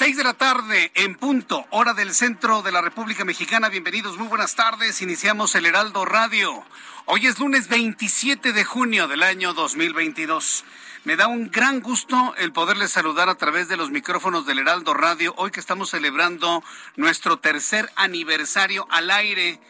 Seis 0.00 0.16
de 0.16 0.24
la 0.24 0.32
tarde 0.32 0.90
en 0.94 1.14
punto, 1.14 1.66
hora 1.68 1.92
del 1.92 2.14
centro 2.14 2.62
de 2.62 2.72
la 2.72 2.80
República 2.80 3.26
Mexicana. 3.26 3.68
Bienvenidos, 3.68 4.16
muy 4.16 4.28
buenas 4.28 4.54
tardes. 4.54 5.02
Iniciamos 5.02 5.54
el 5.56 5.66
Heraldo 5.66 6.06
Radio. 6.06 6.64
Hoy 7.04 7.26
es 7.26 7.38
lunes 7.38 7.68
27 7.68 8.54
de 8.54 8.64
junio 8.64 9.08
del 9.08 9.22
año 9.22 9.52
2022. 9.52 10.64
Me 11.04 11.16
da 11.16 11.26
un 11.26 11.50
gran 11.50 11.80
gusto 11.82 12.34
el 12.38 12.50
poderles 12.50 12.92
saludar 12.92 13.28
a 13.28 13.34
través 13.34 13.68
de 13.68 13.76
los 13.76 13.90
micrófonos 13.90 14.46
del 14.46 14.60
Heraldo 14.60 14.94
Radio, 14.94 15.34
hoy 15.36 15.50
que 15.50 15.60
estamos 15.60 15.90
celebrando 15.90 16.64
nuestro 16.96 17.38
tercer 17.38 17.92
aniversario 17.94 18.86
al 18.88 19.10
aire 19.10 19.60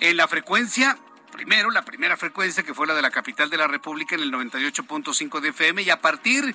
en 0.00 0.16
la 0.16 0.28
frecuencia 0.28 0.96
primero, 1.34 1.72
la 1.72 1.84
primera 1.84 2.16
frecuencia 2.16 2.62
que 2.62 2.74
fue 2.74 2.86
la 2.86 2.94
de 2.94 3.02
la 3.02 3.10
capital 3.10 3.50
de 3.50 3.56
la 3.56 3.66
República 3.66 4.14
en 4.14 4.22
el 4.22 4.32
98.5 4.32 5.40
de 5.40 5.48
FM 5.48 5.82
y 5.82 5.90
a 5.90 6.00
partir 6.00 6.54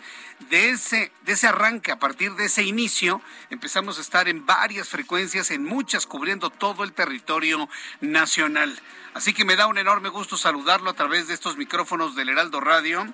de 0.49 0.69
ese, 0.69 1.11
de 1.23 1.33
ese 1.33 1.47
arranque, 1.47 1.91
a 1.91 1.99
partir 1.99 2.33
de 2.35 2.45
ese 2.45 2.63
inicio, 2.63 3.21
empezamos 3.49 3.97
a 3.97 4.01
estar 4.01 4.29
en 4.29 4.45
varias 4.45 4.87
frecuencias, 4.87 5.51
en 5.51 5.65
muchas, 5.65 6.05
cubriendo 6.05 6.49
todo 6.49 6.85
el 6.85 6.93
territorio 6.93 7.67
nacional. 7.99 8.79
Así 9.13 9.33
que 9.33 9.43
me 9.43 9.57
da 9.57 9.67
un 9.67 9.77
enorme 9.77 10.07
gusto 10.07 10.37
saludarlo 10.37 10.89
a 10.89 10.93
través 10.93 11.27
de 11.27 11.33
estos 11.33 11.57
micrófonos 11.57 12.15
del 12.15 12.29
Heraldo 12.29 12.61
Radio. 12.61 13.05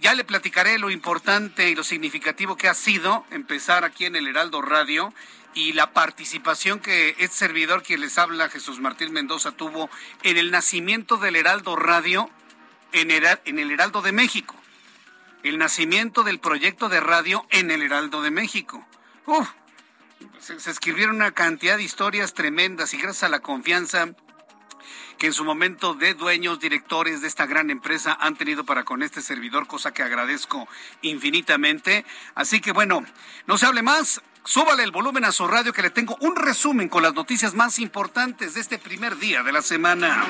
Ya 0.00 0.14
le 0.14 0.24
platicaré 0.24 0.80
lo 0.80 0.90
importante 0.90 1.70
y 1.70 1.76
lo 1.76 1.84
significativo 1.84 2.56
que 2.56 2.68
ha 2.68 2.74
sido 2.74 3.24
empezar 3.30 3.84
aquí 3.84 4.06
en 4.06 4.16
el 4.16 4.26
Heraldo 4.26 4.62
Radio 4.62 5.14
y 5.54 5.72
la 5.72 5.92
participación 5.92 6.80
que 6.80 7.10
este 7.18 7.36
servidor 7.36 7.82
quien 7.82 8.00
les 8.00 8.18
habla, 8.18 8.48
Jesús 8.48 8.80
Martín 8.80 9.12
Mendoza, 9.12 9.52
tuvo 9.52 9.90
en 10.22 10.36
el 10.36 10.50
nacimiento 10.50 11.16
del 11.16 11.36
Heraldo 11.36 11.76
Radio 11.76 12.30
en, 12.92 13.10
el 13.10 13.70
Heraldo 13.70 14.02
de 14.02 14.12
México. 14.12 14.54
El 15.42 15.58
nacimiento 15.58 16.22
del 16.22 16.38
proyecto 16.38 16.88
de 16.88 17.00
radio 17.00 17.46
en 17.50 17.70
el 17.70 17.82
Heraldo 17.82 18.22
de 18.22 18.30
México. 18.30 18.86
Uf, 19.26 19.48
se, 20.38 20.60
se 20.60 20.70
escribieron 20.70 21.16
una 21.16 21.32
cantidad 21.32 21.76
de 21.76 21.82
historias 21.82 22.34
tremendas 22.34 22.94
y 22.94 22.98
gracias 22.98 23.24
a 23.24 23.28
la 23.28 23.40
confianza 23.40 24.14
que 25.18 25.26
en 25.26 25.32
su 25.32 25.44
momento 25.44 25.94
de 25.94 26.14
dueños, 26.14 26.58
directores 26.58 27.20
de 27.20 27.28
esta 27.28 27.46
gran 27.46 27.70
empresa 27.70 28.16
han 28.20 28.36
tenido 28.36 28.64
para 28.64 28.84
con 28.84 29.02
este 29.02 29.20
servidor, 29.20 29.66
cosa 29.66 29.92
que 29.92 30.02
agradezco 30.02 30.68
infinitamente. 31.02 32.04
Así 32.34 32.60
que 32.60 32.72
bueno, 32.72 33.04
no 33.46 33.58
se 33.58 33.66
hable 33.66 33.82
más. 33.82 34.20
Súbale 34.44 34.82
el 34.82 34.90
volumen 34.90 35.24
a 35.24 35.30
su 35.30 35.46
radio 35.46 35.72
que 35.72 35.82
le 35.82 35.90
tengo 35.90 36.16
un 36.18 36.34
resumen 36.34 36.88
con 36.88 37.04
las 37.04 37.14
noticias 37.14 37.54
más 37.54 37.78
importantes 37.78 38.54
de 38.54 38.60
este 38.60 38.76
primer 38.76 39.16
día 39.18 39.44
de 39.44 39.52
la 39.52 39.62
semana. 39.62 40.24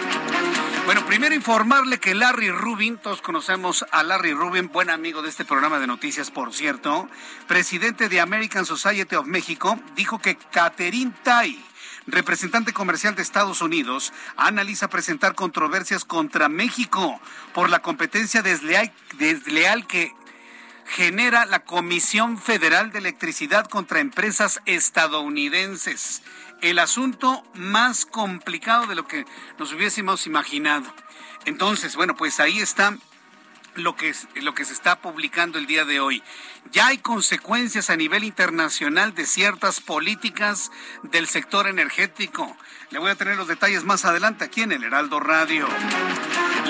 Bueno, 0.84 1.06
primero 1.06 1.34
informarle 1.34 1.98
que 1.98 2.14
Larry 2.14 2.50
Rubin, 2.50 2.98
todos 2.98 3.22
conocemos 3.22 3.86
a 3.90 4.02
Larry 4.02 4.34
Rubin, 4.34 4.68
buen 4.68 4.90
amigo 4.90 5.22
de 5.22 5.30
este 5.30 5.46
programa 5.46 5.78
de 5.78 5.86
noticias, 5.86 6.30
por 6.30 6.52
cierto, 6.52 7.08
presidente 7.48 8.10
de 8.10 8.20
American 8.20 8.66
Society 8.66 9.16
of 9.16 9.26
México, 9.26 9.80
dijo 9.96 10.18
que 10.18 10.36
Catherine 10.36 11.14
Tai, 11.22 11.64
representante 12.06 12.74
comercial 12.74 13.14
de 13.14 13.22
Estados 13.22 13.62
Unidos, 13.62 14.12
analiza 14.36 14.88
presentar 14.88 15.34
controversias 15.34 16.04
contra 16.04 16.50
México 16.50 17.18
por 17.54 17.70
la 17.70 17.80
competencia 17.80 18.42
desleal, 18.42 18.92
desleal 19.16 19.86
que 19.86 20.12
genera 20.87 21.47
la 21.47 21.65
Comisión 21.65 22.38
Federal 22.38 22.93
de 22.93 22.98
Electricidad 22.98 23.66
contra 23.66 24.00
empresas 24.00 24.60
estadounidenses. 24.66 26.22
El 26.60 26.78
asunto 26.78 27.43
más 27.54 28.06
complicado 28.06 28.87
de 28.87 28.94
lo 28.94 29.06
que 29.06 29.25
nos 29.59 29.72
hubiésemos 29.72 30.26
imaginado. 30.26 30.93
Entonces, 31.44 31.97
bueno, 31.97 32.16
pues 32.16 32.38
ahí 32.41 32.60
está 32.60 32.97
lo 33.75 33.97
que, 33.97 34.15
lo 34.37 34.54
que 34.54 34.65
se 34.65 34.72
está 34.72 35.00
publicando 35.00 35.59
el 35.59 35.66
día 35.66 35.84
de 35.84 36.00
hoy. 36.00 36.22
Ya 36.70 36.88
hay 36.88 36.99
consecuencias 36.99 37.91
a 37.91 37.97
nivel 37.97 38.25
internacional 38.25 39.14
de 39.14 39.26
ciertas 39.26 39.81
políticas 39.81 40.70
del 41.03 41.26
sector 41.26 41.66
energético. 41.66 42.56
Le 42.91 42.99
voy 42.99 43.10
a 43.10 43.16
tener 43.16 43.37
los 43.37 43.49
detalles 43.49 43.84
más 43.84 44.04
adelante 44.04 44.44
aquí 44.44 44.62
en 44.62 44.72
el 44.72 44.84
Heraldo 44.84 45.20
Radio. 45.20 45.66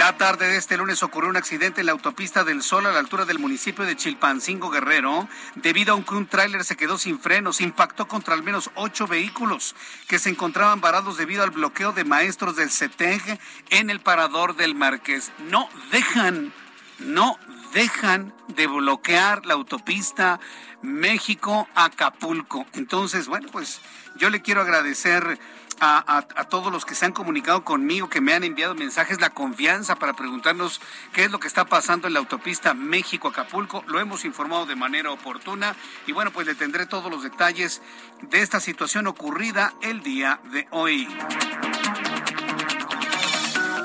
La 0.03 0.17
tarde 0.17 0.49
de 0.49 0.57
este 0.57 0.77
lunes 0.77 1.05
ocurrió 1.05 1.31
un 1.31 1.37
accidente 1.37 1.79
en 1.79 1.87
la 1.87 1.93
autopista 1.93 2.43
del 2.43 2.65
Sol 2.65 2.87
a 2.87 2.91
la 2.93 2.99
altura 2.99 3.25
del 3.25 3.39
municipio 3.39 3.85
de 3.85 3.95
Chilpancingo 3.95 4.69
Guerrero, 4.69 5.29
debido 5.55 5.95
a 5.95 6.05
que 6.05 6.15
un 6.15 6.27
tráiler 6.27 6.65
se 6.65 6.77
quedó 6.77 6.99
sin 6.99 7.21
frenos, 7.21 7.61
impactó 7.61 8.09
contra 8.09 8.35
al 8.35 8.43
menos 8.43 8.73
ocho 8.75 9.07
vehículos 9.07 9.77
que 10.09 10.19
se 10.19 10.29
encontraban 10.29 10.81
varados 10.81 11.19
debido 11.19 11.45
al 11.45 11.53
bloqueo 11.53 11.93
de 11.93 12.03
maestros 12.03 12.57
del 12.57 12.73
CETEG 12.73 13.39
en 13.71 13.91
el 13.91 14.01
parador 14.01 14.57
del 14.57 14.75
Marqués. 14.75 15.31
No 15.49 15.69
dejan 15.93 16.53
no 16.99 17.39
dejan 17.73 18.35
de 18.49 18.67
bloquear 18.67 19.47
la 19.47 19.55
autopista 19.55 20.41
México-Acapulco. 20.83 22.67
Entonces, 22.73 23.29
bueno, 23.29 23.49
pues 23.53 23.81
yo 24.17 24.31
le 24.31 24.43
quiero 24.43 24.63
agradecer 24.63 25.39
a, 25.85 26.47
todos 26.49 26.73
los 26.73 26.85
que 26.85 26.95
se 26.95 27.07
han 27.07 27.13
comunicado 27.13 27.65
conmigo, 27.65 28.09
que 28.09 28.21
me 28.21 28.35
han 28.35 28.45
enviado 28.45 28.75
mensajes, 28.75 29.21
la 29.21 29.31
confianza 29.31 29.97
para 29.97 30.13
preguntarnos 30.13 30.81
qué 31.13 31.25
es 31.25 31.31
lo 31.33 31.41
que 31.41 31.49
está 31.49 31.65
pasando 31.65 32.07
en 32.07 32.13
la 32.13 32.21
autopista 32.21 32.73
México-Acapulco. 32.73 33.83
Lo 33.89 33.99
hemos 33.99 34.25
informado 34.25 34.65
de 34.65 34.77
manera 34.77 35.11
oportuna 35.11 35.75
y 36.07 36.13
bueno, 36.13 36.31
pues 36.31 36.47
le 36.47 36.55
tendré 36.55 36.87
todos 36.87 37.11
los 37.11 37.25
detalles 37.25 37.83
de 38.21 38.43
esta 38.43 38.61
situación 38.61 39.09
ocurrida 39.09 39.75
el 39.83 40.03
día 40.03 40.39
de 40.53 40.69
hoy. 40.71 41.09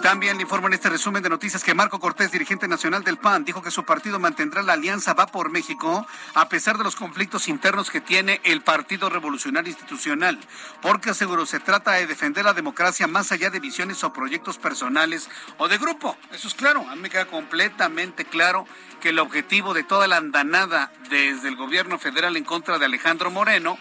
También 0.02 0.38
le 0.38 0.44
informo 0.44 0.68
en 0.68 0.74
este 0.74 0.90
resumen 0.90 1.22
de 1.22 1.30
noticias 1.30 1.64
que 1.64 1.74
Marco 1.74 2.00
Cortés, 2.00 2.32
dirigente 2.32 2.68
nacional 2.68 3.04
del 3.04 3.18
PAN, 3.18 3.44
dijo 3.44 3.62
que 3.62 3.72
su 3.72 3.84
partido 3.84 4.20
mantendrá 4.20 4.62
la 4.62 4.74
alianza 4.74 5.14
Va 5.14 5.28
por 5.28 5.50
México 5.50 6.08
a 6.34 6.48
pesar 6.48 6.78
de 6.78 6.84
los 6.84 6.96
conflictos 6.96 7.48
internos 7.48 7.90
que 7.90 8.00
tiene 8.00 8.40
el 8.44 8.62
Partido 8.62 9.10
Revolucionario 9.10 9.70
Institucional, 9.70 10.40
porque 10.82 11.10
aseguró 11.10 11.46
se 11.46 11.60
trata 11.60 11.94
de 11.94 12.08
defender 12.08 12.46
la 12.46 12.54
democracia 12.54 13.08
más 13.08 13.32
allá 13.32 13.50
de 13.50 13.60
visiones 13.60 14.04
o 14.04 14.14
proyectos 14.14 14.58
personales 14.58 15.30
o 15.58 15.68
de 15.68 15.78
grupo. 15.78 16.16
Eso 16.32 16.48
es 16.48 16.54
claro, 16.54 16.88
a 16.88 16.96
mí 16.96 17.02
me 17.02 17.10
queda 17.10 17.26
completamente 17.26 18.26
claro 18.26 18.66
que 19.02 19.10
el 19.10 19.20
objetivo 19.20 19.74
de 19.74 19.84
toda 19.84 20.08
la 20.08 20.18
andanada 20.18 20.92
desde 21.10 21.50
el 21.50 21.56
gobierno 21.56 22.00
federal 22.00 22.38
en 22.38 22.44
contra 22.44 22.78
de 22.80 22.86
Alejandro 22.86 23.32
Moreno 23.32 23.78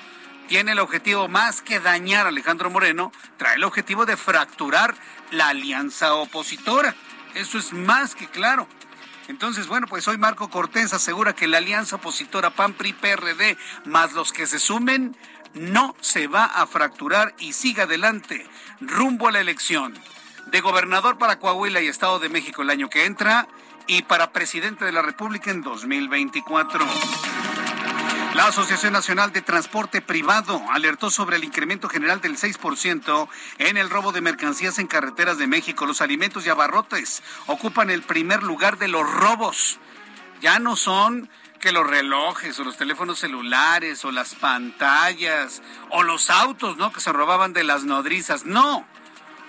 tiene 0.49 0.73
el 0.73 0.79
objetivo 0.79 1.29
más 1.29 1.63
que 1.63 1.81
dañar 1.81 2.27
a 2.27 2.29
Alejandro 2.31 2.71
Moreno, 2.71 3.13
trae 3.37 3.57
el 3.57 3.65
objetivo 3.65 4.07
de 4.07 4.17
fracturar 4.17 4.95
la 5.31 5.49
alianza 5.49 6.15
opositora. 6.15 6.95
Eso 7.35 7.59
es 7.59 7.73
más 7.73 8.15
que 8.15 8.29
claro. 8.29 8.69
Entonces, 9.29 9.67
bueno, 9.67 9.87
pues 9.89 10.07
hoy 10.07 10.19
Marco 10.19 10.49
Cortés 10.51 10.93
asegura 10.93 11.35
que 11.35 11.49
la 11.49 11.59
alianza 11.59 11.97
opositora 11.97 12.51
PAN-PRI-PRD 12.51 13.57
más 13.85 14.13
los 14.13 14.33
que 14.33 14.47
se 14.47 14.59
sumen 14.59 15.17
no 15.55 15.97
se 16.01 16.29
va 16.29 16.45
a 16.45 16.67
fracturar 16.67 17.35
y 17.39 17.53
siga 17.53 17.85
adelante 17.85 18.47
rumbo 18.81 19.29
a 19.29 19.33
la 19.33 19.41
elección 19.41 19.95
de 20.47 20.61
gobernador 20.61 21.19
para 21.19 21.39
Coahuila 21.39 21.81
y 21.81 21.89
Estado 21.89 22.19
de 22.19 22.29
México 22.29 22.63
el 22.63 22.71
año 22.71 22.89
que 22.89 23.05
entra 23.05 23.49
y 23.87 24.03
para 24.03 24.33
presidente 24.33 24.85
de 24.85 24.93
la 24.93 25.03
República 25.03 25.51
en 25.51 25.63
2024. 25.63 26.85
La 28.37 28.49
Asociación 28.49 28.93
Nacional 28.93 29.33
de 29.33 29.41
Transporte 29.41 30.03
Privado 30.03 30.63
alertó 30.71 31.09
sobre 31.09 31.37
el 31.37 31.45
incremento 31.45 31.89
general 31.89 32.21
del 32.21 32.37
6% 32.37 33.29
en 33.57 33.79
el 33.79 33.89
robo 33.89 34.13
de 34.13 34.21
mercancías 34.21 34.79
en 34.79 34.89
carreteras 34.89 35.39
de 35.39 35.47
México. 35.47 35.87
Los 35.87 36.03
alimentos 36.03 36.45
y 36.45 36.51
abarrotes 36.51 37.23
ocupan 37.47 37.89
el 37.89 38.03
primer 38.03 38.43
lugar 38.43 38.77
de 38.77 38.89
los 38.89 39.11
robos. 39.11 39.79
Ya 40.43 40.59
no 40.59 40.77
son 40.77 41.31
que 41.61 41.73
los 41.73 41.87
relojes 41.87 42.61
o 42.61 42.65
los 42.65 42.77
teléfonos 42.77 43.21
celulares 43.21 44.05
o 44.05 44.11
las 44.13 44.35
pantallas 44.35 45.63
o 45.89 46.03
los 46.03 46.29
autos, 46.29 46.77
¿no? 46.77 46.93
Que 46.93 47.01
se 47.01 47.15
robaban 47.15 47.55
de 47.55 47.65
las 47.65 47.85
nodrizas. 47.85 48.45
No. 48.45 48.87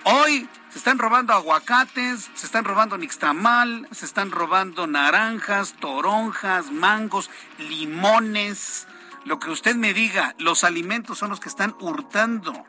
Hoy 0.04 0.48
se 0.78 0.82
están 0.82 1.00
robando 1.00 1.32
aguacates, 1.32 2.30
se 2.34 2.46
están 2.46 2.64
robando 2.64 2.96
nixtamal, 2.96 3.88
se 3.90 4.06
están 4.06 4.30
robando 4.30 4.86
naranjas, 4.86 5.74
toronjas, 5.80 6.70
mangos, 6.70 7.30
limones. 7.58 8.86
Lo 9.24 9.40
que 9.40 9.50
usted 9.50 9.74
me 9.74 9.92
diga, 9.92 10.36
los 10.38 10.62
alimentos 10.62 11.18
son 11.18 11.30
los 11.30 11.40
que 11.40 11.48
están 11.48 11.74
hurtando. 11.80 12.64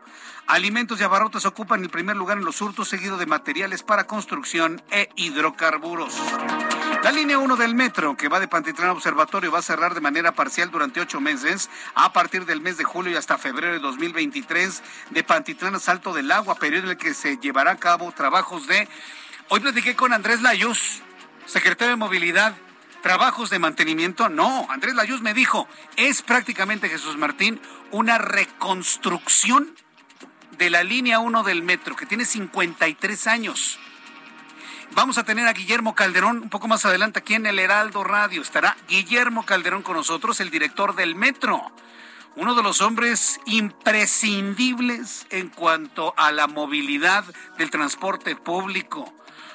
Alimentos 0.48 1.00
y 1.00 1.04
abarrotes 1.04 1.46
ocupan 1.46 1.84
el 1.84 1.92
primer 1.92 2.16
lugar 2.16 2.40
en 2.40 2.46
los 2.46 2.60
hurtos, 2.64 2.90
seguido 2.90 3.18
de 3.18 3.28
materiales 3.28 3.84
para 3.84 4.08
construcción 4.08 4.82
e 4.90 5.10
hidrocarburos. 5.16 6.16
La 7.02 7.14
línea 7.14 7.38
1 7.38 7.56
del 7.56 7.76
metro, 7.76 8.18
que 8.18 8.28
va 8.28 8.42
de 8.42 8.50
Pantitlán 8.50 8.90
a 8.90 8.92
Observatorio, 8.92 9.52
va 9.52 9.60
a 9.60 9.62
cerrar 9.62 9.94
de 9.94 10.02
manera 10.02 10.34
parcial 10.34 10.70
durante 10.70 11.00
ocho 11.00 11.22
meses, 11.22 11.70
a 11.96 12.12
partir 12.12 12.46
del 12.46 12.60
mes 12.60 12.78
de 12.78 12.84
julio 12.84 13.14
y 13.14 13.16
hasta 13.16 13.38
febrero 13.38 13.72
de 13.72 13.80
2023, 13.80 14.84
de 15.10 15.24
Pantitlán 15.24 15.76
a 15.76 15.80
Salto 15.80 16.14
del 16.14 16.30
Agua, 16.30 16.56
periodo 16.56 16.84
en 16.84 16.90
el 16.90 16.98
que 16.98 17.14
se 17.14 17.38
llevará 17.38 17.72
a 17.72 17.78
cabo 17.78 18.12
trabajos 18.12 18.68
de... 18.68 18.90
Hoy 19.48 19.62
platiqué 19.62 19.96
con 19.96 20.12
Andrés 20.12 20.42
Layuz, 20.42 21.02
secretario 21.46 21.92
de 21.92 21.96
Movilidad. 21.96 22.54
¿Trabajos 23.02 23.50
de 23.50 23.60
mantenimiento? 23.60 24.28
No, 24.28 24.68
Andrés 24.70 24.94
Layuz 24.94 25.22
me 25.22 25.34
dijo, 25.34 25.70
es 25.96 26.22
prácticamente, 26.22 26.90
Jesús 26.90 27.16
Martín, 27.16 27.62
una 27.92 28.18
reconstrucción 28.18 29.74
de 30.58 30.70
la 30.70 30.84
línea 30.84 31.20
1 31.20 31.44
del 31.44 31.64
metro, 31.64 31.96
que 31.96 32.06
tiene 32.06 32.26
53 32.26 33.28
años. 33.28 33.80
Vamos 34.92 35.18
a 35.18 35.24
tener 35.24 35.48
a 35.48 35.54
Guillermo 35.54 35.94
Calderón 35.94 36.40
un 36.40 36.50
poco 36.50 36.68
más 36.68 36.86
adelante 36.86 37.20
aquí 37.20 37.36
en 37.36 37.46
el 37.46 37.60
Heraldo 37.60 38.04
Radio. 38.04 38.42
Estará 38.42 38.76
Guillermo 38.88 39.46
Calderón 39.46 39.84
con 39.84 39.96
nosotros, 39.96 40.40
el 40.40 40.50
director 40.50 40.96
del 40.96 41.16
metro. 41.16 41.62
Uno 42.36 42.56
de 42.56 42.64
los 42.64 42.82
hombres 42.82 43.40
imprescindibles 43.46 45.28
en 45.30 45.50
cuanto 45.50 46.14
a 46.18 46.32
la 46.32 46.48
movilidad 46.48 47.24
del 47.58 47.70
transporte 47.70 48.36
público 48.36 49.14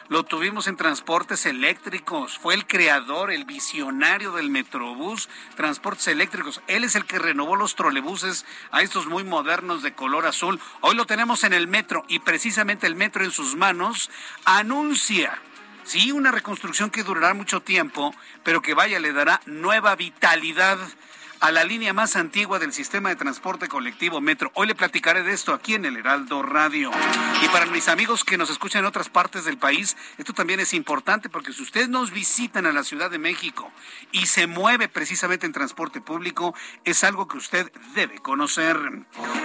lo 0.09 0.23
tuvimos 0.23 0.67
en 0.67 0.77
transportes 0.77 1.47
eléctricos, 1.47 2.39
fue 2.39 2.55
el 2.55 2.67
creador, 2.67 3.31
el 3.31 3.45
visionario 3.45 4.33
del 4.33 4.51
Metrobús, 4.51 5.29
transportes 5.56 6.09
eléctricos. 6.09 6.61
Él 6.67 6.85
es 6.85 6.95
el 6.95 7.06
que 7.06 7.19
renovó 7.19 7.56
los 7.56 7.75
trolebuses 7.75 8.45
a 8.71 8.83
estos 8.83 9.06
muy 9.06 9.25
modernos 9.25 9.83
de 9.83 9.95
color 9.95 10.27
azul. 10.27 10.61
Hoy 10.81 10.95
lo 10.95 11.06
tenemos 11.06 11.45
en 11.45 11.53
el 11.53 11.69
metro 11.69 12.05
y 12.09 12.19
precisamente 12.19 12.87
el 12.87 12.97
metro 12.97 13.25
en 13.25 13.31
sus 13.31 13.56
manos 13.56 14.11
anuncia 14.45 15.41
Sí, 15.85 16.12
una 16.12 16.31
reconstrucción 16.31 16.91
que 16.91 17.03
durará 17.03 17.35
mucho 17.35 17.61
tiempo, 17.61 18.15
pero 18.43 18.62
que 18.62 18.73
vaya, 18.73 18.99
le 18.99 19.12
dará 19.12 19.43
nueva 19.45 19.95
vitalidad 19.97 20.79
a 21.44 21.52
la 21.52 21.62
línea 21.62 21.93
más 21.93 22.17
antigua 22.17 22.58
del 22.58 22.73
sistema 22.73 23.11
de 23.11 23.17
transporte 23.17 23.69
colectivo 23.69 24.19
Metro. 24.23 24.50
Hoy 24.55 24.67
le 24.67 24.75
platicaré 24.75 25.23
de 25.23 25.35
esto 25.35 25.52
aquí 25.52 25.75
en 25.75 25.85
el 25.85 25.99
Heraldo 25.99 26.43
Radio. 26.43 26.91
Y 27.43 27.49
para 27.49 27.67
mis 27.67 27.88
amigos 27.88 28.25
que 28.25 28.38
nos 28.38 28.49
escuchan 28.49 28.81
en 28.81 28.87
otras 28.87 29.11
partes 29.11 29.44
del 29.44 29.58
país, 29.58 29.94
esto 30.17 30.32
también 30.32 30.58
es 30.61 30.73
importante 30.73 31.29
porque 31.29 31.52
si 31.52 31.62
ustedes 31.62 31.91
nos 31.91 32.12
visitan 32.12 32.64
a 32.64 32.73
la 32.73 32.82
Ciudad 32.82 33.11
de 33.11 33.19
México 33.19 33.70
y 34.11 34.25
se 34.25 34.46
mueve 34.46 34.88
precisamente 34.88 35.44
en 35.44 35.52
transporte 35.52 36.00
público, 36.00 36.55
es 36.87 37.05
algo 37.05 37.29
que 37.29 37.37
usted 37.37 37.70
debe 37.94 38.20
conocer. 38.20 38.79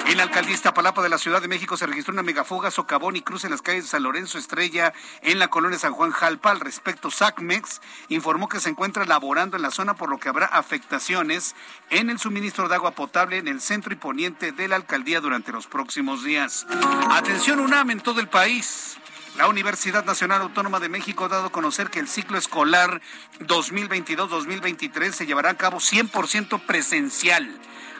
En 0.07 0.18
la 0.18 0.24
alcaldía 0.24 0.74
Palapa 0.74 1.04
de 1.04 1.10
la 1.10 1.18
Ciudad 1.18 1.42
de 1.42 1.50
México 1.50 1.75
se 1.75 1.86
registró 1.86 2.13
una 2.13 2.24
megafuga, 2.24 2.72
socavón 2.72 3.18
y 3.18 3.22
cruce 3.22 3.48
en 3.48 3.51
las 3.51 3.62
calles 3.62 3.84
de 3.84 3.90
San 3.90 4.04
Lorenzo 4.04 4.38
Estrella 4.38 4.94
en 5.22 5.38
la 5.38 5.50
colonia 5.50 5.78
San 5.78 5.92
Juan 5.92 6.12
Jalpa. 6.12 6.51
Al 6.51 6.62
respecto, 6.62 7.12
SACMEX 7.12 7.81
informó 8.07 8.48
que 8.48 8.62
se 8.62 8.69
encuentra 8.69 9.04
laborando 9.04 9.57
en 9.57 9.63
la 9.63 9.72
zona 9.72 9.96
por 9.96 10.10
lo 10.10 10.18
que 10.18 10.30
habrá 10.30 10.46
afectaciones 10.46 11.56
en 11.89 12.09
el 12.09 12.19
suministro 12.19 12.68
de 12.68 12.75
agua 12.75 12.91
potable 12.91 13.38
en 13.38 13.47
el 13.47 13.62
centro 13.62 13.94
y 13.94 13.97
poniente 13.97 14.51
de 14.51 14.68
la 14.68 14.75
alcaldía 14.75 15.21
durante 15.21 15.51
los 15.51 15.68
próximos 15.68 16.24
días. 16.24 16.68
Atención 17.12 17.59
UNAM 17.59 17.91
en 17.91 18.01
todo 18.01 18.19
el 18.19 18.27
país. 18.27 18.97
La 19.38 19.47
Universidad 19.47 20.03
Nacional 20.06 20.41
Autónoma 20.41 20.80
de 20.80 20.89
México 20.89 21.25
ha 21.25 21.30
dado 21.30 21.47
a 21.47 21.51
conocer 21.51 21.89
que 21.89 22.00
el 22.00 22.07
ciclo 22.07 22.38
escolar 22.38 23.01
2022-2023 23.39 25.12
se 25.12 25.25
llevará 25.25 25.51
a 25.51 25.57
cabo 25.57 25.77
100% 25.77 26.65
presencial. 26.65 27.50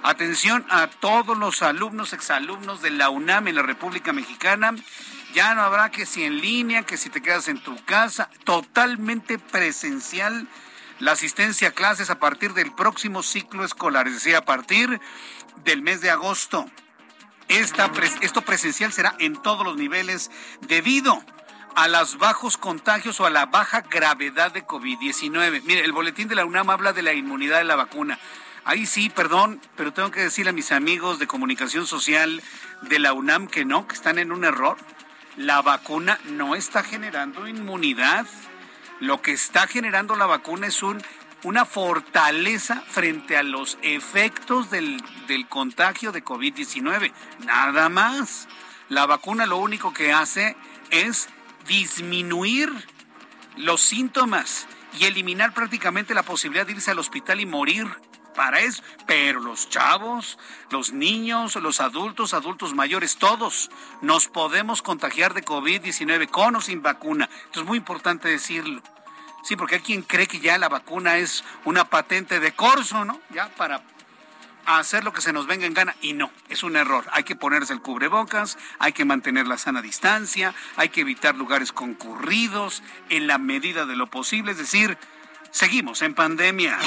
Atención 0.04 0.66
a 0.70 0.88
todos 0.88 1.38
los 1.38 1.62
alumnos, 1.62 2.14
exalumnos 2.14 2.82
de 2.82 2.90
la 2.90 3.10
UNAM 3.10 3.48
en 3.48 3.56
la 3.56 3.62
República 3.62 4.12
Mexicana. 4.12 4.76
Ya 5.34 5.54
no 5.56 5.62
habrá 5.62 5.92
que 5.92 6.06
si 6.06 6.24
en 6.24 6.42
línea, 6.42 6.84
que 6.84 6.98
si 6.98 7.10
te 7.10 7.22
quedas 7.22 7.48
en 7.48 7.62
tu 7.62 7.76
casa, 7.86 8.30
totalmente 8.44 9.38
presencial 9.40 10.48
la 11.00 11.14
asistencia 11.14 11.70
a 11.70 11.72
clases 11.72 12.10
a 12.10 12.20
partir 12.20 12.54
del 12.54 12.74
próximo 12.74 13.24
ciclo 13.24 13.66
escolar, 13.66 14.08
es 14.08 14.16
decir, 14.16 14.36
a 14.36 14.46
partir 14.46 15.00
del 15.64 15.82
mes 15.82 16.02
de 16.02 16.12
agosto. 16.12 16.70
Esta, 17.48 17.92
esto 18.22 18.42
presencial 18.42 18.94
será 18.94 19.16
en 19.20 19.42
todos 19.42 19.66
los 19.66 19.76
niveles 19.76 20.30
debido 20.62 21.24
a 21.76 21.88
los 21.88 22.18
bajos 22.18 22.58
contagios 22.58 23.20
o 23.20 23.26
a 23.26 23.30
la 23.30 23.46
baja 23.46 23.82
gravedad 23.82 24.52
de 24.52 24.66
COVID-19. 24.66 25.64
Mire, 25.64 25.86
el 25.86 25.92
boletín 25.92 26.28
de 26.28 26.36
la 26.36 26.46
UNAM 26.46 26.70
habla 26.70 26.94
de 26.94 27.02
la 27.02 27.14
inmunidad 27.14 27.58
de 27.58 27.64
la 27.64 27.76
vacuna. 27.76 28.20
Ahí 28.66 28.86
sí, 28.86 29.10
perdón, 29.10 29.62
pero 29.76 29.94
tengo 29.94 30.12
que 30.12 30.22
decirle 30.22 30.50
a 30.50 30.54
mis 30.54 30.72
amigos 30.72 31.18
de 31.18 31.28
comunicación 31.28 31.88
social 31.88 32.44
de 32.82 33.00
la 33.00 33.14
UNAM 33.14 33.48
que 33.48 33.66
no, 33.66 33.88
que 33.88 33.96
están 33.96 34.20
en 34.20 34.32
un 34.32 34.44
error. 34.44 34.78
La 35.38 35.62
vacuna 35.62 36.20
no 36.26 36.56
está 36.56 36.84
generando 36.84 37.48
inmunidad. 37.48 38.28
Lo 39.00 39.22
que 39.22 39.32
está 39.32 39.68
generando 39.68 40.16
la 40.16 40.26
vacuna 40.26 40.68
es 40.68 40.84
un, 40.84 41.02
una 41.44 41.66
fortaleza 41.66 42.84
frente 42.88 43.38
a 43.38 43.44
los 43.44 43.78
efectos 43.82 44.70
del, 44.72 45.02
del 45.28 45.48
contagio 45.48 46.12
de 46.12 46.24
COVID-19. 46.24 47.12
Nada 47.46 47.90
más. 47.90 48.48
La 48.90 49.06
vacuna 49.06 49.46
lo 49.46 49.58
único 49.58 49.94
que 49.94 50.12
hace 50.12 50.56
es 50.90 51.30
disminuir 51.68 52.72
los 53.56 53.82
síntomas 53.82 54.68
y 55.00 55.06
eliminar 55.06 55.54
prácticamente 55.54 56.16
la 56.16 56.24
posibilidad 56.24 56.66
de 56.66 56.74
irse 56.74 56.90
al 56.90 57.00
hospital 57.00 57.40
y 57.40 57.46
morir 57.46 57.88
para 58.40 58.62
eso. 58.62 58.82
Pero 59.06 59.42
los 59.42 59.68
chavos, 59.68 60.40
los 60.72 60.94
niños, 60.94 61.58
los 61.58 61.82
adultos, 61.82 62.34
adultos 62.34 62.74
mayores, 62.74 63.18
todos 63.18 63.70
nos 64.02 64.30
podemos 64.30 64.82
contagiar 64.82 65.34
de 65.34 65.44
COVID-19 65.44 66.30
con 66.30 66.56
o 66.56 66.62
sin 66.62 66.82
vacuna. 66.82 67.30
Esto 67.48 67.60
es 67.60 67.66
muy 67.66 67.78
importante 67.78 68.30
decirlo. 68.30 68.82
Sí, 69.44 69.58
porque 69.58 69.76
hay 69.76 69.82
quien 69.82 70.04
cree 70.04 70.26
que 70.26 70.40
ya 70.40 70.58
la 70.58 70.70
vacuna 70.70 71.18
es 71.18 71.44
una 71.66 71.90
patente 71.90 72.40
de 72.40 72.54
corso, 72.54 73.04
¿no? 73.04 73.20
Ya 73.32 73.50
para 73.58 73.84
hacer 74.66 75.04
lo 75.04 75.12
que 75.12 75.20
se 75.20 75.34
nos 75.34 75.46
venga 75.46 75.66
en 75.66 75.74
gana. 75.74 75.98
Y 76.00 76.14
no, 76.14 76.32
es 76.48 76.64
un 76.64 76.78
error. 76.78 77.04
Hay 77.12 77.26
que 77.26 77.36
ponerse 77.36 77.74
el 77.74 77.82
cubrebocas, 77.82 78.58
hay 78.80 78.94
que 78.94 79.04
mantener 79.04 79.48
la 79.48 79.58
sana 79.58 79.82
distancia, 79.82 80.56
hay 80.78 80.88
que 80.88 81.02
evitar 81.02 81.36
lugares 81.36 81.74
concurridos 81.74 82.84
en 83.10 83.28
la 83.28 83.38
medida 83.38 83.86
de 83.86 83.98
lo 83.98 84.08
posible. 84.08 84.54
Es 84.54 84.60
decir, 84.60 84.98
Seguimos 85.52 86.04
en 86.04 86.14
pandemia. 86.14 86.78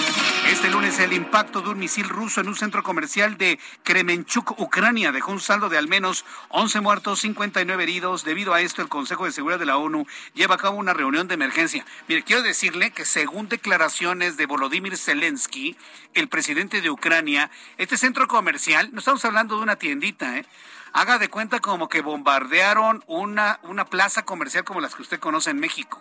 Este 0.48 0.70
lunes 0.70 0.98
el 1.00 1.12
impacto 1.12 1.62
de 1.62 1.70
un 1.70 1.80
misil 1.80 2.08
ruso 2.08 2.40
en 2.40 2.46
un 2.46 2.54
centro 2.54 2.84
comercial 2.84 3.36
de 3.36 3.58
Kremenchuk, 3.82 4.58
Ucrania, 4.60 5.10
dejó 5.10 5.32
un 5.32 5.40
saldo 5.40 5.68
de 5.68 5.78
al 5.78 5.88
menos 5.88 6.24
11 6.48 6.80
muertos, 6.80 7.20
59 7.20 7.82
heridos. 7.82 8.24
Debido 8.24 8.54
a 8.54 8.60
esto, 8.60 8.80
el 8.80 8.88
Consejo 8.88 9.24
de 9.24 9.32
Seguridad 9.32 9.58
de 9.58 9.66
la 9.66 9.78
ONU 9.78 10.06
lleva 10.34 10.54
a 10.54 10.58
cabo 10.58 10.76
una 10.76 10.94
reunión 10.94 11.26
de 11.26 11.34
emergencia. 11.34 11.84
Mire, 12.06 12.22
quiero 12.22 12.42
decirle 12.42 12.92
que 12.92 13.04
según 13.04 13.48
declaraciones 13.48 14.36
de 14.36 14.46
Volodymyr 14.46 14.96
Zelensky, 14.96 15.76
el 16.14 16.28
presidente 16.28 16.80
de 16.80 16.90
Ucrania, 16.90 17.50
este 17.78 17.96
centro 17.96 18.28
comercial, 18.28 18.90
no 18.92 19.00
estamos 19.00 19.24
hablando 19.24 19.56
de 19.56 19.62
una 19.62 19.76
tiendita, 19.76 20.38
¿eh? 20.38 20.46
Haga 20.92 21.18
de 21.18 21.28
cuenta 21.28 21.58
como 21.58 21.88
que 21.88 22.00
bombardearon 22.00 23.02
una, 23.06 23.58
una 23.64 23.86
plaza 23.86 24.24
comercial 24.24 24.62
como 24.62 24.80
las 24.80 24.94
que 24.94 25.02
usted 25.02 25.18
conoce 25.18 25.50
en 25.50 25.58
México 25.58 25.98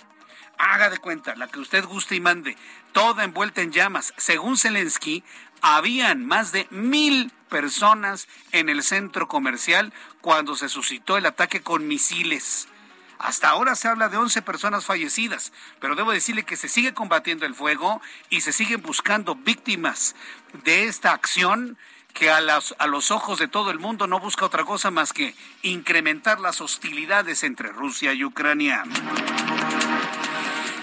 haga 0.61 0.89
de 0.89 0.99
cuenta, 0.99 1.35
la 1.35 1.47
que 1.47 1.59
usted 1.59 1.85
guste 1.85 2.15
y 2.15 2.19
mande, 2.19 2.55
toda 2.91 3.23
envuelta 3.23 3.61
en 3.61 3.71
llamas. 3.71 4.13
Según 4.17 4.57
Zelensky, 4.57 5.23
habían 5.61 6.25
más 6.25 6.51
de 6.51 6.67
mil 6.69 7.31
personas 7.49 8.27
en 8.51 8.69
el 8.69 8.83
centro 8.83 9.27
comercial 9.27 9.91
cuando 10.21 10.55
se 10.55 10.69
suscitó 10.69 11.17
el 11.17 11.25
ataque 11.25 11.61
con 11.61 11.87
misiles. 11.87 12.67
Hasta 13.19 13.49
ahora 13.49 13.75
se 13.75 13.87
habla 13.87 14.09
de 14.09 14.17
11 14.17 14.41
personas 14.41 14.85
fallecidas, 14.85 15.53
pero 15.79 15.95
debo 15.95 16.11
decirle 16.11 16.43
que 16.43 16.57
se 16.57 16.69
sigue 16.69 16.93
combatiendo 16.93 17.45
el 17.45 17.53
fuego 17.53 18.01
y 18.29 18.41
se 18.41 18.51
siguen 18.51 18.81
buscando 18.81 19.35
víctimas 19.35 20.15
de 20.63 20.85
esta 20.85 21.11
acción 21.11 21.77
que 22.13 22.31
a, 22.31 22.39
a 22.39 22.87
los 22.87 23.11
ojos 23.11 23.37
de 23.37 23.47
todo 23.47 23.69
el 23.71 23.79
mundo 23.79 24.07
no 24.07 24.19
busca 24.19 24.45
otra 24.45 24.63
cosa 24.63 24.89
más 24.89 25.13
que 25.13 25.35
incrementar 25.61 26.39
las 26.39 26.61
hostilidades 26.61 27.43
entre 27.43 27.69
Rusia 27.69 28.13
y 28.13 28.23
Ucrania. 28.23 28.83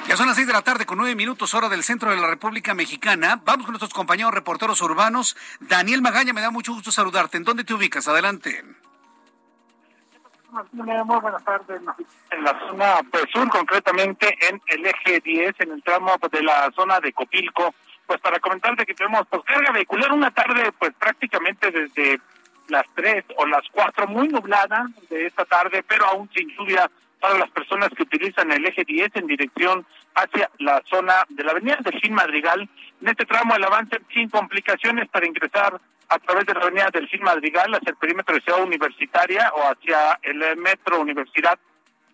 Ya 0.08 0.16
son 0.16 0.26
las 0.26 0.36
seis 0.36 0.46
de 0.46 0.54
la 0.54 0.62
tarde 0.62 0.86
con 0.86 0.96
nueve 0.96 1.14
minutos 1.14 1.52
hora 1.52 1.68
del 1.68 1.84
centro 1.84 2.10
de 2.10 2.16
la 2.16 2.26
República 2.26 2.72
Mexicana. 2.72 3.42
Vamos 3.44 3.66
con 3.66 3.74
nuestros 3.74 3.92
compañeros 3.92 4.32
reporteros 4.32 4.80
urbanos. 4.80 5.36
Daniel 5.60 6.00
Magaña, 6.00 6.32
me 6.32 6.40
da 6.40 6.50
mucho 6.50 6.72
gusto 6.72 6.90
saludarte. 6.90 7.36
¿En 7.36 7.44
dónde 7.44 7.62
te 7.62 7.74
ubicas? 7.74 8.08
Adelante. 8.08 8.64
Buenas 10.72 11.44
tardes. 11.44 11.82
En 12.30 12.42
la 12.42 12.58
zona 12.58 13.00
pues, 13.10 13.24
sur, 13.30 13.50
concretamente 13.50 14.34
en 14.48 14.62
el 14.68 14.86
eje 14.86 15.20
10, 15.20 15.56
en 15.58 15.72
el 15.72 15.82
tramo 15.82 16.16
de 16.32 16.42
la 16.42 16.70
zona 16.74 17.00
de 17.00 17.12
Copilco, 17.12 17.74
pues 18.06 18.18
para 18.22 18.40
comentarte 18.40 18.86
que 18.86 18.94
tenemos 18.94 19.26
pues, 19.28 19.42
carga 19.44 19.72
vehicular 19.72 20.10
una 20.12 20.30
tarde 20.30 20.72
pues 20.78 20.94
prácticamente 20.98 21.70
desde 21.70 22.18
las 22.68 22.86
3 22.94 23.26
o 23.36 23.44
las 23.44 23.64
4, 23.72 24.06
muy 24.06 24.28
nublada 24.28 24.86
de 25.10 25.26
esta 25.26 25.44
tarde, 25.44 25.84
pero 25.86 26.06
aún 26.06 26.30
sin 26.34 26.48
lluvia 26.56 26.90
para 27.20 27.38
las 27.38 27.50
personas 27.50 27.90
que 27.90 28.04
utilizan 28.04 28.50
el 28.52 28.64
eje 28.64 28.84
10 28.84 29.16
en 29.16 29.26
dirección 29.26 29.86
hacia 30.14 30.50
la 30.58 30.82
zona 30.86 31.24
de 31.28 31.44
la 31.44 31.52
avenida 31.52 31.78
Delfín 31.80 32.14
Madrigal. 32.14 32.68
En 33.00 33.08
este 33.08 33.24
tramo 33.24 33.54
el 33.54 33.64
avance 33.64 34.00
sin 34.12 34.28
complicaciones 34.28 35.08
para 35.08 35.26
ingresar 35.26 35.80
a 36.08 36.18
través 36.18 36.46
de 36.46 36.54
la 36.54 36.60
avenida 36.60 36.90
Delfín 36.92 37.22
Madrigal 37.22 37.74
hacia 37.74 37.90
el 37.90 37.96
perímetro 37.96 38.34
de 38.34 38.40
Ciudad 38.40 38.62
Universitaria 38.62 39.52
o 39.54 39.62
hacia 39.70 40.18
el 40.22 40.56
metro 40.56 41.00
Universidad. 41.00 41.58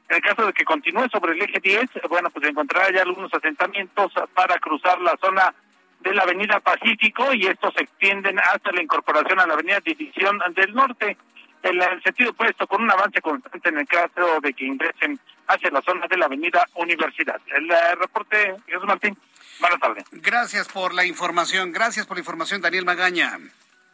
En 0.09 0.17
el 0.17 0.23
caso 0.23 0.47
de 0.47 0.53
que 0.53 0.65
continúe 0.65 1.09
sobre 1.11 1.33
el 1.33 1.43
eje 1.43 1.61
10, 1.61 1.91
bueno, 2.09 2.29
pues 2.31 2.47
encontrará 2.49 2.93
ya 2.93 3.03
algunos 3.03 3.33
asentamientos 3.33 4.13
para 4.35 4.59
cruzar 4.59 5.01
la 5.01 5.17
zona 5.21 5.55
de 6.01 6.15
la 6.15 6.23
avenida 6.23 6.61
Pacífico 6.61 7.33
y 7.33 7.47
estos 7.47 7.73
se 7.75 7.85
extienden 7.85 8.39
hasta 8.39 8.71
la 8.73 8.83
incorporación 8.83 9.41
a 9.41 9.47
la 9.47 9.55
avenida 9.55 9.81
División 9.81 10.39
del 10.55 10.75
Norte 10.75 11.17
en 11.63 11.81
el 11.81 12.03
sentido 12.03 12.33
opuesto, 12.33 12.67
con 12.67 12.83
un 12.83 12.91
avance 12.91 13.23
constante 13.23 13.71
en 13.71 13.79
el 13.79 13.87
caso 13.87 14.39
de 14.43 14.53
que 14.53 14.67
ingresen 14.67 15.19
hacia 15.47 15.71
la 15.71 15.83
zona 15.83 16.07
de 16.07 16.17
la 16.17 16.27
avenida 16.27 16.67
Universidad. 16.75 17.41
El 17.47 17.71
eh, 17.71 17.95
reporte, 17.97 18.57
Jesús 18.67 18.85
Martín. 18.85 19.17
Buenas 19.61 19.81
tardes. 19.81 20.05
Gracias 20.11 20.69
por 20.69 20.95
la 20.95 21.05
información. 21.05 21.73
Gracias 21.73 22.07
por 22.07 22.17
la 22.17 22.21
información, 22.21 22.61
Daniel 22.61 22.85
Magaña. 22.85 23.39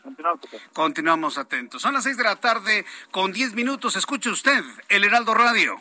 Continuamos, 0.02 0.40
Continuamos 0.73 1.38
atentos. 1.38 1.83
Son 1.83 1.92
las 1.92 2.04
seis 2.04 2.16
de 2.16 2.25
la 2.25 2.37
tarde 2.37 2.87
con 3.11 3.33
diez 3.33 3.52
minutos. 3.54 3.97
Escuche 3.97 4.30
usted 4.30 4.62
el 4.88 5.04
Heraldo 5.04 5.35
Radio. 5.35 5.80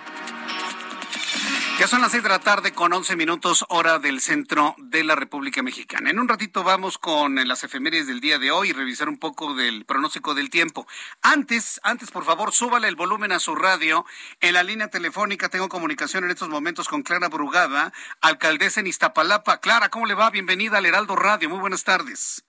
Ya 1.81 1.87
son 1.87 2.01
las 2.01 2.11
seis 2.11 2.21
de 2.21 2.29
la 2.29 2.37
tarde 2.37 2.73
con 2.73 2.93
once 2.93 3.15
minutos 3.15 3.65
hora 3.69 3.97
del 3.97 4.21
centro 4.21 4.75
de 4.77 5.03
la 5.03 5.15
República 5.15 5.63
Mexicana. 5.63 6.11
En 6.11 6.19
un 6.19 6.27
ratito 6.27 6.63
vamos 6.63 6.99
con 6.99 7.33
las 7.47 7.63
efemérides 7.63 8.05
del 8.05 8.19
día 8.19 8.37
de 8.37 8.51
hoy 8.51 8.69
y 8.69 8.73
revisar 8.73 9.09
un 9.09 9.17
poco 9.17 9.55
del 9.55 9.83
pronóstico 9.85 10.35
del 10.35 10.51
tiempo. 10.51 10.85
Antes, 11.23 11.81
antes 11.81 12.11
por 12.11 12.23
favor, 12.23 12.51
súbale 12.51 12.87
el 12.87 12.95
volumen 12.95 13.31
a 13.31 13.39
su 13.39 13.55
radio. 13.55 14.05
En 14.41 14.53
la 14.53 14.61
línea 14.61 14.89
telefónica 14.89 15.49
tengo 15.49 15.69
comunicación 15.69 16.23
en 16.23 16.29
estos 16.29 16.49
momentos 16.49 16.87
con 16.87 17.01
Clara 17.01 17.29
Brugada, 17.29 17.91
alcaldesa 18.21 18.81
en 18.81 18.85
Iztapalapa. 18.85 19.57
Clara, 19.57 19.89
¿cómo 19.89 20.05
le 20.05 20.13
va? 20.13 20.29
Bienvenida 20.29 20.77
al 20.77 20.85
Heraldo 20.85 21.15
Radio. 21.15 21.49
Muy 21.49 21.57
buenas 21.57 21.83
tardes. 21.83 22.43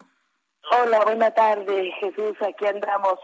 Hola, 0.71 1.01
buena 1.05 1.31
tarde, 1.33 1.93
Jesús, 1.99 2.37
aquí 2.41 2.67
andamos. 2.67 3.19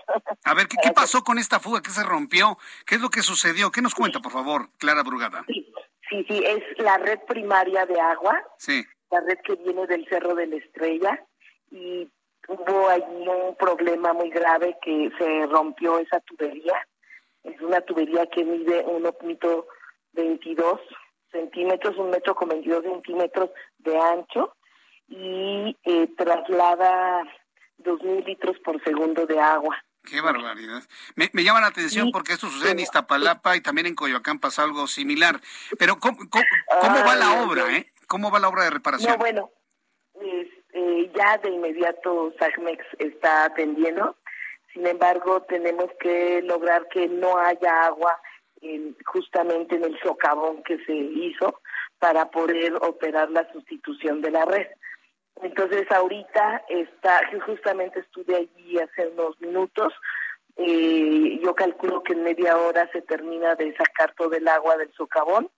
A 0.44 0.54
ver, 0.54 0.66
¿qué, 0.66 0.92
pasó 0.92 1.22
con 1.22 1.38
esta 1.38 1.60
fuga? 1.60 1.80
¿Qué 1.80 1.90
se 1.90 2.02
rompió? 2.02 2.58
¿Qué 2.84 2.96
es 2.96 3.00
lo 3.00 3.10
que 3.10 3.22
sucedió? 3.22 3.70
¿Qué 3.70 3.80
nos 3.80 3.94
cuenta, 3.94 4.20
por 4.20 4.32
favor, 4.32 4.68
Clara 4.78 5.02
Brugada? 5.02 5.44
Sí, 5.46 5.72
sí, 6.10 6.26
sí, 6.28 6.42
es 6.44 6.62
la 6.78 6.98
red 6.98 7.20
primaria 7.28 7.86
de 7.86 8.00
agua. 8.00 8.42
Sí. 8.58 8.84
La 9.10 9.20
red 9.20 9.38
que 9.44 9.54
viene 9.54 9.86
del 9.86 10.06
Cerro 10.08 10.34
de 10.34 10.46
la 10.48 10.56
Estrella 10.56 11.24
y 11.70 12.10
hubo 12.48 12.88
allí 12.88 13.28
un 13.28 13.56
problema 13.56 14.12
muy 14.12 14.30
grave 14.30 14.76
que 14.82 15.10
se 15.16 15.46
rompió 15.46 15.98
esa 16.00 16.20
tubería. 16.20 16.86
Es 17.44 17.60
una 17.60 17.80
tubería 17.80 18.26
que 18.26 18.44
mide 18.44 18.84
1.22 18.84 20.80
centímetros, 21.30 21.96
un 21.96 22.10
metro 22.10 22.34
con 22.34 22.48
22 22.48 22.82
centímetros 22.82 23.50
de 23.78 23.96
ancho 23.98 24.54
y 25.08 25.76
eh, 25.84 26.08
traslada 26.16 27.22
2.000 27.78 28.24
litros 28.24 28.58
por 28.60 28.82
segundo 28.84 29.26
de 29.26 29.40
agua. 29.40 29.76
Qué 30.04 30.20
barbaridad. 30.20 30.82
Me, 31.16 31.44
llama 31.44 31.60
la 31.60 31.66
atención 31.66 32.10
porque 32.12 32.32
esto 32.32 32.48
sucede 32.48 32.72
en 32.72 32.80
Iztapalapa 32.80 33.56
y 33.56 33.60
también 33.60 33.86
en 33.86 33.94
Coyoacán 33.94 34.38
pasa 34.38 34.62
algo 34.62 34.86
similar. 34.86 35.40
Pero 35.78 35.98
¿cómo, 35.98 36.18
va 36.80 37.14
la 37.16 37.42
obra? 37.42 37.76
Eh? 37.76 37.92
¿Cómo 38.06 38.30
va 38.30 38.38
la 38.38 38.48
obra 38.48 38.64
de 38.64 38.70
reparación? 38.70 39.12
No, 39.12 39.18
bueno, 39.18 39.50
eh, 40.72 41.10
ya 41.14 41.36
de 41.38 41.50
inmediato 41.50 42.32
SACMEX 42.38 42.84
está 42.98 43.44
atendiendo. 43.44 44.16
Sin 44.72 44.86
embargo, 44.86 45.42
tenemos 45.42 45.90
que 46.00 46.40
lograr 46.42 46.88
que 46.88 47.08
no 47.08 47.36
haya 47.38 47.86
agua 47.86 48.18
justamente 49.06 49.76
en 49.76 49.84
el 49.84 49.98
socavón 50.00 50.62
que 50.62 50.78
se 50.84 50.94
hizo 50.94 51.60
para 51.98 52.30
poder 52.30 52.74
operar 52.82 53.30
la 53.30 53.50
sustitución 53.52 54.20
de 54.20 54.30
la 54.30 54.44
red. 54.44 54.66
Entonces 55.42 55.90
ahorita 55.90 56.64
está, 56.68 57.20
justamente 57.46 58.00
estuve 58.00 58.36
allí 58.36 58.78
hace 58.78 59.08
unos 59.08 59.40
minutos, 59.40 59.92
eh, 60.56 61.38
yo 61.40 61.54
calculo 61.54 62.02
que 62.02 62.14
en 62.14 62.24
media 62.24 62.56
hora 62.56 62.90
se 62.92 63.02
termina 63.02 63.54
de 63.54 63.76
sacar 63.76 64.12
todo 64.14 64.32
el 64.34 64.48
agua 64.48 64.76
del 64.76 64.92
socavón 64.94 65.48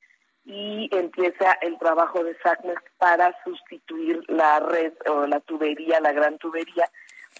y 0.45 0.91
empieza 0.93 1.53
el 1.63 1.79
trabajo 1.79 2.23
de 2.23 2.37
SACMEX 2.43 2.83
para 2.99 3.35
sustituir 3.43 4.23
la 4.29 4.61
red 4.61 4.93
o 5.07 5.27
la 5.27 5.41
tubería, 5.41 6.01
la 6.01 6.13
gran 6.13 6.37
tubería. 6.37 6.91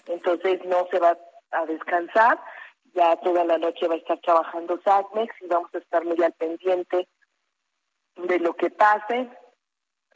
Entonces 0.07 0.63
no 0.65 0.87
se 0.89 0.99
va 0.99 1.17
a 1.51 1.65
descansar, 1.67 2.39
ya 2.95 3.15
toda 3.17 3.45
la 3.45 3.59
noche 3.59 3.87
va 3.87 3.95
a 3.95 3.99
estar 3.99 4.19
trabajando 4.19 4.81
SACMEX 4.83 5.35
y 5.41 5.47
vamos 5.47 5.69
a 5.75 5.77
estar 5.77 6.03
muy 6.03 6.21
al 6.23 6.33
pendiente 6.33 7.07
de 8.15 8.39
lo 8.39 8.55
que 8.55 8.71
pase. 8.71 9.29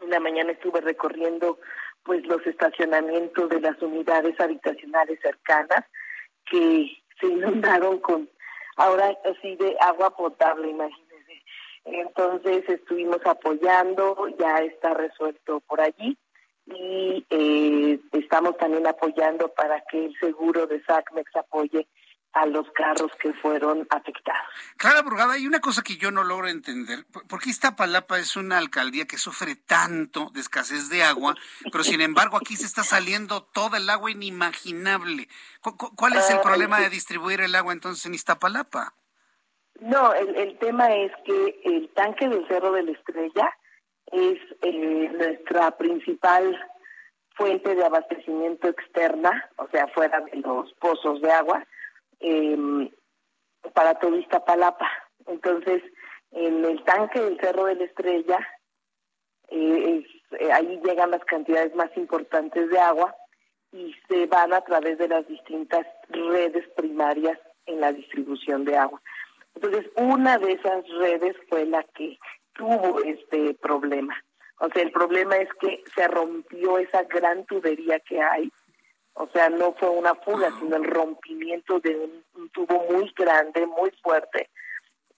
En 0.01 0.09
la 0.09 0.19
mañana 0.19 0.51
estuve 0.51 0.81
recorriendo 0.81 1.59
pues 2.05 2.25
los 2.27 2.45
estacionamientos 2.45 3.49
de 3.49 3.59
las 3.59 3.81
unidades 3.81 4.39
habitacionales 4.39 5.19
cercanas 5.21 5.83
que 6.49 6.87
se 7.19 7.27
inundaron 7.27 7.99
con 7.99 8.29
ahora 8.77 9.17
así 9.25 9.55
de 9.55 9.75
agua 9.81 10.15
potable, 10.15 10.69
imagínense. 10.69 11.43
Entonces 11.83 12.63
estuvimos 12.69 13.19
apoyando, 13.25 14.27
ya 14.39 14.59
está 14.59 14.93
resuelto 14.93 15.59
por 15.61 15.81
allí 15.81 16.17
y 16.67 17.25
eh, 17.29 17.99
estamos 18.11 18.55
también 18.57 18.85
apoyando 18.87 19.49
para 19.49 19.81
que 19.89 20.05
el 20.05 20.15
seguro 20.19 20.67
de 20.67 20.83
SACMEX 20.83 21.35
apoye 21.35 21.87
a 22.35 22.45
los 22.45 22.69
carros 22.71 23.11
que 23.21 23.33
fueron 23.33 23.87
afectados. 23.89 24.47
Clara 24.75 25.01
Brugada, 25.01 25.33
hay 25.33 25.47
una 25.47 25.61
cosa 25.61 25.81
que 25.81 25.95
yo 25.95 26.11
no 26.11 26.23
logro 26.23 26.49
entender. 26.49 27.05
¿Por 27.29 27.39
qué 27.39 27.49
Iztapalapa 27.49 28.19
es 28.19 28.35
una 28.35 28.57
alcaldía 28.57 29.05
que 29.05 29.17
sufre 29.17 29.55
tanto 29.55 30.29
de 30.33 30.41
escasez 30.41 30.89
de 30.89 31.01
agua, 31.01 31.35
pero 31.71 31.83
sin 31.85 32.01
embargo 32.01 32.35
aquí 32.35 32.57
se 32.57 32.65
está 32.65 32.83
saliendo 32.83 33.43
toda 33.43 33.77
el 33.77 33.89
agua 33.89 34.11
inimaginable? 34.11 35.29
¿Cuál 35.95 36.17
es 36.17 36.29
el 36.29 36.41
problema 36.41 36.81
de 36.81 36.89
distribuir 36.89 37.39
el 37.39 37.55
agua 37.55 37.71
entonces 37.71 38.05
en 38.05 38.13
Iztapalapa? 38.13 38.93
No, 39.79 40.13
el, 40.13 40.57
tema 40.59 40.93
es 40.93 41.11
que 41.25 41.61
el 41.63 41.89
tanque 41.93 42.27
del 42.27 42.45
Cerro 42.49 42.73
de 42.73 42.83
la 42.83 42.91
Estrella 42.91 43.49
es 44.11 44.39
eh, 44.61 45.09
nuestra 45.13 45.71
principal 45.77 46.57
fuente 47.35 47.75
de 47.75 47.85
abastecimiento 47.85 48.67
externa, 48.67 49.49
o 49.57 49.67
sea, 49.69 49.87
fuera 49.89 50.19
de 50.21 50.37
los 50.37 50.73
pozos 50.73 51.21
de 51.21 51.31
agua 51.31 51.65
eh, 52.19 52.91
para 53.73 53.95
todo 53.95 54.17
Iztapalapa. 54.17 54.89
Entonces, 55.27 55.81
en 56.31 56.65
el 56.65 56.83
tanque 56.83 57.19
del 57.19 57.39
Cerro 57.39 57.65
de 57.65 57.75
la 57.75 57.83
Estrella, 57.85 58.39
eh, 59.49 60.05
eh, 60.39 60.51
ahí 60.51 60.79
llegan 60.83 61.11
las 61.11 61.23
cantidades 61.25 61.73
más 61.75 61.95
importantes 61.97 62.69
de 62.69 62.79
agua 62.79 63.15
y 63.71 63.93
se 64.07 64.25
van 64.27 64.53
a 64.53 64.61
través 64.61 64.97
de 64.97 65.07
las 65.07 65.27
distintas 65.27 65.85
redes 66.09 66.67
primarias 66.75 67.39
en 67.65 67.81
la 67.81 67.91
distribución 67.91 68.65
de 68.65 68.77
agua. 68.77 69.01
Entonces, 69.55 69.85
una 69.95 70.37
de 70.37 70.53
esas 70.53 70.87
redes 70.99 71.35
fue 71.49 71.65
la 71.65 71.83
que 71.83 72.17
tuvo 72.53 73.01
este 73.01 73.53
problema. 73.55 74.15
O 74.59 74.69
sea, 74.69 74.83
el 74.83 74.91
problema 74.91 75.37
es 75.37 75.49
que 75.59 75.83
se 75.93 76.07
rompió 76.07 76.77
esa 76.77 77.03
gran 77.03 77.45
tubería 77.45 77.99
que 77.99 78.21
hay 78.21 78.51
o 79.15 79.27
sea, 79.33 79.49
no 79.49 79.73
fue 79.73 79.89
una 79.89 80.13
fuga, 80.15 80.51
sino 80.59 80.75
el 80.75 80.83
rompimiento 80.83 81.79
de 81.79 81.95
un, 82.35 82.49
tubo 82.49 82.85
muy 82.91 83.11
grande, 83.17 83.65
muy 83.65 83.91
fuerte. 84.03 84.49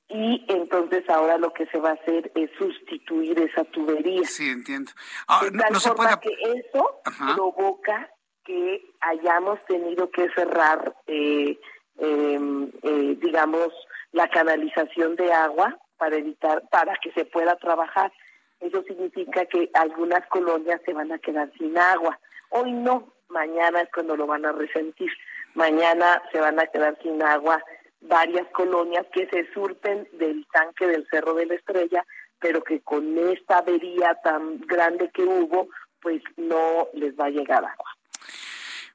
Y 0.07 0.45
entonces 0.47 1.03
ahora 1.09 1.37
lo 1.37 1.51
que 1.51 1.65
se 1.67 1.79
va 1.79 1.89
a 1.89 1.93
hacer 1.93 2.31
es 2.35 2.49
sustituir 2.57 3.39
esa 3.39 3.63
tubería. 3.65 4.23
Sí, 4.25 4.49
entiendo. 4.49 4.91
Ah, 5.27 5.41
no, 5.51 5.79
se 5.79 5.91
puede... 5.93 6.17
que 6.21 6.29
eso 6.43 7.01
provoca 7.35 8.09
que 8.45 8.81
hayamos 9.01 9.59
tenido 9.65 10.09
que 10.11 10.29
cerrar 10.29 10.95
eh, 11.07 11.59
em, 11.97 12.71
eh, 12.83 13.17
digamos, 13.19 13.69
la 14.11 14.29
canalización 14.29 15.15
de 15.15 15.33
agua 15.33 15.77
para 15.97 16.17
evitar, 16.17 16.63
para 16.69 16.95
que 16.97 17.11
se 17.11 17.25
pueda 17.25 17.55
trabajar. 17.55 18.11
Eso 18.59 18.83
significa 18.83 19.45
que 19.45 19.69
algunas 19.73 20.25
colonias 20.27 20.79
se 20.85 20.93
van 20.93 21.11
a 21.11 21.17
quedar 21.17 21.51
sin 21.57 21.77
agua. 21.77 22.19
Hoy 22.49 22.71
no, 22.71 23.11
mañana 23.29 23.81
es 23.81 23.89
cuando 23.93 24.15
lo 24.15 24.27
van 24.27 24.45
a 24.45 24.51
resentir. 24.51 25.11
Mañana 25.53 26.21
se 26.31 26.39
van 26.39 26.59
a 26.59 26.67
quedar 26.67 26.97
sin 27.01 27.21
agua 27.23 27.63
varias 28.01 28.47
colonias 28.49 29.05
que 29.13 29.27
se 29.27 29.51
surten 29.53 30.07
del 30.13 30.45
tanque 30.51 30.87
del 30.87 31.07
Cerro 31.09 31.33
de 31.33 31.47
la 31.47 31.55
Estrella, 31.55 32.05
pero 32.39 32.63
que 32.63 32.81
con 32.81 33.17
esta 33.17 33.59
avería 33.59 34.15
tan 34.23 34.59
grande 34.61 35.09
que 35.13 35.23
hubo, 35.23 35.69
pues 36.01 36.21
no 36.37 36.87
les 36.93 37.15
va 37.15 37.25
a 37.25 37.29
llegar 37.29 37.65
agua. 37.65 37.97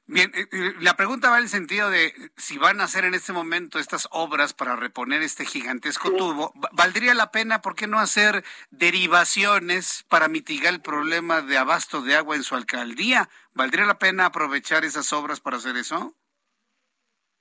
Bien, 0.05 0.31
eh, 0.35 0.47
eh, 0.51 0.73
la 0.81 0.97
pregunta 0.97 1.29
va 1.29 1.37
en 1.37 1.43
el 1.43 1.49
sentido 1.49 1.89
de 1.89 2.13
si 2.35 2.57
van 2.57 2.81
a 2.81 2.83
hacer 2.83 3.05
en 3.05 3.13
este 3.13 3.31
momento 3.31 3.79
estas 3.79 4.09
obras 4.11 4.53
para 4.53 4.75
reponer 4.75 5.21
este 5.21 5.45
gigantesco 5.45 6.11
tubo, 6.11 6.51
¿valdría 6.73 7.13
la 7.13 7.31
pena, 7.31 7.61
por 7.61 7.75
qué 7.75 7.87
no 7.87 7.99
hacer 7.99 8.43
derivaciones 8.69 10.03
para 10.09 10.27
mitigar 10.27 10.73
el 10.73 10.81
problema 10.81 11.41
de 11.41 11.57
abasto 11.57 12.01
de 12.01 12.17
agua 12.17 12.35
en 12.35 12.43
su 12.43 12.55
alcaldía? 12.55 13.29
¿Valdría 13.55 13.85
la 13.85 13.99
pena 13.99 14.25
aprovechar 14.25 14.83
esas 14.83 15.11
obras 15.13 15.39
para 15.39 15.57
hacer 15.57 15.77
eso? 15.77 16.13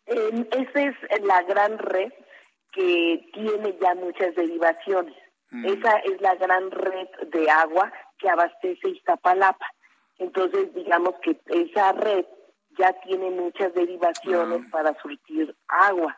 esa 0.05 0.81
es 0.83 1.23
la 1.23 1.43
gran 1.43 1.79
red 1.79 2.13
que 2.73 3.31
tiene 3.33 3.77
ya 3.81 3.95
muchas 3.95 4.35
derivaciones. 4.35 5.15
Mm. 5.51 5.67
Esa 5.67 5.99
es 5.99 6.21
la 6.21 6.35
gran 6.35 6.71
red 6.71 7.09
de 7.29 7.51
agua 7.51 7.93
que 8.19 8.29
abastece 8.29 8.89
Iztapalapa. 8.89 9.67
Entonces, 10.19 10.75
digamos 10.75 11.15
que 11.23 11.39
esa 11.47 11.93
red 11.93 12.25
ya 12.79 12.93
tiene 13.01 13.31
muchas 13.31 13.75
derivaciones 13.75 14.63
para 14.71 14.95
surtir 15.01 15.55
agua. 15.69 16.17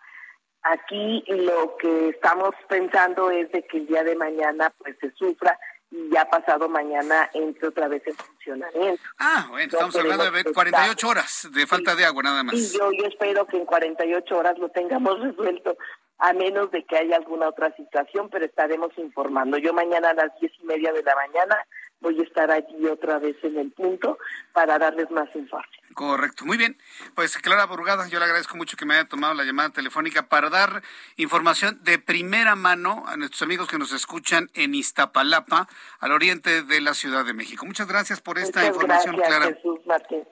Aquí 0.62 1.24
lo 1.26 1.76
que 1.76 2.10
estamos 2.10 2.52
pensando 2.68 3.30
es 3.30 3.50
de 3.52 3.62
que 3.64 3.78
el 3.78 3.86
día 3.86 4.02
de 4.04 4.16
mañana 4.16 4.72
pues 4.78 4.96
se 5.00 5.10
sufra 5.12 5.58
y 5.94 6.10
ya 6.10 6.28
pasado 6.28 6.68
mañana 6.68 7.30
entre 7.34 7.68
otra 7.68 7.86
vez 7.86 8.02
en 8.06 8.14
funcionamiento. 8.16 9.02
Ah, 9.18 9.46
bueno, 9.48 9.64
estamos 9.72 9.94
hablando 9.94 10.28
de 10.28 10.44
48 10.52 11.08
horas 11.08 11.48
de 11.52 11.66
falta 11.68 11.94
de 11.94 12.04
agua 12.04 12.22
nada 12.24 12.42
más. 12.42 12.54
Y 12.54 12.76
yo, 12.76 12.90
yo 12.90 13.06
espero 13.06 13.46
que 13.46 13.58
en 13.58 13.64
48 13.64 14.36
horas 14.36 14.58
lo 14.58 14.68
tengamos 14.70 15.20
resuelto, 15.22 15.76
a 16.18 16.32
menos 16.32 16.70
de 16.70 16.84
que 16.84 16.96
haya 16.96 17.16
alguna 17.16 17.48
otra 17.48 17.74
situación, 17.76 18.28
pero 18.30 18.44
estaremos 18.44 18.90
informando. 18.96 19.58
Yo 19.58 19.72
mañana 19.72 20.10
a 20.10 20.14
las 20.14 20.30
diez 20.40 20.52
y 20.60 20.64
media 20.64 20.92
de 20.92 21.02
la 21.02 21.14
mañana 21.14 21.56
voy 22.00 22.20
a 22.20 22.22
estar 22.22 22.50
allí 22.50 22.86
otra 22.86 23.18
vez 23.18 23.36
en 23.42 23.58
el 23.58 23.72
punto 23.72 24.18
para 24.52 24.78
darles 24.78 25.10
más 25.10 25.34
informes. 25.34 25.70
Correcto, 25.94 26.44
muy 26.44 26.56
bien. 26.56 26.76
Pues 27.14 27.36
Clara 27.38 27.66
Burgada, 27.66 28.08
yo 28.08 28.18
le 28.18 28.24
agradezco 28.24 28.56
mucho 28.56 28.76
que 28.76 28.84
me 28.84 28.94
haya 28.94 29.08
tomado 29.08 29.32
la 29.34 29.44
llamada 29.44 29.70
telefónica 29.70 30.28
para 30.28 30.50
dar 30.50 30.82
información 31.16 31.82
de 31.82 31.98
primera 31.98 32.56
mano 32.56 33.04
a 33.06 33.16
nuestros 33.16 33.42
amigos 33.42 33.68
que 33.68 33.78
nos 33.78 33.92
escuchan 33.92 34.50
en 34.54 34.74
Iztapalapa, 34.74 35.68
al 36.00 36.12
oriente 36.12 36.62
de 36.62 36.80
la 36.80 36.94
Ciudad 36.94 37.24
de 37.24 37.32
México. 37.32 37.64
Muchas 37.64 37.86
gracias 37.86 38.20
por 38.20 38.38
esta 38.38 38.66
información, 38.66 39.16
Clara. 39.16 39.46
Jesús 39.46 39.80
Martín. 39.86 40.24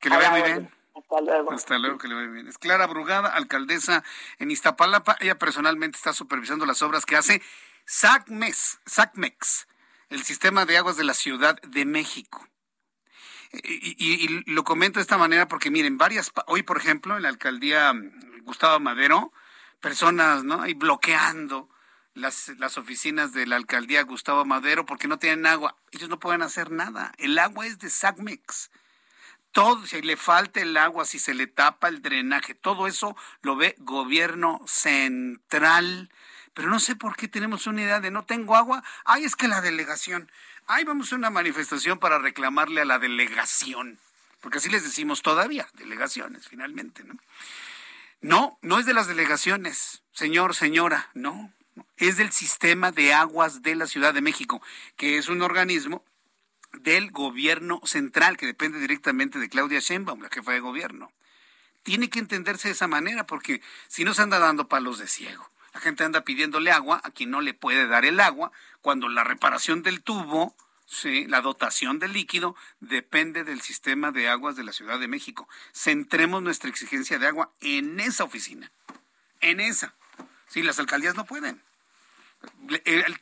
Que 0.00 0.10
le 0.10 0.16
vaya 0.16 0.30
muy 0.30 0.42
bien. 0.42 0.77
Hasta 0.98 1.20
luego. 1.20 1.52
Hasta 1.52 1.78
luego, 1.78 1.98
que 1.98 2.08
le 2.08 2.14
vaya 2.14 2.28
bien. 2.28 2.48
Es 2.48 2.58
Clara 2.58 2.86
Brugada, 2.86 3.28
alcaldesa 3.28 4.04
en 4.38 4.50
Iztapalapa. 4.50 5.16
Ella 5.20 5.38
personalmente 5.38 5.96
está 5.96 6.12
supervisando 6.12 6.66
las 6.66 6.82
obras 6.82 7.06
que 7.06 7.16
hace 7.16 7.42
SACMEX, 7.84 8.80
SACMEX 8.86 9.66
el 10.10 10.22
sistema 10.24 10.64
de 10.64 10.76
aguas 10.76 10.96
de 10.96 11.04
la 11.04 11.14
Ciudad 11.14 11.60
de 11.62 11.84
México. 11.84 12.46
Y, 13.52 14.42
lo 14.52 14.62
comento 14.64 14.98
de 14.98 15.02
esta 15.02 15.16
manera 15.16 15.48
porque 15.48 15.70
miren, 15.70 15.96
varias, 15.96 16.32
hoy 16.46 16.62
por 16.62 16.76
ejemplo, 16.76 17.16
en 17.16 17.22
la 17.22 17.30
alcaldía 17.30 17.92
mm, 17.94 18.42
Gustavo 18.44 18.78
Madero, 18.78 19.32
personas, 19.80 20.44
¿no? 20.44 20.62
Ahí 20.62 20.74
bloqueando 20.74 21.70
las, 22.12 22.48
las 22.58 22.76
oficinas 22.76 23.32
de 23.32 23.46
la 23.46 23.56
alcaldía 23.56 24.02
Gustavo 24.02 24.44
Madero 24.44 24.84
porque 24.84 25.08
no 25.08 25.18
tienen 25.18 25.46
agua. 25.46 25.76
Ellos 25.92 26.10
no 26.10 26.18
pueden 26.18 26.42
hacer 26.42 26.70
nada. 26.70 27.12
El 27.16 27.38
agua 27.38 27.66
es 27.66 27.78
de 27.78 27.88
SACMEX. 27.88 28.70
Todo, 29.52 29.86
si 29.86 30.02
le 30.02 30.16
falta 30.16 30.60
el 30.60 30.76
agua, 30.76 31.04
si 31.04 31.18
se 31.18 31.34
le 31.34 31.46
tapa 31.46 31.88
el 31.88 32.02
drenaje, 32.02 32.54
todo 32.54 32.86
eso 32.86 33.16
lo 33.42 33.56
ve 33.56 33.74
gobierno 33.78 34.60
central 34.66 36.10
pero 36.58 36.70
no 36.70 36.80
sé 36.80 36.96
por 36.96 37.14
qué 37.14 37.28
tenemos 37.28 37.68
una 37.68 37.82
idea 37.82 38.00
de 38.00 38.10
no 38.10 38.24
tengo 38.24 38.56
agua. 38.56 38.82
Ay, 39.04 39.22
es 39.22 39.36
que 39.36 39.46
la 39.46 39.60
delegación. 39.60 40.28
Ay, 40.66 40.82
vamos 40.82 41.12
a 41.12 41.14
una 41.14 41.30
manifestación 41.30 42.00
para 42.00 42.18
reclamarle 42.18 42.80
a 42.80 42.84
la 42.84 42.98
delegación. 42.98 44.00
Porque 44.40 44.58
así 44.58 44.68
les 44.68 44.82
decimos 44.82 45.22
todavía, 45.22 45.68
delegaciones, 45.74 46.48
finalmente, 46.48 47.04
¿no? 47.04 47.14
No, 48.22 48.58
no 48.60 48.80
es 48.80 48.86
de 48.86 48.92
las 48.92 49.06
delegaciones, 49.06 50.02
señor, 50.10 50.56
señora, 50.56 51.10
no. 51.14 51.52
Es 51.96 52.16
del 52.16 52.32
sistema 52.32 52.90
de 52.90 53.14
aguas 53.14 53.62
de 53.62 53.76
la 53.76 53.86
Ciudad 53.86 54.12
de 54.12 54.20
México, 54.20 54.60
que 54.96 55.16
es 55.16 55.28
un 55.28 55.42
organismo 55.42 56.04
del 56.72 57.10
gobierno 57.10 57.80
central, 57.84 58.36
que 58.36 58.46
depende 58.46 58.78
directamente 58.78 59.38
de 59.38 59.48
Claudia 59.48 59.80
Sheinbaum, 59.80 60.20
la 60.20 60.28
jefa 60.28 60.52
de 60.52 60.60
gobierno. 60.60 61.12
Tiene 61.82 62.10
que 62.10 62.18
entenderse 62.18 62.68
de 62.68 62.74
esa 62.74 62.88
manera, 62.88 63.26
porque 63.26 63.62
si 63.88 64.04
no 64.04 64.14
se 64.14 64.22
anda 64.22 64.38
dando 64.38 64.68
palos 64.68 64.98
de 64.98 65.06
ciego. 65.06 65.50
La 65.74 65.80
gente 65.80 66.04
anda 66.04 66.24
pidiéndole 66.24 66.70
agua 66.70 67.00
a 67.04 67.10
quien 67.10 67.30
no 67.30 67.40
le 67.40 67.54
puede 67.54 67.86
dar 67.86 68.04
el 68.04 68.20
agua, 68.20 68.52
cuando 68.80 69.08
la 69.08 69.24
reparación 69.24 69.82
del 69.82 70.02
tubo, 70.02 70.56
sí, 70.86 71.26
la 71.26 71.40
dotación 71.40 71.98
del 71.98 72.12
líquido, 72.12 72.56
depende 72.80 73.44
del 73.44 73.60
sistema 73.60 74.10
de 74.10 74.28
aguas 74.28 74.56
de 74.56 74.64
la 74.64 74.72
Ciudad 74.72 74.98
de 74.98 75.08
México. 75.08 75.48
Centremos 75.72 76.42
nuestra 76.42 76.70
exigencia 76.70 77.18
de 77.18 77.26
agua 77.28 77.52
en 77.60 78.00
esa 78.00 78.24
oficina, 78.24 78.72
en 79.40 79.60
esa. 79.60 79.94
Sí, 80.48 80.62
las 80.62 80.78
alcaldías 80.78 81.14
no 81.14 81.26
pueden. 81.26 81.62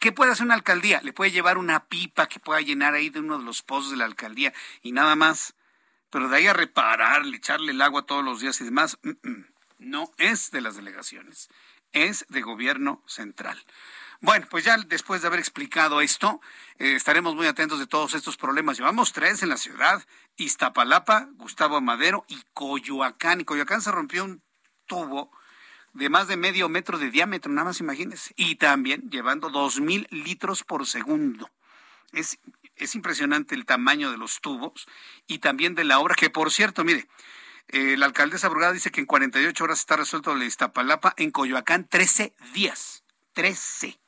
¿Qué 0.00 0.12
puede 0.12 0.32
hacer 0.32 0.44
una 0.44 0.54
alcaldía? 0.54 1.00
Le 1.02 1.12
puede 1.12 1.30
llevar 1.30 1.58
una 1.58 1.86
pipa 1.86 2.26
que 2.28 2.40
pueda 2.40 2.60
llenar 2.60 2.94
ahí 2.94 3.10
de 3.10 3.20
uno 3.20 3.38
de 3.38 3.44
los 3.44 3.62
pozos 3.62 3.90
de 3.90 3.96
la 3.96 4.04
alcaldía 4.04 4.52
y 4.82 4.92
nada 4.92 5.16
más. 5.16 5.54
Pero 6.10 6.28
de 6.28 6.36
ahí 6.36 6.46
a 6.46 6.52
repararle, 6.52 7.36
echarle 7.36 7.72
el 7.72 7.82
agua 7.82 8.06
todos 8.06 8.24
los 8.24 8.40
días 8.40 8.60
y 8.60 8.64
demás, 8.64 8.98
no 9.78 10.10
es 10.18 10.50
de 10.50 10.60
las 10.60 10.76
delegaciones 10.76 11.48
es 11.96 12.26
de 12.28 12.42
gobierno 12.42 13.02
central. 13.06 13.58
Bueno, 14.20 14.46
pues 14.50 14.64
ya 14.64 14.76
después 14.78 15.20
de 15.20 15.28
haber 15.28 15.40
explicado 15.40 16.00
esto, 16.00 16.40
eh, 16.78 16.94
estaremos 16.94 17.34
muy 17.34 17.46
atentos 17.46 17.78
de 17.78 17.86
todos 17.86 18.14
estos 18.14 18.36
problemas. 18.36 18.78
Llevamos 18.78 19.12
tres 19.12 19.42
en 19.42 19.50
la 19.50 19.56
ciudad, 19.56 20.04
Iztapalapa, 20.36 21.28
Gustavo 21.34 21.80
Madero 21.80 22.24
y 22.28 22.42
Coyoacán. 22.54 23.40
Y 23.40 23.44
Coyoacán 23.44 23.82
se 23.82 23.92
rompió 23.92 24.24
un 24.24 24.42
tubo 24.86 25.30
de 25.96 26.10
más 26.10 26.28
de 26.28 26.36
medio 26.36 26.68
metro 26.68 26.98
de 26.98 27.10
diámetro, 27.10 27.50
nada 27.50 27.66
más 27.66 27.80
imagínense. 27.80 28.34
Y 28.36 28.56
también 28.56 29.10
llevando 29.10 29.48
dos 29.48 29.80
mil 29.80 30.06
litros 30.10 30.62
por 30.62 30.86
segundo. 30.86 31.50
Es, 32.12 32.38
es 32.76 32.94
impresionante 32.94 33.54
el 33.54 33.64
tamaño 33.64 34.10
de 34.10 34.18
los 34.18 34.40
tubos 34.40 34.86
y 35.26 35.38
también 35.38 35.74
de 35.74 35.84
la 35.84 35.98
obra, 35.98 36.14
que 36.14 36.30
por 36.30 36.52
cierto, 36.52 36.84
mire, 36.84 37.08
eh, 37.68 37.96
la 37.96 38.06
alcaldesa 38.06 38.48
Brugada 38.48 38.72
dice 38.72 38.90
que 38.90 39.00
en 39.00 39.06
48 39.06 39.64
horas 39.64 39.80
está 39.80 39.96
resuelto 39.96 40.34
la 40.34 40.44
Iztapalapa, 40.44 41.14
en 41.16 41.30
Coyoacán 41.30 41.88
13 41.88 42.34
días. 42.52 43.02
13. 43.32 43.98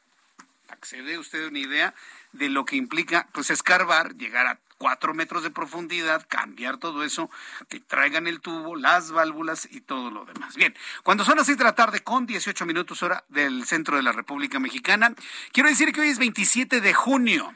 Para 0.67 0.81
que 0.81 0.87
se 0.87 1.03
dé 1.03 1.19
usted 1.19 1.49
una 1.49 1.59
idea 1.59 1.95
de 2.33 2.51
lo 2.51 2.65
que 2.67 2.77
implica, 2.77 3.29
pues 3.33 3.51
escarbar, 3.51 4.15
llegar 4.17 4.47
a 4.47 4.61
cuatro 4.79 5.13
metros 5.13 5.43
de 5.43 5.51
profundidad, 5.51 6.25
cambiar 6.29 6.79
todo 6.79 7.05
eso, 7.05 7.31
que 7.69 7.81
traigan 7.81 8.27
el 8.27 8.41
tubo, 8.41 8.77
las 8.77 9.11
válvulas 9.11 9.69
y 9.71 9.81
todo 9.81 10.11
lo 10.11 10.25
demás. 10.25 10.57
Bien, 10.57 10.75
cuando 11.03 11.25
son 11.25 11.37
las 11.37 11.47
seis 11.47 11.59
de 11.59 11.65
la 11.65 11.75
tarde 11.75 12.01
con 12.01 12.27
18 12.27 12.65
minutos 12.65 13.03
hora 13.03 13.25
del 13.29 13.67
centro 13.67 13.97
de 13.97 14.03
la 14.03 14.13
República 14.13 14.59
Mexicana, 14.59 15.15
quiero 15.53 15.69
decir 15.69 15.93
que 15.93 16.01
hoy 16.01 16.09
es 16.09 16.19
27 16.19 16.81
de 16.81 16.95
junio. 16.95 17.55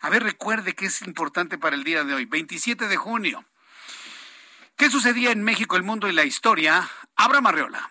A 0.00 0.10
ver, 0.10 0.22
recuerde 0.22 0.74
que 0.74 0.86
es 0.86 1.02
importante 1.02 1.58
para 1.58 1.76
el 1.76 1.84
día 1.84 2.04
de 2.04 2.14
hoy, 2.14 2.24
27 2.24 2.88
de 2.88 2.96
junio. 2.96 3.44
¿Qué 4.76 4.90
sucedía 4.90 5.32
en 5.32 5.42
México, 5.42 5.76
el 5.76 5.82
mundo 5.82 6.08
y 6.08 6.12
la 6.12 6.24
historia? 6.24 6.88
Abra 7.16 7.40
Marreola. 7.40 7.90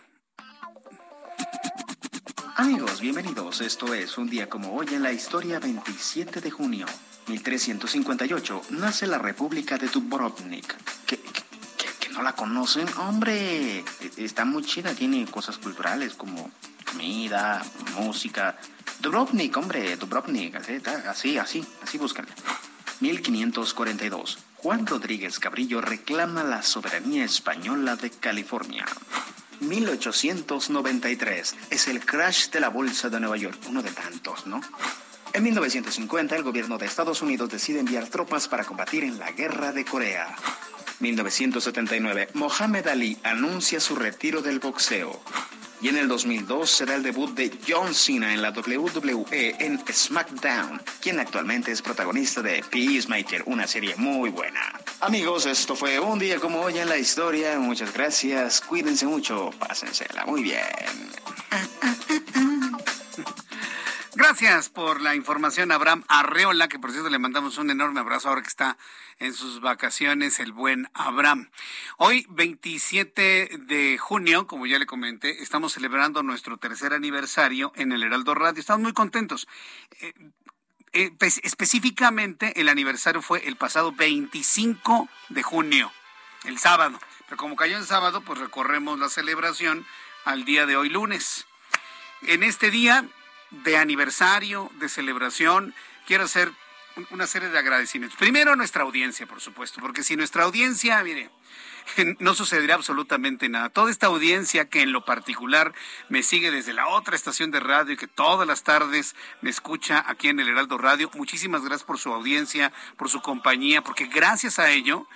Amigos, 2.56 3.02
bienvenidos. 3.02 3.62
Esto 3.62 3.94
es 3.94 4.18
un 4.18 4.30
día 4.30 4.50
como 4.50 4.74
hoy 4.74 4.88
en 4.92 5.04
la 5.04 5.12
historia 5.12 5.60
27 5.60 6.42
de 6.42 6.50
junio. 6.50 6.88
1358 7.28 8.62
nace 8.72 9.06
la 9.06 9.18
República 9.18 9.78
de 9.78 9.88
Dubrovnik. 9.90 10.76
¿Qué, 11.06 11.20
que, 11.20 12.10
no 12.10 12.24
la 12.24 12.34
conocen? 12.34 12.88
Hombre, 12.98 13.84
está 14.16 14.46
muy 14.46 14.64
chida, 14.64 14.94
tiene 14.94 15.26
cosas 15.26 15.58
culturales 15.58 16.14
como 16.14 16.52
comida, 16.90 17.64
música. 17.96 18.58
Dubrovnik, 19.02 19.56
hombre, 19.58 19.98
Dubrovnik, 19.98 20.56
así, 20.56 21.38
así, 21.38 21.66
así, 21.84 21.98
búscala. 21.98 22.30
1542. 23.02 24.38
Juan 24.56 24.88
Rodríguez 24.88 25.38
Cabrillo 25.40 25.82
reclama 25.82 26.44
la 26.44 26.64
soberanía 26.64 27.26
española 27.26 27.96
de 27.96 28.10
California. 28.10 28.86
1893 29.60 31.56
es 31.70 31.88
el 31.88 32.06
crash 32.06 32.50
de 32.50 32.60
la 32.60 32.70
Bolsa 32.70 33.10
de 33.10 33.20
Nueva 33.20 33.38
York, 33.38 33.60
uno 33.68 33.82
de 33.82 33.92
tantos, 33.92 34.48
¿no? 34.48 34.62
En 35.38 35.44
1950 35.44 36.36
el 36.36 36.42
gobierno 36.42 36.80
de 36.80 36.88
Estados 36.88 37.22
Unidos 37.22 37.48
decide 37.52 37.80
enviar 37.80 38.08
tropas 38.08 38.48
para 38.48 38.64
combatir 38.64 39.04
en 39.04 39.20
la 39.20 39.32
guerra 39.34 39.72
de 39.72 39.86
Corea. 39.86 40.36
1979, 41.00 42.30
Mohamed 42.34 42.88
Ali 42.88 43.20
anuncia 43.22 43.80
su 43.80 43.96
retiro 43.96 44.42
del 44.42 44.58
boxeo. 44.58 45.22
Y 45.80 45.90
en 45.90 45.98
el 45.98 46.08
2002 46.08 46.68
será 46.68 46.96
el 46.96 47.04
debut 47.04 47.36
de 47.36 47.56
John 47.68 47.94
Cena 47.94 48.34
en 48.34 48.42
la 48.42 48.50
WWE 48.50 49.58
en 49.60 49.80
SmackDown, 49.88 50.82
quien 51.02 51.20
actualmente 51.20 51.72
es 51.72 51.84
protagonista 51.84 52.42
de 52.42 52.64
Peacemaker, 52.72 53.44
una 53.46 53.68
serie 53.68 53.96
muy 53.96 54.32
buena. 54.32 54.82
Amigos, 55.02 55.46
esto 55.46 55.76
fue 55.76 56.00
un 56.00 56.18
día 56.18 56.40
como 56.40 56.62
hoy 56.62 56.80
en 56.80 56.90
la 56.90 56.98
historia. 56.98 57.60
Muchas 57.60 57.94
gracias, 57.94 58.60
cuídense 58.62 59.06
mucho, 59.06 59.52
pásensela 59.60 60.26
muy 60.26 60.42
bien. 60.42 60.66
Gracias 64.20 64.70
por 64.70 65.00
la 65.00 65.14
información, 65.14 65.72
Abraham 65.72 66.04
Arreola, 66.08 66.68
que 66.68 66.80
por 66.80 66.92
cierto 66.92 67.08
le 67.08 67.20
mandamos 67.20 67.60
un 67.60 67.70
enorme 67.70 68.00
abrazo 68.00 68.30
ahora 68.30 68.42
que 68.42 68.48
está 68.48 68.76
en 69.20 69.32
sus 69.32 69.62
vacaciones, 69.62 70.40
el 70.40 70.54
buen 70.54 70.90
Abraham. 70.96 71.52
Hoy, 71.98 72.26
27 72.32 73.60
de 73.68 74.00
junio, 74.00 74.48
como 74.48 74.66
ya 74.66 74.80
le 74.80 74.88
comenté, 74.88 75.44
estamos 75.44 75.74
celebrando 75.74 76.24
nuestro 76.24 76.58
tercer 76.58 76.96
aniversario 76.96 77.72
en 77.76 77.92
el 77.92 78.02
Heraldo 78.02 78.34
Radio. 78.34 78.60
Estamos 78.60 78.82
muy 78.82 78.94
contentos. 78.94 79.48
Eh, 80.02 80.14
eh, 80.94 81.12
pues, 81.20 81.40
específicamente, 81.44 82.60
el 82.60 82.70
aniversario 82.70 83.22
fue 83.22 83.48
el 83.48 83.56
pasado 83.56 83.92
25 83.92 85.08
de 85.30 85.44
junio, 85.44 85.92
el 86.46 86.58
sábado. 86.58 87.00
Pero 87.28 87.38
como 87.38 87.56
cayó 87.56 87.78
en 87.78 87.86
sábado, 87.86 88.22
pues 88.22 88.40
recorremos 88.40 88.98
la 88.98 89.10
celebración 89.10 89.86
al 90.26 90.44
día 90.44 90.66
de 90.66 90.76
hoy, 90.76 90.90
lunes. 90.90 91.46
En 92.24 92.42
este 92.42 92.72
día 92.72 93.06
de 93.52 93.78
aniversario, 93.78 94.70
de 94.80 94.90
celebración, 94.90 95.74
quiero 96.06 96.26
hacer 96.26 96.52
una 97.12 97.28
serie 97.28 97.50
de 97.50 97.60
agradecimientos. 97.60 98.18
Primero 98.18 98.54
a 98.54 98.56
nuestra 98.56 98.84
audiencia, 98.84 99.28
por 99.28 99.42
supuesto, 99.42 99.80
porque 99.82 100.04
si 100.04 100.16
nuestra 100.16 100.44
audiencia, 100.44 101.04
mire, 101.04 101.30
no 102.20 102.34
sucederá 102.34 102.76
absolutamente 102.76 103.50
nada. 103.50 103.70
Toda 103.70 103.92
esta 103.92 104.08
audiencia 104.08 104.70
que 104.70 104.82
en 104.82 104.92
lo 104.92 105.06
particular 105.06 105.74
me 106.10 106.24
sigue 106.24 106.52
desde 106.52 106.74
la 106.74 106.88
otra 106.88 107.16
estación 107.16 107.52
de 107.52 107.60
radio 107.60 107.94
y 107.94 107.98
que 107.98 108.08
todas 108.08 108.48
las 108.48 108.64
tardes 108.64 109.16
me 109.42 109.50
escucha 109.50 110.04
aquí 110.08 110.30
en 110.30 110.40
el 110.40 110.50
Heraldo 110.50 110.78
Radio, 110.78 111.10
muchísimas 111.16 111.64
gracias 111.64 111.86
por 111.86 112.00
su 112.00 112.14
audiencia, 112.14 112.72
por 112.98 113.10
su 113.10 113.22
compañía, 113.22 113.82
porque 113.82 114.08
gracias 114.08 114.60
a 114.60 114.72
ello 114.72 115.08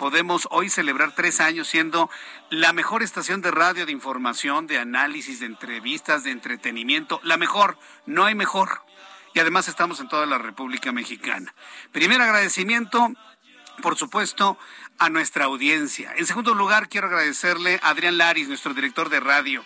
podemos 0.00 0.48
hoy 0.50 0.70
celebrar 0.70 1.14
tres 1.14 1.40
años 1.40 1.68
siendo 1.68 2.08
la 2.48 2.72
mejor 2.72 3.02
estación 3.02 3.42
de 3.42 3.50
radio 3.50 3.84
de 3.84 3.92
información, 3.92 4.66
de 4.66 4.78
análisis, 4.78 5.40
de 5.40 5.46
entrevistas, 5.46 6.24
de 6.24 6.30
entretenimiento, 6.30 7.20
la 7.22 7.36
mejor, 7.36 7.76
no 8.06 8.24
hay 8.24 8.34
mejor. 8.34 8.80
Y 9.34 9.40
además 9.40 9.68
estamos 9.68 10.00
en 10.00 10.08
toda 10.08 10.24
la 10.24 10.38
República 10.38 10.90
Mexicana. 10.90 11.54
Primer 11.92 12.22
agradecimiento, 12.22 13.12
por 13.82 13.98
supuesto, 13.98 14.56
a 14.98 15.10
nuestra 15.10 15.44
audiencia. 15.44 16.14
En 16.16 16.24
segundo 16.24 16.54
lugar, 16.54 16.88
quiero 16.88 17.08
agradecerle 17.08 17.78
a 17.82 17.90
Adrián 17.90 18.16
Laris, 18.16 18.48
nuestro 18.48 18.72
director 18.72 19.10
de 19.10 19.20
radio, 19.20 19.62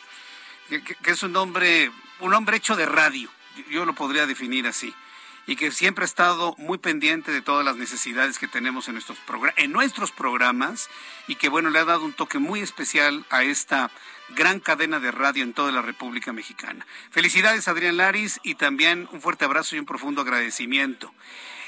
que, 0.69 0.97
es 1.13 1.23
un 1.23 1.37
hombre, 1.37 1.93
un 2.19 2.35
hombre 2.35 2.57
hecho 2.57 2.75
de 2.75 2.87
radio. 2.87 3.31
Yo 3.71 3.85
lo 3.85 3.95
podría 3.95 4.27
definir 4.27 4.67
así 4.67 4.93
y 5.47 5.57
que 5.57 5.71
siempre 5.71 6.05
ha 6.05 6.07
estado 6.07 6.55
muy 6.59 6.79
pendiente 6.79 7.33
de 7.33 7.43
todas 7.43 7.65
las 7.65 7.77
necesidades 7.77 8.39
que 8.39 8.49
tenemos 8.49 8.89
en 8.89 8.95
nuestros, 8.95 9.19
en 9.57 9.73
nuestros 9.73 10.13
programas 10.13 10.89
y 11.29 11.37
que 11.37 11.49
bueno, 11.49 11.71
le 11.71 11.79
ha 11.79 11.85
dado 11.85 12.05
un 12.05 12.13
toque 12.13 12.39
muy 12.39 12.61
especial 12.61 13.27
a 13.31 13.43
esta 13.43 13.91
gran 14.31 14.61
cadena 14.61 15.01
de 15.01 15.11
radio 15.11 15.43
en 15.43 15.53
toda 15.53 15.71
la 15.73 15.83
República 15.83 16.33
Mexicana. 16.33 16.87
Felicidades 17.11 17.69
Adrián 17.69 17.97
Laris 17.97 18.41
y 18.43 18.55
también 18.55 19.09
un 19.13 19.21
fuerte 19.21 19.45
abrazo 19.45 19.77
y 19.77 19.79
un 19.79 19.87
profundo 19.87 20.23
agradecimiento. 20.23 21.13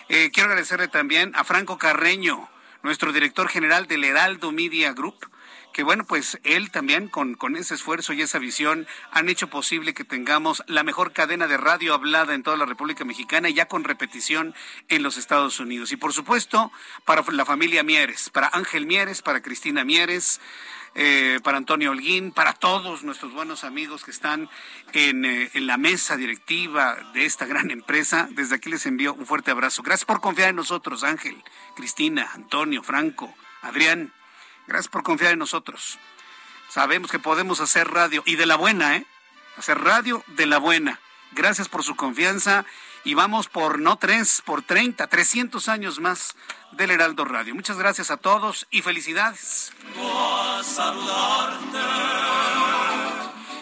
Eh, 0.09 0.31
quiero 0.33 0.49
agradecerle 0.49 0.89
también 0.89 1.33
a 1.35 1.45
Franco 1.45 1.79
Carreño, 1.79 2.49
nuestro 2.83 3.13
director 3.13 3.49
general 3.49 3.87
del 3.87 4.05
Heraldo 4.05 4.53
Media 4.53 4.93
Group, 4.93 5.29
que 5.77 5.83
bueno, 5.83 6.07
pues 6.07 6.41
él 6.43 6.71
también 6.71 7.07
con, 7.07 7.35
con 7.35 7.55
ese 7.55 7.75
esfuerzo 7.75 8.15
y 8.15 8.23
esa 8.23 8.39
visión 8.39 8.87
han 9.11 9.29
hecho 9.29 9.51
posible 9.51 9.93
que 9.93 10.05
tengamos 10.05 10.65
la 10.69 10.83
mejor 10.83 11.13
cadena 11.13 11.47
de 11.49 11.59
radio 11.59 11.93
hablada 11.93 12.33
en 12.33 12.43
toda 12.43 12.57
la 12.57 12.65
República 12.65 13.05
Mexicana 13.05 13.51
y 13.51 13.53
ya 13.53 13.69
con 13.69 13.85
repetición 13.85 14.55
en 14.89 15.03
los 15.03 15.19
Estados 15.19 15.61
Unidos. 15.61 15.93
Y 15.93 15.99
por 15.99 16.15
supuesto, 16.15 16.73
para 17.05 17.23
la 17.31 17.45
familia 17.45 17.83
Mieres, 17.83 18.31
para 18.31 18.49
Ángel 18.55 18.87
Mieres, 18.87 19.21
para 19.21 19.43
Cristina 19.43 19.85
Mieres, 19.85 20.41
eh, 20.95 21.41
para 21.45 21.59
Antonio 21.59 21.91
Holguín, 21.91 22.33
para 22.33 22.55
todos 22.55 23.05
nuestros 23.05 23.35
buenos 23.35 23.63
amigos 23.63 24.03
que 24.03 24.13
están 24.13 24.49
en, 24.95 25.27
eh, 25.27 25.51
en, 25.53 25.67
la 25.67 25.77
mesa 25.77 26.17
directiva 26.17 26.97
de 27.13 27.27
esta 27.27 27.45
gran 27.45 27.71
empresa. 27.71 28.31
Desde 28.31 28.55
aquí 28.55 28.71
les 28.71 28.87
envío 28.87 29.13
un 29.13 29.27
fuerte 29.27 29.51
abrazo. 29.51 29.83
Gracias 29.83 30.07
por 30.07 30.23
confiar 30.23 30.49
en 30.49 30.57
nosotros, 30.57 31.05
Ángel, 31.05 31.37
Cristina, 31.75 32.31
Antonio, 32.33 32.83
Franco, 32.83 33.35
Adrián. 33.61 34.16
Gracias 34.67 34.89
por 34.89 35.03
confiar 35.03 35.33
en 35.33 35.39
nosotros. 35.39 35.99
Sabemos 36.69 37.11
que 37.11 37.19
podemos 37.19 37.61
hacer 37.61 37.89
radio 37.89 38.23
y 38.27 38.37
de 38.37 38.47
la 38.47 38.57
buena, 38.57 38.97
¿eh? 38.97 39.07
Hacer 39.57 39.81
radio 39.81 40.25
de 40.29 40.47
la 40.47 40.59
buena. 40.59 41.01
Gracias 41.33 41.69
por 41.69 41.85
su 41.85 41.97
confianza 41.97 42.65
y 43.05 43.15
vamos 43.15 43.49
por 43.49 43.79
no 43.79 43.97
tres, 43.97 44.43
por 44.45 44.63
30, 44.63 45.07
300 45.07 45.69
años 45.69 46.01
más 46.01 46.35
del 46.73 46.91
Heraldo 46.91 47.25
Radio. 47.25 47.55
Muchas 47.55 47.79
gracias 47.79 48.11
a 48.11 48.17
todos 48.17 48.67
y 48.71 48.83
felicidades. 48.83 49.73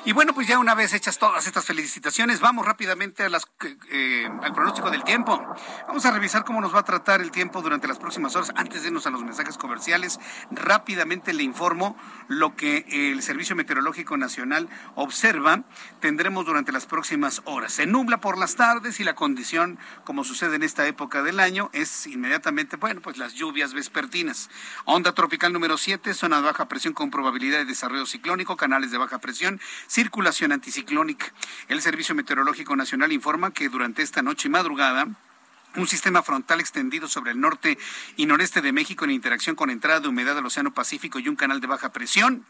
Y 0.06 0.12
bueno, 0.12 0.34
pues 0.34 0.46
ya 0.46 0.58
una 0.58 0.74
vez 0.74 0.92
hechas 0.92 1.16
todas 1.16 1.46
estas 1.46 1.64
felicitaciones, 1.64 2.40
vamos 2.40 2.66
rápidamente 2.66 3.26
las, 3.30 3.46
eh, 3.90 4.28
al 4.42 4.52
pronóstico 4.52 4.90
del 4.90 5.02
tiempo. 5.02 5.42
Vamos 5.88 6.04
a 6.04 6.10
revisar 6.10 6.44
cómo 6.44 6.60
nos 6.60 6.74
va 6.74 6.80
a 6.80 6.84
tratar 6.84 7.22
el 7.22 7.30
tiempo 7.30 7.62
durante 7.62 7.88
las 7.88 7.98
próximas 7.98 8.36
horas. 8.36 8.52
Antes 8.54 8.82
de 8.82 8.88
irnos 8.88 9.06
a 9.06 9.10
los 9.10 9.24
mensajes 9.24 9.56
comerciales, 9.56 10.20
rápidamente 10.50 11.32
le 11.32 11.42
informo 11.42 11.96
lo 12.28 12.54
que 12.54 12.84
el 12.90 13.22
Servicio 13.22 13.56
Meteorológico 13.56 14.18
Nacional 14.18 14.68
observa. 14.94 15.62
Tendremos 16.00 16.44
durante 16.44 16.70
las 16.70 16.84
próximas 16.84 17.40
horas. 17.46 17.72
Se 17.72 17.86
nubla 17.86 18.20
por 18.20 18.36
las 18.36 18.56
tardes 18.56 19.00
y 19.00 19.04
la 19.04 19.14
condición, 19.14 19.78
como 20.04 20.24
sucede 20.24 20.56
en 20.56 20.64
esta 20.64 20.86
época 20.86 21.22
del 21.22 21.40
año, 21.40 21.70
es 21.72 22.06
inmediatamente, 22.06 22.76
bueno, 22.76 23.00
pues 23.00 23.16
las 23.16 23.32
lluvias 23.32 23.72
vespertinas. 23.72 24.50
Onda 24.84 25.14
tropical 25.14 25.54
número 25.54 25.78
7, 25.78 26.12
zona 26.12 26.36
de 26.36 26.42
baja 26.42 26.68
presión 26.68 26.92
con 26.92 27.10
probabilidad 27.10 27.60
de 27.60 27.64
desarrollo 27.64 28.04
ciclónico, 28.04 28.58
canales 28.58 28.90
de 28.90 28.98
baja 28.98 29.18
presión 29.18 29.62
circulación 29.94 30.50
anticiclónica. 30.50 31.32
El 31.68 31.80
Servicio 31.80 32.16
Meteorológico 32.16 32.74
Nacional 32.74 33.12
informa 33.12 33.52
que 33.52 33.68
durante 33.68 34.02
esta 34.02 34.22
noche 34.22 34.48
y 34.48 34.50
madrugada 34.50 35.06
un 35.76 35.86
sistema 35.86 36.24
frontal 36.24 36.58
extendido 36.58 37.06
sobre 37.06 37.30
el 37.30 37.40
norte 37.40 37.78
y 38.16 38.26
noreste 38.26 38.60
de 38.60 38.72
México 38.72 39.04
en 39.04 39.12
interacción 39.12 39.54
con 39.54 39.70
entrada 39.70 40.00
de 40.00 40.08
humedad 40.08 40.34
del 40.34 40.46
Océano 40.46 40.74
Pacífico 40.74 41.20
y 41.20 41.28
un 41.28 41.36
canal 41.36 41.60
de 41.60 41.68
baja 41.68 41.92
presión 41.92 42.44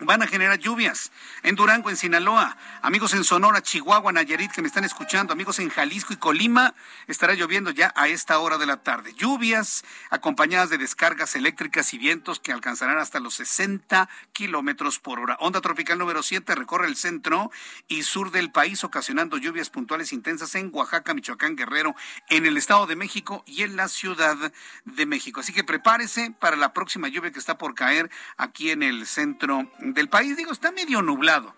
van 0.00 0.22
a 0.22 0.26
generar 0.26 0.58
lluvias 0.58 1.12
en 1.42 1.56
Durango, 1.56 1.90
en 1.90 1.96
Sinaloa, 1.96 2.56
amigos 2.82 3.14
en 3.14 3.24
Sonora, 3.24 3.62
Chihuahua, 3.62 4.12
Nayarit 4.12 4.50
que 4.50 4.62
me 4.62 4.68
están 4.68 4.84
escuchando, 4.84 5.32
amigos 5.32 5.58
en 5.58 5.68
Jalisco 5.68 6.12
y 6.12 6.16
Colima, 6.16 6.74
estará 7.06 7.34
lloviendo 7.34 7.70
ya 7.70 7.92
a 7.94 8.08
esta 8.08 8.38
hora 8.38 8.58
de 8.58 8.66
la 8.66 8.78
tarde. 8.78 9.12
Lluvias 9.14 9.84
acompañadas 10.10 10.70
de 10.70 10.78
descargas 10.78 11.36
eléctricas 11.36 11.92
y 11.94 11.98
vientos 11.98 12.40
que 12.40 12.52
alcanzarán 12.52 12.98
hasta 12.98 13.20
los 13.20 13.34
60 13.34 14.08
kilómetros 14.32 14.98
por 14.98 15.20
hora. 15.20 15.36
Onda 15.40 15.60
tropical 15.60 15.98
número 15.98 16.22
7 16.22 16.54
recorre 16.54 16.86
el 16.86 16.96
centro 16.96 17.50
y 17.88 18.02
sur 18.02 18.30
del 18.30 18.50
país, 18.50 18.84
ocasionando 18.84 19.36
lluvias 19.36 19.70
puntuales 19.70 20.12
intensas 20.12 20.54
en 20.54 20.70
Oaxaca, 20.72 21.14
Michoacán, 21.14 21.56
Guerrero, 21.56 21.94
en 22.28 22.46
el 22.46 22.56
Estado 22.56 22.86
de 22.86 22.96
México 22.96 23.44
y 23.46 23.62
en 23.62 23.76
la 23.76 23.88
Ciudad 23.88 24.52
de 24.84 25.06
México. 25.06 25.40
Así 25.40 25.52
que 25.52 25.64
prepárese 25.64 26.34
para 26.38 26.56
la 26.56 26.72
próxima 26.72 27.08
lluvia 27.08 27.30
que 27.30 27.38
está 27.38 27.58
por 27.58 27.74
caer 27.74 28.10
aquí 28.36 28.70
en 28.70 28.82
el 28.82 29.06
centro 29.06 29.70
del 29.94 30.08
país. 30.08 30.36
Digo, 30.36 30.52
está 30.52 30.72
medio 30.72 31.02
nublado. 31.02 31.54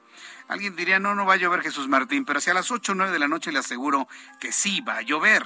Alguien 0.48 0.76
diría, 0.76 0.98
no, 0.98 1.14
no 1.14 1.24
va 1.24 1.34
a 1.34 1.36
llover 1.36 1.62
Jesús 1.62 1.88
Martín, 1.88 2.24
pero 2.24 2.38
hacia 2.38 2.54
las 2.54 2.70
8 2.70 2.92
o 2.92 2.94
9 2.94 3.12
de 3.12 3.18
la 3.18 3.28
noche 3.28 3.52
le 3.52 3.60
aseguro 3.60 4.08
que 4.40 4.52
sí 4.52 4.80
va 4.80 4.98
a 4.98 5.02
llover. 5.02 5.44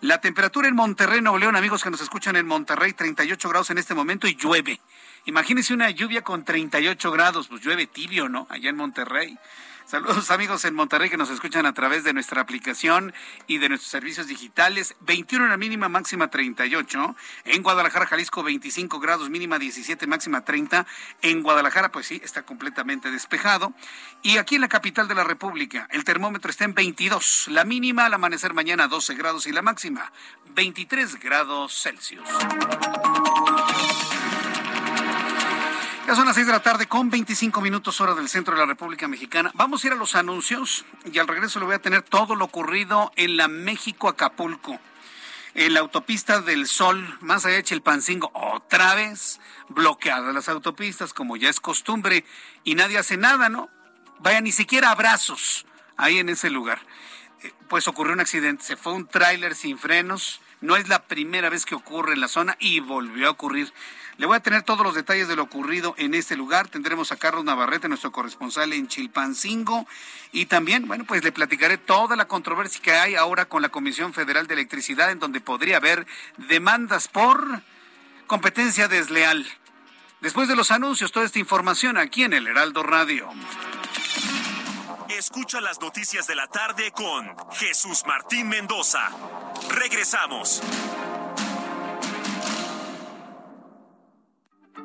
La 0.00 0.20
temperatura 0.20 0.68
en 0.68 0.74
Monterrey, 0.74 1.22
Nuevo 1.22 1.38
León, 1.38 1.56
amigos 1.56 1.82
que 1.82 1.90
nos 1.90 2.00
escuchan 2.00 2.36
en 2.36 2.46
Monterrey, 2.46 2.92
38 2.92 3.48
grados 3.48 3.70
en 3.70 3.78
este 3.78 3.94
momento 3.94 4.26
y 4.26 4.34
llueve. 4.34 4.80
Imagínense 5.24 5.72
una 5.72 5.88
lluvia 5.90 6.22
con 6.22 6.44
38 6.44 7.10
grados, 7.10 7.48
pues 7.48 7.62
llueve 7.62 7.86
tibio, 7.86 8.28
¿no? 8.28 8.46
Allá 8.50 8.68
en 8.68 8.76
Monterrey. 8.76 9.38
Saludos 9.86 10.30
amigos 10.30 10.64
en 10.64 10.74
Monterrey 10.74 11.10
que 11.10 11.18
nos 11.18 11.28
escuchan 11.28 11.66
a 11.66 11.74
través 11.74 12.04
de 12.04 12.14
nuestra 12.14 12.40
aplicación 12.40 13.12
y 13.46 13.58
de 13.58 13.68
nuestros 13.68 13.90
servicios 13.90 14.26
digitales. 14.26 14.96
21 15.00 15.44
en 15.44 15.50
la 15.50 15.58
mínima, 15.58 15.90
máxima 15.90 16.30
38. 16.30 17.14
En 17.44 17.62
Guadalajara, 17.62 18.06
Jalisco, 18.06 18.42
25 18.42 18.98
grados, 18.98 19.28
mínima 19.28 19.58
17, 19.58 20.06
máxima 20.06 20.42
30. 20.42 20.86
En 21.20 21.42
Guadalajara, 21.42 21.92
pues 21.92 22.06
sí, 22.06 22.18
está 22.24 22.44
completamente 22.44 23.10
despejado. 23.10 23.74
Y 24.22 24.38
aquí 24.38 24.54
en 24.54 24.62
la 24.62 24.68
capital 24.68 25.06
de 25.06 25.16
la 25.16 25.24
República, 25.24 25.86
el 25.90 26.02
termómetro 26.04 26.50
está 26.50 26.64
en 26.64 26.72
22. 26.72 27.48
La 27.48 27.64
mínima 27.64 28.06
al 28.06 28.14
amanecer 28.14 28.54
mañana 28.54 28.88
12 28.88 29.14
grados 29.16 29.46
y 29.46 29.52
la 29.52 29.60
máxima 29.60 30.10
23 30.54 31.20
grados 31.20 31.82
Celsius. 31.82 32.26
Ya 36.06 36.14
son 36.14 36.26
las 36.26 36.34
seis 36.34 36.46
de 36.46 36.52
la 36.52 36.60
tarde 36.60 36.86
con 36.86 37.08
25 37.08 37.62
minutos 37.62 37.98
hora 38.02 38.14
del 38.14 38.28
centro 38.28 38.52
de 38.52 38.60
la 38.60 38.66
República 38.66 39.08
Mexicana. 39.08 39.50
Vamos 39.54 39.82
a 39.82 39.86
ir 39.86 39.94
a 39.94 39.96
los 39.96 40.14
anuncios 40.14 40.84
y 41.10 41.18
al 41.18 41.26
regreso 41.26 41.58
le 41.58 41.64
voy 41.64 41.74
a 41.76 41.78
tener 41.78 42.02
todo 42.02 42.34
lo 42.34 42.44
ocurrido 42.44 43.10
en 43.16 43.38
la 43.38 43.48
México 43.48 44.08
Acapulco. 44.08 44.78
En 45.54 45.72
la 45.72 45.80
autopista 45.80 46.42
del 46.42 46.66
Sol, 46.66 47.16
más 47.22 47.46
allá 47.46 47.56
de 47.56 47.62
Chilpancingo, 47.62 48.30
otra 48.34 48.94
vez 48.94 49.40
bloqueadas 49.70 50.34
las 50.34 50.50
autopistas, 50.50 51.14
como 51.14 51.38
ya 51.38 51.48
es 51.48 51.58
costumbre, 51.58 52.26
y 52.64 52.74
nadie 52.74 52.98
hace 52.98 53.16
nada, 53.16 53.48
¿no? 53.48 53.70
Vaya, 54.18 54.42
ni 54.42 54.52
siquiera 54.52 54.90
abrazos 54.90 55.64
ahí 55.96 56.18
en 56.18 56.28
ese 56.28 56.50
lugar. 56.50 56.80
Eh, 57.42 57.52
pues 57.68 57.88
ocurrió 57.88 58.12
un 58.12 58.20
accidente, 58.20 58.62
se 58.62 58.76
fue 58.76 58.92
un 58.92 59.06
tráiler 59.06 59.54
sin 59.54 59.78
frenos, 59.78 60.42
no 60.60 60.76
es 60.76 60.88
la 60.88 61.04
primera 61.04 61.48
vez 61.48 61.64
que 61.64 61.74
ocurre 61.74 62.12
en 62.12 62.20
la 62.20 62.28
zona 62.28 62.56
y 62.60 62.80
volvió 62.80 63.28
a 63.28 63.30
ocurrir. 63.30 63.72
Le 64.16 64.26
voy 64.26 64.36
a 64.36 64.40
tener 64.40 64.62
todos 64.62 64.84
los 64.84 64.94
detalles 64.94 65.26
de 65.28 65.36
lo 65.36 65.42
ocurrido 65.42 65.94
en 65.98 66.14
este 66.14 66.36
lugar. 66.36 66.68
Tendremos 66.68 67.10
a 67.10 67.16
Carlos 67.16 67.44
Navarrete, 67.44 67.88
nuestro 67.88 68.12
corresponsal 68.12 68.72
en 68.72 68.86
Chilpancingo. 68.86 69.86
Y 70.32 70.46
también, 70.46 70.86
bueno, 70.86 71.04
pues 71.04 71.24
le 71.24 71.32
platicaré 71.32 71.78
toda 71.78 72.14
la 72.14 72.28
controversia 72.28 72.80
que 72.80 72.92
hay 72.92 73.16
ahora 73.16 73.46
con 73.46 73.62
la 73.62 73.70
Comisión 73.70 74.12
Federal 74.14 74.46
de 74.46 74.54
Electricidad, 74.54 75.10
en 75.10 75.18
donde 75.18 75.40
podría 75.40 75.78
haber 75.78 76.06
demandas 76.36 77.08
por 77.08 77.62
competencia 78.26 78.88
desleal. 78.88 79.46
Después 80.20 80.48
de 80.48 80.56
los 80.56 80.70
anuncios, 80.70 81.12
toda 81.12 81.26
esta 81.26 81.38
información 81.38 81.98
aquí 81.98 82.22
en 82.22 82.32
el 82.32 82.46
Heraldo 82.46 82.82
Radio. 82.82 83.28
Escucha 85.08 85.60
las 85.60 85.80
noticias 85.80 86.26
de 86.26 86.34
la 86.34 86.46
tarde 86.46 86.90
con 86.92 87.36
Jesús 87.52 88.04
Martín 88.06 88.48
Mendoza. 88.48 89.10
Regresamos. 89.68 90.62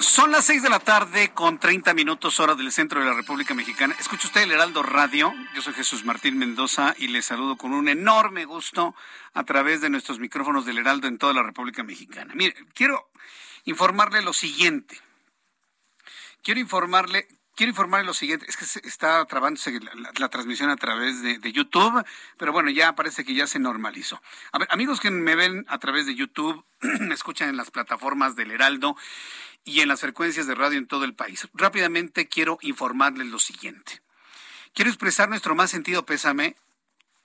Son 0.00 0.30
las 0.30 0.44
seis 0.44 0.62
de 0.62 0.70
la 0.70 0.78
tarde 0.78 1.32
con 1.34 1.58
30 1.58 1.92
minutos 1.92 2.38
hora 2.38 2.54
del 2.54 2.70
centro 2.70 3.00
de 3.00 3.06
la 3.06 3.14
República 3.14 3.52
Mexicana. 3.52 3.96
Escucha 3.98 4.28
usted 4.28 4.42
el 4.42 4.52
Heraldo 4.52 4.84
Radio. 4.84 5.34
Yo 5.56 5.62
soy 5.62 5.74
Jesús 5.74 6.04
Martín 6.04 6.38
Mendoza 6.38 6.94
y 6.98 7.08
le 7.08 7.20
saludo 7.20 7.56
con 7.56 7.72
un 7.72 7.88
enorme 7.88 8.44
gusto 8.44 8.94
a 9.34 9.42
través 9.42 9.80
de 9.80 9.90
nuestros 9.90 10.20
micrófonos 10.20 10.64
del 10.64 10.78
Heraldo 10.78 11.08
en 11.08 11.18
toda 11.18 11.32
la 11.32 11.42
República 11.42 11.82
Mexicana. 11.82 12.32
Mire, 12.36 12.54
quiero 12.74 13.10
informarle 13.64 14.22
lo 14.22 14.32
siguiente. 14.32 15.00
Quiero 16.44 16.60
informarle, 16.60 17.26
quiero 17.56 17.70
informarle 17.70 18.06
lo 18.06 18.14
siguiente. 18.14 18.46
Es 18.48 18.56
que 18.56 18.88
está 18.88 19.24
trabándose 19.24 19.80
la 20.16 20.28
transmisión 20.28 20.70
a 20.70 20.76
través 20.76 21.22
de, 21.22 21.38
de, 21.38 21.52
YouTube, 21.52 22.04
pero 22.36 22.52
bueno, 22.52 22.70
ya 22.70 22.94
parece 22.94 23.24
que 23.24 23.34
ya 23.34 23.48
se 23.48 23.58
normalizó. 23.58 24.22
A 24.52 24.58
ver, 24.58 24.68
amigos 24.70 25.00
que 25.00 25.10
me 25.10 25.34
ven 25.34 25.66
a 25.68 25.78
través 25.78 26.06
de 26.06 26.14
YouTube, 26.14 26.64
me 27.00 27.14
escuchan 27.14 27.48
en 27.48 27.56
las 27.56 27.72
plataformas 27.72 28.36
del 28.36 28.52
Heraldo 28.52 28.96
y 29.68 29.82
en 29.82 29.88
las 29.88 30.00
frecuencias 30.00 30.46
de 30.46 30.54
radio 30.54 30.78
en 30.78 30.86
todo 30.86 31.04
el 31.04 31.14
país. 31.14 31.46
Rápidamente 31.52 32.26
quiero 32.26 32.58
informarles 32.62 33.26
lo 33.26 33.38
siguiente. 33.38 34.00
Quiero 34.72 34.90
expresar 34.90 35.28
nuestro 35.28 35.54
más 35.54 35.70
sentido 35.70 36.06
pésame 36.06 36.56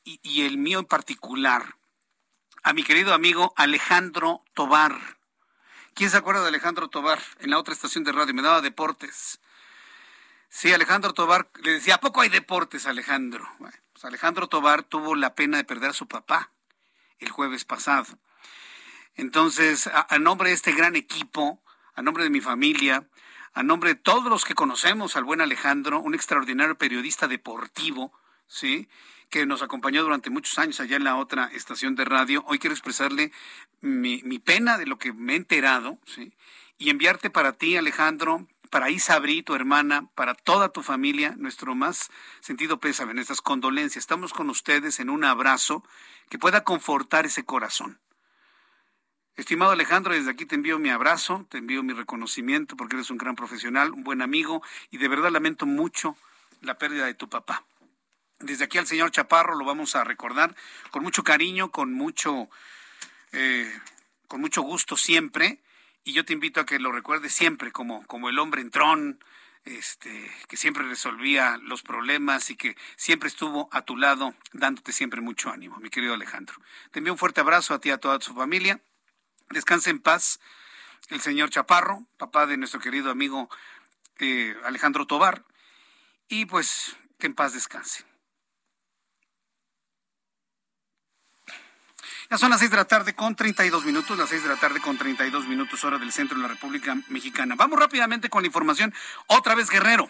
y, 0.04 0.42
el 0.42 0.58
mío 0.58 0.80
en 0.80 0.86
particular 0.86 1.78
a 2.62 2.74
mi 2.74 2.84
querido 2.84 3.14
amigo 3.14 3.54
Alejandro 3.56 4.44
Tobar. 4.54 5.18
¿Quién 5.94 6.10
se 6.10 6.18
acuerda 6.18 6.42
de 6.42 6.50
Alejandro 6.50 6.90
Tobar? 6.90 7.22
En 7.40 7.50
la 7.50 7.60
otra 7.60 7.74
estación 7.74 8.04
de 8.04 8.12
radio 8.12 8.34
me 8.34 8.42
daba 8.42 8.60
deportes. 8.60 9.40
Sí, 10.50 10.74
Alejandro 10.74 11.14
Tobar 11.14 11.50
le 11.62 11.72
decía, 11.72 11.96
¿a 11.96 12.00
poco 12.02 12.20
hay 12.20 12.30
deportes, 12.30 12.88
Alejandro? 12.88 13.48
Pues 13.58 14.04
Alejandro 14.04 14.50
Tobar 14.50 14.84
tuvo 14.84 15.16
la 15.16 15.34
pena 15.34 15.56
de 15.56 15.64
perder 15.64 15.92
a 15.92 15.94
su 15.94 16.10
papá 16.10 16.52
el 17.20 17.30
jueves 17.30 17.64
pasado. 17.64 18.20
Entonces, 19.16 19.90
a 19.94 20.18
nombre 20.20 20.50
de 20.50 20.56
este 20.56 20.74
gran 20.74 20.98
equipo, 20.98 21.63
a 21.96 22.02
nombre 22.02 22.24
de 22.24 22.30
mi 22.30 22.42
familia, 22.42 23.08
a 23.54 23.64
nombre 23.64 23.92
de 23.92 23.96
todos 23.96 24.26
los 24.26 24.46
que 24.46 24.56
conocemos 24.56 25.16
al 25.16 25.24
buen 25.24 25.42
Alejandro, 25.42 26.00
un 26.00 26.16
extraordinario 26.16 26.78
periodista 26.78 27.28
deportivo, 27.28 28.12
¿sí? 28.48 28.88
que 29.30 29.46
nos 29.46 29.62
acompañó 29.62 30.04
durante 30.04 30.30
muchos 30.30 30.60
años 30.60 30.80
allá 30.80 30.96
en 30.96 31.04
la 31.04 31.16
otra 31.16 31.50
estación 31.54 31.96
de 31.96 32.06
radio. 32.06 32.44
Hoy 32.48 32.60
quiero 32.60 32.74
expresarle 32.74 33.32
mi, 33.82 34.20
pena 34.40 34.78
de 34.78 34.86
lo 34.86 34.98
que 34.98 35.14
me 35.14 35.34
he 35.34 35.38
enterado, 35.38 36.00
¿sí? 36.06 36.34
y 36.78 36.90
enviarte 36.90 37.30
para 37.30 37.54
ti, 37.54 37.78
Alejandro, 37.78 38.48
para 38.70 38.90
Isabri, 38.90 39.44
tu 39.44 39.54
hermana, 39.54 40.10
para 40.16 40.34
toda 40.34 40.70
tu 40.70 40.82
familia, 40.82 41.36
nuestro 41.38 41.76
más 41.76 42.10
sentido 42.42 42.80
pésame, 42.80 43.14
nuestras 43.14 43.42
condolencias. 43.42 44.02
Estamos 44.02 44.34
con 44.34 44.50
ustedes 44.50 45.00
en 45.00 45.12
un 45.12 45.24
abrazo 45.24 45.84
que 46.30 46.40
pueda 46.40 46.64
confortar 46.64 47.28
ese 47.28 47.46
corazón. 47.46 48.00
Estimado 49.36 49.72
Alejandro, 49.72 50.14
desde 50.14 50.30
aquí 50.30 50.46
te 50.46 50.54
envío 50.54 50.78
mi 50.78 50.92
abrazo, 50.92 51.48
te 51.50 51.58
envío 51.58 51.82
mi 51.82 51.94
reconocimiento 51.94 52.78
porque 52.78 52.96
eres 52.96 53.10
un 53.10 53.18
gran 53.18 53.36
profesional, 53.36 53.92
un 53.92 54.04
buen 54.04 54.22
amigo 54.22 54.62
y 54.92 54.98
de 54.98 55.08
verdad 55.08 55.32
lamento 55.32 55.66
mucho 55.66 56.16
la 56.62 56.78
pérdida 56.78 57.08
de 57.08 57.16
tu 57.16 57.28
papá. 57.30 57.66
Desde 58.40 58.66
aquí 58.66 58.78
al 58.78 58.86
señor 58.86 59.10
Chaparro 59.10 59.56
lo 59.56 59.66
vamos 59.66 59.96
a 59.96 60.04
recordar 60.04 60.56
con 60.92 61.02
mucho 61.02 61.24
cariño, 61.24 61.72
con 61.72 61.94
mucho, 61.94 62.48
eh, 63.32 63.72
con 64.28 64.40
mucho 64.40 64.62
gusto 64.62 64.98
siempre 64.98 65.60
y 66.04 66.14
yo 66.14 66.26
te 66.26 66.34
invito 66.34 66.60
a 66.60 66.66
que 66.68 66.78
lo 66.78 66.92
recuerdes 66.92 67.34
siempre 67.34 67.72
como, 67.72 68.06
como 68.06 68.30
el 68.30 68.38
hombre 68.38 68.62
entrón, 68.62 69.24
este, 69.66 70.30
que 70.48 70.58
siempre 70.58 70.84
resolvía 70.84 71.58
los 71.64 71.82
problemas 71.82 72.52
y 72.52 72.56
que 72.56 72.78
siempre 72.98 73.30
estuvo 73.30 73.68
a 73.72 73.82
tu 73.82 73.98
lado 73.98 74.36
dándote 74.52 74.92
siempre 74.92 75.22
mucho 75.22 75.50
ánimo, 75.50 75.78
mi 75.78 75.90
querido 75.90 76.14
Alejandro. 76.14 76.56
Te 76.92 77.00
envío 77.00 77.14
un 77.14 77.20
fuerte 77.20 77.42
abrazo 77.42 77.74
a 77.74 77.80
ti 77.80 77.90
y 77.90 77.94
a 77.94 77.98
toda 77.98 78.20
tu 78.20 78.36
familia. 78.36 78.80
Descanse 79.54 79.92
en 79.92 80.00
paz 80.00 80.40
el 81.10 81.22
señor 81.22 81.52
Chaparro, 81.52 82.08
papá 82.18 82.48
de 82.48 82.58
nuestro 82.58 82.80
querido 82.80 83.12
amigo 83.12 83.50
eh, 84.18 84.56
Alejandro 84.66 85.06
Tobar, 85.06 85.44
y 86.28 86.48
pues 86.48 86.96
que 87.20 87.28
en 87.28 87.36
paz 87.36 87.54
descanse. 87.54 88.04
Son 92.38 92.50
las 92.50 92.60
seis 92.60 92.72
de 92.72 92.78
la 92.78 92.86
tarde 92.86 93.14
con 93.14 93.36
32 93.36 93.86
minutos, 93.86 94.18
las 94.18 94.28
seis 94.28 94.42
de 94.42 94.50
la 94.50 94.56
tarde 94.56 94.82
con 94.82 94.98
32 94.98 95.48
minutos 95.48 95.84
hora 95.84 96.00
del 96.00 96.12
centro 96.12 96.36
de 96.36 96.42
la 96.42 96.48
República 96.48 96.96
Mexicana. 97.08 97.54
Vamos 97.56 97.80
rápidamente 97.80 98.28
con 98.30 98.42
la 98.42 98.48
información. 98.48 98.92
Otra 99.28 99.54
vez 99.54 99.70
Guerrero. 99.70 100.10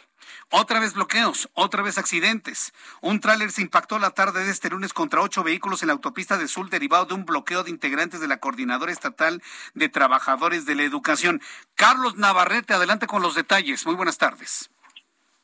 Otra 0.50 0.80
vez 0.80 0.94
bloqueos, 0.94 1.50
otra 1.54 1.84
vez 1.84 1.98
accidentes. 1.98 2.74
Un 3.02 3.20
tráiler 3.20 3.52
se 3.52 3.62
impactó 3.62 4.00
la 4.00 4.12
tarde 4.12 4.46
de 4.46 4.52
este 4.52 4.70
lunes 4.70 4.94
contra 4.94 5.22
ocho 5.22 5.44
vehículos 5.44 5.84
en 5.84 5.88
la 5.88 5.94
autopista 5.94 6.38
de 6.38 6.48
Sur 6.48 6.70
derivado 6.70 7.06
de 7.06 7.14
un 7.14 7.26
bloqueo 7.26 7.64
de 7.64 7.72
integrantes 7.72 8.22
de 8.22 8.30
la 8.30 8.38
Coordinadora 8.38 8.92
Estatal 8.92 9.42
de 9.74 9.90
Trabajadores 9.90 10.66
de 10.66 10.76
la 10.76 10.84
Educación. 10.84 11.42
Carlos 11.76 12.16
Navarrete, 12.16 12.74
adelante 12.74 13.06
con 13.06 13.22
los 13.22 13.36
detalles. 13.36 13.86
Muy 13.86 13.96
buenas 13.96 14.18
tardes. 14.18 14.72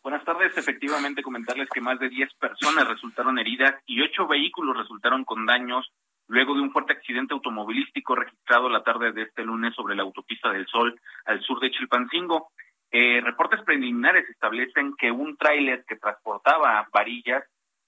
Buenas 0.01 0.23
tardes. 0.23 0.55
Efectivamente, 0.55 1.23
comentarles 1.23 1.67
que 1.73 1.81
más 1.81 1.99
de 1.99 2.07
10 2.07 2.33
personas 2.35 2.87
resultaron 2.87 3.37
heridas 3.37 3.75
y 3.85 4.01
ocho 4.01 4.27
vehículos 4.27 4.77
resultaron 4.77 5.25
con 5.25 5.45
daños 5.45 5.91
luego 6.29 6.53
de 6.53 6.61
un 6.61 6.71
fuerte 6.71 6.93
accidente 6.93 7.33
automovilístico 7.33 8.15
registrado 8.15 8.69
la 8.69 8.83
tarde 8.83 9.11
de 9.11 9.23
este 9.23 9.43
lunes 9.43 9.73
sobre 9.75 9.95
la 9.95 10.03
autopista 10.03 10.51
del 10.51 10.67
Sol 10.67 10.99
al 11.25 11.41
sur 11.41 11.59
de 11.59 11.71
Chilpancingo. 11.71 12.51
Eh, 12.91 13.19
reportes 13.21 13.61
preliminares 13.63 14.29
establecen 14.29 14.93
que 14.97 15.11
un 15.11 15.35
tráiler 15.37 15.83
que 15.87 15.97
transportaba 15.97 16.87
varillas 16.93 17.43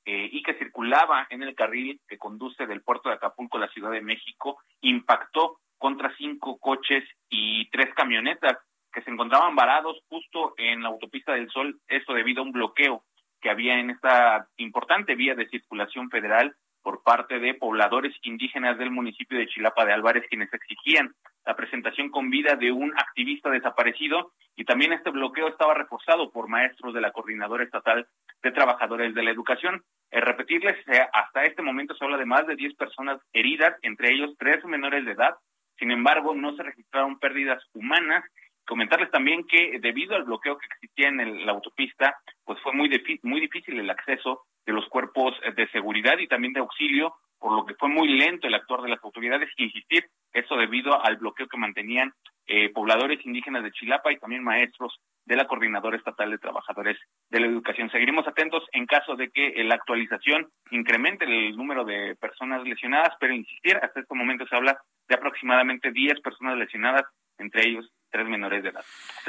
eh, 0.05 0.27
y 0.31 0.41
que 0.41 0.55
circulaba 0.55 1.27
en 1.29 1.43
el 1.43 1.53
carril 1.53 2.01
que 2.07 2.17
conduce 2.17 2.65
del 2.65 2.81
puerto 2.81 3.09
de 3.09 3.15
Acapulco 3.15 3.57
a 3.57 3.61
la 3.61 3.69
Ciudad 3.69 3.91
de 3.91 4.01
México 4.01 4.59
impactó 4.81 5.59
contra 5.77 6.15
cinco 6.17 6.57
coches 6.57 7.03
y 7.29 7.69
tres 7.69 7.93
camionetas. 7.95 8.57
que 8.93 9.01
se 9.03 9.09
encontraban 9.09 9.55
varados 9.55 10.01
justo 10.09 10.53
en 10.57 10.83
la 10.83 10.89
autopista 10.89 11.31
del 11.31 11.49
Sol, 11.49 11.79
esto 11.87 12.13
debido 12.13 12.41
a 12.41 12.45
un 12.45 12.51
bloqueo 12.51 13.05
que 13.39 13.49
había 13.49 13.79
en 13.79 13.89
esta 13.89 14.49
importante 14.57 15.15
vía 15.15 15.33
de 15.33 15.47
circulación 15.47 16.09
federal 16.09 16.53
por 16.81 17.03
parte 17.03 17.39
de 17.39 17.53
pobladores 17.53 18.15
indígenas 18.23 18.77
del 18.77 18.91
municipio 18.91 19.37
de 19.37 19.47
Chilapa 19.47 19.85
de 19.85 19.93
Álvarez, 19.93 20.25
quienes 20.29 20.53
exigían 20.53 21.13
la 21.45 21.55
presentación 21.55 22.09
con 22.09 22.29
vida 22.29 22.55
de 22.55 22.71
un 22.71 22.91
activista 22.97 23.49
desaparecido 23.49 24.31
y 24.55 24.65
también 24.65 24.93
este 24.93 25.09
bloqueo 25.09 25.47
estaba 25.47 25.73
reforzado 25.73 26.31
por 26.31 26.47
maestros 26.47 26.93
de 26.93 27.01
la 27.01 27.11
Coordinadora 27.11 27.63
Estatal 27.63 28.07
de 28.43 28.51
Trabajadores 28.51 29.13
de 29.15 29.23
la 29.23 29.31
Educación. 29.31 29.83
El 30.09 30.23
repetirles, 30.23 30.75
eh, 30.87 31.07
hasta 31.13 31.43
este 31.43 31.61
momento 31.61 31.95
se 31.95 32.03
habla 32.03 32.17
de 32.17 32.25
más 32.25 32.45
de 32.45 32.55
10 32.55 32.75
personas 32.75 33.19
heridas, 33.33 33.75
entre 33.81 34.13
ellos 34.13 34.35
tres 34.37 34.63
menores 34.65 35.05
de 35.05 35.11
edad. 35.11 35.35
Sin 35.79 35.91
embargo, 35.91 36.35
no 36.35 36.55
se 36.55 36.63
registraron 36.63 37.17
pérdidas 37.17 37.63
humanas. 37.73 38.23
Comentarles 38.65 39.09
también 39.09 39.45
que 39.47 39.79
debido 39.79 40.15
al 40.15 40.23
bloqueo 40.25 40.57
que 40.57 40.67
existía 40.67 41.07
en 41.07 41.45
la 41.45 41.53
autopista, 41.53 42.15
pues 42.43 42.59
fue 42.61 42.73
muy, 42.73 42.89
muy 43.23 43.41
difícil 43.41 43.79
el 43.79 43.89
acceso 43.89 44.45
de 44.65 44.73
los 44.73 44.87
cuerpos 44.89 45.33
de 45.55 45.67
seguridad 45.69 46.17
y 46.19 46.27
también 46.27 46.53
de 46.53 46.59
auxilio, 46.59 47.15
por 47.39 47.53
lo 47.53 47.65
que 47.65 47.73
fue 47.75 47.89
muy 47.89 48.07
lento 48.07 48.47
el 48.47 48.53
actuar 48.53 48.81
de 48.81 48.89
las 48.89 49.03
autoridades. 49.03 49.49
Insistir, 49.57 50.05
eso 50.31 50.55
debido 50.55 51.03
al 51.03 51.17
bloqueo 51.17 51.47
que 51.47 51.57
mantenían 51.57 52.13
eh, 52.47 52.69
pobladores 52.73 53.25
indígenas 53.25 53.63
de 53.63 53.71
Chilapa 53.71 54.11
y 54.11 54.17
también 54.17 54.43
maestros 54.43 54.99
de 55.25 55.35
la 55.35 55.47
Coordinadora 55.47 55.97
Estatal 55.97 56.29
de 56.29 56.37
Trabajadores 56.37 56.97
de 57.29 57.39
la 57.39 57.47
Educación. 57.47 57.89
Seguiremos 57.89 58.27
atentos 58.27 58.63
en 58.73 58.85
caso 58.85 59.15
de 59.15 59.29
que 59.29 59.53
la 59.63 59.75
actualización 59.75 60.49
incremente 60.71 61.25
el 61.25 61.55
número 61.55 61.85
de 61.85 62.15
personas 62.15 62.63
lesionadas, 62.63 63.15
pero 63.19 63.33
insistir, 63.33 63.77
hasta 63.77 64.01
este 64.01 64.15
momento 64.15 64.45
se 64.47 64.55
habla 64.55 64.77
de 65.07 65.15
aproximadamente 65.15 65.91
10 65.91 66.21
personas 66.21 66.57
lesionadas, 66.57 67.03
entre 67.37 67.67
ellos 67.67 67.89
tres 68.11 68.27
menores 68.27 68.63
de 68.63 68.69
edad. 68.69 68.83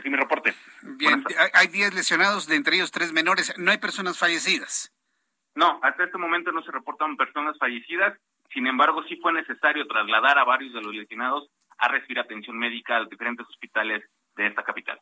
Mi 0.05 0.17
reporte. 0.17 0.53
Bien, 0.83 1.23
hay 1.55 1.69
10 1.69 1.95
lesionados, 1.95 2.47
de 2.47 2.57
entre 2.57 2.77
ellos 2.77 2.91
tres 2.91 3.13
menores. 3.13 3.55
¿No 3.57 3.71
hay 3.71 3.79
personas 3.79 4.19
fallecidas? 4.19 4.93
No, 5.55 5.81
hasta 5.83 6.05
este 6.05 6.19
momento 6.19 6.53
no 6.53 6.63
se 6.63 6.73
reportan 6.73 7.17
personas 7.17 7.59
fallecidas. 7.59 8.19
Sin 8.53 8.67
embargo, 8.67 9.03
sí 9.09 9.17
fue 9.17 9.33
necesario 9.33 9.87
trasladar 9.87 10.39
a 10.39 10.45
varios 10.45 10.73
de 10.73 10.83
los 10.83 10.95
lesionados 10.95 11.49
a 11.79 11.89
recibir 11.89 12.19
atención 12.19 12.57
médica 12.59 12.97
a 12.97 13.01
los 13.01 13.11
diferentes 13.11 13.47
hospitales 13.49 14.05
de 14.37 14.47
esta 14.47 14.63
capital. 14.63 15.01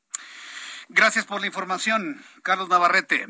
Gracias 0.88 1.24
por 1.24 1.40
la 1.40 1.46
información, 1.46 2.20
Carlos 2.42 2.68
Navarrete. 2.68 3.26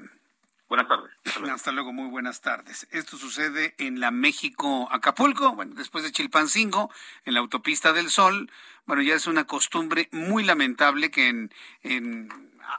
Buenas 0.69 0.87
tardes. 0.87 1.11
Hasta 1.51 1.73
luego. 1.73 1.93
muy 1.93 2.09
buenas 2.09 2.41
tardes. 2.41 2.87
Esto 2.93 3.17
sucede 3.17 3.75
en 3.79 3.99
la 3.99 4.13
México-Acapulco, 4.13 5.53
bueno, 5.57 5.75
después 5.75 6.05
de 6.05 6.13
Chilpancingo, 6.13 6.93
en 7.25 7.35
la 7.35 7.41
autopista 7.41 7.93
del 7.93 8.09
Sol. 8.09 8.51
Bueno, 8.87 9.03
ya 9.03 9.15
es 9.15 9.27
una 9.27 9.49
costumbre 9.49 10.09
muy 10.13 10.45
lamentable 10.45 11.11
que 11.11 11.27
en, 11.27 11.53
en 11.83 12.29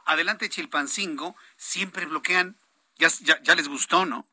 adelante 0.06 0.46
de 0.46 0.50
Chilpancingo 0.50 1.36
siempre 1.56 2.06
bloquean, 2.06 2.56
ya, 2.96 3.08
ya 3.42 3.54
les 3.54 3.68
gustó, 3.68 4.06
¿no? 4.06 4.26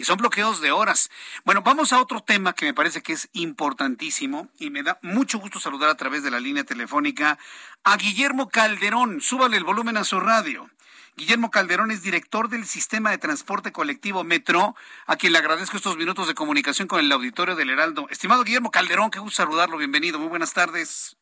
Y 0.00 0.04
son 0.04 0.16
bloqueos 0.16 0.62
de 0.62 0.72
horas. 0.72 1.10
Bueno, 1.44 1.60
vamos 1.60 1.92
a 1.92 2.00
otro 2.00 2.22
tema 2.22 2.54
que 2.54 2.64
me 2.64 2.72
parece 2.72 3.02
que 3.02 3.12
es 3.12 3.28
importantísimo 3.34 4.48
y 4.58 4.70
me 4.70 4.82
da 4.82 4.98
mucho 5.02 5.38
gusto 5.38 5.60
saludar 5.60 5.90
a 5.90 5.96
través 5.96 6.22
de 6.22 6.30
la 6.30 6.40
línea 6.40 6.64
telefónica 6.64 7.38
a 7.84 7.96
Guillermo 7.98 8.48
Calderón. 8.48 9.20
Súbale 9.20 9.58
el 9.58 9.64
volumen 9.64 9.98
a 9.98 10.04
su 10.04 10.18
radio. 10.18 10.70
Guillermo 11.16 11.50
Calderón 11.50 11.90
es 11.90 12.02
director 12.02 12.48
del 12.48 12.64
Sistema 12.64 13.10
de 13.10 13.18
Transporte 13.18 13.72
Colectivo 13.72 14.24
Metro, 14.24 14.74
a 15.06 15.16
quien 15.16 15.34
le 15.34 15.38
agradezco 15.38 15.76
estos 15.76 15.98
minutos 15.98 16.26
de 16.28 16.34
comunicación 16.34 16.88
con 16.88 17.00
el 17.00 17.12
auditorio 17.12 17.54
del 17.54 17.68
Heraldo. 17.68 18.06
Estimado 18.08 18.42
Guillermo 18.42 18.70
Calderón, 18.70 19.10
qué 19.10 19.18
gusto 19.18 19.42
saludarlo, 19.42 19.76
bienvenido, 19.76 20.18
muy 20.18 20.28
buenas 20.28 20.54
tardes. 20.54 21.19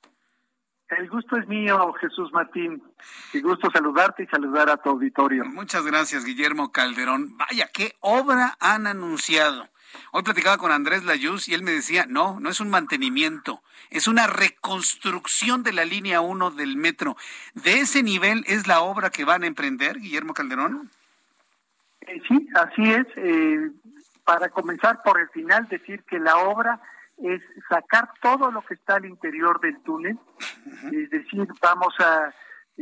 El 0.91 1.09
gusto 1.11 1.37
es 1.37 1.47
mío, 1.47 1.93
Jesús 2.01 2.33
Martín. 2.33 2.83
Qué 3.31 3.41
gusto 3.41 3.71
saludarte 3.71 4.23
y 4.23 4.27
saludar 4.27 4.71
a 4.71 4.79
tu 4.79 4.91
auditorio. 4.91 5.45
Muchas 5.45 5.85
gracias, 5.85 6.25
Guillermo 6.25 6.73
Calderón. 6.73 7.37
Vaya, 7.37 7.69
qué 7.73 7.97
obra 8.01 8.57
han 8.59 8.87
anunciado. 8.87 9.69
Hoy 10.13 10.23
platicaba 10.23 10.57
con 10.59 10.73
Andrés 10.73 11.05
Layuz 11.05 11.49
y 11.49 11.55
él 11.55 11.63
me 11.63 11.73
decía, 11.73 12.07
no, 12.09 12.41
no 12.41 12.49
es 12.49 12.61
un 12.61 12.71
mantenimiento, 12.71 13.63
es 13.91 14.07
una 14.09 14.27
reconstrucción 14.27 15.63
de 15.63 15.73
la 15.73 15.85
línea 15.85 16.21
1 16.21 16.51
del 16.53 16.77
metro. 16.77 17.17
¿De 17.55 17.81
ese 17.81 18.03
nivel 18.03 18.45
es 18.47 18.67
la 18.67 18.81
obra 18.81 19.11
que 19.11 19.25
van 19.25 19.43
a 19.43 19.47
emprender, 19.47 19.99
Guillermo 19.99 20.35
Calderón? 20.35 20.91
Eh, 22.03 22.23
sí, 22.29 22.49
así 22.55 22.91
es. 22.91 23.07
Eh, 23.17 23.71
para 24.25 24.51
comenzar 24.51 25.03
por 25.03 25.21
el 25.21 25.29
final, 25.31 25.69
decir 25.69 26.03
que 26.05 26.19
la 26.19 26.37
obra 26.37 26.81
es 27.23 27.43
sacar 27.69 28.11
todo 28.23 28.51
lo 28.51 28.63
que 28.63 28.75
está 28.75 28.97
al 28.97 29.07
interior 29.07 29.61
del 29.61 29.81
túnel, 29.83 30.19
es 30.93 31.11
decir, 31.11 31.49
vamos 31.61 31.95
a 31.99 32.33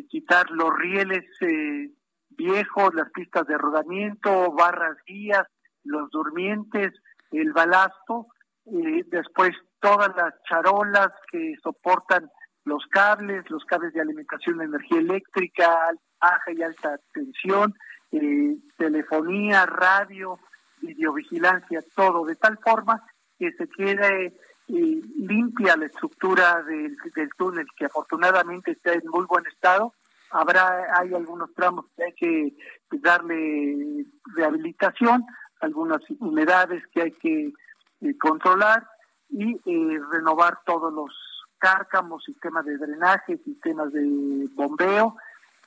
quitar 0.08 0.50
los 0.50 0.76
rieles 0.76 1.24
eh, 1.40 1.90
viejos, 2.30 2.94
las 2.94 3.10
pistas 3.10 3.46
de 3.46 3.56
rodamiento, 3.56 4.52
barras 4.52 4.96
guías, 5.06 5.46
los 5.84 6.10
durmientes, 6.10 6.92
el 7.30 7.52
balasto, 7.52 8.26
eh, 8.66 9.04
después 9.06 9.52
todas 9.80 10.14
las 10.16 10.34
charolas 10.48 11.08
que 11.30 11.54
soportan 11.62 12.30
los 12.64 12.84
cables, 12.90 13.48
los 13.50 13.64
cables 13.64 13.92
de 13.94 14.00
alimentación 14.00 14.58
de 14.58 14.64
energía 14.64 14.98
eléctrica, 14.98 15.90
baja 16.20 16.52
y 16.52 16.62
alta 16.62 16.98
tensión, 17.14 17.74
eh, 18.12 18.56
telefonía, 18.76 19.66
radio, 19.66 20.38
videovigilancia, 20.80 21.80
todo, 21.94 22.24
de 22.24 22.36
tal 22.36 22.58
forma 22.58 23.02
que 23.38 23.52
se 23.52 23.68
quede 23.68 24.26
eh, 24.68 25.00
limpia 25.16 25.76
la 25.76 25.86
estructura 25.86 26.62
del, 26.62 26.96
túnel, 27.36 27.66
que 27.76 27.86
afortunadamente 27.86 28.72
está 28.72 28.92
en 28.92 29.06
muy 29.06 29.24
buen 29.26 29.46
estado. 29.46 29.94
Habrá, 30.30 30.86
hay 30.98 31.14
algunos 31.14 31.54
tramos 31.54 31.86
que 31.96 32.04
hay 32.04 32.12
que 32.14 32.56
darle 32.98 34.04
rehabilitación, 34.34 35.24
algunas 35.60 36.00
humedades 36.18 36.82
que 36.88 37.02
hay 37.02 37.12
que 37.12 37.52
eh, 38.00 38.18
controlar 38.18 38.86
y 39.30 39.52
eh, 39.52 40.00
renovar 40.10 40.58
todos 40.66 40.92
los 40.92 41.12
cárcamos, 41.58 42.24
sistemas 42.24 42.64
de 42.64 42.76
drenaje, 42.76 43.38
sistemas 43.38 43.92
de 43.92 44.48
bombeo 44.54 45.16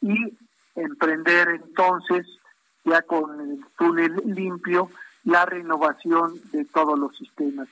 y 0.01 0.37
emprender 0.75 1.49
entonces 1.49 2.27
ya 2.83 3.01
con 3.01 3.39
el 3.39 3.65
túnel 3.77 4.21
limpio 4.25 4.89
la 5.29 5.45
renovación 5.45 6.33
de 6.51 6.65
todos 6.65 6.97
los 6.97 7.15
sistemas, 7.15 7.67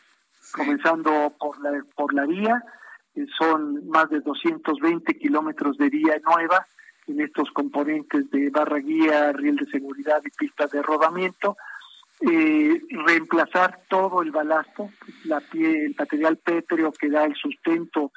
comenzando 0.53 1.33
por 1.39 1.59
la, 1.61 1.83
por 1.95 2.13
la 2.13 2.25
vía, 2.25 2.63
son 3.37 3.87
más 3.89 4.09
de 4.09 4.19
220 4.19 5.17
kilómetros 5.17 5.77
de 5.77 5.89
vía 5.89 6.19
nueva 6.23 6.65
en 7.07 7.21
estos 7.21 7.49
componentes 7.51 8.29
de 8.29 8.49
barra 8.49 8.77
guía, 8.77 9.31
riel 9.31 9.55
de 9.55 9.65
seguridad 9.65 10.21
y 10.23 10.29
pistas 10.29 10.69
de 10.71 10.83
rodamiento, 10.83 11.57
eh, 12.21 12.81
reemplazar 12.89 13.81
todo 13.89 14.21
el 14.21 14.31
balasto, 14.31 14.89
la 15.25 15.39
pie, 15.39 15.85
el 15.85 15.95
material 15.97 16.37
pétreo 16.37 16.91
que 16.91 17.09
da 17.09 17.25
el 17.25 17.35
sustento 17.35 18.11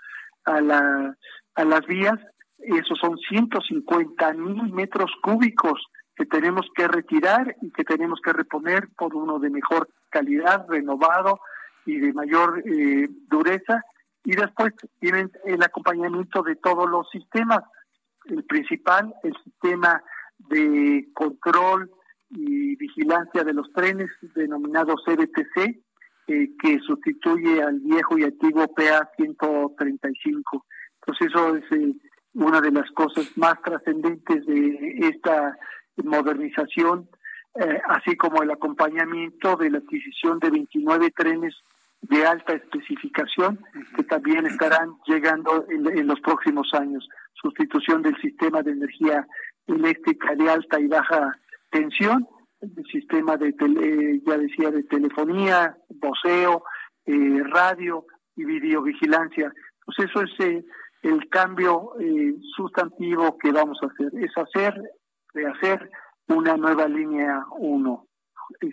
a, 0.44 0.60
la, 0.60 1.16
a 1.54 1.64
las 1.64 1.86
vías, 1.86 2.18
esos 2.58 2.98
son 2.98 3.16
150 3.16 4.32
mil 4.34 4.72
metros 4.72 5.10
cúbicos 5.22 5.80
que 6.20 6.26
tenemos 6.26 6.66
que 6.76 6.86
retirar 6.86 7.56
y 7.62 7.70
que 7.70 7.82
tenemos 7.82 8.20
que 8.22 8.34
reponer 8.34 8.90
por 8.90 9.14
uno 9.14 9.38
de 9.38 9.48
mejor 9.48 9.88
calidad, 10.10 10.66
renovado 10.68 11.40
y 11.86 11.96
de 11.98 12.12
mayor 12.12 12.62
eh, 12.66 13.08
dureza. 13.26 13.82
Y 14.22 14.32
después 14.36 14.74
tienen 14.98 15.30
el 15.46 15.62
acompañamiento 15.62 16.42
de 16.42 16.56
todos 16.56 16.90
los 16.90 17.08
sistemas. 17.08 17.60
El 18.26 18.44
principal, 18.44 19.14
el 19.22 19.34
sistema 19.42 20.02
de 20.36 21.08
control 21.14 21.90
y 22.28 22.76
vigilancia 22.76 23.42
de 23.42 23.54
los 23.54 23.72
trenes, 23.72 24.10
denominado 24.34 24.96
CBTC, 24.96 25.80
eh, 26.26 26.50
que 26.62 26.80
sustituye 26.80 27.62
al 27.62 27.80
viejo 27.80 28.18
y 28.18 28.24
antiguo 28.24 28.68
PA 28.74 29.10
135. 29.16 30.66
Entonces 31.00 31.28
eso 31.28 31.56
es 31.56 31.64
eh, 31.72 31.94
una 32.34 32.60
de 32.60 32.72
las 32.72 32.90
cosas 32.90 33.26
más 33.38 33.54
trascendentes 33.62 34.44
de 34.44 34.98
esta 34.98 35.56
modernización, 36.04 37.08
eh, 37.54 37.80
así 37.88 38.16
como 38.16 38.42
el 38.42 38.50
acompañamiento 38.50 39.56
de 39.56 39.70
la 39.70 39.78
adquisición 39.78 40.38
de 40.38 40.50
29 40.50 41.10
trenes 41.10 41.54
de 42.02 42.24
alta 42.24 42.54
especificación 42.54 43.58
que 43.96 44.04
también 44.04 44.46
estarán 44.46 44.94
llegando 45.06 45.66
en, 45.68 46.06
los 46.06 46.20
próximos 46.20 46.72
años. 46.74 47.08
Sustitución 47.34 48.02
del 48.02 48.16
sistema 48.20 48.62
de 48.62 48.72
energía 48.72 49.26
eléctrica 49.66 50.34
de 50.36 50.48
alta 50.48 50.78
y 50.80 50.86
baja 50.86 51.36
tensión, 51.70 52.26
el 52.60 52.84
sistema 52.86 53.36
de, 53.36 53.52
tele, 53.52 54.20
ya 54.24 54.38
decía, 54.38 54.70
de 54.70 54.84
telefonía, 54.84 55.76
voceo, 55.88 56.62
eh, 57.06 57.42
radio 57.44 58.06
y 58.36 58.44
videovigilancia. 58.44 59.52
Pues 59.84 60.08
eso 60.08 60.22
es 60.22 60.30
eh, 60.40 60.64
el 61.02 61.28
cambio 61.28 61.94
sustantivo 62.56 63.36
que 63.38 63.50
vamos 63.50 63.78
a 63.82 63.86
hacer, 63.86 64.12
es 64.22 64.30
hacer 64.36 64.80
de 65.34 65.46
hacer 65.46 65.90
una 66.26 66.56
nueva 66.56 66.88
línea 66.88 67.44
1, 67.58 68.08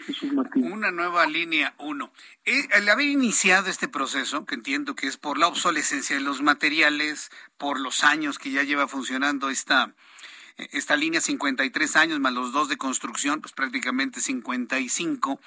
Jesús 0.06 0.34
Martín. 0.34 0.72
Una 0.72 0.92
nueva 0.92 1.26
línea 1.28 1.74
1. 1.80 2.12
Eh, 2.46 2.68
al 2.74 2.90
haber 2.90 3.08
iniciado 3.08 3.70
este 3.70 3.88
proceso, 3.88 4.46
que 4.46 4.56
entiendo 4.56 4.96
que 4.96 5.08
es 5.08 5.18
por 5.18 5.38
la 5.38 5.48
obsolescencia 5.48 6.16
de 6.16 6.22
los 6.22 6.42
materiales, 6.42 7.32
por 7.58 7.80
los 7.80 8.04
años 8.04 8.40
que 8.40 8.52
ya 8.52 8.64
lleva 8.64 8.88
funcionando 8.88 9.50
esta, 9.50 9.94
esta 10.58 10.96
línea 10.96 11.22
53 11.22 11.96
años 11.96 12.20
más 12.20 12.34
los 12.34 12.52
dos 12.52 12.70
de 12.70 12.78
construcción, 12.78 13.42
pues 13.42 13.54
prácticamente 13.54 14.22
55, 14.22 15.40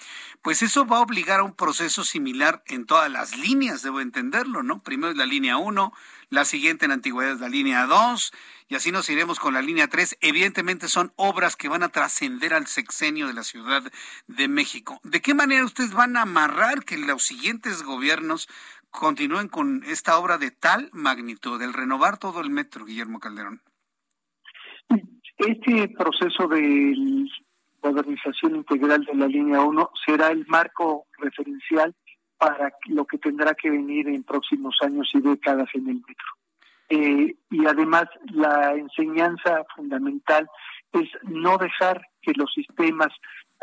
pues 0.42 0.62
eso 0.62 0.86
va 0.86 0.98
a 0.98 1.02
obligar 1.02 1.40
a 1.40 1.44
un 1.44 1.54
proceso 1.54 2.04
similar 2.04 2.62
en 2.66 2.86
todas 2.86 3.10
las 3.10 3.36
líneas, 3.36 3.82
debo 3.82 4.00
entenderlo, 4.00 4.62
¿no? 4.62 4.82
Primero 4.82 5.10
es 5.10 5.16
la 5.16 5.26
línea 5.26 5.56
1, 5.56 5.92
la 6.30 6.44
siguiente 6.44 6.84
en 6.86 6.92
antigüedad 6.92 7.34
es 7.34 7.40
la 7.40 7.48
línea 7.48 7.86
2, 7.86 8.32
y 8.68 8.76
así 8.76 8.92
nos 8.92 9.10
iremos 9.10 9.40
con 9.40 9.52
la 9.52 9.62
línea 9.62 9.88
3. 9.88 10.18
Evidentemente 10.20 10.88
son 10.88 11.12
obras 11.16 11.56
que 11.56 11.68
van 11.68 11.82
a 11.82 11.88
trascender 11.88 12.54
al 12.54 12.68
sexenio 12.68 13.26
de 13.26 13.34
la 13.34 13.42
Ciudad 13.42 13.82
de 14.28 14.48
México. 14.48 15.00
¿De 15.02 15.20
qué 15.20 15.34
manera 15.34 15.64
ustedes 15.64 15.92
van 15.92 16.16
a 16.16 16.22
amarrar 16.22 16.84
que 16.84 16.96
los 16.96 17.24
siguientes 17.24 17.82
gobiernos 17.82 18.48
continúen 18.90 19.48
con 19.48 19.82
esta 19.84 20.18
obra 20.18 20.38
de 20.38 20.52
tal 20.52 20.88
magnitud, 20.92 21.60
el 21.60 21.72
renovar 21.72 22.18
todo 22.18 22.40
el 22.40 22.50
metro, 22.50 22.84
Guillermo 22.84 23.18
Calderón? 23.18 23.60
Este 25.36 25.88
proceso 25.88 26.46
de 26.48 27.26
modernización 27.82 28.56
integral 28.56 29.04
de 29.04 29.14
la 29.14 29.26
línea 29.26 29.62
1 29.62 29.90
será 30.06 30.28
el 30.28 30.46
marco 30.46 31.06
referencial 31.18 31.94
para 32.40 32.72
lo 32.86 33.04
que 33.04 33.18
tendrá 33.18 33.54
que 33.54 33.68
venir 33.68 34.08
en 34.08 34.22
próximos 34.22 34.74
años 34.80 35.10
y 35.12 35.20
décadas 35.20 35.68
en 35.74 35.88
el 35.88 35.96
metro. 35.96 36.26
Eh, 36.88 37.36
y 37.50 37.66
además 37.66 38.06
la 38.32 38.72
enseñanza 38.72 39.62
fundamental 39.76 40.48
es 40.90 41.08
no 41.24 41.58
dejar 41.58 42.00
que 42.22 42.32
los 42.34 42.50
sistemas 42.54 43.08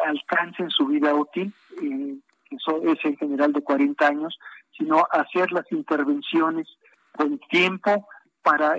alcancen 0.05 0.69
su 0.69 0.85
vida 0.85 1.15
útil, 1.15 1.51
eh, 1.81 2.17
eso 2.51 2.79
es 2.83 3.03
en 3.03 3.17
general 3.17 3.51
de 3.51 3.61
40 3.61 4.07
años, 4.07 4.39
sino 4.77 5.07
hacer 5.11 5.51
las 5.51 5.69
intervenciones 5.71 6.67
con 7.13 7.39
tiempo 7.49 8.07
para 8.43 8.75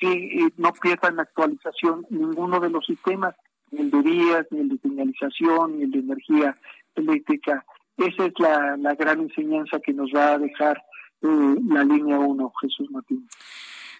que 0.00 0.12
eh, 0.12 0.52
no 0.56 0.72
pierdan 0.72 1.20
actualización 1.20 2.06
ninguno 2.10 2.58
de 2.58 2.70
los 2.70 2.84
sistemas, 2.84 3.36
ni 3.70 3.82
el 3.82 3.90
de 3.92 4.02
vías, 4.02 4.46
ni 4.50 4.60
el 4.62 4.68
de 4.70 4.78
señalización, 4.78 5.78
ni 5.78 5.84
el 5.84 5.92
de 5.92 5.98
energía 6.00 6.58
eléctrica. 6.96 7.64
Esa 7.98 8.26
es 8.26 8.32
la, 8.38 8.76
la 8.76 8.94
gran 8.94 9.20
enseñanza 9.20 9.80
que 9.80 9.92
nos 9.92 10.10
va 10.14 10.32
a 10.32 10.38
dejar 10.38 10.82
eh, 11.22 11.56
la 11.68 11.84
línea 11.84 12.18
1, 12.18 12.52
Jesús 12.60 12.90
Martín. 12.90 13.28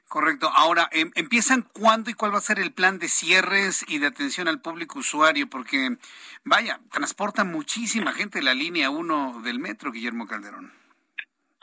Correcto. 0.09 0.49
Ahora, 0.55 0.89
em, 0.93 1.11
¿empiezan 1.17 1.67
cuándo 1.79 2.09
y 2.11 2.15
cuál 2.15 2.33
va 2.33 2.39
a 2.39 2.41
ser 2.41 2.59
el 2.59 2.73
plan 2.73 2.99
de 2.99 3.09
cierres 3.09 3.85
y 3.89 3.99
de 3.99 4.07
atención 4.07 4.49
al 4.49 4.61
público 4.61 5.01
usuario? 5.01 5.51
Porque, 5.51 5.99
vaya, 6.45 6.81
transporta 6.91 7.45
muchísima 7.45 8.13
gente 8.13 8.41
la 8.41 8.55
línea 8.55 8.89
1 8.89 9.43
del 9.43 9.59
metro, 9.59 9.93
Guillermo 9.93 10.27
Calderón. 10.27 10.73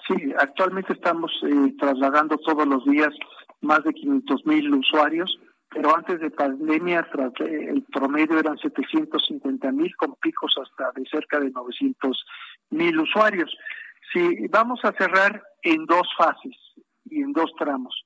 Sí, 0.07 0.15
actualmente 0.37 0.93
estamos 0.93 1.31
eh, 1.43 1.73
trasladando 1.79 2.37
todos 2.37 2.67
los 2.67 2.85
días 2.85 3.09
más 3.61 3.83
de 3.83 3.93
500 3.93 4.45
mil 4.45 4.73
usuarios, 4.75 5.39
pero 5.75 5.93
antes 5.93 6.21
de 6.21 6.31
pandemia 6.31 7.05
el 7.39 7.83
promedio 7.91 8.39
eran 8.39 8.57
750 8.57 9.71
mil 9.73 9.93
con 9.97 10.15
picos 10.15 10.55
hasta 10.63 10.89
de 10.95 11.05
cerca 11.05 11.37
de 11.37 11.51
900 11.51 12.25
mil 12.69 12.97
usuarios. 12.97 13.53
Si 14.13 14.47
vamos 14.47 14.79
a 14.83 14.93
cerrar 14.93 15.43
en 15.63 15.85
dos 15.85 16.07
fases 16.17 16.55
y 17.03 17.21
en 17.21 17.33
dos 17.33 17.51
tramos. 17.59 18.05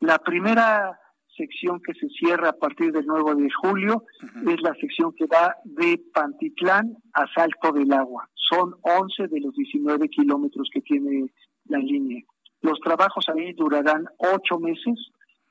La 0.00 0.18
primera 0.18 0.98
sección 1.36 1.82
que 1.82 1.92
se 1.92 2.08
cierra 2.08 2.48
a 2.48 2.56
partir 2.56 2.90
del 2.90 3.04
9 3.04 3.34
de 3.42 3.50
julio 3.50 4.04
es 4.48 4.62
la 4.62 4.74
sección 4.80 5.12
que 5.14 5.26
va 5.26 5.54
de 5.64 6.00
Pantitlán 6.14 6.96
a 7.12 7.26
Salto 7.34 7.72
del 7.72 7.92
Agua. 7.92 8.30
Son 8.34 8.74
11 8.80 9.28
de 9.28 9.40
los 9.40 9.54
19 9.54 10.08
kilómetros 10.08 10.70
que 10.72 10.80
tiene 10.80 11.30
la 11.66 11.78
línea. 11.78 12.22
Los 12.62 12.80
trabajos 12.80 13.26
ahí 13.28 13.52
durarán 13.52 14.06
ocho 14.16 14.58
meses, 14.58 14.98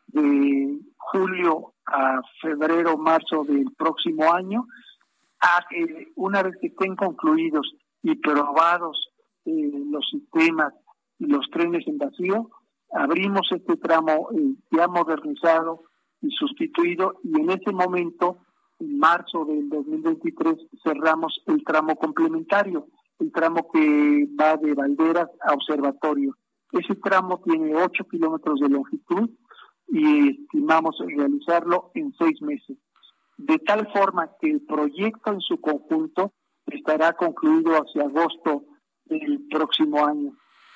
de 0.07 0.79
julio 0.99 1.73
a 1.85 2.21
febrero, 2.41 2.97
marzo 2.97 3.43
del 3.43 3.71
próximo 3.77 4.31
año. 4.31 4.65
A, 5.41 5.65
una 6.15 6.43
vez 6.43 6.55
que 6.59 6.67
estén 6.67 6.95
concluidos 6.95 7.73
y 8.03 8.15
probados 8.15 9.09
eh, 9.45 9.71
los 9.89 10.05
sistemas 10.11 10.73
y 11.17 11.25
los 11.25 11.49
trenes 11.49 11.87
en 11.87 11.97
vacío, 11.97 12.49
abrimos 12.91 13.47
este 13.51 13.77
tramo 13.77 14.29
eh, 14.33 14.55
ya 14.71 14.87
modernizado 14.87 15.83
y 16.21 16.29
sustituido 16.31 17.19
y 17.23 17.39
en 17.39 17.49
ese 17.51 17.71
momento, 17.71 18.39
en 18.79 18.99
marzo 18.99 19.45
del 19.45 19.69
2023, 19.69 20.55
cerramos 20.83 21.41
el 21.47 21.63
tramo 21.63 21.95
complementario, 21.95 22.87
el 23.19 23.31
tramo 23.31 23.69
que 23.71 24.27
va 24.39 24.57
de 24.57 24.73
Valderas 24.73 25.29
a 25.41 25.53
Observatorio. 25.53 26.35
Ese 26.71 26.95
tramo 26.95 27.41
tiene 27.43 27.75
8 27.75 28.03
kilómetros 28.09 28.59
de 28.59 28.69
longitud 28.69 29.29
y 29.91 30.43
estimamos 30.43 30.97
realizarlo 30.99 31.91
en 31.95 32.13
seis 32.17 32.41
meses. 32.41 32.77
De 33.37 33.57
tal 33.59 33.91
forma 33.91 34.29
que 34.39 34.49
el 34.49 34.61
proyecto 34.61 35.31
en 35.31 35.41
su 35.41 35.59
conjunto 35.61 36.33
estará 36.67 37.13
concluido 37.13 37.73
hacia 37.73 38.03
agosto 38.03 38.63
del 39.05 39.47
próximo 39.49 40.05
año 40.05 40.33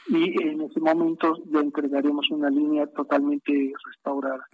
y 0.08 0.42
en 0.44 0.62
ese 0.62 0.80
momento 0.80 1.42
le 1.50 1.60
entregaremos 1.62 2.30
una 2.32 2.50
línea 2.50 2.88
totalmente 2.88 3.74
restaurada. 3.86 4.46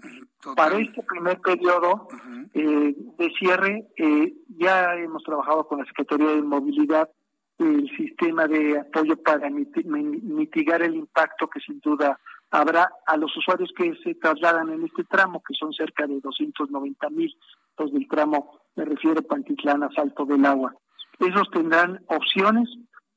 Para 0.56 0.78
este 0.78 1.02
primer 1.04 1.40
periodo 1.40 2.08
eh, 2.54 2.96
de 3.18 3.30
cierre, 3.40 3.88
eh, 3.98 4.34
ya 4.58 4.96
hemos 4.96 5.24
trabajado 5.24 5.68
con 5.68 5.80
la 5.80 5.86
Secretaría 5.86 6.28
de 6.28 6.42
Movilidad 6.42 7.10
el 7.58 7.90
sistema 7.98 8.48
de 8.48 8.80
apoyo 8.80 9.22
para 9.22 9.50
mitigar 9.50 10.82
el 10.82 10.96
impacto 10.96 11.50
que 11.50 11.60
sin 11.60 11.80
duda 11.82 12.18
habrá 12.52 12.92
a 13.06 13.18
los 13.18 13.36
usuarios 13.36 13.72
que 13.76 13.94
se 14.04 14.16
trasladan 14.16 14.70
en 14.70 14.86
este 14.86 15.04
tramo, 15.04 15.42
que 15.48 15.54
son 15.54 15.74
cerca 15.74 16.08
de 16.08 16.20
290 16.20 17.10
mil, 17.10 17.36
los 17.78 17.94
del 17.94 18.08
tramo, 18.08 18.60
me 18.76 18.86
refiero 18.86 19.22
Pantitlán 19.22 19.84
a 19.84 19.90
Salto 19.92 20.26
del 20.26 20.46
Agua. 20.46 20.76
Esos 21.20 21.50
tendrán 21.52 22.00
opciones, 22.08 22.70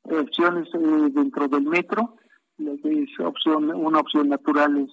opciones 0.03 0.69
eh, 0.75 1.11
dentro 1.13 1.49
del 1.49 1.65
metro, 1.65 2.17
es 2.59 3.19
una 3.19 4.01
opción 4.01 4.29
natural 4.29 4.77
es 4.77 4.91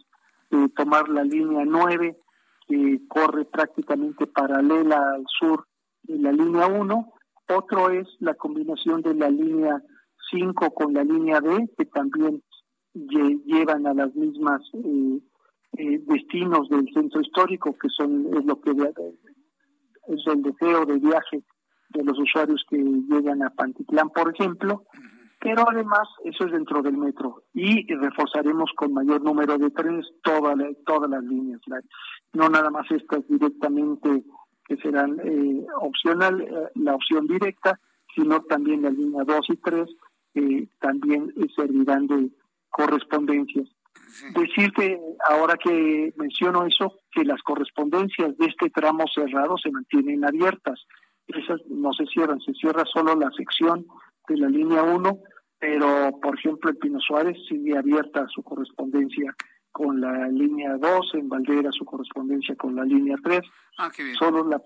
eh, 0.52 0.70
tomar 0.76 1.10
la 1.10 1.24
línea 1.24 1.66
9, 1.66 2.18
que 2.68 3.00
corre 3.08 3.46
prácticamente 3.46 4.28
paralela 4.28 5.14
al 5.14 5.26
sur 5.28 5.66
de 6.04 6.18
la 6.18 6.32
línea 6.32 6.68
1, 6.68 7.14
otro 7.50 7.90
es 7.90 8.08
la 8.20 8.36
combinación 8.36 9.02
de 9.02 9.16
la 9.16 9.30
línea 9.30 9.82
5 10.32 10.72
con 10.74 10.94
la 10.94 11.04
línea 11.04 11.42
D, 11.42 11.70
que 11.78 11.86
también 11.86 12.44
llevan 12.94 13.88
a 13.88 13.94
las 13.94 14.14
mismas 14.16 14.62
eh, 14.74 15.20
eh, 15.78 16.02
destinos 16.06 16.68
del 16.70 16.88
centro 16.94 17.22
histórico, 17.22 17.78
que 17.78 17.90
son 17.90 18.28
es 18.38 18.46
lo 18.46 18.60
que 18.60 18.72
es 18.72 20.28
el 20.28 20.42
deseo 20.42 20.86
de 20.86 20.98
viaje 20.98 21.44
de 21.90 22.04
los 22.04 22.18
usuarios 22.20 22.64
que 22.70 22.78
llegan 22.78 23.44
a 23.44 23.50
Pantitlán, 23.52 24.10
por 24.10 24.34
ejemplo, 24.34 24.84
pero 25.40 25.70
además 25.70 26.08
eso 26.24 26.46
es 26.46 26.52
dentro 26.52 26.82
del 26.82 26.98
metro. 26.98 27.44
Y 27.54 27.88
reforzaremos 27.94 28.72
con 28.76 28.94
mayor 28.94 29.22
número 29.22 29.58
de 29.58 29.70
trenes 29.72 30.06
todas 30.24 30.56
todas 30.86 31.10
las 31.10 31.24
líneas, 31.24 31.62
no 32.34 32.50
nada 32.50 32.70
más 32.70 32.90
estas 32.92 33.28
directamente 33.28 34.24
que 34.66 34.78
serán 34.78 35.20
eh, 35.24 35.66
opcional, 35.82 36.42
eh, 36.42 36.70
la 36.76 36.94
opción 36.94 37.26
directa, 37.26 37.80
sino 38.16 38.42
también 38.42 38.84
la 38.84 38.92
línea 38.92 39.24
2 39.24 39.46
y 39.50 39.58
3, 39.58 39.90
que 40.34 40.70
también 40.80 41.34
servirán 41.56 42.06
de 42.06 42.30
correspondencias. 42.70 43.68
Decir 44.34 44.72
que 44.74 45.00
ahora 45.30 45.56
que 45.58 46.14
menciono 46.18 46.66
eso, 46.66 47.00
que 47.12 47.24
las 47.24 47.42
correspondencias 47.42 48.38
de 48.38 48.48
este 48.48 48.70
tramo 48.70 49.06
cerrado 49.14 49.58
se 49.58 49.72
mantienen 49.72 50.26
abiertas. 50.26 50.80
Esas 51.28 51.62
no 51.68 51.94
se 51.94 52.06
cierran, 52.08 52.40
se 52.42 52.54
cierra 52.54 52.84
solo 52.86 53.16
la 53.16 53.30
sección 53.32 53.86
de 54.28 54.38
la 54.38 54.48
línea 54.48 54.82
1, 54.84 55.20
pero 55.60 56.20
por 56.22 56.38
ejemplo 56.38 56.72
en 56.72 56.78
Pino 56.78 57.00
Suárez 57.00 57.38
sigue 57.48 57.78
abierta 57.78 58.26
su 58.30 58.42
correspondencia 58.42 59.36
con 59.72 60.02
la 60.02 60.28
línea 60.28 60.78
2, 60.78 61.12
en 61.14 61.30
Valdera 61.30 61.72
su 61.72 61.86
correspondencia 61.86 62.56
con 62.56 62.76
la 62.76 62.84
línea 62.84 63.16
3. 63.24 63.42
Ah, 63.78 63.92
Solo 64.18 64.44
la, 64.48 64.62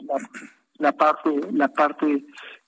la, 0.79 0.91
parte, 0.93 1.31
la 1.51 1.67
parte 1.67 2.25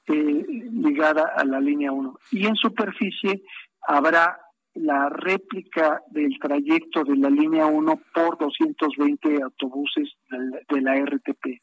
eh, 0.07 0.45
ligada 0.71 1.31
a 1.35 1.45
la 1.45 1.59
línea 1.59 1.91
1. 1.91 2.19
Y 2.31 2.45
en 2.45 2.55
superficie 2.55 3.43
habrá 3.87 4.37
la 4.75 5.09
réplica 5.09 6.01
del 6.07 6.37
trayecto 6.39 7.03
de 7.03 7.15
la 7.17 7.29
línea 7.29 7.65
1 7.65 8.01
por 8.13 8.37
220 8.37 9.41
autobuses 9.41 10.09
de 10.69 10.81
la, 10.81 10.95
RTP. 10.95 11.61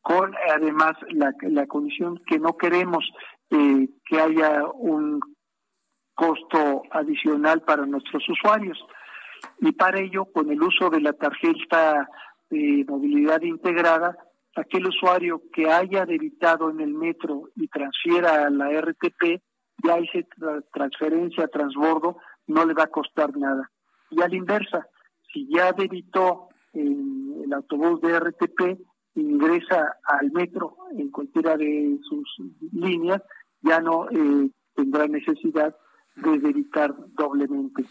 Con 0.00 0.34
además 0.54 0.92
la, 1.10 1.32
la 1.42 1.66
condición 1.66 2.20
que 2.26 2.38
no 2.38 2.56
queremos 2.56 3.04
eh, 3.50 3.88
que 4.04 4.20
haya 4.20 4.64
un 4.74 5.20
costo 6.14 6.82
adicional 6.90 7.62
para 7.62 7.86
nuestros 7.86 8.28
usuarios 8.28 8.78
y 9.60 9.72
para 9.72 10.00
ello 10.00 10.26
con 10.26 10.50
el 10.50 10.62
uso 10.62 10.90
de 10.90 11.00
la 11.00 11.12
tarjeta 11.12 12.08
de 12.50 12.84
movilidad 12.86 13.40
integrada 13.42 14.16
aquel 14.56 14.86
usuario 14.86 15.42
que 15.52 15.70
haya 15.70 16.04
debitado 16.04 16.70
en 16.70 16.80
el 16.80 16.94
metro 16.94 17.50
y 17.56 17.68
transfiera 17.68 18.46
a 18.46 18.50
la 18.50 18.68
RTP, 18.80 19.40
ya 19.82 19.98
hice 19.98 20.26
transferencia 20.72 21.48
transbordo, 21.48 22.18
no 22.46 22.64
le 22.64 22.74
va 22.74 22.84
a 22.84 22.88
costar 22.88 23.36
nada. 23.36 23.70
Y 24.10 24.20
a 24.20 24.28
la 24.28 24.36
inversa, 24.36 24.86
si 25.32 25.48
ya 25.48 25.72
debitó 25.72 26.48
en 26.72 27.42
el 27.44 27.52
autobús 27.52 28.00
de 28.00 28.18
RTP, 28.18 28.80
ingresa 29.14 29.98
al 30.04 30.30
metro 30.32 30.76
en 30.96 31.10
cualquiera 31.10 31.56
de 31.56 31.98
sus 32.08 32.28
líneas, 32.72 33.22
ya 33.60 33.80
no 33.80 34.08
eh, 34.10 34.50
tendrá 34.74 35.06
necesidad 35.06 35.74
de 36.16 36.38
debitar 36.38 36.94
doblemente. 37.14 37.84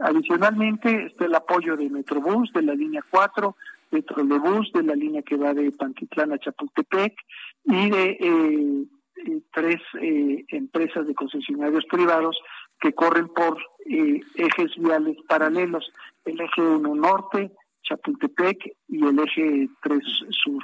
Adicionalmente 0.00 1.06
está 1.06 1.26
el 1.26 1.34
apoyo 1.34 1.76
de 1.76 1.90
Metrobús 1.90 2.50
de 2.52 2.62
la 2.62 2.74
línea 2.74 3.04
4, 3.10 3.54
de 3.90 4.02
Trolebús 4.02 4.72
de 4.72 4.82
la 4.82 4.94
línea 4.94 5.22
que 5.22 5.36
va 5.36 5.52
de 5.52 5.70
Pantitlán 5.72 6.32
a 6.32 6.38
Chapultepec 6.38 7.14
y 7.64 7.90
de 7.90 8.16
eh, 8.18 8.84
eh, 9.26 9.42
tres 9.52 9.80
empresas 10.48 11.06
de 11.06 11.14
concesionarios 11.14 11.84
privados 11.90 12.38
que 12.82 12.92
corren 12.92 13.28
por 13.28 13.56
ejes 13.86 14.76
viales 14.76 15.16
paralelos, 15.28 15.92
el 16.24 16.40
eje 16.40 16.60
1 16.60 16.94
norte, 16.96 17.52
Chapultepec 17.84 18.76
y 18.88 19.06
el 19.06 19.18
eje 19.20 19.68
3 19.82 20.02
sur. 20.30 20.62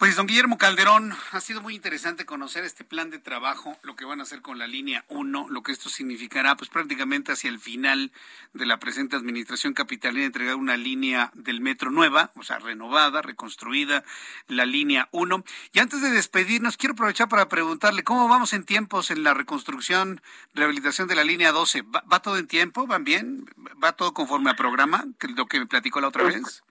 Pues 0.00 0.16
don 0.16 0.26
Guillermo 0.26 0.56
Calderón, 0.56 1.14
ha 1.30 1.42
sido 1.42 1.60
muy 1.60 1.74
interesante 1.74 2.24
conocer 2.24 2.64
este 2.64 2.84
plan 2.84 3.10
de 3.10 3.18
trabajo, 3.18 3.76
lo 3.82 3.96
que 3.96 4.06
van 4.06 4.20
a 4.20 4.22
hacer 4.22 4.40
con 4.40 4.58
la 4.58 4.66
línea 4.66 5.04
1, 5.08 5.48
lo 5.50 5.62
que 5.62 5.72
esto 5.72 5.90
significará, 5.90 6.56
pues 6.56 6.70
prácticamente 6.70 7.32
hacia 7.32 7.50
el 7.50 7.60
final 7.60 8.10
de 8.54 8.64
la 8.64 8.78
presente 8.78 9.16
administración 9.16 9.74
capitalina 9.74 10.24
entregar 10.24 10.54
una 10.56 10.78
línea 10.78 11.30
del 11.34 11.60
metro 11.60 11.90
nueva, 11.90 12.32
o 12.36 12.42
sea, 12.42 12.58
renovada, 12.60 13.20
reconstruida, 13.20 14.02
la 14.48 14.64
línea 14.64 15.10
1. 15.12 15.44
Y 15.74 15.80
antes 15.80 16.00
de 16.00 16.08
despedirnos, 16.08 16.78
quiero 16.78 16.94
aprovechar 16.94 17.28
para 17.28 17.50
preguntarle 17.50 18.02
cómo 18.02 18.26
vamos 18.26 18.54
en 18.54 18.64
tiempos 18.64 19.10
en 19.10 19.22
la 19.22 19.34
reconstrucción, 19.34 20.22
rehabilitación 20.54 21.08
de 21.08 21.16
la 21.16 21.24
línea 21.24 21.52
12. 21.52 21.82
¿Va, 21.82 22.22
todo 22.22 22.38
en 22.38 22.46
tiempo? 22.46 22.86
¿Van 22.86 23.04
bien? 23.04 23.44
¿Va 23.84 23.92
todo 23.92 24.14
conforme 24.14 24.48
a 24.48 24.56
programa? 24.56 25.04
Que 25.18 25.28
lo 25.28 25.44
que 25.44 25.58
me 25.58 25.66
platicó 25.66 26.00
la 26.00 26.08
otra 26.08 26.22
vez. 26.24 26.62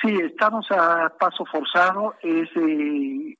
Sí, 0.00 0.14
estamos 0.22 0.70
a 0.70 1.12
paso 1.18 1.44
forzado. 1.46 2.14
Es 2.22 2.48
eh, 2.56 3.34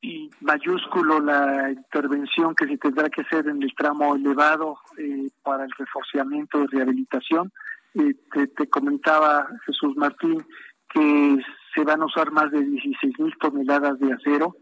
y 0.00 0.30
mayúsculo 0.40 1.20
la 1.20 1.70
intervención 1.70 2.56
que 2.56 2.66
se 2.66 2.76
tendrá 2.76 3.08
que 3.08 3.22
hacer 3.22 3.46
en 3.46 3.62
el 3.62 3.72
tramo 3.76 4.16
elevado 4.16 4.78
eh, 4.98 5.28
para 5.44 5.64
el 5.64 5.70
reforzamiento 5.78 6.60
y 6.60 6.66
rehabilitación. 6.66 7.52
Eh, 7.94 8.14
te, 8.56 8.68
comentaba 8.68 9.46
Jesús 9.64 9.96
Martín 9.96 10.44
que 10.92 11.38
se 11.74 11.84
van 11.84 12.02
a 12.02 12.06
usar 12.06 12.32
más 12.32 12.50
de 12.50 12.64
16 12.64 13.18
mil 13.20 13.34
toneladas 13.38 13.98
de 14.00 14.12
acero, 14.12 14.56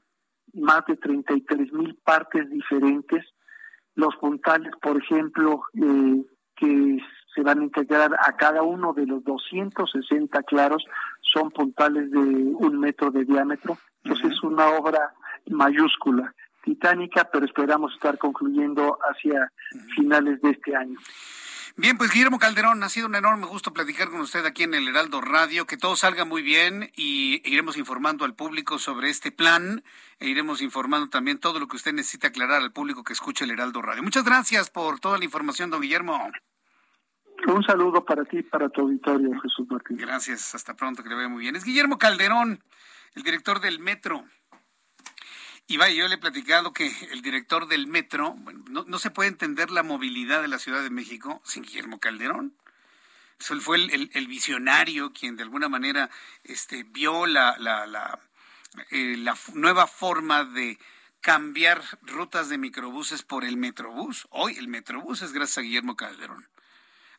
más 0.53 0.85
de 0.87 0.97
33 0.97 1.73
mil 1.73 1.99
partes 2.05 2.49
diferentes. 2.51 3.25
Los 3.95 4.15
puntales, 4.17 4.73
por 4.81 5.03
ejemplo, 5.03 5.63
que 6.55 6.99
se 7.35 7.43
van 7.43 7.61
a 7.61 7.65
integrar 7.65 8.15
a 8.15 8.37
cada 8.37 8.63
uno 8.63 8.93
de 8.93 9.07
los 9.07 9.23
260 9.25 10.43
claros, 10.45 10.85
son 11.21 11.51
puntales 11.51 12.11
de 12.11 12.19
un 12.19 12.81
metro 12.81 13.11
de 13.11 13.25
diámetro. 13.25 13.79
Entonces 14.03 14.33
es 14.33 14.43
una 14.43 14.69
obra 14.71 15.13
mayúscula, 15.49 16.35
titánica, 16.63 17.29
pero 17.33 17.47
esperamos 17.47 17.93
estar 17.95 18.19
concluyendo 18.19 18.99
hacia 19.03 19.51
finales 19.95 20.41
de 20.43 20.51
este 20.51 20.77
año. 20.77 20.99
Bien, 21.77 21.97
pues 21.97 22.11
Guillermo 22.11 22.39
Calderón, 22.39 22.83
ha 22.83 22.89
sido 22.89 23.07
un 23.07 23.15
enorme 23.15 23.47
gusto 23.47 23.73
platicar 23.73 24.11
con 24.11 24.21
usted 24.21 24.45
aquí 24.45 24.65
en 24.65 24.75
el 24.75 24.89
Heraldo 24.89 25.21
Radio, 25.21 25.67
que 25.67 25.77
todo 25.77 25.97
salga 25.97 26.25
muy 26.25 26.43
bien 26.43 26.91
y 26.97 27.41
iremos 27.51 27.77
informando 27.79 28.25
al 28.25 28.35
público 28.35 28.79
sobre 28.79 29.09
este 29.09 29.31
plan 29.31 29.83
e 30.19 30.29
iremos 30.29 30.63
informando 30.63 31.09
también 31.09 31.39
todo 31.39 31.59
lo 31.61 31.69
que 31.69 31.77
usted 31.77 31.95
necesita 31.95 32.29
aclarar 32.29 32.61
al 32.61 32.73
público 32.73 33.05
que 33.05 33.13
escuche 33.13 33.45
el 33.45 33.53
Heraldo 33.53 33.81
Radio. 33.83 34.03
Muchas 34.03 34.25
gracias 34.25 34.69
por 34.69 35.01
toda 35.01 35.17
la 35.17 35.25
información, 35.25 35.71
don 35.71 35.81
Guillermo. 35.81 36.31
Un 37.47 37.63
saludo 37.65 38.05
para 38.05 38.25
ti 38.25 38.43
para 38.43 38.69
tu 38.69 38.83
auditorio, 38.83 39.41
Jesús 39.41 39.67
Martín. 39.71 39.97
Gracias, 39.97 40.55
hasta 40.55 40.75
pronto, 40.75 41.03
que 41.03 41.09
le 41.09 41.15
vaya 41.15 41.29
muy 41.29 41.41
bien. 41.41 41.57
Es 41.57 41.65
Guillermo 41.65 41.99
Calderón, 41.99 42.63
el 43.15 43.23
director 43.23 43.61
del 43.61 43.79
Metro. 43.79 44.25
Y 45.67 45.77
vaya, 45.77 45.95
yo 45.95 46.09
le 46.09 46.17
he 46.17 46.19
platicado 46.19 46.73
que 46.73 46.93
el 47.13 47.23
director 47.23 47.69
del 47.69 47.87
Metro, 47.87 48.35
bueno, 48.39 48.65
no, 48.87 48.99
se 48.99 49.11
puede 49.11 49.29
entender 49.29 49.71
la 49.71 49.83
movilidad 49.83 50.43
de 50.43 50.49
la 50.49 50.59
Ciudad 50.59 50.83
de 50.83 50.91
México 50.91 51.41
sin 51.45 51.63
Guillermo 51.63 52.01
Calderón. 52.01 52.55
Él 53.51 53.61
fue 53.61 53.77
el, 53.77 54.27
visionario 54.27 55.13
quien 55.13 55.37
de 55.37 55.45
alguna 55.45 55.69
manera 55.69 56.11
este, 56.45 56.83
vio 56.83 57.27
la, 57.27 57.57
la, 57.59 57.87
la, 57.87 58.19
eh, 58.91 59.17
la 59.17 59.37
nueva 59.55 59.87
forma 59.87 60.45
de 60.45 60.79
cambiar 61.21 61.83
rutas 62.03 62.49
de 62.49 62.59
microbuses 62.59 63.23
por 63.23 63.45
el 63.45 63.57
Metrobús. 63.57 64.27
Hoy 64.31 64.57
el 64.59 64.69
Metrobús 64.69 65.23
es 65.23 65.33
gracias 65.33 65.59
a 65.59 65.63
Guillermo 65.63 65.97
Calderón. 65.97 66.47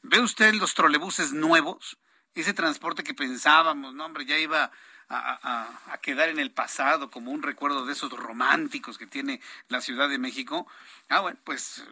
¿Ve 0.02 0.20
usted 0.20 0.54
los 0.56 0.74
trolebuses 0.74 1.34
nuevos? 1.34 1.98
Ese 2.34 2.54
transporte 2.54 3.04
que 3.04 3.14
pensábamos, 3.14 3.94
no, 3.94 4.06
hombre, 4.06 4.26
ya 4.26 4.38
iba 4.38 4.72
a, 5.10 6.00
quedar 6.02 6.30
en 6.30 6.40
el 6.40 6.52
pasado 6.52 7.12
como 7.12 7.32
un 7.32 7.44
recuerdo 7.44 7.86
de 7.86 7.94
esos 7.94 8.12
románticos 8.12 8.98
que 8.98 9.08
tiene 9.08 9.42
la 9.68 9.82
Ciudad 9.82 10.10
de 10.10 10.18
México. 10.18 10.68
Ah, 11.10 11.20
bueno, 11.20 11.38
pues 11.44 11.84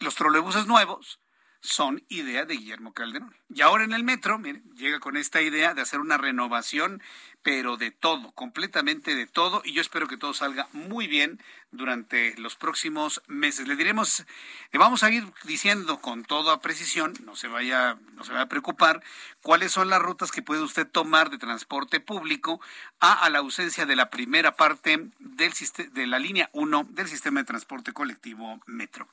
los 0.00 0.14
trolebuses 0.14 0.66
nuevos 0.66 1.18
son 1.66 2.04
idea 2.08 2.44
de 2.44 2.56
Guillermo 2.56 2.92
Calderón. 2.92 3.34
Y 3.52 3.60
ahora 3.60 3.84
en 3.84 3.92
el 3.92 4.04
metro, 4.04 4.38
mire, 4.38 4.62
llega 4.74 5.00
con 5.00 5.16
esta 5.16 5.42
idea 5.42 5.74
de 5.74 5.82
hacer 5.82 6.00
una 6.00 6.16
renovación, 6.16 7.02
pero 7.42 7.76
de 7.76 7.90
todo, 7.90 8.32
completamente 8.32 9.14
de 9.14 9.26
todo, 9.26 9.62
y 9.64 9.72
yo 9.72 9.80
espero 9.80 10.08
que 10.08 10.16
todo 10.16 10.34
salga 10.34 10.68
muy 10.72 11.06
bien 11.06 11.40
durante 11.70 12.36
los 12.38 12.56
próximos 12.56 13.22
meses. 13.26 13.68
Le 13.68 13.76
diremos, 13.76 14.24
le 14.72 14.78
vamos 14.78 15.02
a 15.02 15.10
ir 15.10 15.24
diciendo 15.44 16.00
con 16.00 16.24
toda 16.24 16.60
precisión, 16.60 17.14
no 17.24 17.36
se 17.36 17.48
vaya, 17.48 17.98
no 18.14 18.24
se 18.24 18.32
vaya 18.32 18.44
a 18.44 18.48
preocupar, 18.48 19.02
cuáles 19.42 19.72
son 19.72 19.90
las 19.90 20.02
rutas 20.02 20.32
que 20.32 20.42
puede 20.42 20.62
usted 20.62 20.88
tomar 20.88 21.30
de 21.30 21.38
transporte 21.38 22.00
público 22.00 22.60
a, 23.00 23.28
la 23.30 23.38
ausencia 23.38 23.86
de 23.86 23.96
la 23.96 24.10
primera 24.10 24.56
parte 24.56 25.10
del 25.18 25.52
de 25.92 26.06
la 26.06 26.18
línea 26.18 26.48
1 26.52 26.88
del 26.90 27.08
sistema 27.08 27.40
de 27.40 27.46
transporte 27.46 27.92
colectivo 27.92 28.60
Metro. 28.66 29.08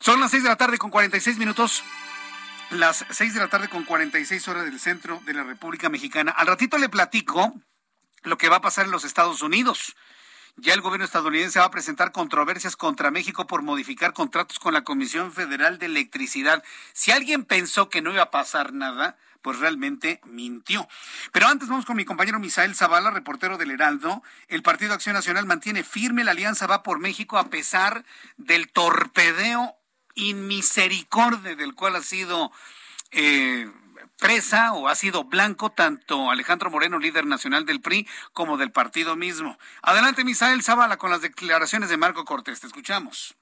Son 0.00 0.20
las 0.20 0.30
6 0.30 0.44
de 0.44 0.48
la 0.48 0.56
tarde 0.56 0.78
con 0.78 0.90
46 0.90 1.38
minutos. 1.38 1.82
Las 2.70 3.04
6 3.10 3.34
de 3.34 3.40
la 3.40 3.48
tarde 3.48 3.68
con 3.68 3.84
46 3.84 4.46
horas 4.48 4.64
del 4.64 4.78
centro 4.78 5.20
de 5.26 5.34
la 5.34 5.42
República 5.42 5.88
Mexicana. 5.88 6.30
Al 6.30 6.46
ratito 6.46 6.78
le 6.78 6.88
platico 6.88 7.52
lo 8.22 8.38
que 8.38 8.48
va 8.48 8.56
a 8.56 8.60
pasar 8.60 8.84
en 8.84 8.92
los 8.92 9.04
Estados 9.04 9.42
Unidos. 9.42 9.96
Ya 10.56 10.74
el 10.74 10.80
gobierno 10.80 11.04
estadounidense 11.04 11.58
va 11.58 11.66
a 11.66 11.70
presentar 11.70 12.12
controversias 12.12 12.76
contra 12.76 13.10
México 13.10 13.46
por 13.46 13.62
modificar 13.62 14.12
contratos 14.12 14.58
con 14.58 14.72
la 14.72 14.82
Comisión 14.82 15.32
Federal 15.32 15.78
de 15.78 15.86
Electricidad. 15.86 16.62
Si 16.92 17.10
alguien 17.10 17.44
pensó 17.44 17.88
que 17.88 18.02
no 18.02 18.12
iba 18.12 18.22
a 18.22 18.30
pasar 18.30 18.72
nada, 18.72 19.16
pues 19.42 19.58
realmente 19.58 20.20
mintió. 20.24 20.88
Pero 21.32 21.48
antes 21.48 21.68
vamos 21.68 21.86
con 21.86 21.96
mi 21.96 22.04
compañero 22.04 22.38
Misael 22.38 22.74
Zavala, 22.74 23.10
reportero 23.10 23.56
del 23.56 23.70
Heraldo. 23.70 24.22
El 24.48 24.62
Partido 24.62 24.94
Acción 24.94 25.14
Nacional 25.14 25.46
mantiene 25.46 25.84
firme 25.84 26.24
la 26.24 26.32
alianza 26.32 26.66
Va 26.66 26.82
por 26.82 26.98
México 26.98 27.38
a 27.38 27.50
pesar 27.50 28.04
del 28.36 28.68
torpedeo 28.70 29.78
inmisericordia 30.18 31.54
del 31.54 31.74
cual 31.74 31.96
ha 31.96 32.02
sido 32.02 32.50
eh, 33.12 33.70
presa 34.20 34.72
o 34.74 34.88
ha 34.88 34.94
sido 34.94 35.24
blanco 35.24 35.70
tanto 35.70 36.30
Alejandro 36.30 36.70
Moreno, 36.70 36.98
líder 36.98 37.26
nacional 37.26 37.64
del 37.64 37.80
PRI, 37.80 38.06
como 38.32 38.56
del 38.56 38.72
partido 38.72 39.16
mismo. 39.16 39.56
Adelante, 39.82 40.24
Misael 40.24 40.62
Zavala, 40.62 40.96
con 40.96 41.10
las 41.10 41.22
declaraciones 41.22 41.88
de 41.88 41.96
Marco 41.96 42.24
Cortés. 42.24 42.60
Te 42.60 42.66
escuchamos. 42.66 43.36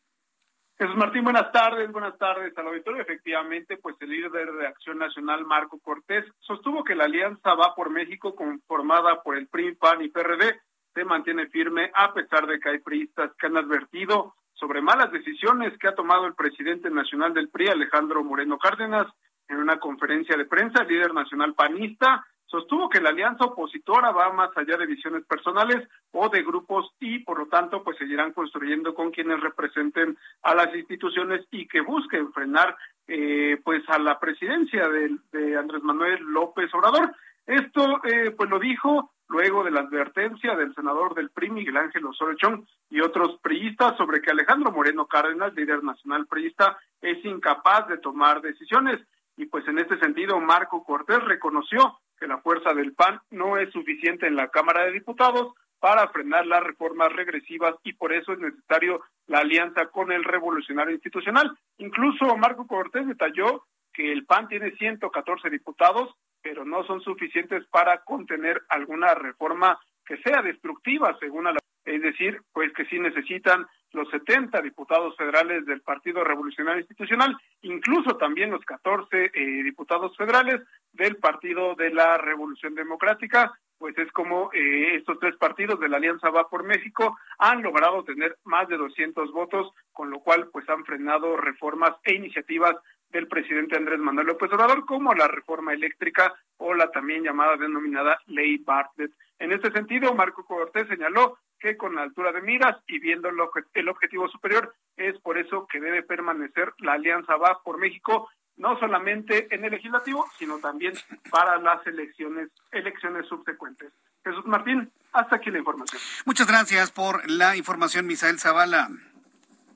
Jesús 0.78 0.96
Martín, 0.96 1.24
buenas 1.24 1.50
tardes, 1.52 1.90
buenas 1.90 2.18
tardes 2.18 2.52
al 2.58 2.66
auditorio. 2.66 3.00
Efectivamente, 3.00 3.78
pues 3.78 3.96
el 4.00 4.10
líder 4.10 4.52
de 4.52 4.66
Acción 4.66 4.98
Nacional, 4.98 5.46
Marco 5.46 5.78
Cortés, 5.78 6.26
sostuvo 6.40 6.84
que 6.84 6.94
la 6.94 7.04
alianza 7.04 7.54
va 7.54 7.74
por 7.74 7.88
México, 7.88 8.34
conformada 8.34 9.22
por 9.22 9.38
el 9.38 9.48
PRI, 9.48 9.74
PAN 9.76 10.02
y 10.02 10.08
PRD, 10.08 10.60
se 10.92 11.04
mantiene 11.04 11.46
firme 11.46 11.90
a 11.94 12.12
pesar 12.12 12.46
de 12.46 12.60
que 12.60 12.68
hay 12.68 12.78
priistas 12.80 13.30
que 13.38 13.46
han 13.46 13.56
advertido 13.56 14.34
sobre 14.58 14.80
malas 14.80 15.12
decisiones 15.12 15.76
que 15.78 15.88
ha 15.88 15.94
tomado 15.94 16.26
el 16.26 16.34
presidente 16.34 16.90
nacional 16.90 17.32
del 17.32 17.48
PRI, 17.48 17.68
Alejandro 17.68 18.24
Moreno 18.24 18.58
Cárdenas, 18.58 19.06
en 19.48 19.58
una 19.58 19.78
conferencia 19.78 20.36
de 20.36 20.44
prensa, 20.44 20.82
el 20.82 20.88
líder 20.88 21.14
nacional 21.14 21.54
panista 21.54 22.26
sostuvo 22.46 22.88
que 22.88 23.00
la 23.00 23.10
alianza 23.10 23.44
opositora 23.44 24.12
va 24.12 24.32
más 24.32 24.50
allá 24.56 24.76
de 24.76 24.86
visiones 24.86 25.24
personales 25.26 25.86
o 26.12 26.28
de 26.28 26.42
grupos 26.42 26.90
y 27.00 27.18
por 27.20 27.38
lo 27.38 27.46
tanto 27.46 27.82
pues 27.82 27.98
seguirán 27.98 28.32
construyendo 28.32 28.94
con 28.94 29.10
quienes 29.10 29.40
representen 29.40 30.16
a 30.42 30.54
las 30.54 30.74
instituciones 30.74 31.44
y 31.50 31.66
que 31.66 31.80
busquen 31.80 32.32
frenar 32.32 32.76
eh, 33.08 33.60
pues 33.64 33.82
a 33.88 33.98
la 33.98 34.18
presidencia 34.18 34.88
de, 34.88 35.16
de 35.32 35.56
Andrés 35.56 35.82
Manuel 35.82 36.22
López 36.22 36.72
Obrador. 36.74 37.14
Esto 37.46 38.00
eh, 38.04 38.30
pues 38.30 38.48
lo 38.48 38.58
dijo 38.58 39.12
luego 39.28 39.64
de 39.64 39.70
la 39.70 39.80
advertencia 39.80 40.54
del 40.54 40.74
senador 40.74 41.14
del 41.14 41.30
PRI, 41.30 41.50
Miguel 41.50 41.76
Ángel 41.76 42.06
Osorio 42.06 42.36
Chong, 42.36 42.64
y 42.90 43.00
otros 43.00 43.38
priistas 43.40 43.96
sobre 43.96 44.20
que 44.20 44.30
Alejandro 44.30 44.70
Moreno 44.72 45.06
Cárdenas, 45.06 45.54
líder 45.54 45.82
nacional 45.82 46.26
priista, 46.26 46.78
es 47.00 47.24
incapaz 47.24 47.88
de 47.88 47.98
tomar 47.98 48.40
decisiones. 48.40 49.00
Y 49.36 49.46
pues 49.46 49.66
en 49.68 49.78
este 49.78 49.98
sentido, 49.98 50.40
Marco 50.40 50.84
Cortés 50.84 51.22
reconoció 51.24 51.98
que 52.18 52.26
la 52.26 52.38
fuerza 52.38 52.72
del 52.72 52.94
PAN 52.94 53.20
no 53.30 53.58
es 53.58 53.70
suficiente 53.72 54.26
en 54.26 54.36
la 54.36 54.48
Cámara 54.48 54.84
de 54.84 54.92
Diputados 54.92 55.54
para 55.78 56.08
frenar 56.08 56.46
las 56.46 56.62
reformas 56.62 57.12
regresivas 57.12 57.74
y 57.84 57.92
por 57.92 58.12
eso 58.12 58.32
es 58.32 58.38
necesario 58.38 59.02
la 59.26 59.40
alianza 59.40 59.86
con 59.86 60.10
el 60.10 60.24
revolucionario 60.24 60.94
institucional. 60.94 61.56
Incluso 61.78 62.36
Marco 62.36 62.66
Cortés 62.66 63.06
detalló 63.06 63.64
que 63.92 64.12
el 64.12 64.24
PAN 64.24 64.48
tiene 64.48 64.72
114 64.72 65.50
diputados, 65.50 66.14
pero 66.46 66.64
no 66.64 66.84
son 66.84 67.00
suficientes 67.00 67.66
para 67.72 68.04
contener 68.04 68.62
alguna 68.68 69.12
reforma 69.14 69.76
que 70.06 70.16
sea 70.18 70.42
destructiva, 70.42 71.16
según 71.18 71.42
la 71.42 71.56
es 71.84 72.02
decir, 72.02 72.40
pues 72.52 72.72
que 72.72 72.84
sí 72.86 73.00
necesitan 73.00 73.66
los 73.92 74.08
70 74.10 74.60
diputados 74.62 75.16
federales 75.16 75.66
del 75.66 75.80
Partido 75.80 76.22
Revolucionario 76.22 76.80
Institucional, 76.80 77.36
incluso 77.62 78.16
también 78.16 78.50
los 78.50 78.64
14 78.64 79.30
eh, 79.32 79.62
diputados 79.64 80.16
federales 80.16 80.62
del 80.92 81.16
Partido 81.16 81.74
de 81.74 81.90
la 81.90 82.16
Revolución 82.18 82.76
Democrática, 82.76 83.52
pues 83.78 83.96
es 83.98 84.10
como 84.12 84.50
eh, 84.52 84.96
estos 84.96 85.18
tres 85.18 85.36
partidos 85.36 85.78
de 85.80 85.88
la 85.88 85.98
Alianza 85.98 86.30
Va 86.30 86.48
por 86.48 86.64
México 86.64 87.18
han 87.38 87.62
logrado 87.62 88.04
tener 88.04 88.36
más 88.44 88.68
de 88.68 88.76
200 88.76 89.32
votos, 89.32 89.72
con 89.92 90.10
lo 90.10 90.20
cual 90.20 90.48
pues 90.52 90.68
han 90.68 90.84
frenado 90.84 91.36
reformas 91.36 91.92
e 92.04 92.14
iniciativas 92.14 92.76
del 93.10 93.28
presidente 93.28 93.76
Andrés 93.76 93.98
Manuel 93.98 94.26
López 94.28 94.52
Obrador, 94.52 94.84
como 94.84 95.14
la 95.14 95.28
reforma 95.28 95.72
eléctrica 95.72 96.34
o 96.58 96.74
la 96.74 96.90
también 96.90 97.22
llamada 97.22 97.56
denominada 97.56 98.18
Ley 98.26 98.58
Bartlett. 98.58 99.12
En 99.38 99.52
este 99.52 99.70
sentido, 99.70 100.14
Marco 100.14 100.44
Cortés 100.44 100.88
señaló 100.88 101.38
que 101.58 101.76
con 101.76 101.94
la 101.94 102.02
altura 102.02 102.32
de 102.32 102.42
miras 102.42 102.76
y 102.86 102.98
viendo 102.98 103.28
el 103.28 103.88
objetivo 103.88 104.28
superior, 104.28 104.74
es 104.96 105.18
por 105.20 105.38
eso 105.38 105.66
que 105.66 105.80
debe 105.80 106.02
permanecer 106.02 106.72
la 106.78 106.92
Alianza 106.92 107.36
Va 107.36 107.62
por 107.62 107.78
México, 107.78 108.28
no 108.56 108.78
solamente 108.78 109.54
en 109.54 109.64
el 109.64 109.72
legislativo, 109.72 110.26
sino 110.38 110.58
también 110.58 110.94
para 111.30 111.58
las 111.58 111.86
elecciones, 111.86 112.50
elecciones 112.72 113.26
subsecuentes. 113.26 113.92
Jesús 114.24 114.46
Martín, 114.46 114.90
hasta 115.12 115.36
aquí 115.36 115.50
la 115.50 115.58
información. 115.58 116.00
Muchas 116.24 116.46
gracias 116.46 116.90
por 116.90 117.30
la 117.30 117.56
información, 117.56 118.06
Misael 118.06 118.38
Zavala. 118.38 118.88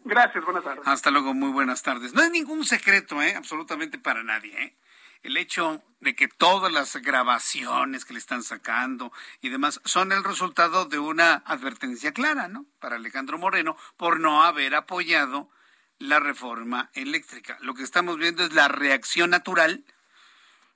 Gracias, 0.05 0.45
buenas 0.45 0.65
tardes. 0.65 0.87
Hasta 0.87 1.11
luego, 1.11 1.35
muy 1.35 1.51
buenas 1.51 1.83
tardes. 1.83 2.15
No 2.15 2.23
es 2.23 2.31
ningún 2.31 2.65
secreto, 2.65 3.21
¿eh? 3.23 3.35
absolutamente 3.37 3.99
para 3.99 4.23
nadie. 4.23 4.63
¿eh? 4.63 4.77
el 5.23 5.37
hecho 5.37 5.83
de 6.01 6.15
que 6.15 6.29
todas 6.29 6.73
las 6.73 6.97
grabaciones 6.97 8.05
que 8.05 8.15
le 8.15 8.19
están 8.19 8.43
sacando 8.43 9.13
y 9.41 9.51
demás 9.51 9.81
son 9.85 10.13
el 10.13 10.25
resultado 10.25 10.87
de 10.87 10.99
una 10.99 11.35
advertencia 11.47 12.13
clara, 12.13 12.49
¿no? 12.49 12.65
Para 12.79 12.97
Alejandro 12.97 13.39
Moreno 13.39 13.77
por 13.97 14.19
no 14.19 14.43
haber 14.45 14.75
apoyado 14.75 15.51
la 15.99 16.21
reforma 16.21 16.91
eléctrica. 16.95 17.59
Lo 17.61 17.75
que 17.75 17.83
estamos 17.83 18.17
viendo 18.17 18.45
es 18.45 18.55
la 18.55 18.69
reacción 18.69 19.31
natural, 19.31 19.85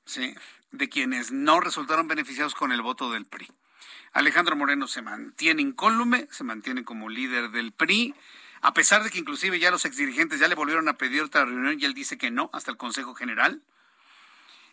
¿sí? 0.05 0.35
De 0.73 0.89
quienes 0.91 1.33
no 1.33 1.61
resultaron 1.61 2.09
beneficiados 2.09 2.55
con 2.55 2.73
el 2.73 2.83
voto 2.83 3.11
del 3.11 3.25
PRI. 3.25 3.51
Alejandro 4.13 4.57
Moreno 4.57 4.87
se 4.87 5.01
mantiene 5.01 5.63
incólume, 5.63 6.29
se 6.31 6.45
mantiene 6.45 6.85
como 6.85 7.09
líder 7.09 7.51
del 7.51 7.73
PRI, 7.73 8.15
a 8.65 8.73
pesar 8.73 9.05
de 9.05 9.11
que 9.11 9.19
inclusive 9.19 9.59
ya 9.59 9.71
los 9.71 9.85
exdirigentes 9.85 10.41
ya 10.41 10.49
le 10.49 10.55
volvieron 10.55 10.89
a 10.89 10.97
pedir 10.97 11.21
otra 11.21 11.45
reunión 11.45 11.79
y 11.79 11.85
él 11.85 11.93
dice 11.93 12.17
que 12.17 12.31
no, 12.31 12.49
hasta 12.55 12.71
el 12.71 12.79
Consejo 12.79 13.15
General. 13.15 13.63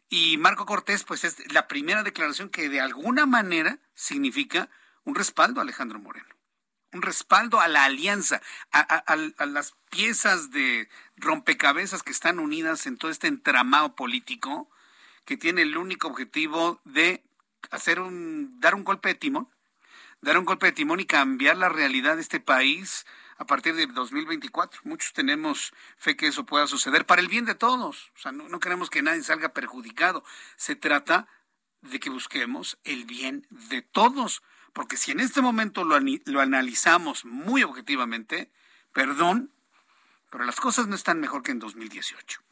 Y 0.08 0.38
Marco 0.38 0.66
Cortés, 0.66 1.04
pues 1.04 1.26
es 1.26 1.52
la 1.52 1.68
primera 1.68 2.02
declaración 2.02 2.48
que 2.48 2.70
de 2.70 2.80
alguna 2.80 3.26
manera 3.26 3.80
significa 3.94 4.70
un 5.04 5.14
respaldo 5.14 5.60
a 5.60 5.64
Alejandro 5.64 6.00
Moreno, 6.00 6.34
un 6.94 7.02
respaldo 7.02 7.60
a 7.60 7.68
la 7.68 7.84
alianza, 7.84 8.42
a, 8.72 9.46
las 9.46 9.74
piezas 9.90 10.52
de 10.52 10.88
rompecabezas 11.18 12.02
que 12.02 12.14
están 12.14 12.40
unidas 12.40 12.88
en 12.88 12.98
todo 12.98 13.12
este 13.12 13.28
entramado 13.28 13.94
político 13.94 14.70
que 15.26 15.36
tiene 15.36 15.64
el 15.64 15.76
único 15.76 16.08
objetivo 16.08 16.80
de 16.86 17.26
hacer 17.72 18.00
un, 18.00 18.58
dar 18.62 18.74
un 18.74 18.86
golpe 18.86 19.10
de 19.10 19.16
timón, 19.16 19.50
dar 20.22 20.38
un 20.38 20.46
golpe 20.46 20.68
de 20.68 20.72
timón 20.72 21.02
y 21.02 21.06
cambiar 21.06 21.58
la 21.58 21.68
realidad 21.68 22.16
de 22.16 22.22
este 22.22 22.40
país 22.40 23.06
a 23.42 23.46
partir 23.46 23.74
de 23.74 23.88
2024. 23.88 24.82
Muchos 24.84 25.14
tenemos 25.14 25.74
fe 25.98 26.16
que 26.16 26.28
eso 26.28 26.46
pueda 26.46 26.68
suceder 26.68 27.08
para 27.08 27.22
el 27.22 27.28
bien 27.28 27.46
de 27.46 27.56
todos. 27.56 28.12
O 28.16 28.20
sea, 28.20 28.32
no, 28.32 28.60
queremos 28.60 28.92
que 28.92 29.02
nadie 29.02 29.24
salga 29.24 29.50
perjudicado. 29.50 30.24
Se 30.58 30.76
trata 30.76 31.28
de 31.82 32.00
que 32.00 32.12
busquemos 32.12 32.78
el 32.84 33.06
bien 33.06 33.48
de 33.50 33.82
todos. 33.82 34.44
Porque 34.74 34.96
si 34.96 35.10
en 35.10 35.20
este 35.20 35.42
momento 35.42 35.84
lo, 35.84 36.00
lo 36.26 36.40
analizamos 36.40 37.26
muy 37.26 37.64
objetivamente, 37.64 38.52
perdón, 38.94 39.52
pero 40.30 40.46
las 40.46 40.60
cosas 40.60 40.86
no 40.86 40.94
están 40.94 41.20
mejor 41.20 41.42
que 41.42 41.52
en 41.52 41.58
2018. 41.58 42.44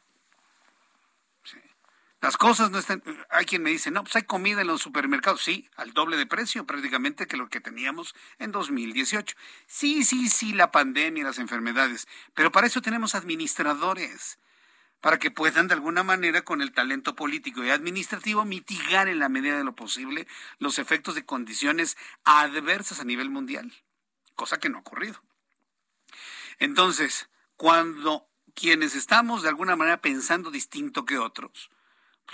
Las 2.20 2.36
cosas 2.36 2.70
no 2.70 2.78
están. 2.78 3.02
Hay 3.30 3.46
quien 3.46 3.62
me 3.62 3.70
dice, 3.70 3.90
no, 3.90 4.02
pues 4.02 4.14
hay 4.14 4.24
comida 4.24 4.60
en 4.60 4.66
los 4.66 4.82
supermercados. 4.82 5.42
Sí, 5.42 5.70
al 5.76 5.92
doble 5.94 6.18
de 6.18 6.26
precio 6.26 6.66
prácticamente 6.66 7.26
que 7.26 7.38
lo 7.38 7.48
que 7.48 7.60
teníamos 7.60 8.14
en 8.38 8.52
2018. 8.52 9.36
Sí, 9.66 10.04
sí, 10.04 10.28
sí, 10.28 10.52
la 10.52 10.70
pandemia 10.70 11.22
y 11.22 11.24
las 11.24 11.38
enfermedades. 11.38 12.06
Pero 12.34 12.52
para 12.52 12.66
eso 12.66 12.82
tenemos 12.82 13.14
administradores. 13.14 14.38
Para 15.00 15.18
que 15.18 15.30
puedan 15.30 15.66
de 15.66 15.72
alguna 15.72 16.02
manera 16.02 16.42
con 16.42 16.60
el 16.60 16.72
talento 16.72 17.16
político 17.16 17.64
y 17.64 17.70
administrativo 17.70 18.44
mitigar 18.44 19.08
en 19.08 19.18
la 19.18 19.30
medida 19.30 19.56
de 19.56 19.64
lo 19.64 19.74
posible 19.74 20.26
los 20.58 20.78
efectos 20.78 21.14
de 21.14 21.24
condiciones 21.24 21.96
adversas 22.24 23.00
a 23.00 23.04
nivel 23.04 23.30
mundial. 23.30 23.72
Cosa 24.34 24.58
que 24.58 24.68
no 24.68 24.76
ha 24.76 24.80
ocurrido. 24.82 25.22
Entonces, 26.58 27.30
cuando 27.56 28.28
quienes 28.54 28.94
estamos 28.94 29.42
de 29.42 29.48
alguna 29.48 29.74
manera 29.74 30.02
pensando 30.02 30.50
distinto 30.50 31.06
que 31.06 31.16
otros, 31.16 31.70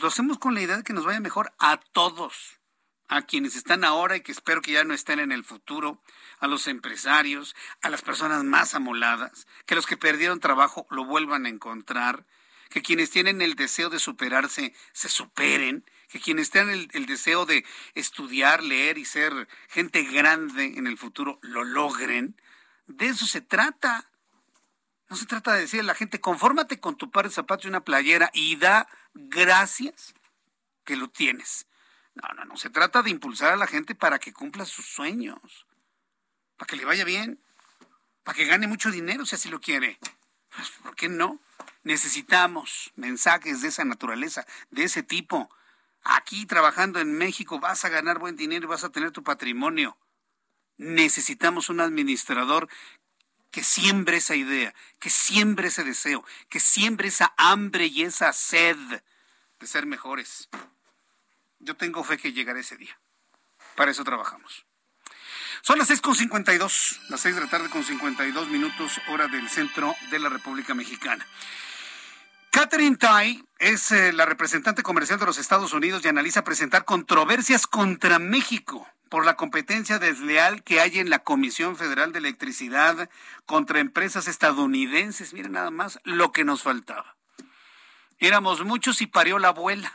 lo 0.00 0.08
hacemos 0.08 0.38
con 0.38 0.54
la 0.54 0.62
idea 0.62 0.76
de 0.76 0.82
que 0.82 0.92
nos 0.92 1.04
vaya 1.04 1.20
mejor 1.20 1.52
a 1.58 1.78
todos, 1.92 2.60
a 3.08 3.22
quienes 3.22 3.56
están 3.56 3.84
ahora 3.84 4.16
y 4.16 4.20
que 4.20 4.32
espero 4.32 4.62
que 4.62 4.72
ya 4.72 4.84
no 4.84 4.94
estén 4.94 5.20
en 5.20 5.32
el 5.32 5.44
futuro, 5.44 6.02
a 6.40 6.46
los 6.46 6.66
empresarios, 6.66 7.54
a 7.82 7.88
las 7.88 8.02
personas 8.02 8.44
más 8.44 8.74
amoladas, 8.74 9.46
que 9.64 9.74
los 9.74 9.86
que 9.86 9.96
perdieron 9.96 10.40
trabajo 10.40 10.86
lo 10.90 11.04
vuelvan 11.04 11.46
a 11.46 11.48
encontrar, 11.48 12.26
que 12.68 12.82
quienes 12.82 13.10
tienen 13.10 13.42
el 13.42 13.54
deseo 13.54 13.90
de 13.90 13.98
superarse 13.98 14.74
se 14.92 15.08
superen, 15.08 15.84
que 16.08 16.20
quienes 16.20 16.50
tengan 16.50 16.88
el, 16.92 17.06
deseo 17.06 17.46
de 17.46 17.64
estudiar, 17.94 18.62
leer 18.62 18.98
y 18.98 19.04
ser 19.04 19.48
gente 19.68 20.02
grande 20.02 20.74
en 20.76 20.86
el 20.86 20.98
futuro 20.98 21.38
lo 21.42 21.64
logren. 21.64 22.40
De 22.86 23.06
eso 23.06 23.26
se 23.26 23.40
trata. 23.40 24.10
No 25.08 25.16
se 25.16 25.26
trata 25.26 25.54
de 25.54 25.60
decirle 25.60 25.82
a 25.82 25.92
la 25.92 25.94
gente, 25.94 26.20
confórmate 26.20 26.80
con 26.80 26.96
tu 26.96 27.10
par 27.10 27.26
de 27.26 27.34
zapatos 27.34 27.64
y 27.64 27.68
una 27.68 27.84
playera 27.84 28.30
y 28.32 28.56
da 28.56 28.88
gracias 29.14 30.14
que 30.84 30.96
lo 30.96 31.08
tienes. 31.08 31.66
No, 32.14 32.28
no, 32.34 32.44
no. 32.44 32.56
Se 32.56 32.70
trata 32.70 33.02
de 33.02 33.10
impulsar 33.10 33.52
a 33.52 33.56
la 33.56 33.66
gente 33.66 33.94
para 33.94 34.18
que 34.18 34.32
cumpla 34.32 34.64
sus 34.64 34.86
sueños, 34.86 35.66
para 36.56 36.66
que 36.66 36.76
le 36.76 36.84
vaya 36.84 37.04
bien, 37.04 37.40
para 38.24 38.36
que 38.36 38.46
gane 38.46 38.66
mucho 38.66 38.90
dinero 38.90 39.26
si 39.26 39.36
así 39.36 39.48
lo 39.48 39.60
quiere. 39.60 39.98
Pues, 40.54 40.70
¿Por 40.82 40.96
qué 40.96 41.08
no? 41.08 41.38
Necesitamos 41.84 42.92
mensajes 42.96 43.62
de 43.62 43.68
esa 43.68 43.84
naturaleza, 43.84 44.46
de 44.70 44.84
ese 44.84 45.02
tipo. 45.02 45.50
Aquí 46.02 46.46
trabajando 46.46 46.98
en 46.98 47.16
México 47.16 47.60
vas 47.60 47.84
a 47.84 47.90
ganar 47.90 48.18
buen 48.18 48.36
dinero 48.36 48.64
y 48.64 48.68
vas 48.68 48.84
a 48.84 48.90
tener 48.90 49.12
tu 49.12 49.22
patrimonio. 49.22 49.96
Necesitamos 50.78 51.68
un 51.68 51.80
administrador 51.80 52.68
que 53.50 53.64
siembre 53.64 54.18
esa 54.18 54.34
idea, 54.34 54.74
que 54.98 55.10
siembre 55.10 55.68
ese 55.68 55.84
deseo, 55.84 56.24
que 56.48 56.60
siembre 56.60 57.08
esa 57.08 57.32
hambre 57.36 57.86
y 57.86 58.02
esa 58.02 58.32
sed 58.32 58.76
de 59.58 59.66
ser 59.66 59.86
mejores. 59.86 60.48
Yo 61.58 61.76
tengo 61.76 62.04
fe 62.04 62.18
que 62.18 62.32
llegará 62.32 62.60
ese 62.60 62.76
día. 62.76 62.98
Para 63.74 63.90
eso 63.90 64.04
trabajamos. 64.04 64.66
Son 65.62 65.78
las 65.78 65.90
6.52, 65.90 67.08
las 67.08 67.20
6 67.20 67.34
de 67.34 67.40
la 67.40 67.50
tarde 67.50 67.68
con 67.70 67.82
52 67.82 68.48
minutos, 68.48 69.00
hora 69.08 69.26
del 69.26 69.48
centro 69.48 69.94
de 70.10 70.18
la 70.18 70.28
República 70.28 70.74
Mexicana. 70.74 71.26
Catherine 72.56 72.96
Tai 72.96 73.44
es 73.58 73.92
eh, 73.92 74.14
la 74.14 74.24
representante 74.24 74.82
comercial 74.82 75.18
de 75.18 75.26
los 75.26 75.36
Estados 75.36 75.74
Unidos 75.74 76.02
y 76.02 76.08
analiza 76.08 76.42
presentar 76.42 76.86
controversias 76.86 77.66
contra 77.66 78.18
México 78.18 78.88
por 79.10 79.26
la 79.26 79.36
competencia 79.36 79.98
desleal 79.98 80.62
que 80.62 80.80
hay 80.80 80.98
en 80.98 81.10
la 81.10 81.18
Comisión 81.18 81.76
Federal 81.76 82.12
de 82.12 82.18
Electricidad 82.20 83.10
contra 83.44 83.80
empresas 83.80 84.26
estadounidenses. 84.26 85.34
Miren 85.34 85.52
nada 85.52 85.70
más 85.70 86.00
lo 86.04 86.32
que 86.32 86.44
nos 86.44 86.62
faltaba. 86.62 87.14
Éramos 88.20 88.64
muchos 88.64 89.02
y 89.02 89.06
parió 89.06 89.38
la 89.38 89.48
abuela. 89.48 89.92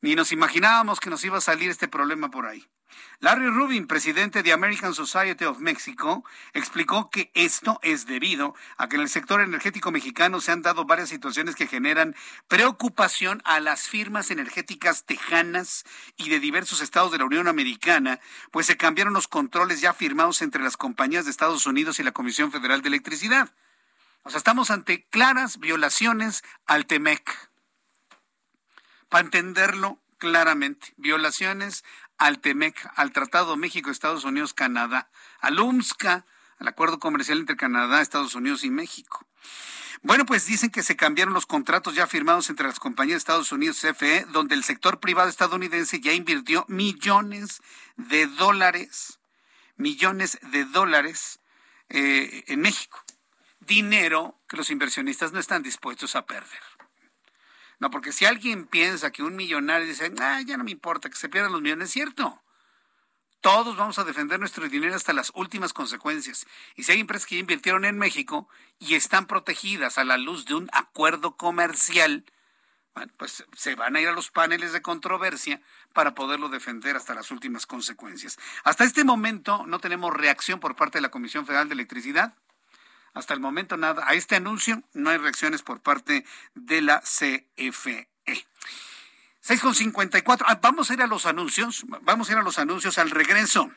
Ni 0.00 0.14
nos 0.14 0.32
imaginábamos 0.32 1.00
que 1.00 1.10
nos 1.10 1.24
iba 1.24 1.38
a 1.38 1.40
salir 1.40 1.70
este 1.70 1.88
problema 1.88 2.30
por 2.30 2.46
ahí. 2.46 2.66
Larry 3.20 3.48
Rubin, 3.48 3.86
presidente 3.86 4.42
de 4.42 4.52
American 4.52 4.94
Society 4.94 5.44
of 5.44 5.58
Mexico, 5.58 6.24
explicó 6.52 7.10
que 7.10 7.30
esto 7.34 7.78
es 7.82 8.06
debido 8.06 8.54
a 8.76 8.88
que 8.88 8.96
en 8.96 9.02
el 9.02 9.08
sector 9.08 9.40
energético 9.40 9.90
mexicano 9.90 10.40
se 10.40 10.52
han 10.52 10.62
dado 10.62 10.84
varias 10.84 11.08
situaciones 11.08 11.56
que 11.56 11.66
generan 11.66 12.14
preocupación 12.48 13.42
a 13.44 13.60
las 13.60 13.88
firmas 13.88 14.30
energéticas 14.30 15.04
tejanas 15.04 15.84
y 16.16 16.28
de 16.28 16.40
diversos 16.40 16.80
estados 16.80 17.10
de 17.10 17.18
la 17.18 17.24
Unión 17.24 17.48
Americana, 17.48 18.20
pues 18.50 18.66
se 18.66 18.76
cambiaron 18.76 19.14
los 19.14 19.28
controles 19.28 19.80
ya 19.80 19.94
firmados 19.94 20.42
entre 20.42 20.62
las 20.62 20.76
compañías 20.76 21.24
de 21.24 21.30
Estados 21.30 21.66
Unidos 21.66 21.98
y 21.98 22.02
la 22.02 22.12
Comisión 22.12 22.52
Federal 22.52 22.82
de 22.82 22.88
Electricidad. 22.88 23.50
O 24.22 24.30
sea, 24.30 24.38
estamos 24.38 24.70
ante 24.70 25.06
claras 25.08 25.58
violaciones 25.58 26.42
al 26.66 26.86
TEMEC. 26.86 27.55
Para 29.08 29.24
entenderlo, 29.24 29.98
claramente. 30.18 30.94
Violaciones 30.96 31.84
al 32.18 32.40
TEMEC, 32.40 32.90
al 32.96 33.12
Tratado 33.12 33.56
México, 33.56 33.90
Estados 33.90 34.24
Unidos, 34.24 34.54
Canadá, 34.54 35.10
al 35.40 35.60
UMSCA, 35.60 36.24
al 36.58 36.68
Acuerdo 36.68 36.98
Comercial 36.98 37.38
entre 37.38 37.56
Canadá, 37.56 38.00
Estados 38.00 38.34
Unidos 38.34 38.64
y 38.64 38.70
México. 38.70 39.26
Bueno, 40.02 40.26
pues 40.26 40.46
dicen 40.46 40.70
que 40.70 40.82
se 40.82 40.96
cambiaron 40.96 41.34
los 41.34 41.46
contratos 41.46 41.94
ya 41.94 42.06
firmados 42.06 42.50
entre 42.50 42.66
las 42.66 42.78
compañías 42.78 43.16
de 43.16 43.18
Estados 43.18 43.52
Unidos 43.52 43.80
CFE, 43.80 44.26
donde 44.30 44.54
el 44.54 44.62
sector 44.62 45.00
privado 45.00 45.28
estadounidense 45.28 46.00
ya 46.00 46.12
invirtió 46.12 46.64
millones 46.68 47.62
de 47.96 48.26
dólares, 48.26 49.18
millones 49.76 50.38
de 50.52 50.64
dólares 50.64 51.40
eh, 51.88 52.44
en 52.46 52.60
México. 52.60 53.02
Dinero 53.60 54.38
que 54.48 54.56
los 54.56 54.70
inversionistas 54.70 55.32
no 55.32 55.40
están 55.40 55.62
dispuestos 55.62 56.14
a 56.14 56.24
perder. 56.24 56.60
No, 57.78 57.90
porque 57.90 58.12
si 58.12 58.24
alguien 58.24 58.66
piensa 58.66 59.10
que 59.10 59.22
un 59.22 59.36
millonario 59.36 59.86
dice, 59.86 60.12
ah, 60.20 60.40
ya 60.44 60.56
no 60.56 60.64
me 60.64 60.70
importa 60.70 61.10
que 61.10 61.16
se 61.16 61.28
pierdan 61.28 61.52
los 61.52 61.60
millones, 61.60 61.88
es 61.88 61.92
cierto. 61.92 62.42
Todos 63.40 63.76
vamos 63.76 63.98
a 63.98 64.04
defender 64.04 64.40
nuestro 64.40 64.68
dinero 64.68 64.94
hasta 64.96 65.12
las 65.12 65.30
últimas 65.34 65.72
consecuencias. 65.72 66.46
Y 66.74 66.82
si 66.82 66.92
hay 66.92 67.00
empresas 67.00 67.26
que 67.26 67.36
ya 67.36 67.40
invirtieron 67.40 67.84
en 67.84 67.98
México 67.98 68.48
y 68.78 68.94
están 68.94 69.26
protegidas 69.26 69.98
a 69.98 70.04
la 70.04 70.16
luz 70.16 70.46
de 70.46 70.54
un 70.54 70.68
acuerdo 70.72 71.36
comercial, 71.36 72.24
bueno, 72.94 73.12
pues 73.18 73.44
se 73.54 73.74
van 73.74 73.94
a 73.94 74.00
ir 74.00 74.08
a 74.08 74.12
los 74.12 74.30
paneles 74.30 74.72
de 74.72 74.80
controversia 74.80 75.60
para 75.92 76.14
poderlo 76.14 76.48
defender 76.48 76.96
hasta 76.96 77.14
las 77.14 77.30
últimas 77.30 77.66
consecuencias. 77.66 78.38
Hasta 78.64 78.84
este 78.84 79.04
momento 79.04 79.66
no 79.66 79.78
tenemos 79.80 80.14
reacción 80.14 80.60
por 80.60 80.76
parte 80.76 80.96
de 80.98 81.02
la 81.02 81.10
Comisión 81.10 81.44
Federal 81.44 81.68
de 81.68 81.74
Electricidad. 81.74 82.34
Hasta 83.16 83.32
el 83.32 83.40
momento 83.40 83.78
nada. 83.78 84.04
A 84.06 84.12
este 84.12 84.36
anuncio 84.36 84.82
no 84.92 85.08
hay 85.08 85.16
reacciones 85.16 85.62
por 85.62 85.80
parte 85.80 86.26
de 86.54 86.82
la 86.82 87.00
CFE. 87.00 88.10
6.54. 89.42 90.44
Ah, 90.46 90.58
vamos 90.60 90.90
a 90.90 90.92
ir 90.92 91.00
a 91.00 91.06
los 91.06 91.24
anuncios. 91.24 91.86
Vamos 92.02 92.28
a 92.28 92.32
ir 92.32 92.38
a 92.38 92.42
los 92.42 92.58
anuncios 92.58 92.98
al 92.98 93.08
regreso. 93.08 93.72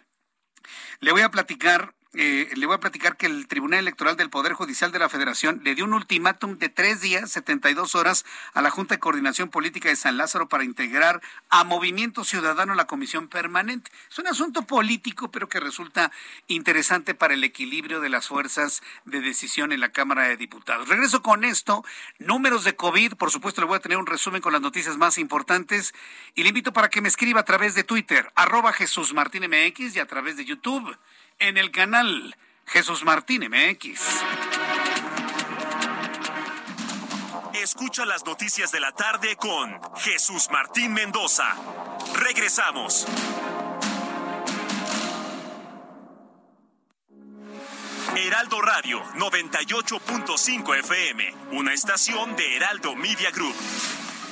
Le 0.99 1.13
voy 1.13 1.21
a 1.21 1.31
platicar 1.31 1.95
eh, 2.15 2.49
le 2.55 2.65
voy 2.65 2.75
a 2.75 2.79
platicar 2.79 3.17
que 3.17 3.27
el 3.27 3.47
Tribunal 3.47 3.81
Electoral 3.81 4.17
del 4.17 4.31
Poder 4.31 4.53
Judicial 4.53 4.91
de 4.91 4.97
la 4.97 5.09
Federación 5.09 5.61
le 5.63 5.75
dio 5.75 5.85
un 5.85 5.93
ultimátum 5.93 6.57
de 6.57 6.67
tres 6.67 7.01
días, 7.01 7.31
72 7.31 7.93
horas, 7.93 8.25
a 8.55 8.63
la 8.63 8.71
Junta 8.71 8.95
de 8.95 8.99
Coordinación 8.99 9.49
Política 9.49 9.89
de 9.89 9.95
San 9.95 10.17
Lázaro 10.17 10.49
para 10.49 10.63
integrar 10.63 11.21
a 11.49 11.63
Movimiento 11.63 12.23
Ciudadano 12.23 12.73
la 12.73 12.87
Comisión 12.87 13.27
Permanente. 13.27 13.91
Es 14.09 14.17
un 14.17 14.25
asunto 14.25 14.63
político, 14.63 15.29
pero 15.29 15.49
que 15.49 15.59
resulta 15.59 16.11
interesante 16.47 17.13
para 17.13 17.35
el 17.35 17.43
equilibrio 17.43 17.99
de 17.99 18.09
las 18.09 18.27
fuerzas 18.27 18.81
de 19.05 19.21
decisión 19.21 19.71
en 19.71 19.79
la 19.79 19.89
Cámara 19.89 20.23
de 20.23 20.37
Diputados. 20.37 20.89
Regreso 20.89 21.21
con 21.21 21.43
esto. 21.43 21.85
Números 22.17 22.63
de 22.63 22.75
COVID, 22.75 23.13
por 23.13 23.29
supuesto, 23.29 23.61
le 23.61 23.67
voy 23.67 23.77
a 23.77 23.81
tener 23.81 23.99
un 23.99 24.07
resumen 24.07 24.41
con 24.41 24.51
las 24.51 24.61
noticias 24.61 24.97
más 24.97 25.19
importantes 25.19 25.93
y 26.33 26.41
le 26.41 26.49
invito 26.49 26.73
para 26.73 26.89
que 26.89 27.01
me 27.01 27.07
escriba 27.07 27.41
a 27.41 27.45
través 27.45 27.75
de 27.75 27.83
Twitter, 27.83 28.31
arroba 28.33 28.73
Jesús 28.73 29.13
Martín 29.13 29.43
MX 29.43 29.95
y 29.95 29.99
a 29.99 30.07
través 30.07 30.37
de 30.37 30.45
YouTube 30.45 30.97
en 31.39 31.57
el 31.57 31.71
canal 31.71 32.35
Jesús 32.65 33.03
Martín 33.03 33.49
MX. 33.49 33.99
Escucha 37.53 38.05
las 38.05 38.25
noticias 38.25 38.71
de 38.71 38.79
la 38.79 38.91
tarde 38.91 39.35
con 39.35 39.79
Jesús 39.97 40.49
Martín 40.51 40.93
Mendoza. 40.93 41.55
Regresamos. 42.15 43.07
Heraldo 48.15 48.61
Radio 48.61 49.03
98.5 49.15 50.79
FM, 50.79 51.33
una 51.51 51.73
estación 51.73 52.35
de 52.35 52.57
Heraldo 52.57 52.95
Media 52.95 53.31
Group 53.31 53.55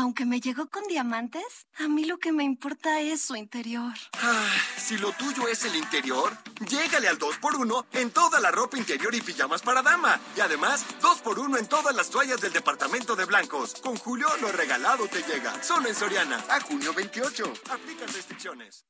Aunque 0.00 0.24
me 0.24 0.40
llegó 0.40 0.66
con 0.70 0.82
diamantes, 0.84 1.66
a 1.78 1.86
mí 1.86 2.06
lo 2.06 2.16
que 2.16 2.32
me 2.32 2.42
importa 2.42 3.00
es 3.02 3.20
su 3.20 3.36
interior. 3.36 3.92
Ah, 4.14 4.48
si 4.78 4.96
lo 4.96 5.12
tuyo 5.12 5.46
es 5.46 5.66
el 5.66 5.76
interior, 5.76 6.34
llégale 6.66 7.06
al 7.06 7.18
2x1 7.18 7.84
en 7.92 8.10
toda 8.10 8.40
la 8.40 8.50
ropa 8.50 8.78
interior 8.78 9.14
y 9.14 9.20
pijamas 9.20 9.60
para 9.60 9.82
dama. 9.82 10.18
Y 10.34 10.40
además, 10.40 10.86
2x1 11.02 11.58
en 11.58 11.66
todas 11.66 11.94
las 11.94 12.08
toallas 12.08 12.40
del 12.40 12.50
departamento 12.50 13.14
de 13.14 13.26
blancos. 13.26 13.74
Con 13.82 13.98
Julio, 13.98 14.26
lo 14.40 14.50
regalado 14.50 15.06
te 15.06 15.22
llega. 15.22 15.62
Solo 15.62 15.90
en 15.90 15.94
Soriana. 15.94 16.42
A 16.48 16.60
junio 16.60 16.94
28. 16.94 17.52
Aplican 17.70 18.08
restricciones. 18.08 18.86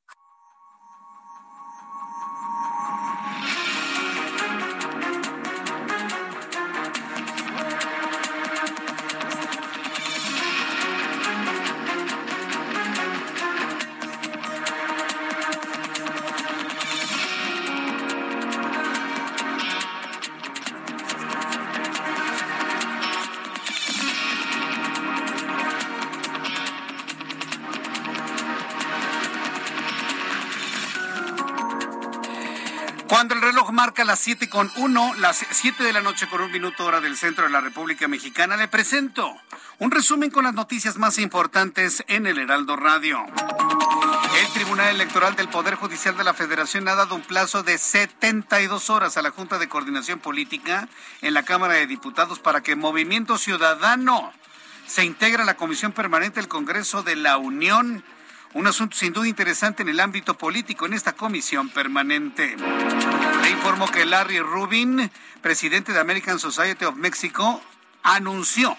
Marca 33.81 34.05
las 34.05 34.19
siete 34.19 34.51
con 34.51 34.71
uno, 34.77 35.15
las 35.21 35.43
7 35.51 35.83
de 35.83 35.95
la 35.95 36.03
noche 36.03 36.29
con 36.29 36.43
un 36.43 36.53
minuto 36.53 36.85
hora 36.85 37.01
del 37.01 37.17
centro 37.17 37.45
de 37.45 37.51
la 37.51 37.63
República 37.63 38.09
Mexicana, 38.09 38.59
le 38.59 38.69
presento 38.69 39.35
un 39.79 39.91
resumen 39.91 40.31
con 40.31 40.45
las 40.45 40.53
noticias 40.53 40.99
más 40.99 41.17
importantes 41.17 42.05
en 42.07 42.27
el 42.27 42.37
Heraldo 42.37 42.77
Radio. 42.77 43.25
El 44.39 44.53
Tribunal 44.53 44.95
Electoral 44.95 45.35
del 45.35 45.49
Poder 45.49 45.77
Judicial 45.77 46.15
de 46.15 46.25
la 46.25 46.35
Federación 46.35 46.89
ha 46.89 46.95
dado 46.95 47.15
un 47.15 47.23
plazo 47.23 47.63
de 47.63 47.79
72 47.79 48.91
horas 48.91 49.17
a 49.17 49.23
la 49.23 49.31
Junta 49.31 49.57
de 49.57 49.71
Coordinación 49.71 50.19
Política 50.19 50.87
en 51.23 51.33
la 51.33 51.45
Cámara 51.45 51.73
de 51.73 51.87
Diputados 51.87 52.39
para 52.39 52.61
que 52.61 52.77
Movimiento 52.77 53.39
Ciudadano 53.39 54.31
se 54.87 55.07
integre 55.07 55.41
a 55.41 55.47
la 55.47 55.57
Comisión 55.57 55.93
Permanente 55.93 56.39
del 56.39 56.49
Congreso 56.49 57.03
de 57.03 57.17
la 57.17 57.39
Unión 57.39 58.05
un 58.55 58.67
asunto 58.67 58.97
sin 58.97 59.13
duda 59.13 59.29
interesante 59.29 59.83
en 59.83 59.89
el 59.89 60.01
ámbito 60.01 60.37
político 60.37 60.87
en 60.87 60.95
esta 60.95 61.13
comisión 61.13 61.69
permanente. 61.69 62.57
Le 63.43 63.51
informo 63.51 63.89
que 63.91 64.05
Larry 64.05 64.41
Rubin, 64.41 65.11
presidente 65.41 65.93
de 65.93 66.01
American 66.01 66.39
Society 66.39 66.85
of 66.85 66.97
Mexico, 66.97 67.63
anunció 68.03 68.77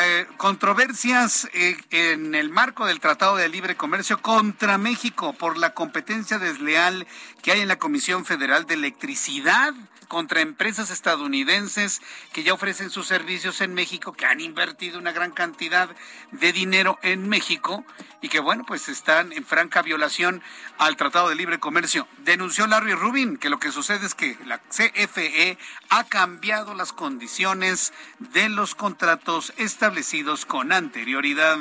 eh, 0.00 0.26
controversias 0.38 1.48
eh, 1.52 1.76
en 1.90 2.34
el 2.34 2.48
marco 2.48 2.86
del 2.86 3.00
Tratado 3.00 3.36
de 3.36 3.48
Libre 3.48 3.76
Comercio 3.76 4.20
contra 4.20 4.78
México 4.78 5.34
por 5.34 5.58
la 5.58 5.74
competencia 5.74 6.38
desleal 6.38 7.06
que 7.42 7.52
hay 7.52 7.60
en 7.60 7.68
la 7.68 7.78
Comisión 7.78 8.24
Federal 8.24 8.66
de 8.66 8.74
Electricidad 8.74 9.74
contra 10.14 10.42
empresas 10.42 10.92
estadounidenses 10.92 12.00
que 12.32 12.44
ya 12.44 12.54
ofrecen 12.54 12.88
sus 12.88 13.08
servicios 13.08 13.60
en 13.60 13.74
México, 13.74 14.12
que 14.12 14.26
han 14.26 14.40
invertido 14.40 15.00
una 15.00 15.10
gran 15.10 15.32
cantidad 15.32 15.90
de 16.30 16.52
dinero 16.52 17.00
en 17.02 17.28
México 17.28 17.84
y 18.22 18.28
que, 18.28 18.38
bueno, 18.38 18.62
pues 18.64 18.88
están 18.88 19.32
en 19.32 19.44
franca 19.44 19.82
violación 19.82 20.40
al 20.78 20.96
Tratado 20.96 21.30
de 21.30 21.34
Libre 21.34 21.58
Comercio. 21.58 22.06
Denunció 22.18 22.68
Larry 22.68 22.94
Rubin 22.94 23.38
que 23.38 23.50
lo 23.50 23.58
que 23.58 23.72
sucede 23.72 24.06
es 24.06 24.14
que 24.14 24.38
la 24.46 24.58
CFE 24.58 25.58
ha 25.88 26.04
cambiado 26.04 26.74
las 26.74 26.92
condiciones 26.92 27.92
de 28.20 28.48
los 28.48 28.76
contratos 28.76 29.52
establecidos 29.56 30.46
con 30.46 30.70
anterioridad. 30.70 31.58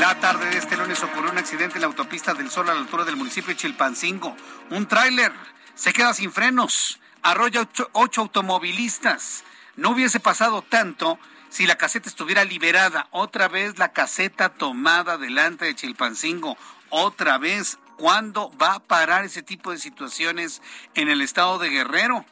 La 0.00 0.18
tarde 0.18 0.50
de 0.50 0.58
este 0.58 0.76
lunes 0.76 1.00
ocurrió 1.04 1.30
un 1.30 1.38
accidente 1.38 1.76
en 1.76 1.82
la 1.82 1.86
autopista 1.86 2.34
del 2.34 2.50
Sol 2.50 2.68
a 2.68 2.74
la 2.74 2.80
altura 2.80 3.04
del 3.04 3.14
municipio 3.14 3.50
de 3.50 3.56
Chilpancingo. 3.60 4.36
Un 4.70 4.88
tráiler 4.88 5.32
se 5.76 5.92
queda 5.92 6.14
sin 6.14 6.32
frenos, 6.32 6.98
arrolla 7.22 7.68
ocho, 7.92 8.20
automovilistas. 8.22 9.44
No 9.76 9.90
hubiese 9.90 10.20
pasado 10.20 10.62
tanto 10.62 11.18
si 11.50 11.66
la 11.66 11.76
caseta 11.76 12.08
estuviera 12.08 12.44
liberada. 12.44 13.08
Otra 13.10 13.46
vez 13.46 13.78
la 13.78 13.92
caseta 13.92 14.48
tomada 14.48 15.18
delante 15.18 15.66
de 15.66 15.74
Chilpancingo. 15.74 16.56
Otra 16.88 17.36
vez, 17.36 17.78
¿cuándo 17.98 18.50
va 18.56 18.74
a 18.74 18.80
parar 18.80 19.26
ese 19.26 19.42
tipo 19.42 19.70
de 19.70 19.78
situaciones 19.78 20.62
en 20.94 21.08
el 21.08 21.20
estado 21.20 21.58
de 21.58 21.68
Guerrero? 21.68 22.24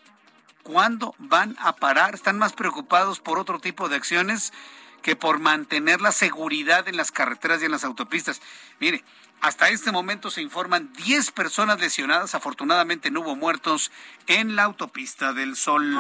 ¿Cuándo 0.62 1.14
van 1.18 1.55
a 1.61 1.76
parar? 1.76 2.14
Están 2.14 2.38
más 2.38 2.55
preocupados 2.55 3.20
por 3.20 3.38
otro 3.38 3.59
tipo 3.59 3.90
de 3.90 3.97
acciones 3.97 4.55
que 5.03 5.16
por 5.16 5.38
mantener 5.38 6.01
la 6.01 6.12
seguridad 6.12 6.88
en 6.88 6.97
las 6.97 7.12
carreteras 7.12 7.61
y 7.61 7.66
en 7.66 7.72
las 7.72 7.84
autopistas. 7.84 8.40
Mire, 8.80 9.05
hasta 9.41 9.68
este 9.68 9.93
momento 9.93 10.30
se 10.30 10.43
informan 10.43 10.93
10 10.95 11.30
personas 11.32 11.80
lesionadas. 11.80 12.35
Afortunadamente 12.35 13.11
no 13.11 13.20
hubo 13.20 13.37
muertos 13.37 13.93
en 14.26 14.57
la 14.57 14.64
autopista 14.64 15.32
del 15.32 15.57
Sol. 15.57 15.99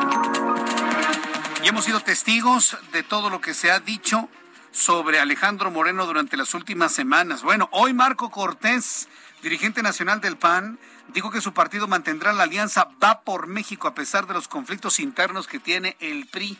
Y 1.62 1.68
hemos 1.68 1.84
sido 1.84 2.00
testigos 2.00 2.76
de 2.92 3.02
todo 3.02 3.30
lo 3.30 3.40
que 3.40 3.54
se 3.54 3.70
ha 3.70 3.80
dicho 3.80 4.28
sobre 4.72 5.20
Alejandro 5.20 5.70
Moreno 5.70 6.04
durante 6.04 6.36
las 6.36 6.52
últimas 6.52 6.92
semanas. 6.92 7.42
Bueno, 7.42 7.68
hoy 7.72 7.94
Marco 7.94 8.30
Cortés, 8.30 9.08
dirigente 9.40 9.82
nacional 9.82 10.20
del 10.20 10.36
PAN, 10.36 10.78
dijo 11.12 11.30
que 11.30 11.40
su 11.40 11.52
partido 11.52 11.86
mantendrá 11.86 12.32
la 12.32 12.42
alianza 12.42 12.88
Va 13.02 13.20
por 13.20 13.46
México 13.46 13.86
a 13.86 13.94
pesar 13.94 14.26
de 14.26 14.34
los 14.34 14.48
conflictos 14.48 14.98
internos 15.00 15.46
que 15.46 15.60
tiene 15.60 15.96
el 16.00 16.26
PRI. 16.26 16.58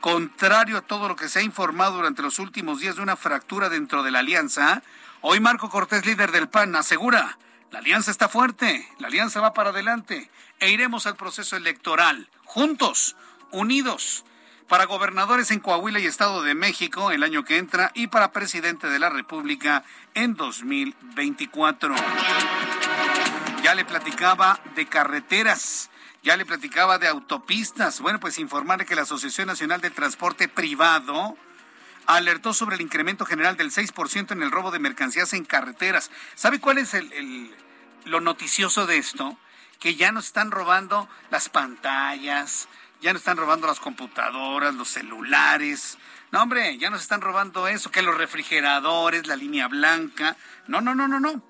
Contrario 0.00 0.78
a 0.78 0.82
todo 0.82 1.08
lo 1.08 1.16
que 1.16 1.28
se 1.28 1.40
ha 1.40 1.42
informado 1.42 1.96
durante 1.96 2.22
los 2.22 2.38
últimos 2.38 2.80
días 2.80 2.96
de 2.96 3.02
una 3.02 3.16
fractura 3.16 3.68
dentro 3.68 4.02
de 4.02 4.10
la 4.10 4.20
alianza, 4.20 4.82
hoy 5.26 5.40
Marco 5.40 5.70
Cortés, 5.70 6.04
líder 6.04 6.32
del 6.32 6.50
PAN, 6.50 6.76
asegura, 6.76 7.38
la 7.70 7.78
alianza 7.78 8.10
está 8.10 8.28
fuerte, 8.28 8.86
la 8.98 9.08
alianza 9.08 9.40
va 9.40 9.54
para 9.54 9.70
adelante 9.70 10.30
e 10.60 10.70
iremos 10.70 11.06
al 11.06 11.16
proceso 11.16 11.56
electoral, 11.56 12.28
juntos, 12.44 13.16
unidos, 13.50 14.24
para 14.68 14.84
gobernadores 14.84 15.50
en 15.50 15.60
Coahuila 15.60 15.98
y 15.98 16.06
Estado 16.06 16.42
de 16.42 16.54
México 16.54 17.10
el 17.10 17.22
año 17.22 17.42
que 17.42 17.56
entra 17.56 17.90
y 17.94 18.08
para 18.08 18.32
presidente 18.32 18.88
de 18.88 18.98
la 18.98 19.08
República 19.08 19.82
en 20.12 20.34
2024. 20.34 21.94
Ya 23.62 23.74
le 23.74 23.86
platicaba 23.86 24.60
de 24.74 24.86
carreteras. 24.86 25.90
Ya 26.22 26.36
le 26.36 26.46
platicaba 26.46 26.98
de 26.98 27.08
autopistas. 27.08 28.00
Bueno, 28.00 28.20
pues 28.20 28.38
informarle 28.38 28.86
que 28.86 28.94
la 28.94 29.02
Asociación 29.02 29.46
Nacional 29.46 29.82
de 29.82 29.90
Transporte 29.90 30.48
Privado 30.48 31.36
alertó 32.06 32.54
sobre 32.54 32.76
el 32.76 32.82
incremento 32.82 33.24
general 33.24 33.56
del 33.56 33.70
6% 33.70 34.32
en 34.32 34.42
el 34.42 34.50
robo 34.50 34.70
de 34.70 34.78
mercancías 34.78 35.32
en 35.32 35.44
carreteras. 35.44 36.10
¿Sabe 36.34 36.60
cuál 36.60 36.78
es 36.78 36.94
el, 36.94 37.54
lo 38.04 38.20
noticioso 38.20 38.86
de 38.86 38.98
esto? 38.98 39.38
Que 39.80 39.96
ya 39.96 40.12
nos 40.12 40.26
están 40.26 40.50
robando 40.50 41.08
las 41.30 41.48
pantallas, 41.48 42.68
ya 43.00 43.12
nos 43.12 43.20
están 43.20 43.36
robando 43.36 43.66
las 43.66 43.80
computadoras, 43.80 44.74
los 44.74 44.88
celulares. 44.88 45.98
No, 46.32 46.42
hombre, 46.42 46.78
ya 46.78 46.90
nos 46.90 47.02
están 47.02 47.20
robando 47.20 47.68
eso, 47.68 47.90
que 47.90 48.02
los 48.02 48.16
refrigeradores, 48.16 49.26
la 49.26 49.36
línea 49.36 49.68
blanca. 49.68 50.36
No, 50.66 50.80
no, 50.80 50.94
no, 50.94 51.06
no, 51.06 51.20
no. 51.20 51.42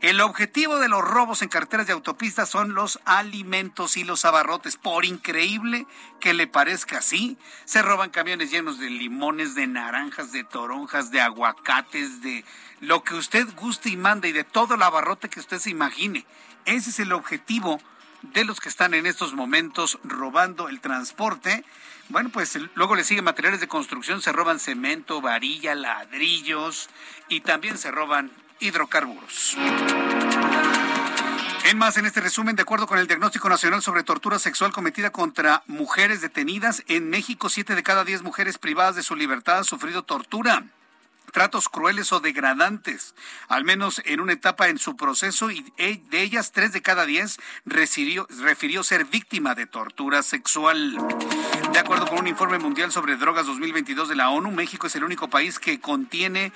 El 0.00 0.22
objetivo 0.22 0.78
de 0.78 0.88
los 0.88 1.02
robos 1.02 1.42
en 1.42 1.50
carreteras 1.50 1.86
de 1.86 1.92
autopistas 1.92 2.48
son 2.48 2.72
los 2.72 2.98
alimentos 3.04 3.98
y 3.98 4.04
los 4.04 4.24
abarrotes. 4.24 4.78
Por 4.78 5.04
increíble 5.04 5.86
que 6.20 6.32
le 6.32 6.46
parezca 6.46 6.98
así, 6.98 7.36
se 7.66 7.82
roban 7.82 8.08
camiones 8.08 8.50
llenos 8.50 8.78
de 8.78 8.88
limones, 8.88 9.54
de 9.54 9.66
naranjas, 9.66 10.32
de 10.32 10.42
toronjas, 10.42 11.10
de 11.10 11.20
aguacates, 11.20 12.22
de 12.22 12.46
lo 12.80 13.04
que 13.04 13.14
usted 13.14 13.46
guste 13.56 13.90
y 13.90 13.98
mande 13.98 14.30
y 14.30 14.32
de 14.32 14.44
todo 14.44 14.76
el 14.76 14.82
abarrote 14.82 15.28
que 15.28 15.40
usted 15.40 15.58
se 15.58 15.68
imagine. 15.68 16.24
Ese 16.64 16.88
es 16.88 16.98
el 16.98 17.12
objetivo 17.12 17.78
de 18.22 18.44
los 18.46 18.58
que 18.58 18.70
están 18.70 18.94
en 18.94 19.04
estos 19.04 19.34
momentos 19.34 19.98
robando 20.02 20.70
el 20.70 20.80
transporte. 20.80 21.62
Bueno, 22.08 22.30
pues 22.30 22.58
luego 22.74 22.96
le 22.96 23.04
siguen 23.04 23.24
materiales 23.24 23.60
de 23.60 23.68
construcción, 23.68 24.22
se 24.22 24.32
roban 24.32 24.60
cemento, 24.60 25.20
varilla, 25.20 25.74
ladrillos 25.74 26.88
y 27.28 27.42
también 27.42 27.76
se 27.76 27.90
roban 27.90 28.30
hidrocarburos. 28.60 29.56
En 31.64 31.78
más, 31.78 31.96
en 31.96 32.06
este 32.06 32.20
resumen, 32.20 32.56
de 32.56 32.62
acuerdo 32.62 32.86
con 32.86 32.98
el 32.98 33.06
Diagnóstico 33.06 33.48
Nacional 33.48 33.82
sobre 33.82 34.02
Tortura 34.02 34.38
Sexual 34.38 34.72
cometida 34.72 35.10
contra 35.10 35.62
mujeres 35.66 36.20
detenidas, 36.20 36.82
en 36.88 37.10
México 37.10 37.48
siete 37.48 37.74
de 37.74 37.82
cada 37.82 38.04
diez 38.04 38.22
mujeres 38.22 38.58
privadas 38.58 38.96
de 38.96 39.02
su 39.02 39.14
libertad 39.14 39.58
han 39.58 39.64
sufrido 39.64 40.02
tortura 40.02 40.64
tratos 41.30 41.68
crueles 41.68 42.12
o 42.12 42.20
degradantes, 42.20 43.14
al 43.48 43.64
menos 43.64 44.02
en 44.04 44.20
una 44.20 44.32
etapa 44.32 44.68
en 44.68 44.78
su 44.78 44.96
proceso, 44.96 45.50
y 45.50 45.62
de 45.78 46.22
ellas 46.22 46.52
tres 46.52 46.72
de 46.72 46.82
cada 46.82 47.06
diez 47.06 47.38
refirió, 47.64 48.26
refirió 48.42 48.82
ser 48.82 49.04
víctima 49.04 49.54
de 49.54 49.66
tortura 49.66 50.22
sexual. 50.22 50.96
De 51.72 51.78
acuerdo 51.78 52.06
con 52.06 52.18
un 52.18 52.26
informe 52.26 52.58
mundial 52.58 52.92
sobre 52.92 53.16
drogas 53.16 53.46
2022 53.46 54.08
de 54.08 54.16
la 54.16 54.30
ONU, 54.30 54.50
México 54.50 54.86
es 54.86 54.96
el 54.96 55.04
único 55.04 55.30
país 55.30 55.58
que 55.58 55.80
contiene 55.80 56.52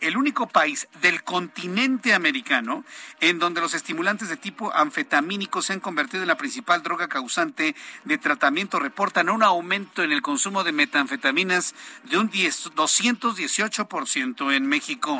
el 0.00 0.16
único 0.16 0.46
país 0.46 0.88
del 1.00 1.22
continente 1.22 2.14
americano 2.14 2.84
en 3.20 3.38
donde 3.38 3.60
los 3.60 3.74
estimulantes 3.74 4.28
de 4.28 4.36
tipo 4.36 4.74
anfetamínico 4.74 5.62
se 5.62 5.72
han 5.72 5.80
convertido 5.80 6.22
en 6.22 6.28
la 6.28 6.36
principal 6.36 6.82
droga 6.82 7.08
causante 7.08 7.74
de 8.04 8.18
tratamiento. 8.18 8.78
Reportan 8.78 9.28
un 9.28 9.42
aumento 9.42 10.02
en 10.02 10.12
el 10.12 10.22
consumo 10.22 10.64
de 10.64 10.72
metanfetaminas 10.72 11.74
de 12.04 12.18
un 12.18 12.28
10, 12.28 12.72
218% 12.74 14.54
en 14.54 14.66
México. 14.66 15.18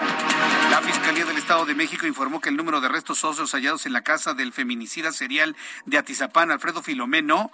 La 0.71 0.83
Fiscalía 0.83 1.25
del 1.25 1.39
Estado 1.39 1.67
de 1.67 1.75
México 1.75 2.07
informó 2.07 2.41
que 2.41 2.49
el 2.49 2.57
número 2.57 2.81
de 2.81 2.89
restos 2.89 3.25
óseos 3.25 3.53
hallados 3.53 3.87
en 3.87 3.93
la 3.93 4.03
casa 4.03 4.35
del 4.35 4.53
feminicida 4.53 5.13
serial 5.13 5.57
de 5.85 5.99
Atizapán, 5.99 6.51
Alfredo 6.51 6.83
Filomeno, 6.83 7.51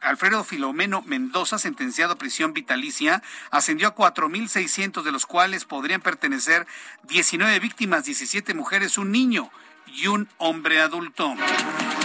Alfredo 0.00 0.42
Filomeno 0.44 1.02
Mendoza, 1.02 1.58
sentenciado 1.58 2.14
a 2.14 2.18
prisión 2.18 2.52
vitalicia, 2.52 3.22
ascendió 3.50 3.88
a 3.88 3.94
4.600, 3.94 5.02
de 5.02 5.12
los 5.12 5.26
cuales 5.26 5.64
podrían 5.64 6.00
pertenecer 6.00 6.66
19 7.04 7.60
víctimas, 7.60 8.04
17 8.04 8.54
mujeres, 8.54 8.98
un 8.98 9.12
niño 9.12 9.50
y 9.86 10.06
un 10.06 10.28
hombre 10.38 10.80
adulto. 10.80 11.34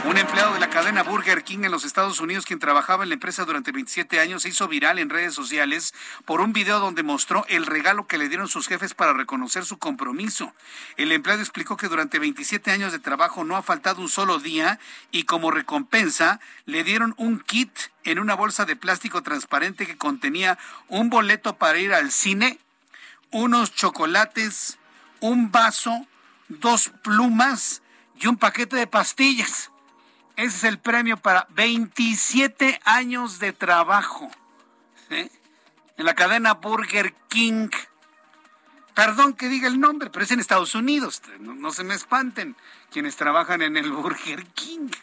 Un 0.04 0.18
empleado 0.18 0.56
de 0.56 0.60
la 0.60 0.72
cadena 0.72 1.04
Burger 1.04 1.44
King 1.44 1.60
en 1.64 1.72
los 1.72 1.86
Estados 1.86 2.20
Unidos, 2.20 2.46
quien 2.46 2.58
trabajaba 2.58 3.04
en 3.04 3.10
la 3.10 3.14
empresa 3.14 3.46
durante 3.46 3.72
27 3.72 4.20
años, 4.20 4.42
se 4.42 4.50
hizo 4.50 4.68
viral 4.68 4.98
en 4.98 5.10
redes 5.10 5.36
sociales 5.36 5.94
por 6.26 6.42
un 6.42 6.54
video 6.54 6.80
donde 6.80 7.04
mostró 7.04 7.46
el 7.50 7.68
regalo 7.68 8.08
que 8.08 8.18
le 8.18 8.28
dieron 8.28 8.48
sus 8.48 8.68
jefes 8.68 8.96
para 8.96 9.14
reconocer 9.14 9.64
su 9.64 9.78
compromiso. 9.78 10.54
El 10.98 11.12
empleado 11.12 11.42
explicó 11.42 11.78
que 11.78 11.88
durante 11.88 12.18
27 12.18 12.72
años 12.72 12.92
de 12.92 13.00
trabajo 13.00 13.44
no 13.44 13.56
ha 13.56 13.62
faltado 13.62 14.02
un 14.02 14.10
solo 14.10 14.40
día 14.40 14.80
y 15.12 15.26
como 15.26 15.52
recompensa 15.52 16.40
le 16.66 16.84
dieron 16.84 17.14
un 17.18 17.40
kit 17.40 17.72
en 18.04 18.18
una 18.18 18.34
bolsa 18.34 18.66
de 18.66 18.76
plástico 18.76 19.22
transparente 19.22 19.86
que 19.86 19.98
contenía 19.98 20.58
un 20.88 21.12
boleto 21.12 21.58
para 21.58 21.78
ir 21.78 21.94
al 21.94 22.12
cine, 22.12 22.58
unos 23.30 23.74
chocolates, 23.76 24.80
un 25.20 25.52
vaso, 25.52 26.08
dos 26.60 26.92
plumas 27.04 27.82
y 28.20 28.28
un 28.28 28.38
paquete 28.38 28.76
de 28.76 28.88
pastillas. 28.88 29.72
Ese 30.36 30.58
es 30.58 30.64
el 30.64 30.80
premio 30.80 31.18
para 31.18 31.48
27 31.52 32.80
años 32.86 33.40
de 33.40 33.54
trabajo 33.54 34.32
en 35.10 36.06
la 36.06 36.16
cadena 36.16 36.54
Burger 36.54 37.14
King. 37.28 37.70
Perdón 38.94 39.34
que 39.34 39.50
diga 39.50 39.68
el 39.68 39.80
nombre, 39.80 40.10
pero 40.10 40.26
es 40.26 40.32
en 40.32 40.40
Estados 40.40 40.76
Unidos. 40.76 41.22
No, 41.40 41.54
no, 41.54 41.72
se 41.72 41.84
me 41.84 41.94
espanten 41.94 42.56
quienes 42.92 43.16
trabajan 43.16 43.62
en 43.62 43.78
el 43.78 43.92
Burger 43.92 44.46
King. 44.48 44.90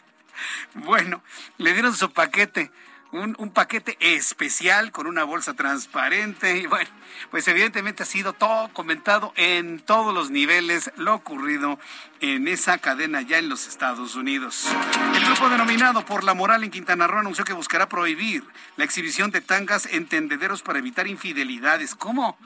Bueno, 0.73 1.21
le 1.57 1.73
dieron 1.73 1.93
su 1.93 2.13
paquete 2.13 2.71
un, 3.11 3.35
un, 3.39 3.49
paquete 3.51 3.97
especial 3.99 4.91
con 4.91 5.07
una 5.07 5.23
bolsa 5.23 5.53
transparente 5.53 6.57
y 6.57 6.67
bueno, 6.67 6.89
pues 7.31 7.47
evidentemente 7.47 8.03
ha 8.03 8.05
sido 8.05 8.33
todo 8.33 8.69
comentado 8.69 9.33
en 9.35 9.79
todos 9.79 10.13
los 10.13 10.29
niveles 10.29 10.91
lo 10.95 11.15
ocurrido 11.15 11.79
en 12.21 12.47
esa 12.47 12.77
cadena 12.77 13.21
ya 13.21 13.37
en 13.37 13.49
los 13.49 13.67
Estados 13.67 14.15
Unidos. 14.15 14.67
El 15.15 15.25
grupo 15.25 15.49
denominado 15.49 16.05
por 16.05 16.23
la 16.23 16.33
moral 16.33 16.63
en 16.63 16.71
Quintana 16.71 17.07
Roo 17.07 17.19
anunció 17.19 17.45
que 17.45 17.53
buscará 17.53 17.89
prohibir 17.89 18.43
la 18.77 18.83
exhibición 18.83 19.31
de 19.31 19.41
tangas 19.41 19.85
en 19.87 20.07
tendederos 20.07 20.61
para 20.61 20.79
evitar 20.79 21.07
infidelidades. 21.07 21.95
¿Cómo? 21.95 22.37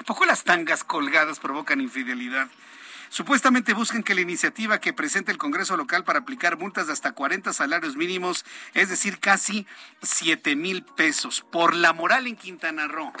¿A 0.00 0.02
poco 0.04 0.24
las 0.24 0.44
tangas 0.44 0.84
colgadas 0.84 1.38
provocan 1.38 1.80
infidelidad? 1.80 2.48
Supuestamente 3.08 3.72
buscan 3.72 4.02
que 4.02 4.14
la 4.14 4.20
iniciativa 4.20 4.80
que 4.80 4.92
presente 4.92 5.32
el 5.32 5.38
Congreso 5.38 5.76
local 5.76 6.04
para 6.04 6.20
aplicar 6.20 6.58
multas 6.58 6.86
de 6.86 6.92
hasta 6.92 7.12
40 7.12 7.52
salarios 7.52 7.96
mínimos, 7.96 8.44
es 8.74 8.88
decir, 8.88 9.18
casi 9.18 9.66
7 10.02 10.56
mil 10.56 10.84
pesos, 10.84 11.44
por 11.50 11.74
la 11.74 11.92
moral 11.92 12.26
en 12.26 12.36
Quintana 12.36 12.86
Roo. 12.86 13.12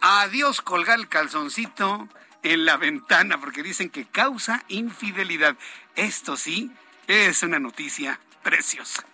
Adiós 0.00 0.60
colgar 0.60 0.98
el 0.98 1.08
calzoncito 1.08 2.08
en 2.42 2.64
la 2.64 2.76
ventana 2.76 3.38
porque 3.40 3.62
dicen 3.62 3.90
que 3.90 4.06
causa 4.06 4.64
infidelidad. 4.68 5.56
Esto 5.96 6.36
sí 6.36 6.70
es 7.06 7.42
una 7.42 7.58
noticia 7.58 8.20
preciosa. 8.42 9.04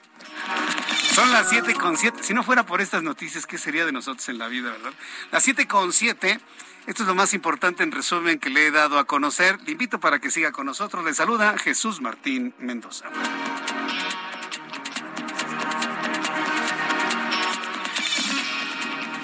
Son 1.15 1.31
las 1.33 1.49
siete 1.49 1.75
con 1.75 1.97
siete. 1.97 2.23
Si 2.23 2.35
no 2.35 2.43
fuera 2.43 2.67
por 2.67 2.81
estas 2.81 3.03
noticias, 3.03 3.47
¿qué 3.47 3.57
sería 3.57 3.87
de 3.87 3.93
nosotros 3.93 4.29
en 4.29 4.39
la 4.39 4.49
vida, 4.49 4.71
verdad? 4.71 4.93
Las 5.31 5.45
siete 5.45 5.67
con 5.67 5.93
siete. 5.93 6.41
Esto 6.87 7.03
es 7.03 7.09
lo 7.09 7.15
más 7.15 7.33
importante 7.33 7.83
en 7.83 7.93
resumen 7.93 8.39
que 8.39 8.51
le 8.51 8.67
he 8.67 8.71
dado 8.71 8.99
a 8.99 9.05
conocer. 9.05 9.59
Le 9.65 9.73
invito 9.73 10.01
para 10.01 10.19
que 10.19 10.31
siga 10.31 10.53
con 10.53 10.67
nosotros. 10.67 11.03
Le 11.03 11.15
saluda 11.15 11.57
Jesús 11.57 12.03
Martín 12.03 12.55
Mendoza. 12.59 13.07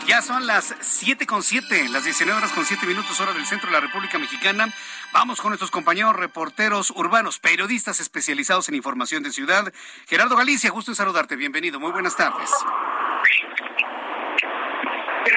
Ya 0.07 0.23
son 0.23 0.47
las 0.47 0.75
siete 0.81 1.27
con 1.27 1.43
siete, 1.43 1.89
las 1.91 2.03
19 2.03 2.37
horas 2.37 2.51
con 2.53 2.65
siete 2.65 2.87
minutos, 2.87 3.21
hora 3.21 3.33
del 3.33 3.47
centro 3.47 3.69
de 3.69 3.75
la 3.75 3.81
República 3.81 4.19
Mexicana. 4.19 4.73
Vamos 5.13 5.41
con 5.41 5.51
nuestros 5.51 5.71
compañeros 5.71 6.17
reporteros 6.17 6.91
urbanos, 6.91 7.39
periodistas 7.39 8.01
especializados 8.01 8.69
en 8.71 8.75
información 8.75 9.23
de 9.23 9.31
ciudad. 9.31 9.73
Gerardo 10.09 10.35
Galicia, 10.35 10.71
gusto 10.71 10.91
en 10.91 10.97
saludarte. 10.97 11.37
Bienvenido. 11.37 11.79
Muy 11.79 11.93
buenas 11.93 12.17
tardes. 12.17 12.51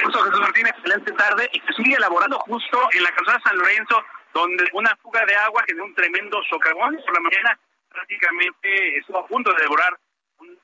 Jesús 0.00 0.40
Martínez, 0.40 0.72
excelente 0.76 1.12
tarde. 1.12 1.50
Y 1.52 1.60
se 1.60 1.72
sigue 1.74 1.96
elaborando 1.96 2.38
justo 2.40 2.88
en 2.92 3.02
la 3.02 3.12
calzada 3.12 3.40
San 3.44 3.56
Lorenzo, 3.56 4.04
donde 4.32 4.68
una 4.72 4.94
fuga 4.96 5.24
de 5.26 5.36
agua 5.36 5.64
generó 5.66 5.84
un 5.86 5.94
tremendo 5.94 6.42
socavón. 6.44 6.98
Por 7.04 7.14
la 7.14 7.20
mañana 7.20 7.58
prácticamente 7.88 8.98
estuvo 8.98 9.18
a 9.18 9.26
punto 9.26 9.52
de 9.52 9.62
devorar 9.62 9.98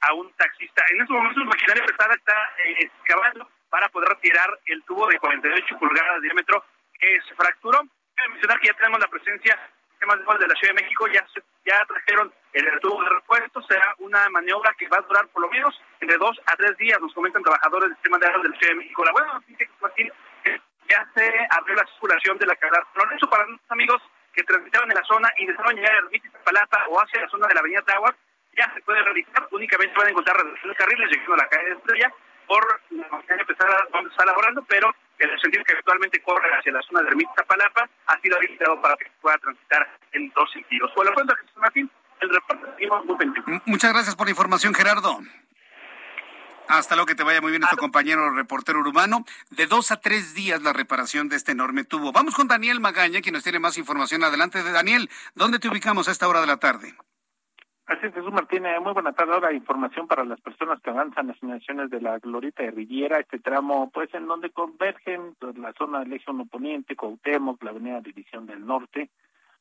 a 0.03 0.15
un 0.15 0.33
taxista. 0.35 0.85
En 0.91 1.01
estos 1.01 1.17
momentos, 1.17 1.45
la 1.45 1.51
maquinaria 1.51 1.85
pesada 1.87 2.15
está 2.15 2.35
eh, 2.65 2.77
excavando 2.81 3.49
para 3.71 3.89
poder 3.89 4.09
retirar 4.09 4.51
el 4.67 4.83
tubo 4.85 5.07
de 5.07 5.19
48 5.19 5.79
pulgadas 5.79 6.17
de 6.17 6.23
diámetro 6.23 6.65
que 6.99 7.21
se 7.29 7.35
fracturó. 7.35 7.81
Quiero 8.17 8.33
mencionar 8.33 8.61
que 8.61 8.67
ya 8.69 8.75
tenemos 8.75 9.01
la 9.01 9.09
presencia 9.09 9.59
de 10.01 10.39
de 10.39 10.49
la 10.49 10.55
Ciudad 10.55 10.75
de 10.75 10.83
México, 10.83 11.07
ya, 11.09 11.27
ya 11.67 11.85
trajeron 11.87 12.33
el 12.53 12.81
tubo 12.81 13.03
de 13.03 13.11
repuesto, 13.11 13.63
será 13.63 13.95
una 13.99 14.29
maniobra 14.31 14.75
que 14.79 14.89
va 14.89 14.99
a 14.99 15.03
durar 15.03 15.29
por 15.29 15.43
lo 15.43 15.51
menos 15.51 15.79
entre 16.01 16.17
dos 16.17 16.41
a 16.47 16.57
tres 16.57 16.77
días, 16.79 16.99
nos 17.01 17.13
comentan 17.13 17.43
trabajadores 17.43 17.89
del 17.89 17.97
sistema 17.97 18.19
de 18.19 18.27
agua 18.27 18.43
de 18.43 18.49
la 18.49 18.57
Ciudad 18.57 18.73
de 18.73 18.79
México. 18.79 19.05
La 19.05 19.13
buena 19.13 19.33
noticia 19.35 19.69
que 20.45 20.61
ya 20.89 21.09
se 21.15 21.49
abrió 21.51 21.77
la 21.77 21.87
circulación 21.87 22.39
de 22.39 22.47
la 22.47 22.57
carretera. 22.57 23.15
eso 23.15 23.31
para 23.31 23.47
nuestros 23.47 23.71
amigos 23.71 24.03
que 24.33 24.43
transitaban 24.43 24.91
en 24.91 24.97
la 24.97 25.05
zona 25.05 25.29
y 25.39 25.47
deseaban 25.47 25.77
llegar 25.77 25.93
a 25.93 25.99
Ermita 25.99 26.39
Palata 26.45 26.87
o 26.89 26.99
hacia 26.99 27.21
la 27.21 27.29
zona 27.29 27.47
de 27.47 27.55
la 27.55 27.61
Avenida 27.61 27.83
Tawar, 27.83 28.17
ya 28.57 28.73
se 28.75 28.81
puede 28.81 29.03
realizar, 29.03 29.47
únicamente 29.51 29.95
pueden 29.95 30.11
encontrar 30.11 30.37
reducciones 30.37 30.77
de 30.77 30.85
carriles 30.85 31.11
llegando 31.11 31.35
a 31.35 31.37
la 31.37 31.49
calle 31.49 31.65
de 31.67 31.77
Estrella 31.77 32.13
por 32.51 32.67
la 32.91 33.07
mañana 33.09 33.43
empezar 33.43 33.69
donde 33.93 34.11
está 34.11 34.25
laborando, 34.25 34.65
pero 34.69 34.93
el 35.19 35.41
sentido 35.41 35.63
que 35.63 35.73
actualmente 35.75 36.21
corre 36.21 36.49
hacia 36.59 36.73
la 36.73 36.83
zona 36.83 37.03
de 37.03 37.09
Ermita 37.11 37.45
Palapa 37.45 37.89
ha 38.09 38.21
sido 38.21 38.37
habilitado 38.37 38.83
para 38.83 38.97
que 38.97 39.07
pueda 39.21 39.39
transitar 39.39 39.89
en 40.11 40.33
dos 40.35 40.51
sentidos. 40.51 40.91
Por 40.93 41.07
lo 41.07 41.15
tanto, 41.15 41.33
Jesús 41.37 41.57
Martín, 41.59 41.89
el 42.19 42.29
reporte 42.29 42.67
seguimos 42.75 43.05
muy 43.05 43.17
pendientes. 43.17 43.63
Muchas 43.67 43.93
gracias 43.93 44.17
por 44.17 44.27
la 44.27 44.33
información, 44.33 44.75
Gerardo. 44.75 45.21
Hasta 46.67 46.97
luego, 46.97 47.07
que 47.07 47.15
te 47.15 47.23
vaya 47.23 47.41
muy 47.41 47.53
bien, 47.53 47.61
nuestro 47.61 47.79
compañero 47.79 48.31
reportero 48.31 48.81
urbano. 48.81 49.25
De 49.51 49.69
dos 49.69 49.93
a 49.93 50.01
tres 50.01 50.35
días 50.35 50.61
la 50.61 50.73
reparación 50.73 51.29
de 51.29 51.37
este 51.37 51.53
enorme 51.53 51.85
tubo. 51.85 52.11
Vamos 52.11 52.35
con 52.35 52.49
Daniel 52.49 52.81
Magaña, 52.81 53.21
quien 53.21 53.35
nos 53.35 53.45
tiene 53.45 53.61
más 53.61 53.79
información. 53.79 54.25
Adelante 54.25 54.65
de 54.65 54.73
Daniel. 54.73 55.09
¿Dónde 55.37 55.61
te 55.61 55.69
ubicamos 55.69 56.09
a 56.09 56.11
esta 56.11 56.27
hora 56.27 56.41
de 56.41 56.49
la 56.49 56.57
tarde? 56.57 56.97
Así 57.91 58.07
es, 58.07 58.15
Jesús 58.15 58.33
Martínez. 58.33 58.81
Muy 58.81 58.93
buena 58.93 59.13
tarde. 59.13 59.33
Ahora 59.33 59.53
información 59.53 60.07
para 60.07 60.25
las 60.25 60.41
personas 60.41 60.81
que 60.81 60.91
avanzan 60.91 61.27
las 61.27 61.43
inmediaciones 61.43 61.91
de 61.91 62.01
la 62.01 62.21
Glorita 62.21 62.63
de 62.63 62.71
Riviera, 62.71 63.19
este 63.19 63.41
tramo, 63.41 63.91
pues 63.91 64.15
en 64.15 64.29
donde 64.29 64.51
convergen 64.51 65.35
pues, 65.41 65.59
la 65.59 65.73
zona 65.73 65.99
del 65.99 66.13
eje 66.13 66.31
poniente, 66.49 66.95
Cuauhtémoc, 66.95 67.61
la 67.65 67.71
avenida 67.71 68.01
División 68.01 68.47
del 68.47 68.65
Norte. 68.65 69.11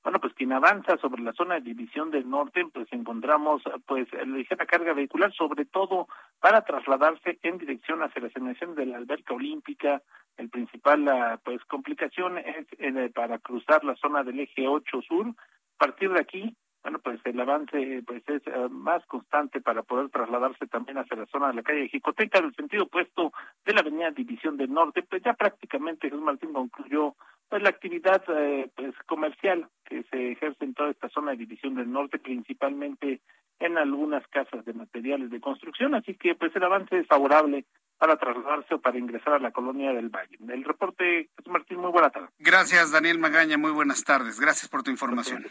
Bueno, 0.04 0.20
pues 0.20 0.36
quien 0.36 0.54
avanza 0.54 0.98
sobre 0.98 1.24
la 1.24 1.34
zona 1.34 1.56
de 1.56 1.62
División 1.62 2.12
del 2.12 2.30
Norte, 2.30 2.68
pues 2.72 2.88
encontramos 2.92 3.64
pues 3.88 4.08
ligera 4.28 4.68
carga 4.68 4.94
vehicular, 4.94 5.34
sobre 5.34 5.66
todo 5.66 6.08
para 6.40 6.62
trasladarse 6.62 7.40
en 7.42 7.58
dirección 7.58 8.04
hacia 8.04 8.22
las 8.22 8.36
inmediaciones 8.36 8.76
de 8.76 8.86
la 8.86 8.98
alberca 8.98 9.34
olímpica. 9.34 10.04
El 10.38 10.50
principal 10.50 11.40
pues 11.44 11.66
complicación 11.66 12.38
es 12.38 12.68
eh, 12.78 13.12
para 13.12 13.40
cruzar 13.40 13.84
la 13.84 13.96
zona 13.96 14.22
del 14.22 14.40
eje 14.40 14.68
8 14.68 15.02
sur. 15.02 15.30
A 15.30 15.78
partir 15.80 16.12
de 16.12 16.20
aquí, 16.20 16.56
bueno, 16.82 17.00
pues 17.00 17.20
el 17.26 17.40
avance 17.40 18.04
pues 18.06 18.24
es 18.28 18.42
eh, 18.48 18.70
más 18.70 19.06
constante 19.06 19.62
para 19.62 19.84
poder 19.84 20.10
trasladarse 20.10 20.68
también 20.68 20.98
hacia 20.98 21.18
la 21.18 21.26
zona 21.26 21.50
de 21.50 21.56
la 21.56 21.64
calle 21.64 21.90
Jicoteca, 21.90 22.40
en 22.40 22.46
el 22.46 22.56
sentido 22.56 22.84
opuesto 22.84 23.34
de 23.66 23.74
la 23.74 23.82
avenida 23.82 24.12
División 24.12 24.58
del 24.58 24.74
Norte, 24.74 25.04
pues 25.04 25.22
ya 25.24 25.34
prácticamente 25.34 26.10
Jesús 26.10 26.24
Martín 26.24 26.54
concluyó 26.54 27.16
pues 27.50 27.62
la 27.64 27.70
actividad 27.70 28.24
eh, 28.30 28.70
pues 28.76 28.94
comercial 29.08 29.68
que 29.86 30.04
se 30.04 30.32
ejerce 30.32 30.66
en 30.66 30.74
toda 30.74 30.92
esta 30.92 31.10
zona 31.10 31.32
de 31.32 31.38
División 31.38 31.76
del 31.76 31.92
Norte, 31.92 32.20
principalmente 32.20 33.22
en 33.60 33.78
algunas 33.78 34.26
casas 34.28 34.64
de 34.64 34.74
materiales 34.74 35.30
de 35.32 35.42
construcción, 35.42 35.96
así 35.96 36.16
que 36.16 36.36
pues 36.36 36.56
el 36.56 36.64
avance 36.64 36.98
es 36.98 37.08
favorable 37.08 37.66
para 37.98 38.16
trasladarse 38.16 38.76
o 38.76 38.80
para 38.80 38.98
ingresar 38.98 39.34
a 39.34 39.40
la 39.40 39.52
colonia 39.52 39.92
del 39.92 40.10
Valle. 40.10 40.38
El 40.48 40.64
reporte, 40.64 41.30
Jesús 41.36 41.52
Martín, 41.52 41.80
muy 41.80 41.92
buena 41.92 42.10
tarde. 42.10 42.30
Gracias, 42.40 42.92
Daniel 42.92 43.20
Magaña, 43.20 43.58
muy 43.58 43.72
buenas 43.72 44.06
tardes. 44.06 44.40
Gracias 44.40 44.70
por 44.70 44.84
tu 44.84 44.92
información. 44.92 45.46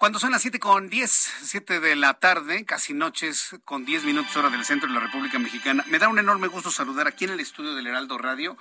Cuando 0.00 0.18
son 0.18 0.30
las 0.30 0.40
siete 0.40 0.58
con 0.58 0.88
diez, 0.88 1.10
siete 1.42 1.78
de 1.78 1.94
la 1.94 2.14
tarde, 2.14 2.64
casi 2.64 2.94
noches, 2.94 3.50
con 3.66 3.84
diez 3.84 4.02
minutos 4.02 4.34
hora 4.34 4.48
del 4.48 4.64
centro 4.64 4.88
de 4.88 4.94
la 4.94 5.00
República 5.00 5.38
Mexicana, 5.38 5.84
me 5.88 5.98
da 5.98 6.08
un 6.08 6.18
enorme 6.18 6.48
gusto 6.48 6.70
saludar 6.70 7.06
aquí 7.06 7.26
en 7.26 7.32
el 7.32 7.40
estudio 7.40 7.74
del 7.74 7.86
Heraldo 7.86 8.16
Radio 8.16 8.56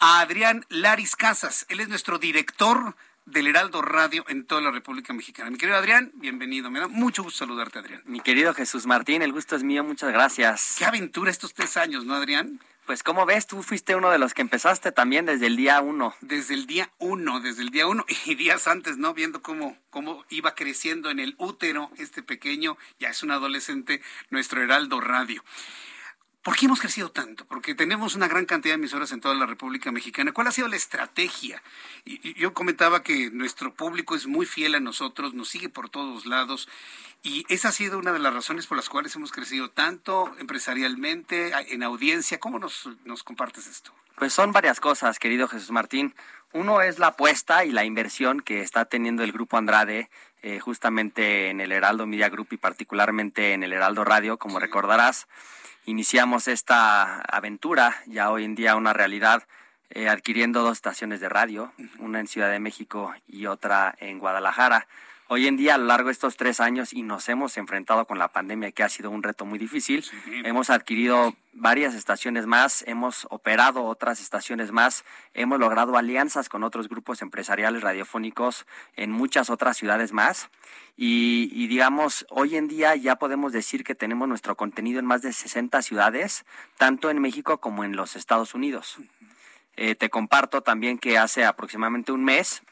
a 0.00 0.20
Adrián 0.20 0.66
Laris 0.68 1.16
Casas. 1.16 1.64
Él 1.70 1.80
es 1.80 1.88
nuestro 1.88 2.18
director 2.18 2.94
del 3.26 3.46
Heraldo 3.46 3.82
Radio 3.82 4.24
en 4.28 4.44
toda 4.44 4.60
la 4.60 4.70
República 4.70 5.12
Mexicana. 5.12 5.50
Mi 5.50 5.58
querido 5.58 5.78
Adrián, 5.78 6.10
bienvenido. 6.14 6.70
Me 6.70 6.80
da 6.80 6.88
mucho 6.88 7.22
gusto 7.22 7.38
saludarte, 7.38 7.78
Adrián. 7.78 8.02
Mi 8.04 8.20
querido 8.20 8.54
Jesús 8.54 8.86
Martín, 8.86 9.22
el 9.22 9.32
gusto 9.32 9.56
es 9.56 9.62
mío. 9.62 9.84
Muchas 9.84 10.12
gracias. 10.12 10.76
Qué 10.78 10.84
aventura 10.84 11.30
estos 11.30 11.54
tres 11.54 11.76
años, 11.76 12.04
¿no, 12.04 12.14
Adrián? 12.14 12.60
Pues 12.86 13.04
como 13.04 13.24
ves, 13.26 13.46
tú 13.46 13.62
fuiste 13.62 13.94
uno 13.94 14.10
de 14.10 14.18
los 14.18 14.34
que 14.34 14.42
empezaste 14.42 14.90
también 14.90 15.24
desde 15.24 15.46
el 15.46 15.56
día 15.56 15.80
uno. 15.80 16.14
Desde 16.20 16.54
el 16.54 16.66
día 16.66 16.90
uno, 16.98 17.40
desde 17.40 17.62
el 17.62 17.70
día 17.70 17.86
uno 17.86 18.04
y 18.26 18.34
días 18.34 18.66
antes, 18.66 18.98
¿no? 18.98 19.14
Viendo 19.14 19.40
cómo, 19.40 19.76
cómo 19.90 20.24
iba 20.30 20.54
creciendo 20.54 21.10
en 21.10 21.20
el 21.20 21.36
útero 21.38 21.90
este 21.98 22.22
pequeño, 22.22 22.76
ya 22.98 23.10
es 23.10 23.22
un 23.22 23.30
adolescente, 23.30 24.02
nuestro 24.30 24.62
Heraldo 24.62 25.00
Radio. 25.00 25.44
¿Por 26.42 26.56
qué 26.56 26.66
hemos 26.66 26.80
crecido 26.80 27.08
tanto? 27.08 27.44
Porque 27.44 27.76
tenemos 27.76 28.16
una 28.16 28.26
gran 28.26 28.46
cantidad 28.46 28.72
de 28.72 28.80
emisoras 28.80 29.12
en 29.12 29.20
toda 29.20 29.36
la 29.36 29.46
República 29.46 29.92
Mexicana. 29.92 30.32
¿Cuál 30.32 30.48
ha 30.48 30.50
sido 30.50 30.66
la 30.66 30.74
estrategia? 30.74 31.62
Y, 32.04 32.34
yo 32.34 32.52
comentaba 32.52 33.04
que 33.04 33.30
nuestro 33.30 33.72
público 33.72 34.16
es 34.16 34.26
muy 34.26 34.44
fiel 34.44 34.74
a 34.74 34.80
nosotros, 34.80 35.34
nos 35.34 35.48
sigue 35.48 35.68
por 35.68 35.88
todos 35.88 36.26
lados 36.26 36.68
y 37.22 37.46
esa 37.48 37.68
ha 37.68 37.72
sido 37.72 37.96
una 37.96 38.12
de 38.12 38.18
las 38.18 38.34
razones 38.34 38.66
por 38.66 38.76
las 38.76 38.88
cuales 38.88 39.14
hemos 39.14 39.30
crecido 39.30 39.70
tanto 39.70 40.34
empresarialmente, 40.40 41.52
en 41.72 41.84
audiencia. 41.84 42.40
¿Cómo 42.40 42.58
nos, 42.58 42.88
nos 43.04 43.22
compartes 43.22 43.68
esto? 43.68 43.92
Pues 44.16 44.32
son 44.32 44.50
varias 44.50 44.80
cosas, 44.80 45.20
querido 45.20 45.46
Jesús 45.46 45.70
Martín. 45.70 46.12
Uno 46.52 46.82
es 46.82 46.98
la 46.98 47.08
apuesta 47.08 47.64
y 47.64 47.70
la 47.70 47.84
inversión 47.84 48.40
que 48.40 48.62
está 48.62 48.84
teniendo 48.86 49.22
el 49.22 49.30
Grupo 49.30 49.58
Andrade 49.58 50.10
eh, 50.42 50.58
justamente 50.58 51.50
en 51.50 51.60
el 51.60 51.70
Heraldo 51.70 52.04
Media 52.04 52.28
Group 52.28 52.48
y 52.50 52.56
particularmente 52.56 53.52
en 53.52 53.62
el 53.62 53.72
Heraldo 53.72 54.04
Radio, 54.04 54.38
como 54.38 54.58
recordarás 54.58 55.28
iniciamos 55.84 56.48
esta 56.48 57.20
aventura, 57.20 57.96
ya 58.06 58.30
hoy 58.30 58.44
en 58.44 58.54
día 58.54 58.76
una 58.76 58.92
realidad, 58.92 59.44
eh, 59.90 60.08
adquiriendo 60.08 60.62
dos 60.62 60.72
estaciones 60.72 61.20
de 61.20 61.28
radio, 61.28 61.72
una 61.98 62.20
en 62.20 62.26
Ciudad 62.26 62.50
de 62.50 62.60
México 62.60 63.14
y 63.26 63.46
otra 63.46 63.94
en 63.98 64.18
Guadalajara. 64.18 64.86
Hoy 65.34 65.46
en 65.46 65.56
día, 65.56 65.76
a 65.76 65.78
lo 65.78 65.86
largo 65.86 66.08
de 66.08 66.12
estos 66.12 66.36
tres 66.36 66.60
años, 66.60 66.92
y 66.92 67.02
nos 67.02 67.26
hemos 67.30 67.56
enfrentado 67.56 68.04
con 68.04 68.18
la 68.18 68.28
pandemia, 68.28 68.70
que 68.70 68.82
ha 68.82 68.90
sido 68.90 69.10
un 69.10 69.22
reto 69.22 69.46
muy 69.46 69.58
difícil, 69.58 70.04
hemos 70.44 70.68
adquirido 70.68 71.34
varias 71.54 71.94
estaciones 71.94 72.44
más, 72.44 72.84
hemos 72.86 73.26
operado 73.30 73.82
otras 73.84 74.20
estaciones 74.20 74.72
más, 74.72 75.06
hemos 75.32 75.58
logrado 75.58 75.96
alianzas 75.96 76.50
con 76.50 76.64
otros 76.64 76.86
grupos 76.90 77.22
empresariales 77.22 77.80
radiofónicos 77.80 78.66
en 78.94 79.10
muchas 79.10 79.48
otras 79.48 79.78
ciudades 79.78 80.12
más. 80.12 80.50
Y, 80.98 81.66
digamos, 81.66 82.26
hoy 82.28 82.56
en 82.56 82.68
día 82.68 82.94
ya 82.94 83.16
podemos 83.16 83.54
decir 83.54 83.84
que 83.84 83.94
tenemos 83.94 84.28
nuestro 84.28 84.54
contenido 84.54 84.98
en 84.98 85.06
más 85.06 85.22
de 85.22 85.32
60 85.32 85.80
ciudades, 85.80 86.44
tanto 86.76 87.08
en 87.08 87.22
México 87.22 87.56
como 87.56 87.84
en 87.84 87.96
los 87.96 88.16
Estados 88.16 88.54
Unidos. 88.54 88.98
Eh, 89.76 89.94
te 89.94 90.10
comparto 90.10 90.60
también 90.60 90.98
que 90.98 91.16
hace 91.16 91.46
aproximadamente 91.46 92.12
un 92.12 92.22
mes 92.22 92.62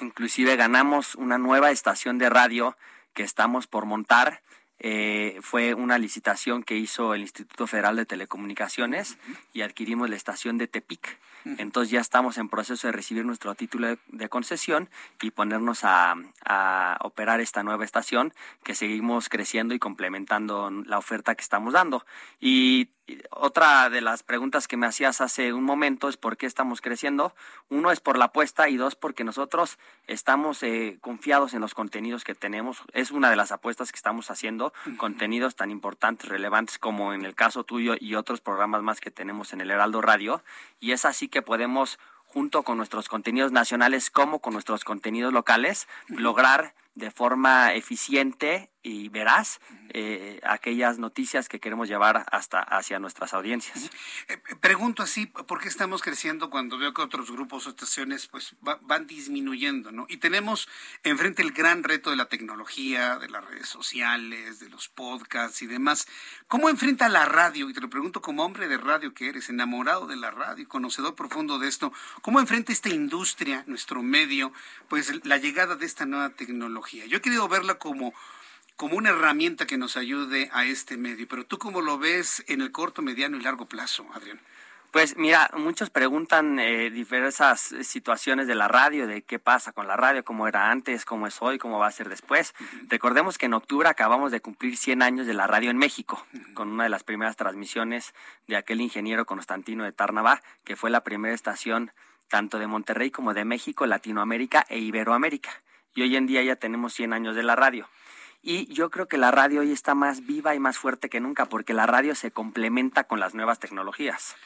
Inclusive 0.00 0.56
ganamos 0.56 1.14
una 1.14 1.38
nueva 1.38 1.70
estación 1.70 2.18
de 2.18 2.30
radio 2.30 2.76
que 3.14 3.22
estamos 3.22 3.66
por 3.66 3.86
montar. 3.86 4.42
Eh, 4.78 5.38
fue 5.40 5.72
una 5.72 5.96
licitación 5.96 6.62
que 6.62 6.76
hizo 6.76 7.14
el 7.14 7.22
Instituto 7.22 7.66
Federal 7.66 7.96
de 7.96 8.04
Telecomunicaciones 8.04 9.16
y 9.54 9.62
adquirimos 9.62 10.10
la 10.10 10.16
estación 10.16 10.58
de 10.58 10.68
Tepic. 10.68 11.18
Entonces 11.58 11.92
ya 11.92 12.00
estamos 12.00 12.38
en 12.38 12.48
proceso 12.48 12.88
de 12.88 12.92
recibir 12.92 13.24
nuestro 13.24 13.54
título 13.54 13.96
de, 14.08 14.28
concesión 14.28 14.90
y 15.22 15.30
ponernos 15.30 15.84
a, 15.84 16.16
a, 16.44 16.98
operar 17.02 17.40
esta 17.40 17.62
nueva 17.62 17.84
estación 17.84 18.34
que 18.64 18.74
seguimos 18.74 19.28
creciendo 19.28 19.72
y 19.72 19.78
complementando 19.78 20.70
la 20.70 20.98
oferta 20.98 21.36
que 21.36 21.42
estamos 21.42 21.72
dando. 21.72 22.04
Y 22.40 22.90
otra 23.30 23.88
de 23.88 24.00
las 24.00 24.22
preguntas 24.22 24.66
que 24.66 24.76
me 24.76 24.86
hacías 24.86 25.20
hace 25.20 25.52
un 25.52 25.62
momento 25.62 26.08
es 26.08 26.16
por 26.16 26.36
qué 26.36 26.46
estamos 26.46 26.80
creciendo. 26.80 27.34
Uno 27.68 27.92
es 27.92 28.00
por 28.00 28.18
la 28.18 28.26
apuesta 28.26 28.68
y 28.68 28.76
dos 28.76 28.96
porque 28.96 29.22
nosotros 29.22 29.78
estamos 30.06 30.62
eh, 30.62 30.98
confiados 31.00 31.54
en 31.54 31.60
los 31.60 31.74
contenidos 31.74 32.24
que 32.24 32.34
tenemos. 32.34 32.82
Es 32.92 33.12
una 33.12 33.30
de 33.30 33.36
las 33.36 33.52
apuestas 33.52 33.92
que 33.92 33.96
estamos 33.96 34.30
haciendo, 34.30 34.72
contenidos 34.96 35.54
tan 35.54 35.70
importantes, 35.70 36.28
relevantes 36.28 36.78
como 36.78 37.12
en 37.12 37.24
el 37.24 37.34
caso 37.34 37.64
tuyo 37.64 37.94
y 37.98 38.16
otros 38.16 38.40
programas 38.40 38.82
más 38.82 39.00
que 39.00 39.10
tenemos 39.10 39.52
en 39.52 39.60
el 39.60 39.70
Heraldo 39.70 40.00
Radio. 40.00 40.42
Y 40.80 40.92
es 40.92 41.04
así 41.04 41.28
que 41.28 41.42
podemos, 41.42 42.00
junto 42.26 42.64
con 42.64 42.76
nuestros 42.76 43.08
contenidos 43.08 43.52
nacionales 43.52 44.10
como 44.10 44.40
con 44.40 44.52
nuestros 44.52 44.84
contenidos 44.84 45.32
locales, 45.32 45.86
lograr 46.08 46.74
de 46.96 47.10
forma 47.10 47.74
eficiente 47.74 48.70
y 48.82 49.08
veraz 49.08 49.60
eh, 49.90 50.40
aquellas 50.44 50.98
noticias 50.98 51.48
que 51.48 51.58
queremos 51.58 51.88
llevar 51.88 52.24
hasta 52.30 52.60
hacia 52.60 52.98
nuestras 52.98 53.34
audiencias. 53.34 53.90
Eh, 54.28 54.38
pregunto 54.60 55.02
así, 55.02 55.26
¿por 55.26 55.60
qué 55.60 55.68
estamos 55.68 56.02
creciendo 56.02 56.50
cuando 56.50 56.78
veo 56.78 56.94
que 56.94 57.02
otros 57.02 57.30
grupos 57.30 57.66
o 57.66 57.70
estaciones 57.70 58.28
pues 58.28 58.54
van 58.60 59.06
disminuyendo, 59.06 59.92
¿no? 59.92 60.06
Y 60.08 60.16
tenemos 60.16 60.68
enfrente 61.02 61.42
el 61.42 61.52
gran 61.52 61.82
reto 61.82 62.10
de 62.10 62.16
la 62.16 62.28
tecnología, 62.28 63.18
de 63.18 63.28
las 63.28 63.44
redes 63.44 63.68
sociales, 63.68 64.60
de 64.60 64.68
los 64.70 64.88
podcasts 64.88 65.62
y 65.62 65.66
demás. 65.66 66.06
¿Cómo 66.48 66.70
enfrenta 66.70 67.08
la 67.08 67.26
radio? 67.26 67.68
Y 67.68 67.74
te 67.74 67.80
lo 67.80 67.90
pregunto 67.90 68.22
como 68.22 68.44
hombre 68.44 68.68
de 68.68 68.78
radio 68.78 69.12
que 69.12 69.28
eres, 69.28 69.50
enamorado 69.50 70.06
de 70.06 70.16
la 70.16 70.30
radio, 70.30 70.66
conocedor 70.68 71.14
profundo 71.14 71.58
de 71.58 71.68
esto, 71.68 71.92
¿cómo 72.22 72.40
enfrenta 72.40 72.72
esta 72.72 72.88
industria, 72.88 73.64
nuestro 73.66 74.02
medio, 74.02 74.52
pues 74.88 75.12
la 75.24 75.36
llegada 75.36 75.76
de 75.76 75.86
esta 75.86 76.06
nueva 76.06 76.30
tecnología? 76.30 76.85
Yo 76.92 77.18
he 77.18 77.20
querido 77.20 77.48
verla 77.48 77.74
como 77.74 78.14
como 78.76 78.96
una 78.96 79.08
herramienta 79.10 79.66
que 79.66 79.78
nos 79.78 79.96
ayude 79.96 80.50
a 80.52 80.66
este 80.66 80.96
medio. 80.96 81.26
Pero 81.28 81.44
tú 81.44 81.58
cómo 81.58 81.80
lo 81.80 81.98
ves 81.98 82.44
en 82.46 82.60
el 82.60 82.72
corto, 82.72 83.02
mediano 83.02 83.36
y 83.36 83.40
largo 83.40 83.66
plazo, 83.66 84.06
Adrián. 84.12 84.38
Pues 84.92 85.16
mira, 85.16 85.50
muchos 85.54 85.90
preguntan 85.90 86.58
eh, 86.58 86.90
diversas 86.90 87.74
situaciones 87.82 88.46
de 88.46 88.54
la 88.54 88.68
radio, 88.68 89.06
de 89.06 89.22
qué 89.22 89.38
pasa 89.38 89.72
con 89.72 89.86
la 89.86 89.96
radio, 89.96 90.24
cómo 90.24 90.48
era 90.48 90.70
antes, 90.70 91.04
cómo 91.04 91.26
es 91.26 91.42
hoy, 91.42 91.58
cómo 91.58 91.78
va 91.78 91.88
a 91.88 91.92
ser 91.92 92.08
después. 92.08 92.54
Recordemos 92.88 93.36
que 93.36 93.46
en 93.46 93.54
octubre 93.54 93.88
acabamos 93.88 94.32
de 94.32 94.40
cumplir 94.40 94.76
100 94.76 95.02
años 95.02 95.26
de 95.26 95.34
la 95.34 95.46
radio 95.46 95.70
en 95.70 95.76
México, 95.76 96.24
con 96.54 96.68
una 96.68 96.84
de 96.84 96.90
las 96.90 97.02
primeras 97.02 97.36
transmisiones 97.36 98.14
de 98.46 98.56
aquel 98.56 98.80
ingeniero 98.80 99.26
Constantino 99.26 99.84
de 99.84 99.92
Tarnava, 99.92 100.40
que 100.64 100.76
fue 100.76 100.88
la 100.88 101.02
primera 101.02 101.34
estación 101.34 101.90
tanto 102.28 102.58
de 102.58 102.66
Monterrey 102.66 103.10
como 103.10 103.34
de 103.34 103.44
México, 103.44 103.84
Latinoamérica 103.84 104.64
e 104.68 104.78
Iberoamérica. 104.78 105.50
Y 105.96 106.02
hoy 106.02 106.14
en 106.14 106.26
día 106.26 106.42
ya 106.42 106.56
tenemos 106.56 106.92
100 106.92 107.14
años 107.14 107.34
de 107.34 107.42
la 107.42 107.56
radio. 107.56 107.88
Y 108.42 108.72
yo 108.72 108.90
creo 108.90 109.08
que 109.08 109.16
la 109.16 109.30
radio 109.30 109.62
hoy 109.62 109.72
está 109.72 109.94
más 109.94 110.26
viva 110.26 110.54
y 110.54 110.60
más 110.60 110.78
fuerte 110.78 111.08
que 111.08 111.20
nunca 111.20 111.46
porque 111.46 111.72
la 111.72 111.86
radio 111.86 112.14
se 112.14 112.30
complementa 112.30 113.04
con 113.04 113.18
las 113.18 113.34
nuevas 113.34 113.58
tecnologías. 113.58 114.36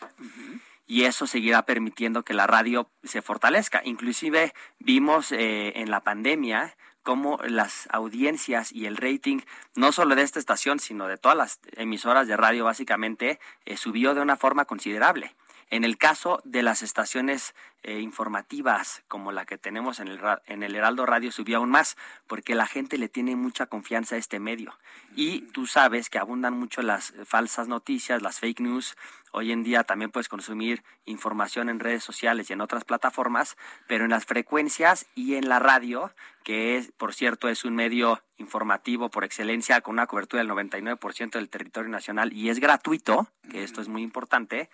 Y 0.86 1.04
eso 1.04 1.26
seguirá 1.26 1.66
permitiendo 1.66 2.22
que 2.22 2.34
la 2.34 2.46
radio 2.46 2.88
se 3.02 3.20
fortalezca. 3.20 3.82
Inclusive 3.84 4.54
vimos 4.78 5.32
eh, 5.32 5.72
en 5.74 5.90
la 5.90 6.00
pandemia 6.00 6.76
cómo 7.02 7.38
las 7.44 7.88
audiencias 7.90 8.72
y 8.72 8.86
el 8.86 8.96
rating, 8.96 9.40
no 9.74 9.90
solo 9.90 10.14
de 10.14 10.22
esta 10.22 10.38
estación, 10.38 10.78
sino 10.78 11.08
de 11.08 11.18
todas 11.18 11.36
las 11.36 11.60
emisoras 11.72 12.28
de 12.28 12.36
radio, 12.36 12.64
básicamente, 12.64 13.40
eh, 13.64 13.76
subió 13.76 14.14
de 14.14 14.20
una 14.20 14.36
forma 14.36 14.66
considerable. 14.66 15.34
En 15.70 15.84
el 15.84 15.98
caso 15.98 16.40
de 16.44 16.64
las 16.64 16.82
estaciones 16.82 17.54
eh, 17.84 18.00
informativas 18.00 19.04
como 19.06 19.30
la 19.30 19.46
que 19.46 19.56
tenemos 19.56 20.00
en 20.00 20.08
el, 20.08 20.20
en 20.46 20.64
el 20.64 20.74
Heraldo 20.74 21.06
Radio 21.06 21.30
subió 21.30 21.58
aún 21.58 21.70
más, 21.70 21.96
porque 22.26 22.56
la 22.56 22.66
gente 22.66 22.98
le 22.98 23.08
tiene 23.08 23.36
mucha 23.36 23.66
confianza 23.66 24.16
a 24.16 24.18
este 24.18 24.40
medio. 24.40 24.76
Y 25.14 25.42
tú 25.52 25.68
sabes 25.68 26.10
que 26.10 26.18
abundan 26.18 26.54
mucho 26.54 26.82
las 26.82 27.14
falsas 27.24 27.68
noticias, 27.68 28.20
las 28.20 28.40
fake 28.40 28.60
news. 28.60 28.96
Hoy 29.30 29.52
en 29.52 29.62
día 29.62 29.84
también 29.84 30.10
puedes 30.10 30.28
consumir 30.28 30.82
información 31.04 31.68
en 31.68 31.78
redes 31.78 32.02
sociales 32.02 32.50
y 32.50 32.52
en 32.52 32.60
otras 32.60 32.82
plataformas, 32.84 33.56
pero 33.86 34.02
en 34.02 34.10
las 34.10 34.26
frecuencias 34.26 35.06
y 35.14 35.36
en 35.36 35.48
la 35.48 35.60
radio, 35.60 36.12
que 36.42 36.76
es, 36.76 36.90
por 36.90 37.14
cierto, 37.14 37.48
es 37.48 37.64
un 37.64 37.76
medio 37.76 38.20
informativo 38.38 39.08
por 39.08 39.24
excelencia 39.24 39.80
con 39.82 39.92
una 39.92 40.08
cobertura 40.08 40.42
del 40.42 40.50
99% 40.50 41.30
del 41.30 41.48
territorio 41.48 41.90
nacional 41.90 42.32
y 42.32 42.48
es 42.50 42.58
gratuito, 42.58 43.28
que 43.50 43.62
esto 43.62 43.80
es 43.80 43.88
muy 43.88 44.02
importante 44.02 44.68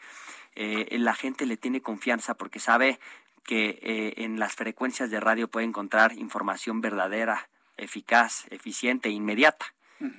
eh, 0.57 0.99
la 0.99 1.15
gente 1.15 1.47
le 1.47 1.57
tiene 1.57 1.81
confianza 1.81 2.35
porque 2.35 2.59
sabe 2.59 2.99
que 3.45 3.79
eh, 3.83 4.15
en 4.25 4.39
las 4.39 4.55
frecuencias 4.55 5.11
de 5.11 5.21
radio 5.21 5.49
puede 5.49 5.67
encontrar 5.67 6.13
información 6.15 6.81
verdadera, 6.81 7.49
eficaz, 7.77 8.47
eficiente, 8.51 9.11
inmediata. 9.11 9.73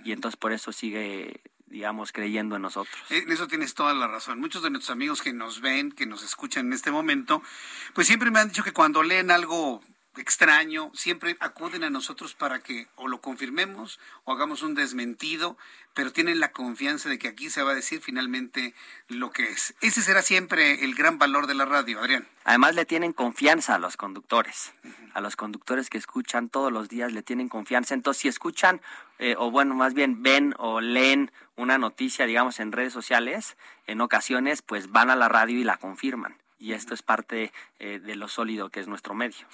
Y 0.04 0.12
entonces 0.12 0.38
por 0.38 0.54
eso 0.54 0.72
sigue 0.72 1.42
digamos, 1.68 2.12
creyendo 2.12 2.56
en 2.56 2.62
nosotros. 2.62 2.96
En 3.10 3.30
eso 3.32 3.48
tienes 3.48 3.74
toda 3.74 3.94
la 3.94 4.08
razón. 4.08 4.40
Muchos 4.40 4.64
de 4.64 4.70
nuestros 4.70 4.92
amigos 4.92 5.22
que 5.22 5.34
nos 5.34 5.62
ven, 5.62 5.92
que 5.92 6.06
nos 6.06 6.24
escuchan 6.24 6.68
en 6.68 6.74
este 6.74 6.92
momento, 6.92 7.44
pues 7.94 8.08
siempre 8.08 8.32
me 8.32 8.40
han 8.40 8.48
dicho 8.48 8.64
que 8.64 8.72
cuando 8.72 9.04
leen 9.04 9.32
algo 9.32 9.82
extraño, 10.18 10.91
siempre 10.93 11.38
acuden 11.39 11.84
a 11.84 11.89
nosotros 11.89 12.34
para 12.34 12.59
que 12.59 12.88
o 12.95 13.07
lo 13.07 13.22
confirmemos 13.22 13.99
o 14.24 14.34
hagamos 14.34 14.61
un 14.61 14.76
desmentido, 14.76 15.57
pero 15.93 16.11
tienen 16.11 16.39
la 16.39 16.51
confianza 16.51 17.09
de 17.09 17.18
que 17.18 17.28
aquí 17.28 17.49
se 17.49 17.63
va 17.63 17.72
a 17.72 17.76
decir 17.76 18.01
finalmente 18.01 18.76
lo 19.07 19.32
que 19.32 19.49
es. 19.49 19.74
Ese 19.82 20.01
será 20.01 20.22
siempre 20.22 20.84
el 20.84 20.93
gran 20.93 21.18
valor 21.18 21.47
de 21.47 21.55
la 21.55 21.65
radio, 21.65 21.99
Adrián. 21.99 22.28
Además 22.43 22.76
le 22.76 22.86
tienen 22.86 23.13
confianza 23.13 23.76
a 23.76 23.80
los 23.80 23.97
conductores, 23.97 24.74
a 25.13 25.22
los 25.22 25.36
conductores 25.36 25.89
que 25.89 25.97
escuchan 25.97 26.49
todos 26.49 26.72
los 26.72 26.88
días 26.88 27.11
le 27.11 27.24
tienen 27.24 27.49
confianza. 27.49 27.93
Entonces, 27.93 28.22
si 28.22 28.28
escuchan, 28.28 28.80
eh, 29.20 29.36
o 29.38 29.49
bueno, 29.49 29.74
más 29.74 29.93
bien 29.93 30.22
ven 30.22 30.53
o 30.59 30.82
leen 30.82 31.32
una 31.55 31.78
noticia, 31.78 32.26
digamos, 32.28 32.59
en 32.59 32.72
redes 32.72 32.93
sociales, 32.93 33.57
en 33.88 33.99
ocasiones, 34.01 34.61
pues 34.61 34.91
van 34.91 35.09
a 35.09 35.15
la 35.15 35.30
radio 35.30 35.57
y 35.57 35.63
la 35.63 35.78
confirman. 35.78 36.38
Y 36.59 36.74
esto 36.74 36.93
es 36.93 37.01
parte 37.01 37.51
eh, 37.80 37.99
de 37.99 38.15
lo 38.15 38.28
sólido 38.28 38.70
que 38.70 38.80
es 38.80 38.88
nuestro 38.88 39.13
medio. 39.13 39.45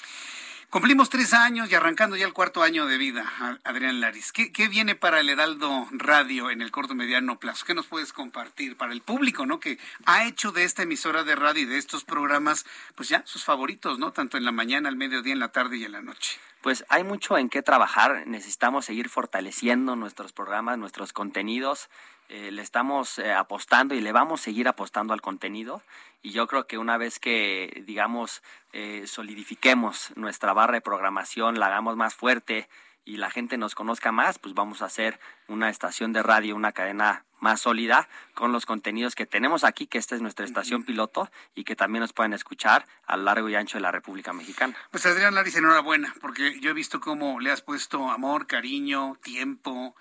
Cumplimos 0.74 1.12
tres 1.12 1.36
años 1.36 1.70
y 1.70 1.76
arrancando 1.76 2.16
ya 2.16 2.26
el 2.26 2.34
cuarto 2.34 2.64
año 2.64 2.88
de 2.88 2.98
vida, 2.98 3.32
Adrián 3.64 4.02
Laris. 4.02 4.32
¿Qué, 4.32 4.68
viene 4.70 4.96
para 4.96 5.20
el 5.20 5.30
Heraldo 5.30 5.88
Radio 5.92 6.50
en 6.50 6.64
el 6.64 6.72
corto 6.72 6.96
mediano 6.96 7.38
plazo? 7.38 7.64
¿Qué 7.68 7.76
nos 7.76 7.86
puedes 7.86 8.12
compartir 8.12 8.76
para 8.76 8.92
el 8.92 9.04
público, 9.04 9.46
no? 9.46 9.60
Que 9.60 9.78
ha 10.08 10.26
hecho 10.26 10.52
de 10.52 10.64
esta 10.64 10.82
emisora 10.82 11.24
de 11.24 11.36
radio 11.36 11.62
y 11.62 11.66
de 11.66 11.78
estos 11.78 12.04
programas, 12.04 12.66
pues 12.96 13.08
ya 13.08 13.22
sus 13.28 13.44
favoritos, 13.44 14.00
¿no? 14.00 14.14
Tanto 14.14 14.36
en 14.36 14.46
la 14.46 14.52
mañana, 14.52 14.90
al 14.90 14.96
mediodía, 14.96 15.34
en 15.34 15.40
la 15.40 15.50
tarde 15.50 15.78
y 15.78 15.86
en 15.86 15.92
la 15.92 16.02
noche. 16.02 16.40
Pues 16.62 16.86
hay 16.90 17.04
mucho 17.04 17.38
en 17.38 17.50
qué 17.50 17.62
trabajar. 17.62 18.24
Necesitamos 18.26 18.86
seguir 18.86 19.10
fortaleciendo 19.10 19.96
nuestros 19.96 20.34
programas, 20.34 20.80
nuestros 20.80 21.14
contenidos. 21.14 21.92
Eh, 22.30 22.50
le 22.52 22.64
estamos 22.64 23.20
eh, 23.20 23.32
apostando 23.32 23.94
y 23.94 24.02
le 24.02 24.12
vamos 24.12 24.42
a 24.42 24.46
seguir 24.46 24.68
apostando 24.68 25.14
al 25.14 25.22
contenido 25.22 25.84
y 26.24 26.32
yo 26.32 26.48
creo 26.48 26.66
que 26.66 26.78
una 26.78 26.98
vez 26.98 27.20
que, 27.20 27.84
digamos, 27.86 28.42
eh, 28.72 29.04
solidifiquemos 29.06 30.14
nuestra 30.16 30.54
barra 30.54 30.76
de 30.76 30.82
programación, 30.82 31.60
la 31.60 31.68
hagamos 31.68 31.98
más 31.98 32.16
fuerte 32.16 32.70
y 33.04 33.18
la 33.18 33.30
gente 33.30 33.58
nos 33.58 33.76
conozca 33.76 34.14
más, 34.14 34.40
pues 34.40 34.56
vamos 34.56 34.82
a 34.82 34.86
hacer 34.86 35.20
una 35.50 35.70
estación 35.70 36.14
de 36.14 36.24
radio, 36.24 36.56
una 36.56 36.72
cadena 36.72 37.26
más 37.42 37.60
sólida 37.60 38.08
con 38.34 38.54
los 38.54 38.66
contenidos 38.66 39.16
que 39.16 39.26
tenemos 39.26 39.66
aquí, 39.66 39.86
que 39.86 39.98
esta 39.98 40.16
es 40.16 40.22
nuestra 40.22 40.46
estación 40.46 40.86
piloto 40.86 41.30
y 41.56 41.66
que 41.66 41.76
también 41.76 42.00
nos 42.00 42.14
pueden 42.14 42.32
escuchar 42.32 42.88
a 43.06 43.18
lo 43.18 43.24
largo 43.24 43.50
y 43.50 43.56
ancho 43.56 43.78
de 43.78 43.82
la 43.82 43.92
República 43.92 44.32
Mexicana. 44.32 44.78
Pues 44.92 45.06
Adrián 45.06 45.36
Laris, 45.36 45.58
enhorabuena, 45.58 46.16
porque 46.22 46.58
yo 46.62 46.70
he 46.70 46.74
visto 46.74 47.02
cómo 47.02 47.42
le 47.42 47.52
has 47.52 47.62
puesto 47.62 48.10
amor, 48.10 48.48
cariño, 48.48 49.18
tiempo, 49.22 49.94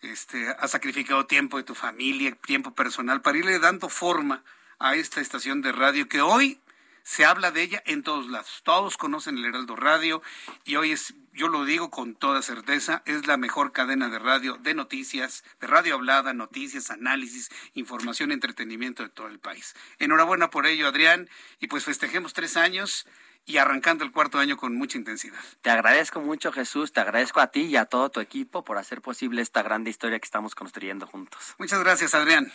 este, 0.00 0.48
has 0.58 0.72
sacrificado 0.72 1.26
tiempo 1.26 1.58
de 1.58 1.62
tu 1.62 1.76
familia, 1.76 2.34
tiempo 2.34 2.74
personal 2.74 3.22
para 3.22 3.38
irle 3.38 3.60
dando 3.60 3.88
forma 3.88 4.42
a 4.80 4.96
esta 4.96 5.20
estación 5.20 5.60
de 5.62 5.72
radio 5.72 6.08
que 6.08 6.22
hoy 6.22 6.58
se 7.02 7.24
habla 7.24 7.50
de 7.50 7.62
ella 7.62 7.82
en 7.86 8.02
todos 8.02 8.28
lados. 8.28 8.62
Todos 8.64 8.96
conocen 8.96 9.36
el 9.36 9.44
Heraldo 9.44 9.76
Radio 9.76 10.22
y 10.64 10.76
hoy 10.76 10.92
es, 10.92 11.14
yo 11.32 11.48
lo 11.48 11.64
digo 11.64 11.90
con 11.90 12.14
toda 12.14 12.40
certeza, 12.40 13.02
es 13.04 13.26
la 13.26 13.36
mejor 13.36 13.72
cadena 13.72 14.08
de 14.08 14.18
radio 14.18 14.54
de 14.54 14.74
noticias, 14.74 15.44
de 15.60 15.66
radio 15.66 15.94
hablada, 15.94 16.32
noticias, 16.32 16.90
análisis, 16.90 17.50
información, 17.74 18.32
entretenimiento 18.32 19.02
de 19.02 19.10
todo 19.10 19.28
el 19.28 19.38
país. 19.38 19.74
Enhorabuena 19.98 20.50
por 20.50 20.66
ello, 20.66 20.88
Adrián, 20.88 21.28
y 21.60 21.66
pues 21.66 21.84
festejemos 21.84 22.32
tres 22.32 22.56
años 22.56 23.06
y 23.46 23.58
arrancando 23.58 24.04
el 24.04 24.12
cuarto 24.12 24.38
año 24.38 24.56
con 24.56 24.74
mucha 24.76 24.96
intensidad. 24.96 25.40
Te 25.60 25.70
agradezco 25.70 26.20
mucho, 26.20 26.52
Jesús, 26.52 26.92
te 26.92 27.00
agradezco 27.00 27.40
a 27.40 27.48
ti 27.48 27.62
y 27.62 27.76
a 27.76 27.84
todo 27.84 28.10
tu 28.10 28.20
equipo 28.20 28.64
por 28.64 28.78
hacer 28.78 29.02
posible 29.02 29.42
esta 29.42 29.62
grande 29.62 29.90
historia 29.90 30.18
que 30.18 30.26
estamos 30.26 30.54
construyendo 30.54 31.06
juntos. 31.06 31.54
Muchas 31.58 31.80
gracias, 31.80 32.14
Adrián. 32.14 32.52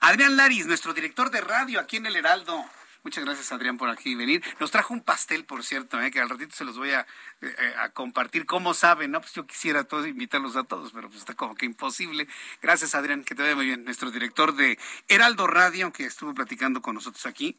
Adrián 0.00 0.34
Laris, 0.36 0.66
nuestro 0.66 0.94
director 0.94 1.30
de 1.30 1.42
radio 1.42 1.78
aquí 1.78 1.98
en 1.98 2.06
el 2.06 2.16
Heraldo. 2.16 2.64
Muchas 3.02 3.22
gracias, 3.22 3.52
Adrián, 3.52 3.76
por 3.76 3.90
aquí 3.90 4.14
venir. 4.14 4.42
Nos 4.58 4.70
trajo 4.70 4.94
un 4.94 5.02
pastel, 5.02 5.44
por 5.44 5.62
cierto, 5.62 6.00
eh, 6.00 6.10
que 6.10 6.20
al 6.20 6.30
ratito 6.30 6.56
se 6.56 6.64
los 6.64 6.78
voy 6.78 6.92
a, 6.92 7.06
eh, 7.42 7.74
a 7.78 7.90
compartir. 7.90 8.46
¿Cómo 8.46 8.72
saben? 8.72 9.10
No, 9.10 9.20
pues 9.20 9.34
yo 9.34 9.46
quisiera 9.46 9.84
todos 9.84 10.06
invitarlos 10.06 10.56
a 10.56 10.64
todos, 10.64 10.92
pero 10.92 11.08
pues 11.08 11.20
está 11.20 11.34
como 11.34 11.54
que 11.54 11.66
imposible. 11.66 12.26
Gracias, 12.62 12.94
Adrián, 12.94 13.24
que 13.24 13.34
te 13.34 13.42
vaya 13.42 13.54
muy 13.54 13.66
bien. 13.66 13.84
Nuestro 13.84 14.10
director 14.10 14.54
de 14.54 14.78
Heraldo 15.08 15.46
Radio, 15.46 15.92
que 15.92 16.06
estuvo 16.06 16.32
platicando 16.32 16.80
con 16.80 16.94
nosotros 16.94 17.26
aquí. 17.26 17.58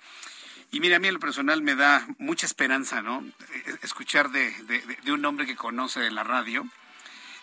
Y 0.72 0.80
mira, 0.80 0.96
a 0.96 1.00
mí 1.00 1.10
en 1.10 1.16
lo 1.16 1.20
personal 1.20 1.62
me 1.62 1.76
da 1.76 2.08
mucha 2.18 2.48
esperanza, 2.48 3.04
¿no? 3.04 3.24
Eh, 3.54 3.78
escuchar 3.84 4.32
de, 4.32 4.52
de, 4.64 4.82
de 5.04 5.12
un 5.12 5.24
hombre 5.26 5.46
que 5.46 5.56
conoce 5.56 6.00
de 6.00 6.10
la 6.10 6.24
radio, 6.24 6.68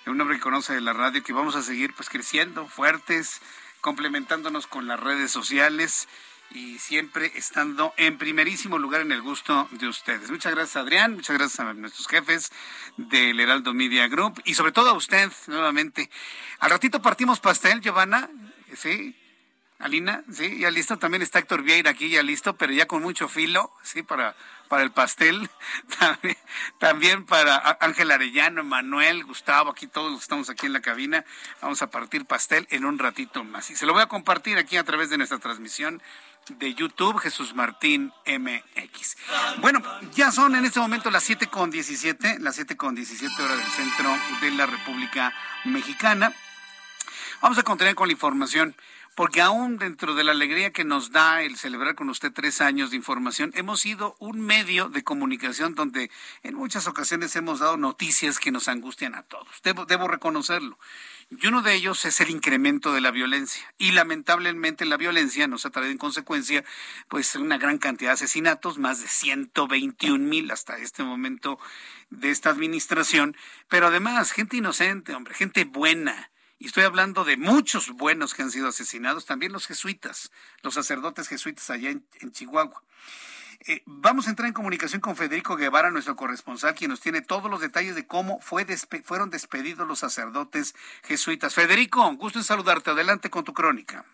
de 0.04 0.10
un 0.10 0.20
hombre 0.20 0.38
que 0.38 0.42
conoce 0.42 0.74
de 0.74 0.80
la 0.80 0.92
radio, 0.92 1.22
que 1.22 1.32
vamos 1.32 1.54
a 1.54 1.62
seguir 1.62 1.94
pues 1.94 2.08
creciendo, 2.08 2.66
fuertes, 2.66 3.40
complementándonos 3.80 4.66
con 4.66 4.86
las 4.86 5.00
redes 5.00 5.30
sociales 5.30 6.08
y 6.50 6.78
siempre 6.78 7.30
estando 7.34 7.92
en 7.96 8.16
primerísimo 8.16 8.78
lugar 8.78 9.02
en 9.02 9.12
el 9.12 9.22
gusto 9.22 9.68
de 9.72 9.88
ustedes. 9.88 10.30
Muchas 10.30 10.54
gracias 10.54 10.76
Adrián, 10.76 11.14
muchas 11.14 11.36
gracias 11.36 11.60
a 11.60 11.74
nuestros 11.74 12.06
jefes 12.06 12.50
del 12.96 13.38
Heraldo 13.38 13.74
Media 13.74 14.08
Group 14.08 14.40
y 14.44 14.54
sobre 14.54 14.72
todo 14.72 14.90
a 14.90 14.94
usted 14.94 15.30
nuevamente. 15.46 16.10
Al 16.60 16.70
ratito 16.70 17.02
partimos 17.02 17.40
pastel, 17.40 17.80
Giovanna, 17.80 18.30
¿sí? 18.74 19.14
Alina, 19.78 20.24
sí, 20.32 20.58
ya 20.58 20.72
listo. 20.72 20.98
También 20.98 21.22
está 21.22 21.38
Héctor 21.38 21.62
Vieira 21.62 21.90
aquí, 21.90 22.10
ya 22.10 22.22
listo, 22.24 22.56
pero 22.56 22.72
ya 22.72 22.86
con 22.86 23.00
mucho 23.00 23.28
filo, 23.28 23.72
sí, 23.84 24.02
para, 24.02 24.34
para 24.66 24.82
el 24.82 24.90
pastel. 24.90 25.48
También, 26.78 27.24
para 27.26 27.78
Ángel 27.80 28.10
Arellano, 28.10 28.64
Manuel, 28.64 29.24
Gustavo, 29.24 29.70
aquí 29.70 29.86
todos 29.86 30.10
los 30.10 30.20
que 30.20 30.24
estamos 30.24 30.50
aquí 30.50 30.66
en 30.66 30.72
la 30.72 30.80
cabina. 30.80 31.24
Vamos 31.62 31.80
a 31.82 31.90
partir 31.90 32.26
pastel 32.26 32.66
en 32.70 32.84
un 32.84 32.98
ratito 32.98 33.44
más. 33.44 33.70
Y 33.70 33.76
se 33.76 33.86
lo 33.86 33.92
voy 33.92 34.02
a 34.02 34.06
compartir 34.06 34.58
aquí 34.58 34.76
a 34.76 34.84
través 34.84 35.10
de 35.10 35.16
nuestra 35.16 35.38
transmisión 35.38 36.02
de 36.48 36.74
YouTube, 36.74 37.18
Jesús 37.18 37.54
Martín 37.54 38.12
MX. 38.26 39.16
Bueno, 39.58 39.80
ya 40.14 40.32
son 40.32 40.56
en 40.56 40.64
este 40.64 40.80
momento 40.80 41.08
las 41.10 41.22
7 41.22 41.46
con 41.46 41.70
17, 41.70 42.40
las 42.40 42.56
7 42.56 42.76
con 42.76 42.96
17 42.96 43.42
horas 43.42 43.58
del 43.58 43.66
centro 43.66 44.10
de 44.40 44.50
la 44.52 44.66
República 44.66 45.32
Mexicana. 45.64 46.32
Vamos 47.40 47.58
a 47.58 47.62
continuar 47.62 47.94
con 47.94 48.08
la 48.08 48.12
información 48.12 48.74
porque 49.18 49.40
aún 49.40 49.78
dentro 49.78 50.14
de 50.14 50.22
la 50.22 50.30
alegría 50.30 50.72
que 50.72 50.84
nos 50.84 51.10
da 51.10 51.42
el 51.42 51.56
celebrar 51.56 51.96
con 51.96 52.08
usted 52.08 52.32
tres 52.32 52.60
años 52.60 52.90
de 52.90 52.96
información, 52.96 53.50
hemos 53.56 53.80
sido 53.80 54.14
un 54.20 54.40
medio 54.40 54.90
de 54.90 55.02
comunicación 55.02 55.74
donde 55.74 56.08
en 56.44 56.54
muchas 56.54 56.86
ocasiones 56.86 57.34
hemos 57.34 57.58
dado 57.58 57.76
noticias 57.76 58.38
que 58.38 58.52
nos 58.52 58.68
angustian 58.68 59.16
a 59.16 59.24
todos. 59.24 59.48
Debo, 59.64 60.06
reconocerlo. 60.06 60.78
Y 61.30 61.48
uno 61.48 61.62
de 61.62 61.74
ellos 61.74 62.04
es 62.04 62.20
el 62.20 62.30
incremento 62.30 62.92
de 62.92 63.00
la 63.00 63.10
violencia. 63.10 63.74
Y 63.76 63.90
lamentablemente 63.90 64.84
la 64.84 64.96
violencia 64.96 65.48
nos 65.48 65.66
ha 65.66 65.70
traído 65.70 65.90
en 65.90 65.98
consecuencia 65.98 66.64
pues 67.08 67.34
una 67.34 67.58
gran 67.58 67.78
cantidad 67.78 68.10
de 68.10 68.14
asesinatos, 68.14 68.78
más 68.78 69.00
de 69.00 69.08
121 69.08 70.16
mil 70.16 70.48
hasta 70.52 70.78
este 70.78 71.02
momento 71.02 71.58
de 72.10 72.30
esta 72.30 72.50
administración. 72.50 73.36
Pero 73.68 73.88
además, 73.88 74.30
gente 74.30 74.58
inocente, 74.58 75.12
hombre, 75.16 75.34
gente 75.34 75.64
buena 75.64 76.30
y 76.58 76.66
estoy 76.66 76.82
hablando 76.84 77.24
de 77.24 77.36
muchos 77.36 77.92
buenos 77.92 78.34
que 78.34 78.42
han 78.42 78.50
sido 78.50 78.68
asesinados, 78.68 79.26
también 79.26 79.52
los 79.52 79.66
jesuitas, 79.66 80.32
los 80.62 80.74
sacerdotes 80.74 81.28
jesuitas 81.28 81.70
allá 81.70 81.90
en, 81.90 82.32
Chihuahua. 82.32 82.82
Eh, 83.66 83.82
vamos 83.86 84.26
a 84.26 84.30
entrar 84.30 84.48
en 84.48 84.54
comunicación 84.54 85.00
con 85.00 85.16
Federico 85.16 85.56
Guevara, 85.56 85.90
nuestro 85.90 86.16
corresponsal, 86.16 86.74
quien 86.74 86.90
nos 86.90 87.00
tiene 87.00 87.22
todos 87.22 87.50
los 87.50 87.60
detalles 87.60 87.94
de 87.94 88.06
cómo 88.06 88.40
fue 88.40 88.66
fueron 89.04 89.30
despedidos 89.30 89.86
los 89.86 90.00
sacerdotes 90.00 90.74
jesuitas. 91.04 91.54
Federico, 91.54 92.08
gusto 92.14 92.38
en 92.38 92.44
saludarte. 92.44 92.90
Adelante 92.90 93.30
con 93.30 93.44
tu 93.44 93.52
crónica. 93.52 94.04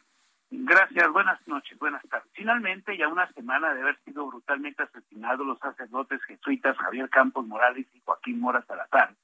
Gracias, 0.50 1.10
buenas 1.10 1.46
noches, 1.46 1.78
buenas 1.78 2.02
tardes. 2.08 2.30
Finalmente, 2.32 2.96
ya 2.96 3.08
una 3.08 3.30
semana 3.32 3.74
de 3.74 3.82
haber 3.82 3.98
sido 4.04 4.26
brutalmente 4.26 4.82
asesinados 4.82 5.46
los 5.46 5.58
sacerdotes 5.58 6.22
jesuitas 6.24 6.76
Javier 6.78 7.10
Campos 7.10 7.46
Morales 7.46 7.86
y 7.92 8.00
Joaquín 8.04 8.40
Mora 8.40 8.64
Salazar, 8.66 9.14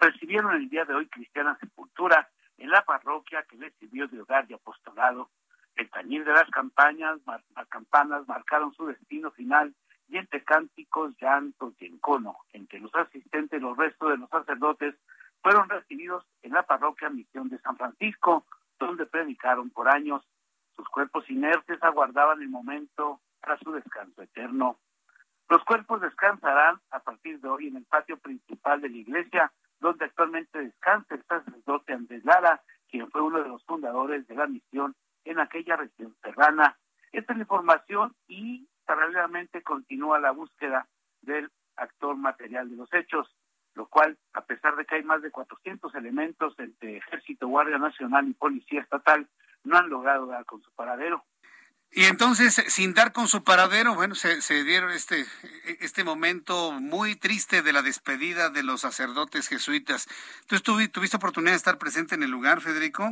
recibieron 0.00 0.54
el 0.56 0.68
día 0.68 0.84
de 0.84 0.94
hoy 0.94 1.06
cristiana 1.06 1.56
sepultura 1.60 2.28
en 2.60 2.70
la 2.70 2.82
parroquia 2.82 3.42
que 3.48 3.56
les 3.56 3.74
sirvió 3.74 4.06
de 4.06 4.20
hogar 4.20 4.46
y 4.48 4.54
apostolado. 4.54 5.30
El 5.74 5.90
tañir 5.90 6.24
de 6.24 6.32
las 6.32 6.48
campañas, 6.50 7.18
las 7.26 7.68
campanas 7.68 8.28
marcaron 8.28 8.72
su 8.74 8.86
destino 8.86 9.30
final 9.32 9.74
y 10.08 10.18
entre 10.18 10.44
cánticos, 10.44 11.14
llantos 11.20 11.74
y 11.80 11.86
encono, 11.86 12.36
entre 12.52 12.80
los 12.80 12.94
asistentes 12.94 13.62
los 13.62 13.76
restos 13.76 14.10
de 14.10 14.18
los 14.18 14.28
sacerdotes, 14.28 14.94
fueron 15.42 15.68
recibidos 15.68 16.26
en 16.42 16.52
la 16.52 16.62
parroquia 16.64 17.08
Misión 17.08 17.48
de 17.48 17.58
San 17.60 17.76
Francisco, 17.76 18.44
donde 18.78 19.06
predicaron 19.06 19.70
por 19.70 19.88
años. 19.88 20.22
Sus 20.76 20.86
cuerpos 20.88 21.28
inertes 21.30 21.82
aguardaban 21.82 22.42
el 22.42 22.48
momento 22.50 23.20
para 23.40 23.58
su 23.58 23.72
descanso 23.72 24.20
eterno. 24.22 24.78
Los 25.48 25.64
cuerpos 25.64 26.00
descansarán 26.02 26.78
a 26.90 27.00
partir 27.00 27.40
de 27.40 27.48
hoy 27.48 27.68
en 27.68 27.76
el 27.76 27.84
patio 27.84 28.18
principal 28.18 28.82
de 28.82 28.90
la 28.90 28.96
iglesia, 28.96 29.52
donde 29.80 30.04
actualmente 30.04 30.58
descansa 30.58 31.14
el 31.14 31.24
sacerdote 31.24 31.92
Andrés 31.92 32.24
Lara, 32.24 32.62
quien 32.90 33.10
fue 33.10 33.22
uno 33.22 33.42
de 33.42 33.48
los 33.48 33.64
fundadores 33.64 34.26
de 34.28 34.34
la 34.34 34.46
misión 34.46 34.94
en 35.24 35.40
aquella 35.40 35.76
región 35.76 36.14
serrana. 36.22 36.76
Esta 37.12 37.32
es 37.32 37.38
la 37.38 37.42
información 37.42 38.14
y 38.28 38.68
paralelamente 38.84 39.62
continúa 39.62 40.18
la 40.18 40.32
búsqueda 40.32 40.86
del 41.22 41.50
actor 41.76 42.16
material 42.16 42.68
de 42.68 42.76
los 42.76 42.92
hechos, 42.92 43.34
lo 43.74 43.86
cual, 43.86 44.18
a 44.32 44.44
pesar 44.44 44.76
de 44.76 44.84
que 44.84 44.96
hay 44.96 45.02
más 45.02 45.22
de 45.22 45.30
400 45.30 45.94
elementos 45.94 46.58
entre 46.58 46.98
Ejército, 46.98 47.48
Guardia 47.48 47.78
Nacional 47.78 48.28
y 48.28 48.34
Policía 48.34 48.82
Estatal, 48.82 49.28
no 49.64 49.76
han 49.76 49.88
logrado 49.88 50.26
dar 50.26 50.44
con 50.44 50.62
su 50.62 50.70
paradero. 50.72 51.24
Y 51.92 52.04
entonces, 52.04 52.54
sin 52.68 52.94
dar 52.94 53.12
con 53.12 53.26
su 53.26 53.42
paradero, 53.42 53.96
bueno, 53.96 54.14
se, 54.14 54.42
se, 54.42 54.62
dieron 54.62 54.92
este, 54.92 55.24
este 55.80 56.04
momento 56.04 56.70
muy 56.72 57.16
triste 57.16 57.62
de 57.62 57.72
la 57.72 57.82
despedida 57.82 58.48
de 58.48 58.62
los 58.62 58.82
sacerdotes 58.82 59.48
jesuitas. 59.48 60.06
¿Tú 60.46 60.60
tuviste 60.60 61.16
oportunidad 61.16 61.52
de 61.52 61.56
estar 61.56 61.78
presente 61.78 62.14
en 62.14 62.22
el 62.22 62.30
lugar, 62.30 62.60
Federico? 62.60 63.10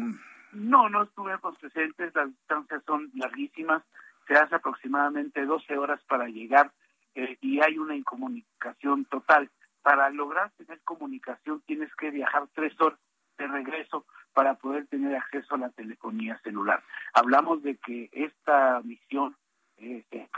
No, 0.52 0.88
no 0.88 1.02
estuvimos 1.02 1.58
presentes, 1.58 2.14
las 2.14 2.28
distancias 2.28 2.82
son 2.86 3.10
larguísimas, 3.14 3.82
se 4.28 4.34
hace 4.34 4.54
aproximadamente 4.54 5.44
12 5.44 5.76
horas 5.76 6.00
para 6.08 6.28
llegar 6.28 6.70
eh, 7.16 7.36
y 7.40 7.60
hay 7.60 7.78
una 7.78 7.96
incomunicación 7.96 9.06
total. 9.06 9.50
Para 9.82 10.08
lograr 10.10 10.52
tener 10.52 10.80
comunicación 10.84 11.62
tienes 11.66 11.94
que 11.96 12.10
viajar 12.10 12.46
tres 12.54 12.78
horas 12.80 12.98
de 13.38 13.46
regreso 13.46 14.04
para 14.34 14.54
poder 14.54 14.86
tener 14.88 15.16
acceso 15.16 15.54
a 15.54 15.58
la 15.58 15.70
telefonía 15.70 16.38
celular. 16.42 16.82
Hablamos 17.14 17.62
de 17.62 17.76
que 17.76 18.10
esta 18.12 18.80
misión, 18.82 19.36
este, 19.76 20.28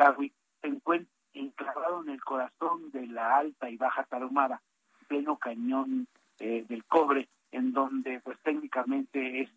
se 0.60 0.68
encuentra 0.68 1.10
enclavado 1.32 2.02
en 2.02 2.10
el 2.10 2.22
corazón 2.22 2.90
de 2.93 3.06
la 3.06 3.36
alta 3.39 3.70
y 3.70 3.77
baja 3.77 4.05
tarumara, 4.05 4.60
pleno 5.09 5.39
cañón 5.39 6.06
eh, 6.39 6.64
del 6.68 6.85
cobre, 6.85 7.28
en 7.52 7.72
donde 7.72 8.20
pues 8.20 8.39
técnicamente 8.43 9.43
es 9.43 9.51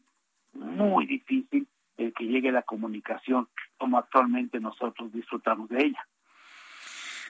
muy 0.53 1.06
difícil 1.06 1.68
el 1.98 2.14
que 2.14 2.26
llegue 2.26 2.52
la 2.52 2.64
comunicación 2.64 3.48
como 3.78 3.98
actualmente 3.98 4.60
nosotros 4.60 5.11
disfrutamos 5.11 5.70
de 5.70 5.86
ella. 5.86 6.07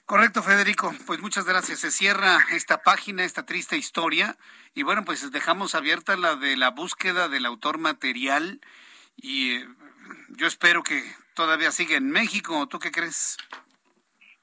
Correcto, 0.06 0.44
Federico. 0.44 0.92
Pues 1.08 1.22
muchas 1.22 1.46
gracias. 1.46 1.80
Se 1.80 1.90
cierra 1.90 2.40
esta 2.52 2.82
página, 2.84 3.24
esta 3.24 3.46
triste 3.46 3.78
historia. 3.78 4.36
Y 4.76 4.84
bueno, 4.84 5.06
pues 5.06 5.32
dejamos 5.32 5.76
abierta 5.76 6.18
la 6.18 6.36
de 6.36 6.58
la 6.58 6.72
búsqueda 6.72 7.30
del 7.30 7.46
autor 7.46 7.78
material. 7.78 8.60
Y 9.16 9.56
eh, 9.56 9.68
yo 10.30 10.48
espero 10.48 10.84
que 10.84 11.02
todavía 11.36 11.72
siga 11.72 11.96
en 11.96 12.12
México. 12.12 12.68
¿Tú 12.68 12.80
qué 12.80 12.92
crees? 12.92 13.38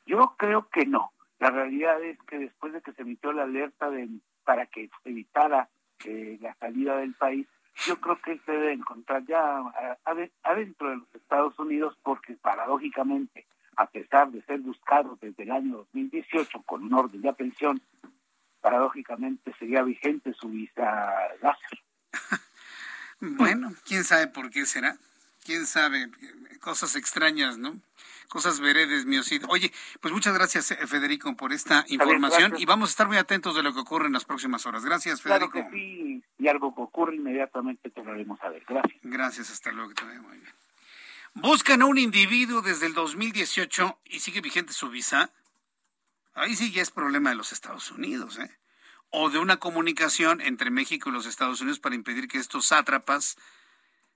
Yo 0.07 0.35
creo 0.39 0.69
que 0.71 0.87
no. 0.87 1.13
La 1.39 1.51
realidad 1.51 2.03
es 2.03 2.19
que 2.23 2.39
después 2.39 2.73
de 2.73 2.81
que 2.81 2.93
se 2.93 3.03
emitió 3.03 3.33
la 3.33 3.43
alerta 3.43 3.91
de, 3.91 4.09
para 4.45 4.67
que 4.67 4.89
evitara 5.05 5.69
eh, 6.05 6.39
la 6.41 6.55
salida 6.55 6.97
del 6.97 7.15
país, 7.15 7.47
yo 7.87 8.01
creo 8.01 8.21
que 8.21 8.39
se 8.39 8.53
debe 8.53 8.73
encontrar 8.73 9.25
ya 9.27 9.63
adentro 10.43 10.91
de 10.91 10.97
los 10.97 11.15
Estados 11.15 11.59
Unidos 11.59 11.97
porque 12.03 12.35
paradójicamente 12.35 13.47
a 13.81 13.87
pesar 13.87 14.31
de 14.31 14.43
ser 14.43 14.61
buscado 14.61 15.19
desde 15.23 15.43
el 15.43 15.51
año 15.51 15.79
2018 15.79 16.63
con 16.67 16.85
un 16.85 16.93
orden 16.93 17.23
de 17.23 17.31
aprehensión, 17.31 17.81
paradójicamente 18.61 19.55
sería 19.59 19.83
vigente 19.83 20.35
su 20.35 20.51
visa 20.51 21.15
láser. 21.41 21.79
bueno, 23.21 23.73
quién 23.87 24.05
sabe 24.05 24.27
por 24.27 24.51
qué 24.51 24.67
será. 24.67 24.97
Quién 25.43 25.65
sabe, 25.65 26.11
cosas 26.61 26.95
extrañas, 26.95 27.57
¿no? 27.57 27.73
Cosas 28.29 28.61
veredes, 28.61 29.07
mío. 29.07 29.23
Oye, 29.49 29.73
pues 30.03 30.13
muchas 30.13 30.35
gracias, 30.35 30.73
eh, 30.73 30.87
Federico, 30.87 31.35
por 31.35 31.55
esta 31.55 31.87
información 31.89 32.57
y 32.59 32.67
vamos 32.67 32.91
a 32.91 32.93
estar 32.93 33.09
muy 33.09 33.17
atentos 33.17 33.57
de 33.57 33.63
lo 33.63 33.73
que 33.73 33.81
ocurre 33.81 34.09
en 34.09 34.13
las 34.13 34.27
próximas 34.27 34.67
horas. 34.67 34.85
Gracias, 34.85 35.23
Federico. 35.23 35.53
Claro 35.53 35.71
que 35.71 35.75
sí, 35.75 36.23
y 36.39 36.49
algo 36.49 36.75
que 36.75 36.83
ocurre 36.83 37.17
inmediatamente 37.17 37.89
te 37.89 38.05
lo 38.05 38.13
haremos 38.13 38.39
saber. 38.41 38.63
Gracias. 38.69 39.01
Gracias, 39.03 39.51
hasta 39.51 39.73
luego, 39.73 39.89
que 39.89 39.95
te 39.95 40.05
vaya 40.05 40.21
muy 40.21 40.37
bien. 40.37 40.53
Buscan 41.35 41.83
a 41.83 41.87
un 41.87 41.99
individuo 41.99 42.61
desde 42.61 42.87
el 42.87 42.95
2018 42.95 44.01
y 44.05 44.21
sigue 44.21 44.41
vigente 44.41 44.73
su 44.73 44.91
visa. 44.91 45.33
Ahí 46.35 46.57
sí 46.57 46.73
ya 46.73 46.83
es 46.83 46.91
problema 46.91 47.31
de 47.31 47.37
los 47.37 47.53
Estados 47.53 47.91
Unidos, 47.91 48.39
¿eh? 48.39 48.59
O 49.11 49.31
de 49.31 49.39
una 49.39 49.59
comunicación 49.59 50.41
entre 50.41 50.71
México 50.71 51.09
y 51.09 51.13
los 51.13 51.27
Estados 51.27 51.61
Unidos 51.61 51.81
para 51.81 51.95
impedir 51.95 52.29
que 52.29 52.39
estos 52.39 52.67
sátrapas 52.67 53.37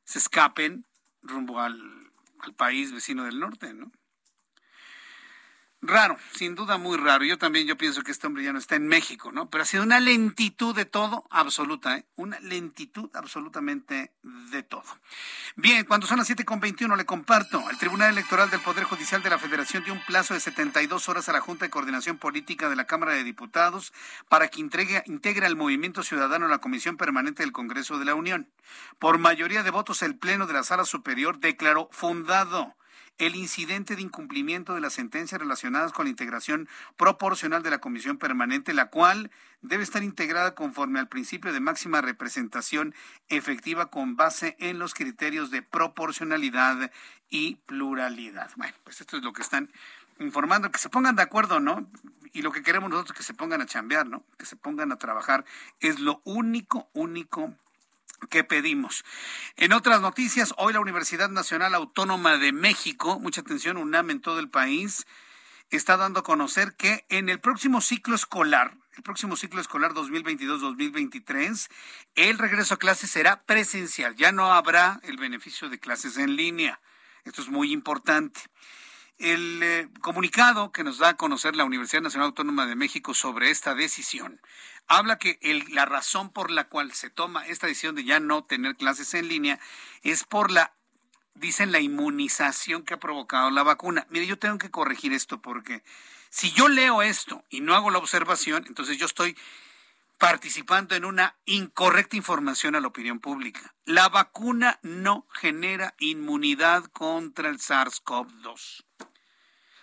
se 0.04 0.18
escapen 0.18 0.86
rumbo 1.22 1.60
al, 1.60 2.12
al 2.40 2.54
país 2.54 2.92
vecino 2.92 3.24
del 3.24 3.40
norte, 3.40 3.72
¿no? 3.74 3.90
Raro, 5.86 6.16
sin 6.32 6.54
duda 6.54 6.78
muy 6.78 6.96
raro. 6.96 7.26
Yo 7.26 7.36
también 7.36 7.66
yo 7.66 7.76
pienso 7.76 8.02
que 8.02 8.10
este 8.10 8.26
hombre 8.26 8.42
ya 8.42 8.54
no 8.54 8.58
está 8.58 8.74
en 8.74 8.86
México, 8.86 9.32
¿no? 9.32 9.50
Pero 9.50 9.64
ha 9.64 9.66
sido 9.66 9.82
una 9.82 10.00
lentitud 10.00 10.74
de 10.74 10.86
todo 10.86 11.26
absoluta, 11.28 11.98
¿eh? 11.98 12.06
Una 12.16 12.40
lentitud 12.40 13.10
absolutamente 13.12 14.10
de 14.22 14.62
todo. 14.62 14.86
Bien, 15.56 15.84
cuando 15.84 16.06
son 16.06 16.16
las 16.16 16.30
7.21 16.30 16.96
le 16.96 17.04
comparto. 17.04 17.62
El 17.68 17.76
Tribunal 17.76 18.12
Electoral 18.12 18.48
del 18.48 18.60
Poder 18.60 18.84
Judicial 18.84 19.22
de 19.22 19.28
la 19.28 19.38
Federación 19.38 19.84
dio 19.84 19.92
un 19.92 20.02
plazo 20.06 20.32
de 20.32 20.40
72 20.40 21.06
horas 21.10 21.28
a 21.28 21.34
la 21.34 21.42
Junta 21.42 21.66
de 21.66 21.70
Coordinación 21.70 22.16
Política 22.16 22.70
de 22.70 22.76
la 22.76 22.86
Cámara 22.86 23.12
de 23.12 23.22
Diputados 23.22 23.92
para 24.30 24.48
que 24.48 24.60
integre, 24.60 25.46
al 25.46 25.56
Movimiento 25.56 26.02
Ciudadano 26.02 26.46
a 26.46 26.48
la 26.48 26.58
Comisión 26.58 26.96
Permanente 26.96 27.42
del 27.42 27.52
Congreso 27.52 27.98
de 27.98 28.06
la 28.06 28.14
Unión. 28.14 28.48
Por 28.98 29.18
mayoría 29.18 29.62
de 29.62 29.70
votos, 29.70 30.00
el 30.00 30.16
Pleno 30.16 30.46
de 30.46 30.54
la 30.54 30.62
Sala 30.62 30.86
Superior 30.86 31.40
declaró 31.40 31.90
fundado 31.92 32.74
el 33.18 33.36
incidente 33.36 33.96
de 33.96 34.02
incumplimiento 34.02 34.74
de 34.74 34.80
las 34.80 34.94
sentencias 34.94 35.40
relacionadas 35.40 35.92
con 35.92 36.06
la 36.06 36.10
integración 36.10 36.68
proporcional 36.96 37.62
de 37.62 37.70
la 37.70 37.78
comisión 37.78 38.18
permanente, 38.18 38.74
la 38.74 38.90
cual 38.90 39.30
debe 39.62 39.82
estar 39.82 40.02
integrada 40.02 40.54
conforme 40.54 40.98
al 40.98 41.08
principio 41.08 41.52
de 41.52 41.60
máxima 41.60 42.00
representación 42.00 42.94
efectiva 43.28 43.90
con 43.90 44.16
base 44.16 44.56
en 44.58 44.78
los 44.78 44.94
criterios 44.94 45.50
de 45.50 45.62
proporcionalidad 45.62 46.90
y 47.30 47.56
pluralidad. 47.66 48.50
Bueno, 48.56 48.74
pues 48.84 49.00
esto 49.00 49.16
es 49.16 49.22
lo 49.22 49.32
que 49.32 49.42
están 49.42 49.70
informando, 50.18 50.70
que 50.70 50.78
se 50.78 50.88
pongan 50.88 51.16
de 51.16 51.22
acuerdo, 51.22 51.60
¿no? 51.60 51.88
Y 52.32 52.42
lo 52.42 52.52
que 52.52 52.62
queremos 52.62 52.90
nosotros 52.90 53.16
que 53.16 53.22
se 53.22 53.34
pongan 53.34 53.60
a 53.60 53.66
chambear, 53.66 54.06
¿no? 54.06 54.24
Que 54.38 54.46
se 54.46 54.56
pongan 54.56 54.90
a 54.92 54.96
trabajar. 54.96 55.44
Es 55.80 56.00
lo 56.00 56.20
único, 56.24 56.88
único 56.92 57.54
que 58.26 58.44
pedimos. 58.44 59.04
En 59.56 59.72
otras 59.72 60.00
noticias, 60.00 60.54
hoy 60.56 60.72
la 60.72 60.80
Universidad 60.80 61.30
Nacional 61.30 61.74
Autónoma 61.74 62.36
de 62.38 62.52
México, 62.52 63.18
mucha 63.18 63.40
atención, 63.40 63.76
UNAM 63.76 64.10
en 64.10 64.20
todo 64.20 64.38
el 64.38 64.50
país, 64.50 65.06
está 65.70 65.96
dando 65.96 66.20
a 66.20 66.24
conocer 66.24 66.74
que 66.76 67.04
en 67.08 67.28
el 67.28 67.40
próximo 67.40 67.80
ciclo 67.80 68.14
escolar, 68.14 68.76
el 68.96 69.02
próximo 69.02 69.36
ciclo 69.36 69.60
escolar 69.60 69.92
2022-2023, 69.92 71.68
el 72.14 72.38
regreso 72.38 72.74
a 72.74 72.78
clases 72.78 73.10
será 73.10 73.42
presencial. 73.42 74.14
Ya 74.14 74.30
no 74.30 74.52
habrá 74.52 75.00
el 75.02 75.16
beneficio 75.16 75.68
de 75.68 75.80
clases 75.80 76.16
en 76.16 76.36
línea. 76.36 76.80
Esto 77.24 77.42
es 77.42 77.48
muy 77.48 77.72
importante. 77.72 78.40
El 79.18 79.62
eh, 79.62 79.88
comunicado 80.00 80.72
que 80.72 80.84
nos 80.84 80.98
da 80.98 81.10
a 81.10 81.16
conocer 81.16 81.54
la 81.54 81.64
Universidad 81.64 82.02
Nacional 82.02 82.28
Autónoma 82.28 82.66
de 82.66 82.74
México 82.74 83.14
sobre 83.14 83.50
esta 83.50 83.74
decisión 83.74 84.40
habla 84.86 85.18
que 85.18 85.38
la 85.70 85.86
razón 85.86 86.30
por 86.30 86.50
la 86.50 86.68
cual 86.68 86.92
se 86.92 87.10
toma 87.10 87.46
esta 87.46 87.66
decisión 87.66 87.94
de 87.94 88.04
ya 88.04 88.20
no 88.20 88.44
tener 88.44 88.76
clases 88.76 89.14
en 89.14 89.28
línea 89.28 89.58
es 90.02 90.24
por 90.24 90.50
la, 90.50 90.74
dicen, 91.34 91.72
la 91.72 91.80
inmunización 91.80 92.82
que 92.82 92.94
ha 92.94 93.00
provocado 93.00 93.50
la 93.50 93.62
vacuna. 93.62 94.06
Mire, 94.10 94.26
yo 94.26 94.38
tengo 94.38 94.58
que 94.58 94.70
corregir 94.70 95.12
esto 95.12 95.40
porque 95.40 95.82
si 96.28 96.52
yo 96.52 96.68
leo 96.68 97.02
esto 97.02 97.44
y 97.48 97.60
no 97.60 97.74
hago 97.74 97.90
la 97.90 97.98
observación, 97.98 98.64
entonces 98.66 98.98
yo 98.98 99.06
estoy 99.06 99.36
participando 100.18 100.94
en 100.94 101.04
una 101.04 101.36
incorrecta 101.44 102.16
información 102.16 102.74
a 102.74 102.80
la 102.80 102.88
opinión 102.88 103.20
pública. 103.20 103.74
La 103.84 104.08
vacuna 104.08 104.78
no 104.82 105.26
genera 105.32 105.94
inmunidad 105.98 106.84
contra 106.84 107.48
el 107.48 107.58
SARS-CoV-2. 107.58 108.84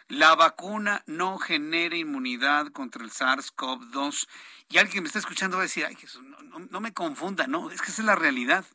La 0.07 0.35
vacuna 0.35 1.03
no 1.05 1.37
genera 1.37 1.95
inmunidad 1.95 2.67
contra 2.71 3.03
el 3.03 3.11
SARS-CoV-2. 3.11 4.27
Y 4.69 4.77
alguien 4.77 5.03
me 5.03 5.07
está 5.07 5.19
escuchando 5.19 5.57
va 5.57 5.63
a 5.63 5.67
decir, 5.67 5.85
ay 5.85 5.95
Jesús, 5.95 6.23
no, 6.23 6.59
no, 6.59 6.81
me 6.81 6.93
confunda, 6.93 7.47
no, 7.47 7.71
es 7.71 7.81
que 7.81 7.91
esa 7.91 8.01
es 8.01 8.05
la 8.05 8.15
realidad. 8.15 8.65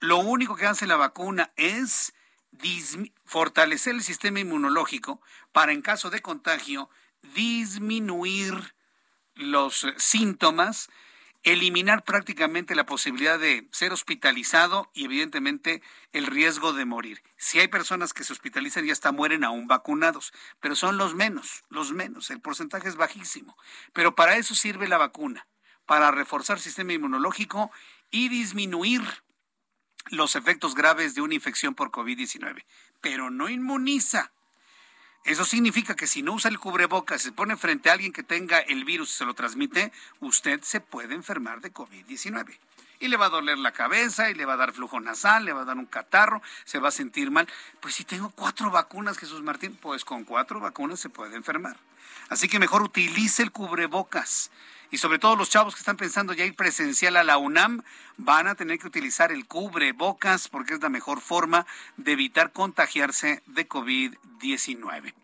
Lo 0.00 0.18
único 0.18 0.56
que 0.56 0.66
hace 0.66 0.86
la 0.86 0.96
vacuna 0.96 1.52
es 1.56 2.14
fortalecer 3.24 3.94
el 3.94 4.02
sistema 4.02 4.40
inmunológico 4.40 5.20
para 5.52 5.72
en 5.72 5.82
caso 5.82 6.10
de 6.10 6.22
contagio 6.22 6.88
disminuir 7.34 8.74
los 9.38 9.86
síntomas, 9.96 10.90
eliminar 11.44 12.04
prácticamente 12.04 12.74
la 12.74 12.84
posibilidad 12.84 13.38
de 13.38 13.68
ser 13.70 13.92
hospitalizado 13.92 14.90
y 14.92 15.04
evidentemente 15.04 15.82
el 16.12 16.26
riesgo 16.26 16.72
de 16.72 16.84
morir. 16.84 17.22
Si 17.36 17.60
hay 17.60 17.68
personas 17.68 18.12
que 18.12 18.24
se 18.24 18.32
hospitalizan 18.32 18.86
y 18.86 18.90
hasta 18.90 19.12
mueren 19.12 19.44
aún 19.44 19.68
vacunados, 19.68 20.32
pero 20.60 20.76
son 20.76 20.98
los 20.98 21.14
menos, 21.14 21.64
los 21.68 21.92
menos, 21.92 22.30
el 22.30 22.40
porcentaje 22.40 22.88
es 22.88 22.96
bajísimo. 22.96 23.56
Pero 23.92 24.14
para 24.14 24.36
eso 24.36 24.54
sirve 24.54 24.88
la 24.88 24.98
vacuna, 24.98 25.46
para 25.86 26.10
reforzar 26.10 26.56
el 26.56 26.62
sistema 26.62 26.92
inmunológico 26.92 27.70
y 28.10 28.28
disminuir 28.28 29.02
los 30.10 30.36
efectos 30.36 30.74
graves 30.74 31.14
de 31.14 31.20
una 31.20 31.34
infección 31.34 31.74
por 31.74 31.90
COVID-19, 31.90 32.64
pero 33.00 33.30
no 33.30 33.48
inmuniza. 33.48 34.32
Eso 35.24 35.44
significa 35.44 35.94
que 35.94 36.06
si 36.06 36.22
no 36.22 36.32
usa 36.32 36.50
el 36.50 36.58
cubrebocas, 36.58 37.20
se 37.20 37.32
pone 37.32 37.56
frente 37.56 37.90
a 37.90 37.92
alguien 37.92 38.12
que 38.12 38.22
tenga 38.22 38.58
el 38.58 38.84
virus 38.84 39.10
y 39.10 39.18
se 39.18 39.24
lo 39.24 39.34
transmite, 39.34 39.92
usted 40.20 40.62
se 40.62 40.80
puede 40.80 41.14
enfermar 41.14 41.60
de 41.60 41.72
COVID-19. 41.72 42.56
Y 43.00 43.08
le 43.08 43.16
va 43.16 43.26
a 43.26 43.30
doler 43.30 43.58
la 43.58 43.72
cabeza, 43.72 44.30
y 44.30 44.34
le 44.34 44.44
va 44.44 44.54
a 44.54 44.56
dar 44.56 44.72
flujo 44.72 44.98
nasal, 44.98 45.44
le 45.44 45.52
va 45.52 45.62
a 45.62 45.64
dar 45.64 45.76
un 45.76 45.86
catarro, 45.86 46.42
se 46.64 46.78
va 46.78 46.88
a 46.88 46.92
sentir 46.92 47.30
mal. 47.30 47.46
Pues 47.80 47.94
si 47.94 48.04
tengo 48.04 48.30
cuatro 48.30 48.70
vacunas, 48.70 49.18
Jesús 49.18 49.42
Martín, 49.42 49.78
pues 49.80 50.04
con 50.04 50.24
cuatro 50.24 50.60
vacunas 50.60 50.98
se 50.98 51.08
puede 51.08 51.36
enfermar. 51.36 51.76
Así 52.28 52.48
que 52.48 52.58
mejor 52.58 52.82
utilice 52.82 53.42
el 53.42 53.52
cubrebocas 53.52 54.50
y 54.90 54.98
sobre 54.98 55.18
todo 55.18 55.36
los 55.36 55.50
chavos 55.50 55.74
que 55.74 55.80
están 55.80 55.96
pensando 55.96 56.32
ya 56.32 56.44
ir 56.44 56.54
presencial 56.54 57.16
a 57.16 57.24
la 57.24 57.38
UNAM 57.38 57.82
van 58.16 58.46
a 58.46 58.54
tener 58.54 58.78
que 58.78 58.86
utilizar 58.86 59.32
el 59.32 59.46
cubrebocas 59.46 60.48
porque 60.48 60.74
es 60.74 60.80
la 60.80 60.88
mejor 60.88 61.20
forma 61.20 61.66
de 61.96 62.12
evitar 62.12 62.52
contagiarse 62.52 63.42
de 63.46 63.68
COVID-19. 63.68 65.14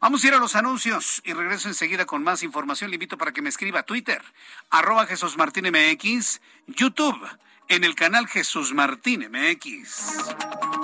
Vamos 0.00 0.22
a 0.22 0.28
ir 0.28 0.34
a 0.34 0.38
los 0.38 0.56
anuncios 0.56 1.22
y 1.24 1.32
regreso 1.32 1.68
enseguida 1.68 2.04
con 2.06 2.22
más 2.22 2.42
información. 2.42 2.90
Le 2.90 2.96
invito 2.96 3.16
para 3.16 3.32
que 3.32 3.42
me 3.42 3.48
escriba 3.48 3.80
a 3.80 3.84
Twitter, 3.84 4.22
arroba 4.70 5.06
Jesús 5.06 5.36
Martín 5.36 5.66
MX, 5.70 6.40
YouTube, 6.66 7.26
en 7.68 7.84
el 7.84 7.94
canal 7.94 8.26
Jesús 8.26 8.74
Martín 8.74 9.28
MX. 9.30 10.83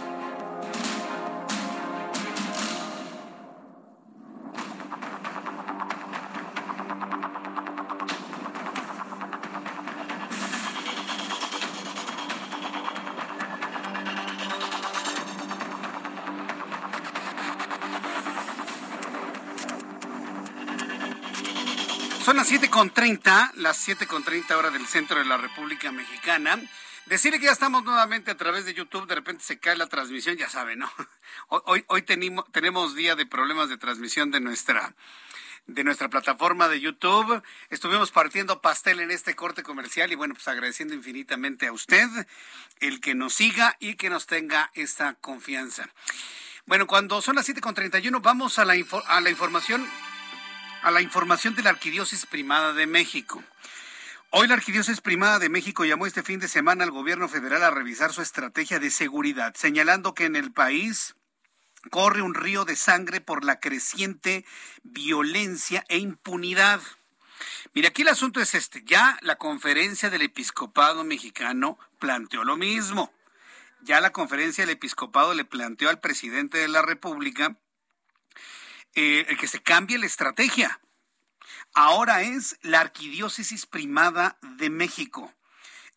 Son 22.23 22.37
las 22.37 22.51
7.30, 22.51 23.53
las 23.55 23.87
7.30 23.87 24.51
hora 24.51 24.69
del 24.69 24.85
centro 24.85 25.17
de 25.17 25.25
la 25.25 25.37
República 25.37 25.91
Mexicana. 25.91 26.61
Decirle 27.07 27.39
que 27.39 27.45
ya 27.45 27.51
estamos 27.51 27.83
nuevamente 27.83 28.29
a 28.29 28.37
través 28.37 28.63
de 28.65 28.75
YouTube, 28.75 29.07
de 29.07 29.15
repente 29.15 29.43
se 29.43 29.57
cae 29.57 29.75
la 29.75 29.87
transmisión, 29.87 30.37
ya 30.37 30.47
saben, 30.47 30.79
¿no? 30.79 30.91
Hoy, 31.65 31.83
hoy 31.87 32.03
tenemos, 32.03 32.95
día 32.95 33.15
de 33.15 33.25
problemas 33.25 33.69
de 33.69 33.77
transmisión 33.77 34.29
de 34.29 34.39
nuestra, 34.39 34.93
de 35.65 35.83
nuestra 35.83 36.09
plataforma 36.09 36.67
de 36.67 36.79
YouTube. 36.79 37.41
Estuvimos 37.71 38.11
partiendo 38.11 38.61
pastel 38.61 38.99
en 38.99 39.09
este 39.09 39.35
corte 39.35 39.63
comercial 39.63 40.11
y 40.11 40.15
bueno, 40.15 40.35
pues 40.35 40.47
agradeciendo 40.47 40.93
infinitamente 40.93 41.67
a 41.67 41.73
usted 41.73 42.07
el 42.79 43.01
que 43.01 43.15
nos 43.15 43.33
siga 43.33 43.77
y 43.79 43.95
que 43.95 44.11
nos 44.11 44.27
tenga 44.27 44.69
esta 44.75 45.15
confianza. 45.15 45.89
Bueno, 46.67 46.85
cuando 46.85 47.19
son 47.21 47.35
las 47.35 47.49
7.31 47.49 48.21
vamos 48.21 48.59
a 48.59 48.65
la, 48.65 48.75
a 49.07 49.21
la 49.21 49.29
información 49.31 49.89
a 50.81 50.91
la 50.91 51.01
información 51.01 51.55
de 51.55 51.63
la 51.63 51.69
Arquidiócesis 51.69 52.25
Primada 52.25 52.73
de 52.73 52.87
México. 52.87 53.43
Hoy 54.31 54.47
la 54.47 54.55
Arquidiócesis 54.55 55.01
Primada 55.01 55.37
de 55.37 55.49
México 55.49 55.85
llamó 55.85 56.07
este 56.07 56.23
fin 56.23 56.39
de 56.39 56.47
semana 56.47 56.83
al 56.83 56.91
gobierno 56.91 57.29
federal 57.29 57.63
a 57.63 57.69
revisar 57.69 58.13
su 58.13 58.21
estrategia 58.21 58.79
de 58.79 58.89
seguridad, 58.89 59.53
señalando 59.55 60.13
que 60.13 60.25
en 60.25 60.35
el 60.35 60.51
país 60.51 61.15
corre 61.91 62.21
un 62.21 62.33
río 62.33 62.65
de 62.65 62.75
sangre 62.75 63.21
por 63.21 63.45
la 63.45 63.59
creciente 63.59 64.45
violencia 64.83 65.85
e 65.87 65.99
impunidad. 65.99 66.81
Mira, 67.73 67.89
aquí 67.89 68.01
el 68.01 68.07
asunto 68.07 68.39
es 68.39 68.55
este. 68.55 68.83
Ya 68.83 69.19
la 69.21 69.35
conferencia 69.35 70.09
del 70.09 70.23
episcopado 70.23 71.03
mexicano 71.03 71.77
planteó 71.99 72.43
lo 72.43 72.57
mismo. 72.57 73.13
Ya 73.81 74.01
la 74.01 74.11
conferencia 74.11 74.63
del 74.63 74.75
episcopado 74.75 75.33
le 75.33 75.45
planteó 75.45 75.89
al 75.89 75.99
presidente 75.99 76.57
de 76.57 76.67
la 76.67 76.81
República 76.81 77.57
eh, 78.95 79.25
que 79.39 79.47
se 79.47 79.61
cambie 79.61 79.97
la 79.97 80.05
estrategia. 80.05 80.79
Ahora 81.73 82.21
es 82.21 82.57
la 82.61 82.81
arquidiócesis 82.81 83.65
primada 83.65 84.37
de 84.41 84.69
México, 84.69 85.33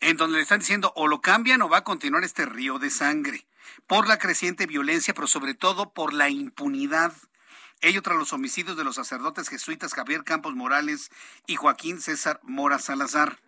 en 0.00 0.16
donde 0.16 0.36
le 0.36 0.42
están 0.42 0.60
diciendo 0.60 0.92
o 0.94 1.08
lo 1.08 1.20
cambian 1.20 1.62
o 1.62 1.68
va 1.68 1.78
a 1.78 1.84
continuar 1.84 2.22
este 2.22 2.46
río 2.46 2.78
de 2.78 2.90
sangre, 2.90 3.46
por 3.86 4.06
la 4.06 4.18
creciente 4.18 4.66
violencia, 4.66 5.14
pero 5.14 5.26
sobre 5.26 5.54
todo 5.54 5.92
por 5.92 6.12
la 6.12 6.28
impunidad. 6.28 7.12
Ello 7.80 8.02
tras 8.02 8.16
los 8.16 8.32
homicidios 8.32 8.76
de 8.76 8.84
los 8.84 8.94
sacerdotes 8.94 9.48
jesuitas 9.48 9.94
Javier 9.94 10.24
Campos 10.24 10.54
Morales 10.54 11.10
y 11.46 11.56
Joaquín 11.56 12.00
César 12.00 12.40
Mora 12.44 12.78
Salazar. 12.78 13.40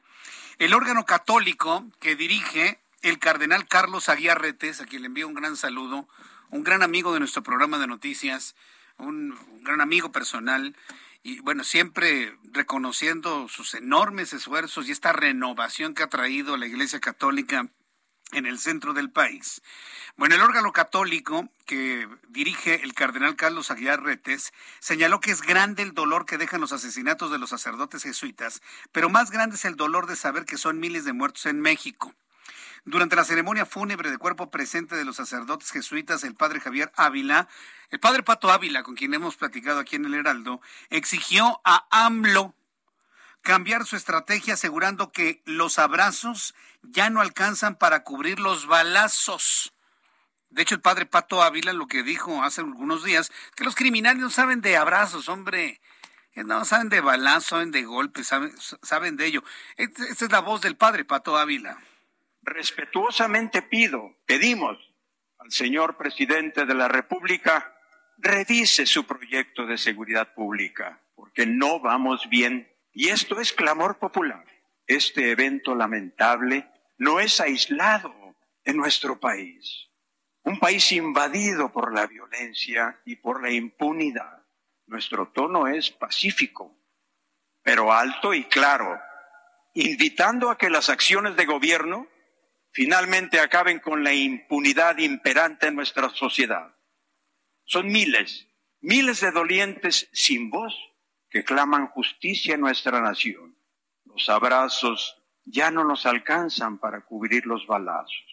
El 0.59 0.75
órgano 0.75 1.05
católico 1.05 1.85
que 2.01 2.17
dirige 2.17 2.81
el 3.03 3.19
cardenal 3.19 3.69
Carlos 3.69 4.09
Aguiarretes, 4.09 4.81
a 4.81 4.87
quien 4.87 5.03
le 5.03 5.07
envío 5.07 5.29
un 5.29 5.35
gran 5.35 5.57
saludo, 5.57 6.09
un 6.51 6.65
gran 6.65 6.83
amigo 6.83 7.13
de 7.13 7.21
nuestro 7.21 7.43
programa 7.43 7.79
de 7.79 7.87
noticias, 7.87 8.57
un, 8.99 9.37
gran 9.63 9.81
amigo 9.81 10.13
personal, 10.13 10.77
y 11.23 11.41
bueno, 11.41 11.65
siempre 11.65 12.37
reconociendo 12.53 13.49
sus 13.49 13.75
enormes 13.75 14.33
esfuerzos 14.33 14.89
y 14.89 14.93
esta 14.93 15.13
renovación 15.13 15.95
que 15.95 16.05
ha 16.05 16.09
traído 16.09 16.57
la 16.57 16.67
Iglesia 16.67 17.01
Católica 17.01 17.69
en 18.33 18.47
el 18.47 18.59
centro 18.59 18.93
del 18.93 19.11
país. 19.11 19.63
Bueno, 20.17 20.35
el 20.35 20.41
órgano 20.41 20.73
católico 20.73 21.49
que 21.65 22.09
dirige 22.29 22.83
el 22.83 22.95
cardenal 22.95 23.37
Carlos 23.37 23.71
Aguiar 23.71 24.03
Retes 24.03 24.53
señaló 24.81 25.21
que 25.21 25.31
es 25.31 25.43
grande 25.43 25.83
el 25.83 25.95
dolor 25.95 26.27
que 26.27 26.39
dejan 26.39 26.61
los 26.61 26.73
asesinatos 26.73 27.31
de 27.31 27.39
los 27.39 27.51
sacerdotes 27.51 28.03
jesuitas, 28.03 28.63
pero 28.93 29.09
más 29.09 29.31
grande 29.31 29.57
es 29.57 29.65
el 29.65 29.77
dolor 29.77 30.07
de 30.07 30.17
saber 30.17 30.45
que 30.45 30.59
son 30.59 30.79
miles 30.81 31.05
de 31.05 31.13
muertos 31.13 31.47
en 31.47 31.61
México. 31.61 32.15
Durante 32.85 33.17
la 33.17 33.25
ceremonia 33.25 33.67
fúnebre 33.67 34.11
de 34.11 34.19
cuerpo 34.19 34.51
presente 34.51 34.97
de 34.97 35.05
los 35.05 35.17
sacerdotes 35.17 35.71
jesuitas, 35.71 36.25
el 36.25 36.35
padre 36.35 36.61
Javier 36.61 36.93
Ávila, 36.97 37.49
el 37.91 38.01
padre 38.01 38.23
Pato 38.23 38.51
Ávila, 38.51 38.83
con 38.83 38.95
quien 38.95 39.15
hemos 39.15 39.37
platicado 39.37 39.81
aquí 39.81 39.97
en 39.97 40.05
el 40.05 40.15
Heraldo, 40.15 40.61
exigió 40.91 41.61
a 41.65 41.87
AMLO 41.91 42.55
cambiar 43.43 43.87
su 43.87 43.97
estrategia 43.97 44.55
asegurando 44.55 45.13
que 45.13 45.43
los 45.45 45.79
abrazos 45.79 46.55
ya 46.83 47.11
no 47.11 47.21
alcanzan 47.21 47.77
para 47.77 48.03
cubrir 48.03 48.41
los 48.41 48.67
balazos. 48.67 49.73
De 50.51 50.63
hecho, 50.63 50.75
el 50.75 50.81
padre 50.81 51.07
Pato 51.07 51.43
Ávila 51.43 51.73
lo 51.73 51.87
que 51.87 52.03
dijo 52.03 52.43
hace 52.43 52.61
algunos 52.61 53.05
días, 53.05 53.31
que 53.55 53.65
los 53.65 53.75
criminales 53.75 54.21
no 54.21 54.31
saben 54.31 54.61
de 54.61 54.77
abrazos, 54.77 55.29
hombre. 55.29 55.81
No 56.35 56.65
saben 56.65 56.89
de 56.89 57.01
balazos, 57.01 57.49
saben 57.49 57.71
de 57.71 57.85
golpes, 57.85 58.27
saben, 58.27 58.55
saben 58.83 59.17
de 59.17 59.27
ello. 59.27 59.43
Esta 59.77 60.05
es 60.05 60.31
la 60.31 60.41
voz 60.41 60.61
del 60.61 60.77
padre 60.77 61.05
Pato 61.05 61.39
Ávila 61.39 61.79
respetuosamente 62.47 63.61
pido, 63.61 64.17
pedimos 64.25 64.79
al 65.39 65.51
señor 65.51 65.97
presidente 65.97 66.65
de 66.65 66.75
la 66.75 66.89
República, 66.89 67.77
revise 68.17 68.87
su 68.87 69.05
proyecto 69.05 69.67
de 69.67 69.77
seguridad 69.77 70.33
pública, 70.33 71.03
porque 71.15 71.45
no 71.45 71.81
vamos 71.81 72.29
bien. 72.31 72.73
Y 72.93 73.09
esto 73.09 73.41
es 73.41 73.53
clamor 73.53 73.99
popular. 73.99 74.45
Este 74.87 75.33
evento 75.33 75.75
lamentable 75.75 76.69
no 76.97 77.21
es 77.21 77.41
aislado 77.41 78.37
en 78.65 78.77
nuestro 78.77 79.21
país. 79.21 79.91
Un 80.43 80.59
país 80.59 80.93
invadido 80.93 81.73
por 81.73 81.93
la 81.93 82.07
violencia 82.07 83.01
y 83.05 83.17
por 83.17 83.43
la 83.43 83.51
impunidad. 83.51 84.45
Nuestro 84.87 85.29
tono 85.29 85.67
es 85.67 85.91
pacífico, 85.91 86.79
pero 87.63 87.93
alto 87.93 88.33
y 88.33 88.45
claro, 88.45 88.99
invitando 89.75 90.51
a 90.51 90.57
que 90.57 90.71
las 90.71 90.89
acciones 90.89 91.35
de 91.35 91.45
gobierno 91.45 92.07
finalmente 92.77 93.41
acaben 93.41 93.79
con 93.79 94.05
la 94.05 94.13
impunidad 94.13 94.99
imperante 94.99 95.69
en 95.69 95.77
nuestra 95.77 96.11
sociedad. 96.11 96.77
Son 97.65 97.87
miles, 97.87 98.49
miles 98.83 99.23
de 99.23 99.31
dolientes 99.31 100.11
sin 100.13 100.51
voz 100.51 100.75
que 101.31 101.43
claman 101.43 101.87
justicia 101.87 102.55
en 102.55 102.61
nuestra 102.61 103.01
nación. 103.01 103.57
Los 104.05 104.29
abrazos 104.29 105.17
ya 105.47 105.71
no 105.71 105.85
nos 105.85 106.05
alcanzan 106.05 106.77
para 106.77 107.01
cubrir 107.01 107.47
los 107.47 107.67
balazos. 107.67 108.27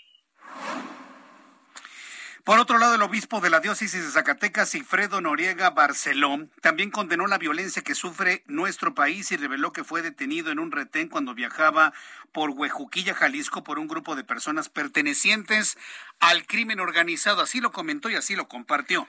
Por 2.43 2.59
otro 2.59 2.77
lado, 2.77 2.95
el 2.95 3.01
obispo 3.01 3.39
de 3.39 3.49
la 3.49 3.61
diócesis 3.61 4.03
de 4.03 4.11
Zacatecas, 4.11 4.71
Cifredo 4.71 5.21
Noriega 5.21 5.69
Barcelón, 5.69 6.51
también 6.61 6.91
condenó 6.91 7.25
la 7.25 7.37
violencia 7.37 7.81
que 7.83 7.95
sufre 7.95 8.43
nuestro 8.47 8.93
país 8.93 9.31
y 9.31 9.37
reveló 9.37 9.71
que 9.71 9.85
fue 9.85 10.01
detenido 10.01 10.51
en 10.51 10.59
un 10.59 10.73
retén 10.73 11.07
cuando 11.07 11.33
viajaba 11.33 11.93
por 12.33 12.49
Huejuquilla, 12.49 13.13
Jalisco, 13.13 13.63
por 13.63 13.79
un 13.79 13.87
grupo 13.87 14.17
de 14.17 14.25
personas 14.25 14.67
pertenecientes 14.67 15.77
al 16.19 16.45
crimen 16.45 16.81
organizado. 16.81 17.41
Así 17.41 17.61
lo 17.61 17.71
comentó 17.71 18.09
y 18.09 18.15
así 18.15 18.35
lo 18.35 18.49
compartió. 18.49 19.07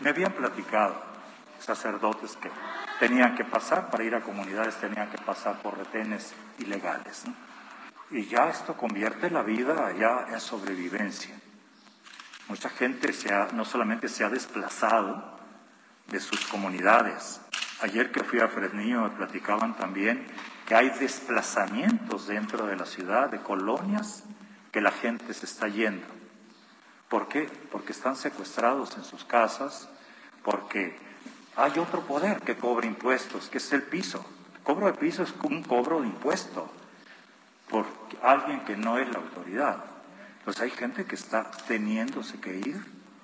Me 0.00 0.10
habían 0.10 0.34
platicado 0.34 1.02
sacerdotes 1.58 2.36
que 2.36 2.50
tenían 3.00 3.34
que 3.34 3.46
pasar 3.46 3.88
para 3.90 4.04
ir 4.04 4.14
a 4.14 4.20
comunidades, 4.20 4.78
tenían 4.78 5.10
que 5.10 5.16
pasar 5.16 5.62
por 5.62 5.78
retenes 5.78 6.34
ilegales. 6.58 7.22
Y 8.10 8.26
ya 8.26 8.50
esto 8.50 8.76
convierte 8.76 9.30
la 9.30 9.42
vida 9.42 9.94
ya 9.98 10.26
en 10.30 10.38
sobrevivencia. 10.38 11.34
Mucha 12.48 12.70
gente 12.70 13.12
se 13.12 13.28
no 13.52 13.66
solamente 13.66 14.08
se 14.08 14.24
ha 14.24 14.30
desplazado 14.30 15.22
de 16.06 16.18
sus 16.18 16.46
comunidades. 16.46 17.42
Ayer 17.82 18.10
que 18.10 18.24
fui 18.24 18.40
a 18.40 18.48
Fresnillo 18.48 19.02
me 19.02 19.10
platicaban 19.10 19.76
también 19.76 20.26
que 20.66 20.74
hay 20.74 20.88
desplazamientos 20.88 22.26
dentro 22.26 22.66
de 22.66 22.76
la 22.76 22.86
ciudad, 22.86 23.28
de 23.28 23.40
colonias, 23.40 24.24
que 24.72 24.80
la 24.80 24.92
gente 24.92 25.34
se 25.34 25.44
está 25.44 25.68
yendo. 25.68 26.06
¿Por 27.10 27.28
qué? 27.28 27.50
Porque 27.70 27.92
están 27.92 28.16
secuestrados 28.16 28.96
en 28.96 29.04
sus 29.04 29.24
casas, 29.24 29.90
porque 30.42 30.98
hay 31.54 31.78
otro 31.78 32.00
poder 32.00 32.40
que 32.40 32.56
cobra 32.56 32.86
impuestos, 32.86 33.50
que 33.50 33.58
es 33.58 33.72
el 33.74 33.82
piso. 33.82 34.24
El 34.54 34.62
cobro 34.62 34.86
de 34.86 34.94
piso 34.94 35.22
es 35.22 35.34
un 35.42 35.62
cobro 35.62 36.00
de 36.00 36.06
impuesto 36.06 36.70
por 37.68 37.84
alguien 38.22 38.60
que 38.60 38.74
no 38.74 38.96
es 38.96 39.06
la 39.10 39.18
autoridad 39.18 39.87
pues 40.48 40.60
hay 40.60 40.70
gente 40.70 41.04
que 41.04 41.14
está 41.14 41.50
teniéndose 41.66 42.40
que 42.40 42.56
ir, 42.56 42.82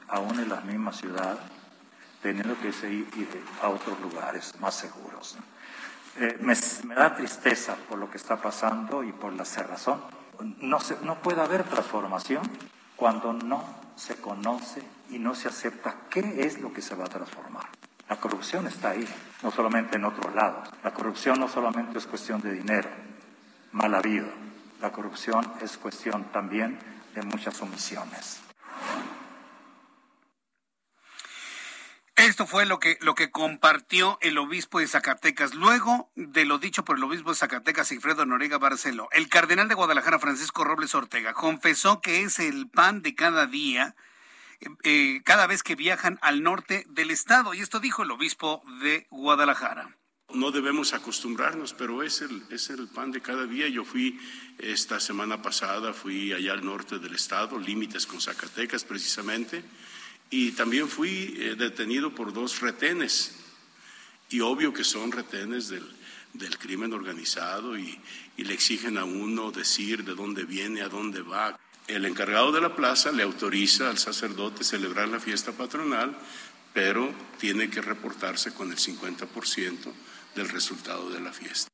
aún 0.09 0.39
en 0.41 0.51
la 0.51 0.61
misma 0.61 0.93
ciudad, 0.93 1.39
teniendo 2.23 2.55
que 2.61 2.69
ir 2.69 3.09
a 3.63 3.71
otros 3.71 3.99
lugares 4.01 4.55
más 4.61 4.75
seguros. 4.75 5.39
Eh, 6.19 6.37
me, 6.43 6.55
da 6.95 7.17
tristeza 7.17 7.77
por 7.89 7.99
lo 7.99 8.11
que 8.11 8.19
está 8.19 8.37
pasando 8.37 9.03
y 9.03 9.13
por 9.13 9.33
la 9.33 9.47
cerrazón. 9.47 10.03
No, 10.61 10.81
se, 10.81 10.99
no 11.01 11.23
puede 11.23 11.41
haber 11.41 11.65
transformación 11.65 12.43
cuando 12.95 13.33
no 13.33 13.65
se 13.97 14.17
conoce 14.17 14.83
y 15.09 15.19
no 15.19 15.35
se 15.35 15.49
acepta 15.49 15.95
qué 16.11 16.45
es 16.45 16.61
lo 16.61 16.75
que 16.75 16.83
se 16.83 16.95
va 16.95 17.07
a 17.07 17.09
transformar. 17.09 17.65
La 18.07 18.17
corrupción 18.17 18.67
está 18.67 18.91
ahí, 18.91 19.09
no 19.43 19.51
solamente 19.51 19.97
en 19.97 20.05
otros 20.05 20.35
lados. 20.35 20.69
La 20.83 20.93
corrupción 20.93 21.41
no 21.41 21.49
solamente 21.49 21.97
es 21.97 22.07
cuestión 22.07 22.43
de 22.43 22.53
dinero, 22.53 22.91
mal 23.73 23.95
habido. 23.95 24.27
La 24.83 24.93
corrupción 24.93 25.51
es 25.63 25.79
cuestión 25.79 26.25
también 26.25 26.93
de 27.15 27.23
muchas 27.23 27.61
omisiones. 27.63 28.41
Esto 32.17 32.47
fue 32.47 32.65
lo 32.65 32.79
que, 32.79 32.97
lo 33.01 33.15
que 33.15 33.31
compartió 33.31 34.19
el 34.21 34.39
obispo 34.39 34.79
de 34.79 34.87
Zacatecas. 34.87 35.55
Luego 35.55 36.11
de 36.15 36.45
lo 36.45 36.59
dicho 36.59 36.85
por 36.85 36.97
el 36.97 37.05
obispo 37.05 37.31
de 37.31 37.37
Zacatecas, 37.37 37.91
Alfredo 37.91 38.25
Noriega 38.25 38.59
Barceló, 38.59 39.09
el 39.13 39.29
cardenal 39.29 39.69
de 39.69 39.75
Guadalajara, 39.75 40.21
Francisco 40.21 40.63
Robles 40.65 40.95
Ortega, 40.95 41.33
confesó 41.33 42.01
que 42.01 42.23
es 42.23 42.39
el 42.39 42.69
pan 42.71 43.03
de 43.03 43.17
cada 43.17 43.47
día, 43.47 43.97
eh, 44.61 44.69
eh, 44.85 45.23
cada 45.25 45.49
vez 45.49 45.63
que 45.65 45.75
viajan 45.75 46.19
al 46.23 46.43
norte 46.43 46.85
del 46.89 47.11
estado. 47.11 47.53
Y 47.53 47.61
esto 47.61 47.81
dijo 47.81 48.05
el 48.05 48.13
obispo 48.13 48.63
de 48.81 49.07
Guadalajara 49.11 49.97
no 50.33 50.51
debemos 50.51 50.93
acostumbrarnos, 50.95 51.75
pero 51.75 52.03
es 52.03 52.21
el, 52.23 52.43
es 52.51 52.71
el 52.71 52.89
pan 52.89 53.13
de 53.13 53.21
cada 53.21 53.47
día. 53.47 53.69
Yo 53.69 53.85
fui 53.85 54.19
esta 54.59 55.01
semana 55.01 55.43
pasada, 55.43 55.93
fui 55.93 56.33
allá 56.33 56.53
al 56.53 56.65
norte 56.65 56.99
del 56.99 57.15
estado, 57.15 57.59
límites 57.59 58.07
con 58.07 58.21
Zacatecas 58.21 58.85
precisamente, 58.85 59.63
y 60.31 60.53
también 60.53 60.89
fui 60.89 61.35
eh, 61.39 61.55
detenido 61.57 62.15
por 62.15 62.33
dos 62.33 62.61
retenes. 62.61 63.37
Y 64.31 64.41
obvio 64.41 64.73
que 64.73 64.85
son 64.85 65.13
retenes 65.13 65.69
del, 65.69 65.87
del 66.33 66.59
crimen 66.59 66.93
organizado 66.93 67.79
y, 67.79 67.99
y 68.37 68.45
le 68.45 68.55
exigen 68.55 68.99
a 68.99 69.05
uno 69.05 69.53
decir 69.53 70.05
de 70.05 70.15
dónde 70.15 70.45
viene, 70.45 70.83
a 70.83 70.89
dónde 70.89 71.23
va. 71.23 71.59
El 71.87 72.07
encargado 72.07 72.51
de 72.51 72.63
la 72.63 72.75
plaza 72.75 73.13
le 73.13 73.23
autoriza 73.23 73.91
al 73.91 73.99
sacerdote 73.99 74.65
celebrar 74.65 75.09
la 75.09 75.21
fiesta 75.21 75.53
patronal, 75.53 76.17
pero 76.73 77.15
tiene 77.39 77.69
que 77.69 77.83
reportarse 77.83 78.53
con 78.55 78.73
el 78.73 78.79
50% 78.79 79.93
del 80.35 80.49
resultado 80.49 81.11
de 81.11 81.21
la 81.21 81.33
fiesta. 81.33 81.69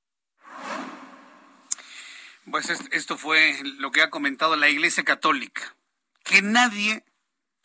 Pues 2.51 2.69
esto 2.91 3.17
fue 3.17 3.61
lo 3.79 3.91
que 3.91 4.03
ha 4.03 4.11
comentado 4.11 4.57
la 4.57 4.69
Iglesia 4.69 5.05
Católica, 5.05 5.77
que 6.25 6.43
nadie, 6.43 7.05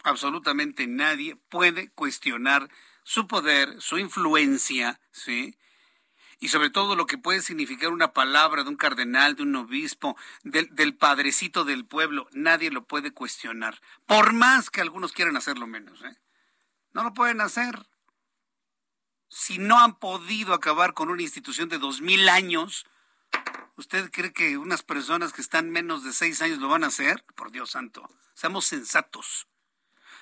absolutamente 0.04 0.86
nadie, 0.86 1.38
puede 1.50 1.90
cuestionar 1.92 2.70
su 3.04 3.28
poder, 3.28 3.82
su 3.82 3.98
influencia, 3.98 5.00
¿sí? 5.12 5.58
Y 6.40 6.50
sobre 6.50 6.70
todo 6.70 6.96
lo 6.96 7.06
que 7.06 7.18
puede 7.18 7.42
significar 7.42 7.92
una 7.92 8.14
palabra 8.14 8.64
de 8.64 8.70
un 8.70 8.76
cardenal, 8.76 9.36
de 9.36 9.44
un 9.44 9.56
obispo, 9.56 10.18
del, 10.44 10.68
del 10.76 10.96
padrecito 10.96 11.64
del 11.64 11.86
pueblo, 11.86 12.28
nadie 12.34 12.70
lo 12.70 12.86
puede 12.86 13.12
cuestionar, 13.12 13.82
por 14.06 14.34
más 14.34 14.70
que 14.70 14.82
algunos 14.82 15.14
quieran 15.14 15.38
hacerlo 15.38 15.66
menos, 15.66 16.04
¿eh? 16.04 16.16
No 16.94 17.04
lo 17.04 17.14
pueden 17.14 17.42
hacer. 17.42 17.88
Si 19.30 19.58
no 19.58 19.80
han 19.80 20.00
podido 20.00 20.54
acabar 20.54 20.94
con 20.94 21.10
una 21.10 21.22
institución 21.22 21.70
de 21.70 21.78
dos 21.78 22.02
mil 22.02 22.30
años, 22.30 22.86
¿usted 23.76 24.12
cree 24.12 24.34
que 24.34 24.58
unas 24.58 24.84
personas 24.84 25.34
que 25.34 25.42
están 25.42 25.70
menos 25.70 26.04
de 26.04 26.14
seis 26.14 26.42
años 26.42 26.60
lo 26.60 26.68
van 26.68 26.84
a 26.84 26.88
hacer? 26.88 27.24
Por 27.36 27.52
Dios 27.52 27.72
santo, 27.72 28.08
seamos 28.34 28.66
sensatos. 28.66 29.48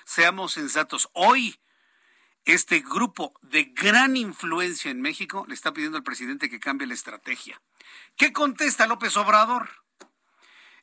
Seamos 0.04 0.52
sensatos. 0.52 1.08
Hoy, 1.12 1.58
este 2.44 2.80
grupo 2.80 3.32
de 3.42 3.64
gran 3.64 4.16
influencia 4.16 4.90
en 4.90 5.00
México 5.00 5.46
le 5.48 5.54
está 5.54 5.72
pidiendo 5.72 5.96
al 5.96 6.04
presidente 6.04 6.50
que 6.50 6.60
cambie 6.60 6.86
la 6.86 6.94
estrategia. 6.94 7.60
¿Qué 8.16 8.32
contesta 8.32 8.86
López 8.86 9.16
Obrador? 9.16 9.70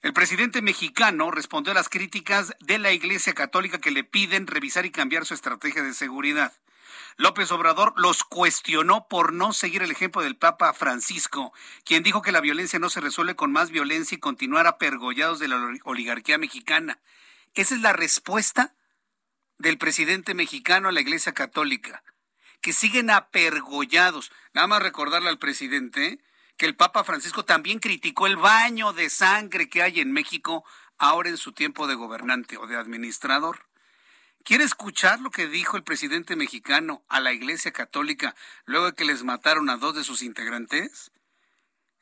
El 0.01 0.13
presidente 0.13 0.63
mexicano 0.63 1.29
respondió 1.29 1.71
a 1.71 1.75
las 1.75 1.87
críticas 1.87 2.55
de 2.59 2.79
la 2.79 2.91
Iglesia 2.91 3.33
Católica 3.33 3.79
que 3.79 3.91
le 3.91 4.03
piden 4.03 4.47
revisar 4.47 4.87
y 4.87 4.91
cambiar 4.91 5.27
su 5.27 5.35
estrategia 5.35 5.83
de 5.83 5.93
seguridad. 5.93 6.51
López 7.17 7.51
Obrador 7.51 7.93
los 7.97 8.23
cuestionó 8.23 9.07
por 9.07 9.33
no 9.33 9.53
seguir 9.53 9.83
el 9.83 9.91
ejemplo 9.91 10.21
del 10.21 10.37
Papa 10.37 10.73
Francisco, 10.73 11.53
quien 11.83 12.03
dijo 12.03 12.21
que 12.21 12.31
la 12.31 12.41
violencia 12.41 12.79
no 12.79 12.89
se 12.89 13.01
resuelve 13.01 13.35
con 13.35 13.51
más 13.51 13.69
violencia 13.69 14.15
y 14.15 14.19
continuar 14.19 14.67
apergollados 14.67 15.39
de 15.39 15.47
la 15.47 15.57
oligarquía 15.83 16.37
mexicana. 16.37 16.99
Esa 17.53 17.75
es 17.75 17.81
la 17.81 17.93
respuesta 17.93 18.75
del 19.57 19.77
presidente 19.77 20.33
mexicano 20.33 20.89
a 20.89 20.91
la 20.91 21.01
Iglesia 21.01 21.33
Católica, 21.33 22.03
que 22.61 22.73
siguen 22.73 23.09
apergollados. 23.09 24.31
Nada 24.53 24.67
más 24.67 24.81
recordarle 24.81 25.29
al 25.29 25.39
presidente 25.39 26.19
que 26.57 26.65
el 26.65 26.75
Papa 26.75 27.03
Francisco 27.03 27.45
también 27.45 27.79
criticó 27.79 28.27
el 28.27 28.37
baño 28.37 28.93
de 28.93 29.09
sangre 29.09 29.69
que 29.69 29.81
hay 29.81 29.99
en 29.99 30.11
México 30.11 30.63
ahora 30.97 31.29
en 31.29 31.37
su 31.37 31.53
tiempo 31.53 31.87
de 31.87 31.95
gobernante 31.95 32.57
o 32.57 32.67
de 32.67 32.77
administrador. 32.77 33.70
¿Quiere 34.43 34.63
escuchar 34.63 35.19
lo 35.19 35.29
que 35.29 35.47
dijo 35.47 35.77
el 35.77 35.83
presidente 35.83 36.35
mexicano 36.35 37.03
a 37.09 37.19
la 37.19 37.31
Iglesia 37.31 37.71
Católica 37.71 38.35
luego 38.65 38.87
de 38.87 38.93
que 38.93 39.05
les 39.05 39.23
mataron 39.23 39.69
a 39.69 39.77
dos 39.77 39.95
de 39.95 40.03
sus 40.03 40.23
integrantes? 40.23 41.11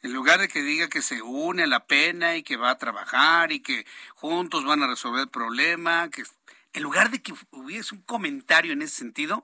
En 0.02 0.14
lugar 0.14 0.40
de 0.40 0.48
que 0.48 0.62
diga 0.62 0.88
que 0.88 1.02
se 1.02 1.22
une 1.22 1.64
a 1.64 1.68
la 1.68 1.86
pena 1.86 2.38
y 2.38 2.44
que 2.44 2.56
va 2.56 2.72
a 2.72 2.78
trabajar 2.78 3.52
y 3.52 3.60
que 3.60 3.86
juntos 4.16 4.64
van 4.64 4.82
a 4.82 4.88
resolver 4.88 5.22
el 5.24 5.30
problema, 5.30 6.10
que 6.10 6.24
en 6.72 6.84
lugar 6.84 7.12
de 7.12 7.22
que 7.22 7.34
hubiese 7.52 7.96
un 7.96 8.02
comentario 8.04 8.72
en 8.72 8.84
ese 8.84 8.96
sentido, 8.96 9.44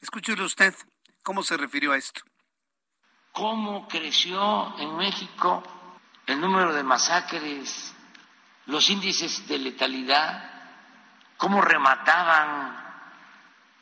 escúchele 0.00 0.42
usted 0.42 0.74
cómo 1.22 1.44
se 1.44 1.56
refirió 1.56 1.92
a 1.92 1.96
esto. 1.96 2.22
¿Cómo 3.30 3.86
creció 3.86 4.76
en 4.78 4.96
México 4.96 5.62
el 6.26 6.40
número 6.40 6.74
de 6.74 6.82
masacres, 6.82 7.94
los 8.66 8.90
índices 8.90 9.46
de 9.46 9.58
letalidad? 9.58 10.53
Cómo 11.36 11.60
remataban 11.60 12.84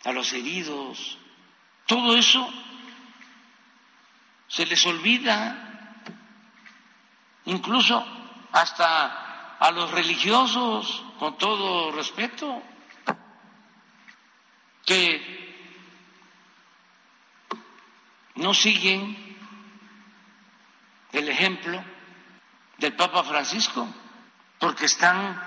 a 0.05 0.13
los 0.13 0.33
heridos. 0.33 1.19
Todo 1.87 2.17
eso 2.17 2.49
se 4.49 4.67
les 4.67 4.85
olvida, 4.87 6.01
incluso 7.47 8.05
hasta 8.53 9.57
a 9.59 9.71
los 9.71 9.91
religiosos, 9.91 11.05
con 11.19 11.39
todo 11.39 11.93
respeto, 11.93 12.63
que 14.85 15.43
no 18.35 18.53
siguen 18.53 19.37
el 21.13 21.29
ejemplo 21.29 21.83
del 22.79 22.95
Papa 22.95 23.23
Francisco, 23.23 23.87
porque 24.59 24.87
están 24.87 25.41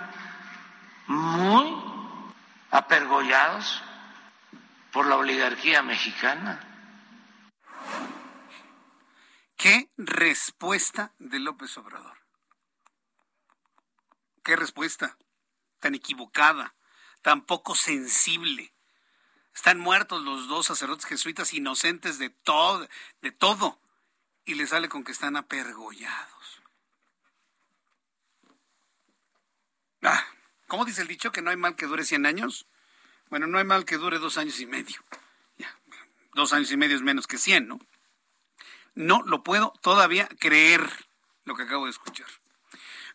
muy 1.08 1.95
apergollados 2.76 3.82
por 4.92 5.08
la 5.08 5.16
oligarquía 5.16 5.82
mexicana. 5.82 6.60
¿Qué 9.56 9.90
respuesta 9.96 11.14
de 11.18 11.40
López 11.40 11.78
Obrador? 11.78 12.18
¿Qué 14.44 14.58
respuesta? 14.58 15.18
Tan 15.80 15.96
equivocada, 15.96 16.76
tan 17.22 17.46
poco 17.46 17.76
sensible. 17.76 18.74
Están 19.54 19.80
muertos 19.80 20.22
los 20.24 20.50
dos 20.50 20.66
sacerdotes 20.66 21.06
jesuitas 21.06 21.54
inocentes 21.54 22.20
de 22.20 22.30
todo, 22.30 22.88
de 23.22 23.32
todo, 23.32 23.80
y 24.44 24.56
le 24.56 24.68
sale 24.68 24.90
con 24.90 25.06
que 25.06 25.14
están 25.14 25.38
apergollados. 25.38 26.62
Ah, 30.04 30.26
¿Cómo 30.76 30.84
dice 30.84 31.04
el 31.04 31.08
dicho 31.08 31.32
que 31.32 31.42
no 31.42 31.52
hay 31.52 31.56
mal 31.56 31.78
que 31.78 31.86
dure 31.86 32.04
100 32.04 32.26
años? 32.26 32.68
Bueno, 33.30 33.48
no 33.48 33.60
hay 33.60 33.64
mal 33.64 33.86
que 33.86 33.96
dure 33.96 34.20
dos 34.20 34.38
años 34.38 34.60
y 34.60 34.66
medio. 34.66 34.98
dos 36.34 36.52
años 36.52 36.70
y 36.70 36.76
medio 36.76 36.98
es 36.98 37.02
menos 37.02 37.28
que 37.28 37.38
100, 37.38 37.66
¿no? 37.66 37.80
No 38.94 39.24
lo 39.26 39.42
puedo 39.42 39.72
todavía 39.82 40.28
creer 40.38 40.82
lo 41.46 41.56
que 41.56 41.64
acabo 41.64 41.86
de 41.86 41.92
escuchar. 41.92 42.28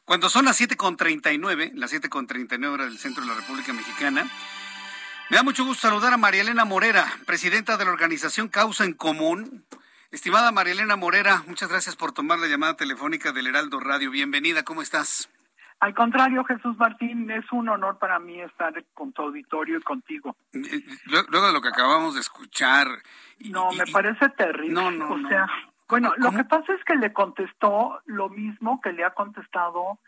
Cuando 0.07 0.31
son 0.31 0.47
las 0.47 0.59
7.39, 0.59 1.73
las 1.74 1.93
7.39 1.93 2.66
horas 2.66 2.87
del 2.87 2.99
centro 2.99 3.24
de 3.24 3.28
la 3.28 3.35
República 3.35 3.74
Mexicana, 3.74 4.27
me 5.28 5.37
da 5.37 5.43
mucho 5.43 5.66
gusto 5.66 5.87
saludar 5.87 6.15
a 6.15 6.16
María 6.16 6.41
Elena 6.41 6.65
Morera, 6.65 7.15
presidenta 7.27 7.77
de 7.77 7.85
la 7.85 7.91
organización 7.91 8.49
Causa 8.49 8.85
en 8.85 8.95
Común. 8.95 9.66
Estimada 10.12 10.51
María 10.51 10.73
Elena 10.73 10.97
Morera, 10.97 11.45
muchas 11.47 11.69
gracias 11.69 11.95
por 11.95 12.12
tomar 12.12 12.39
la 12.39 12.47
llamada 12.47 12.78
telefónica 12.78 13.32
del 13.32 13.49
Heraldo 13.49 13.81
Radio. 13.81 14.11
Bienvenida, 14.11 14.62
¿cómo 14.62 14.81
estás? 14.81 15.28
Al 15.81 15.94
contrario, 15.94 16.44
Jesús 16.44 16.77
Martín, 16.77 17.31
es 17.31 17.51
un 17.52 17.70
honor 17.70 17.98
para 17.98 18.19
mí 18.19 18.39
estar 18.40 18.73
con 18.93 19.12
tu 19.12 19.23
auditorio 19.23 19.78
y 19.78 19.82
contigo. 19.82 20.36
Luego 20.52 21.47
de 21.47 21.52
lo 21.55 21.62
que 21.62 21.69
acabamos 21.69 22.15
de 22.15 22.20
escuchar. 22.20 22.86
no, 23.47 23.73
me 23.73 23.86
parece 23.90 24.28
terrible. 24.28 24.74
No, 24.74 24.90
no, 24.90 25.12
o 25.12 25.28
sea, 25.28 25.47
bueno, 25.89 26.12
lo 26.19 26.32
que 26.32 26.44
pasa 26.44 26.74
es 26.74 26.85
que 26.85 26.97
le 26.97 27.12
contestó 27.15 28.01
lo 28.05 28.28
mismo 28.28 28.81
que 28.82 28.93
le 28.93 29.05
ha 29.05 29.11
contestado 29.11 29.98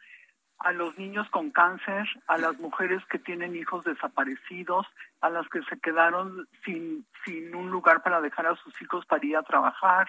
a 0.59 0.73
los 0.73 0.97
niños 0.99 1.29
con 1.31 1.51
cáncer, 1.51 2.07
a 2.29 2.39
las 2.39 2.59
mujeres 2.61 3.03
que 3.07 3.19
tienen 3.19 3.57
hijos 3.57 3.85
desaparecidos, 3.85 4.87
a 5.21 5.31
las 5.31 5.49
que 5.49 5.63
se 5.63 5.81
quedaron 5.81 6.47
sin, 6.65 7.05
sin 7.25 7.55
un 7.55 7.71
lugar 7.71 8.03
para 8.03 8.21
dejar 8.21 8.47
a 8.47 8.57
sus 8.57 8.81
hijos 8.81 9.05
para 9.07 9.25
ir 9.25 9.37
a 9.37 9.43
trabajar, 9.43 10.07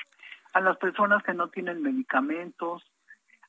a 0.54 0.60
las 0.60 0.78
personas 0.78 1.24
que 1.24 1.34
no 1.34 1.48
tienen 1.48 1.82
medicamentos, 1.82 2.84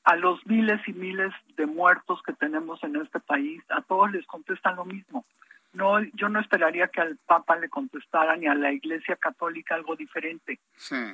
a 0.05 0.17
los 0.17 0.47
miles 0.47 0.81
y 0.87 0.93
miles 0.93 1.33
de 1.57 1.67
muertos 1.67 2.23
que 2.23 2.33
tenemos 2.35 2.83
en 2.85 2.97
este 2.97 3.21
país, 3.21 3.63
a 3.71 3.81
todos 3.83 4.13
les 4.13 4.27
contestan 4.27 4.77
lo 4.77 4.85
mismo. 4.85 5.25
No, 5.73 6.01
yo 6.15 6.29
no 6.29 6.39
esperaría 6.39 6.89
que 6.89 7.01
al 7.01 7.17
Papa 7.27 7.57
le 7.57 7.69
contestara 7.69 8.37
ni 8.37 8.47
a 8.47 8.55
la 8.55 8.73
Iglesia 8.73 9.17
Católica 9.17 9.75
algo 9.75 9.97
diferente. 9.97 10.61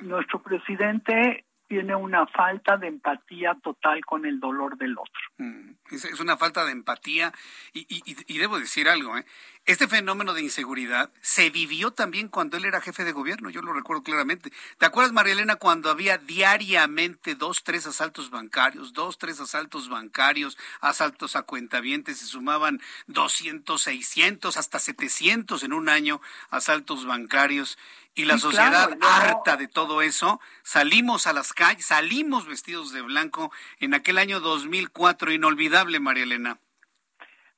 Nuestro 0.03 0.39
presidente 0.41 1.45
tiene 1.71 1.95
una 1.95 2.27
falta 2.27 2.75
de 2.75 2.87
empatía 2.87 3.55
total 3.63 4.03
con 4.03 4.25
el 4.25 4.41
dolor 4.41 4.77
del 4.77 4.91
otro. 4.97 5.21
Mm, 5.37 5.69
es, 5.89 6.19
una 6.19 6.35
falta 6.35 6.65
de 6.65 6.73
empatía 6.73 7.31
y, 7.71 7.87
y 8.27 8.37
debo 8.39 8.59
decir 8.59 8.89
algo, 8.89 9.17
¿eh? 9.17 9.25
Este 9.67 9.87
fenómeno 9.87 10.33
de 10.33 10.41
inseguridad 10.41 11.11
se 11.21 11.51
vivió 11.51 11.91
también 11.91 12.29
cuando 12.29 12.57
él 12.57 12.65
era 12.65 12.81
jefe 12.81 13.03
de 13.03 13.11
gobierno, 13.11 13.51
yo 13.51 13.61
lo 13.61 13.73
recuerdo 13.73 14.01
claramente. 14.01 14.51
¿Te 14.79 14.87
acuerdas, 14.87 15.13
María 15.13 15.33
Elena, 15.33 15.55
cuando 15.55 15.91
había 15.91 16.17
diariamente 16.17 17.35
dos, 17.35 17.63
tres 17.63 17.85
asaltos 17.85 18.31
bancarios, 18.31 18.91
dos, 18.93 19.19
tres 19.19 19.39
asaltos 19.39 19.87
bancarios, 19.87 20.57
asaltos 20.81 21.35
a 21.35 21.43
cuentavientes, 21.43 22.17
se 22.17 22.25
sumaban 22.25 22.81
200, 23.05 23.79
600, 23.79 24.57
hasta 24.57 24.79
700 24.79 25.63
en 25.63 25.73
un 25.73 25.89
año 25.89 26.21
asaltos 26.49 27.05
bancarios? 27.05 27.77
Y 28.13 28.25
la 28.25 28.37
sociedad 28.37 28.97
harta 29.01 29.55
de 29.55 29.67
todo 29.67 30.01
eso, 30.01 30.41
salimos 30.63 31.27
a 31.27 31.33
las 31.33 31.53
calles, 31.53 31.85
salimos 31.85 32.45
vestidos 32.45 32.91
de 32.91 33.01
blanco 33.01 33.51
en 33.79 33.93
aquel 33.93 34.17
año 34.17 34.41
2004, 34.41 35.31
inolvidable, 35.31 35.99
María 35.99 36.23
Elena. 36.23 36.57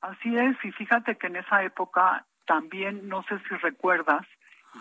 Así 0.02 0.38
es, 0.38 0.56
y 0.64 0.72
fíjate 0.72 1.18
que 1.18 1.28
en 1.28 1.38
esa 1.38 1.64
época 1.64 2.26
también, 2.46 3.08
no 3.08 3.24
sé 3.24 3.40
si 3.48 3.56
recuerdas, 3.56 4.28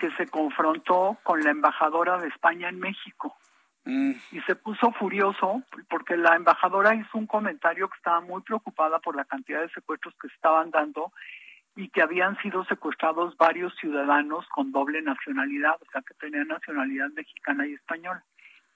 que 0.00 0.10
se 0.16 0.26
confrontó 0.26 1.18
con 1.22 1.42
la 1.42 1.50
embajadora 1.50 2.18
de 2.18 2.28
España 2.28 2.68
en 2.68 2.78
México. 2.78 3.36
Mm. 3.84 4.12
Y 4.30 4.40
se 4.42 4.54
puso 4.54 4.92
furioso 4.92 5.62
porque 5.88 6.16
la 6.16 6.36
embajadora 6.36 6.94
hizo 6.94 7.18
un 7.18 7.26
comentario 7.26 7.88
que 7.88 7.96
estaba 7.96 8.20
muy 8.20 8.42
preocupada 8.42 8.98
por 9.00 9.16
la 9.16 9.24
cantidad 9.24 9.60
de 9.60 9.70
secuestros 9.70 10.14
que 10.20 10.28
se 10.28 10.34
estaban 10.34 10.70
dando 10.70 11.12
y 11.74 11.88
que 11.88 12.02
habían 12.02 12.36
sido 12.42 12.64
secuestrados 12.64 13.36
varios 13.36 13.74
ciudadanos 13.76 14.46
con 14.48 14.72
doble 14.72 15.00
nacionalidad, 15.02 15.76
o 15.80 15.90
sea, 15.90 16.02
que 16.02 16.14
tenían 16.14 16.48
nacionalidad 16.48 17.10
mexicana 17.10 17.66
y 17.66 17.74
española. 17.74 18.22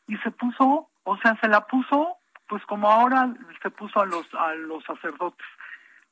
Y 0.09 0.17
se 0.19 0.31
puso, 0.31 0.89
o 1.05 1.17
sea, 1.19 1.37
se 1.41 1.49
la 1.49 1.67
puso, 1.67 2.17
pues 2.49 2.65
como 2.65 2.91
ahora 2.91 3.35
se 3.63 3.71
puso 3.71 4.01
a 4.01 4.07
los, 4.07 4.27
a 4.35 4.55
los 4.55 4.85
sacerdotes. 4.85 5.47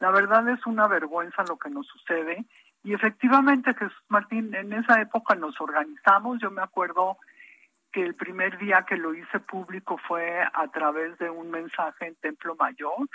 La 0.01 0.11
verdad 0.11 0.49
es 0.49 0.67
una 0.67 0.87
vergüenza 0.89 1.45
lo 1.45 1.57
que 1.57 1.71
nos 1.71 1.87
sucede 1.87 2.45
y 2.85 2.93
efectivamente 2.93 3.73
Jesús 3.73 4.05
Martín, 4.09 4.55
en 4.55 4.73
esa 4.75 5.01
época 5.01 5.35
nos 5.35 5.59
organizamos, 5.59 6.39
yo 6.41 6.51
me 6.51 6.61
acuerdo 6.61 7.17
que 7.91 8.03
el 8.03 8.15
primer 8.15 8.59
día 8.59 8.85
que 8.87 8.97
lo 8.97 9.15
hice 9.15 9.41
público 9.41 9.97
fue 10.07 10.43
a 10.43 10.69
través 10.69 11.17
de 11.19 11.31
un 11.31 11.51
mensaje 11.51 12.09
en 12.09 12.15
Templo 12.17 12.55
Mayor 12.57 13.09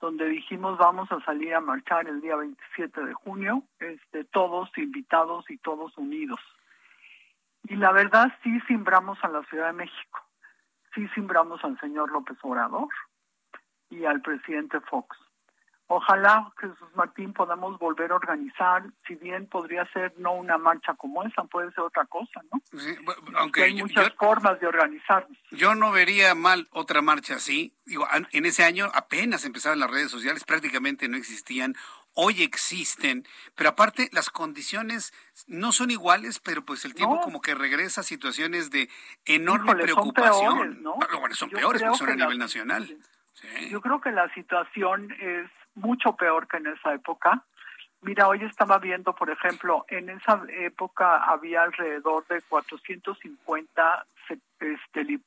donde 0.00 0.26
dijimos 0.26 0.78
vamos 0.78 1.10
a 1.10 1.20
salir 1.20 1.54
a 1.54 1.60
marchar 1.60 2.08
el 2.08 2.20
día 2.20 2.36
27 2.36 3.04
de 3.04 3.14
junio, 3.14 3.62
este, 3.78 4.24
todos 4.24 4.70
invitados 4.76 5.48
y 5.50 5.58
todos 5.58 5.96
unidos. 5.96 6.40
Y 7.64 7.76
la 7.76 7.92
verdad 7.92 8.32
sí 8.42 8.60
simbramos 8.68 9.18
a 9.22 9.28
la 9.28 9.42
Ciudad 9.44 9.68
de 9.68 9.72
México, 9.72 10.20
sí 10.94 11.08
simbramos 11.08 11.64
al 11.64 11.78
señor 11.80 12.12
López 12.12 12.36
Obrador 12.42 12.88
y 13.90 14.04
al 14.04 14.20
presidente 14.20 14.80
Fox. 14.80 15.16
Ojalá, 15.88 16.52
Jesús 16.58 16.88
Martín, 16.96 17.32
podamos 17.32 17.78
volver 17.78 18.10
a 18.10 18.16
organizar, 18.16 18.82
si 19.06 19.14
bien 19.14 19.46
podría 19.46 19.86
ser 19.92 20.12
no 20.18 20.32
una 20.32 20.58
marcha 20.58 20.94
como 20.94 21.22
esa, 21.22 21.44
puede 21.44 21.70
ser 21.70 21.84
otra 21.84 22.04
cosa, 22.06 22.40
¿no? 22.52 22.60
aunque 23.38 23.62
hay 23.62 23.74
muchas 23.74 24.12
formas 24.14 24.58
de 24.58 24.66
organizarnos. 24.66 25.38
Yo 25.52 25.76
no 25.76 25.92
vería 25.92 26.34
mal 26.34 26.66
otra 26.72 27.02
marcha 27.02 27.36
así. 27.36 27.72
Digo, 27.84 28.04
en 28.32 28.46
ese 28.46 28.64
año 28.64 28.90
apenas 28.94 29.44
empezaron 29.44 29.78
las 29.78 29.90
redes 29.90 30.10
sociales, 30.10 30.42
prácticamente 30.42 31.08
no 31.08 31.16
existían. 31.16 31.74
Hoy 32.14 32.42
existen, 32.42 33.24
pero 33.54 33.70
aparte 33.70 34.08
las 34.10 34.28
condiciones 34.30 35.12
no 35.46 35.70
son 35.70 35.92
iguales, 35.92 36.40
pero 36.40 36.64
pues 36.64 36.84
el 36.84 36.94
tiempo 36.94 37.20
como 37.20 37.40
que 37.40 37.54
regresa 37.54 38.00
a 38.00 38.04
situaciones 38.04 38.70
de 38.70 38.88
enorme 39.24 39.76
preocupación. 39.76 40.34
Son 40.34 40.56
peores, 40.56 40.78
¿no? 40.80 40.96
Bueno, 41.20 41.34
son 41.36 41.50
peores 41.50 41.82
porque 41.82 41.98
son 41.98 42.10
a 42.10 42.16
nivel 42.16 42.38
nacional. 42.38 42.98
Yo 43.70 43.80
creo 43.80 44.00
que 44.00 44.10
la 44.10 44.32
situación 44.34 45.12
es 45.20 45.48
mucho 45.76 46.16
peor 46.16 46.48
que 46.48 46.56
en 46.56 46.66
esa 46.66 46.92
época. 46.92 47.44
Mira, 48.02 48.28
hoy 48.28 48.42
estaba 48.44 48.78
viendo, 48.78 49.14
por 49.14 49.30
ejemplo, 49.30 49.84
en 49.88 50.10
esa 50.10 50.42
época 50.48 51.16
había 51.24 51.62
alrededor 51.62 52.26
de 52.26 52.42
450 52.42 54.06
este, 54.28 55.20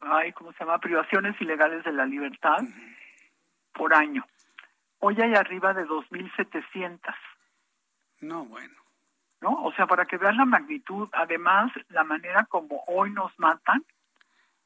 ay, 0.00 0.32
¿cómo 0.32 0.52
se 0.52 0.60
llama? 0.60 0.78
privaciones 0.78 1.40
ilegales 1.40 1.84
de 1.84 1.92
la 1.92 2.06
libertad 2.06 2.58
por 3.72 3.94
año. 3.94 4.24
Hoy 5.00 5.16
hay 5.20 5.34
arriba 5.34 5.74
de 5.74 5.86
2.700. 5.86 7.00
No, 8.20 8.44
bueno. 8.44 8.74
¿No? 9.40 9.62
O 9.62 9.72
sea, 9.74 9.86
para 9.86 10.04
que 10.06 10.16
vean 10.16 10.36
la 10.36 10.44
magnitud, 10.44 11.08
además, 11.12 11.70
la 11.90 12.02
manera 12.02 12.44
como 12.46 12.82
hoy 12.88 13.12
nos 13.12 13.36
matan 13.38 13.84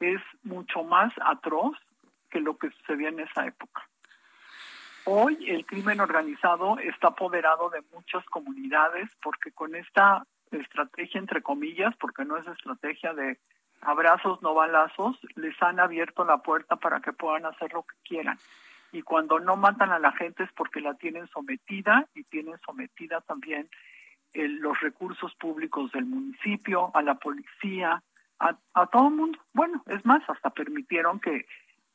es 0.00 0.20
mucho 0.42 0.82
más 0.82 1.12
atroz 1.20 1.76
que 2.30 2.40
lo 2.40 2.56
que 2.56 2.70
sucedía 2.70 3.10
en 3.10 3.20
esa 3.20 3.46
época. 3.46 3.86
Hoy 5.04 5.50
el 5.50 5.66
crimen 5.66 6.00
organizado 6.00 6.78
está 6.78 7.08
apoderado 7.08 7.70
de 7.70 7.82
muchas 7.92 8.24
comunidades 8.26 9.10
porque 9.22 9.50
con 9.50 9.74
esta 9.74 10.24
estrategia, 10.52 11.18
entre 11.18 11.42
comillas, 11.42 11.94
porque 11.96 12.24
no 12.24 12.36
es 12.36 12.46
estrategia 12.46 13.12
de 13.12 13.38
abrazos, 13.80 14.40
no 14.42 14.54
balazos, 14.54 15.18
les 15.34 15.60
han 15.60 15.80
abierto 15.80 16.24
la 16.24 16.38
puerta 16.38 16.76
para 16.76 17.00
que 17.00 17.12
puedan 17.12 17.46
hacer 17.46 17.72
lo 17.72 17.82
que 17.82 17.96
quieran. 18.04 18.38
Y 18.92 19.02
cuando 19.02 19.40
no 19.40 19.56
matan 19.56 19.90
a 19.90 19.98
la 19.98 20.12
gente 20.12 20.44
es 20.44 20.52
porque 20.52 20.80
la 20.80 20.94
tienen 20.94 21.26
sometida 21.28 22.06
y 22.14 22.22
tienen 22.24 22.58
sometida 22.64 23.22
también 23.22 23.68
eh, 24.34 24.46
los 24.46 24.78
recursos 24.80 25.34
públicos 25.34 25.90
del 25.92 26.04
municipio, 26.04 26.90
a 26.94 27.02
la 27.02 27.16
policía, 27.16 28.02
a, 28.38 28.56
a 28.74 28.86
todo 28.86 29.08
el 29.08 29.14
mundo. 29.14 29.38
Bueno, 29.52 29.82
es 29.86 30.04
más, 30.04 30.22
hasta 30.28 30.50
permitieron 30.50 31.18
que 31.18 31.46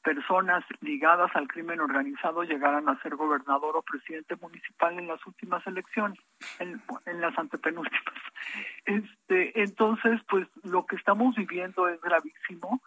personas 0.07 0.63
ligadas 0.79 1.29
al 1.35 1.49
crimen 1.49 1.81
organizado 1.81 2.43
llegaran 2.43 2.87
a 2.87 2.97
ser 3.01 3.17
gobernador 3.17 3.75
o 3.75 3.81
presidente 3.81 4.37
municipal 4.37 4.97
en 4.97 5.05
las 5.05 5.19
últimas 5.27 5.67
elecciones, 5.67 6.17
en, 6.59 6.81
las 7.19 7.37
antepenúltimas. 7.37 8.01
Este, 8.85 9.61
entonces, 9.61 10.21
pues 10.29 10.47
lo 10.63 10.85
que 10.85 10.95
estamos 10.95 11.35
viviendo 11.35 11.89
es 11.89 11.99
gravísimo 11.99 12.81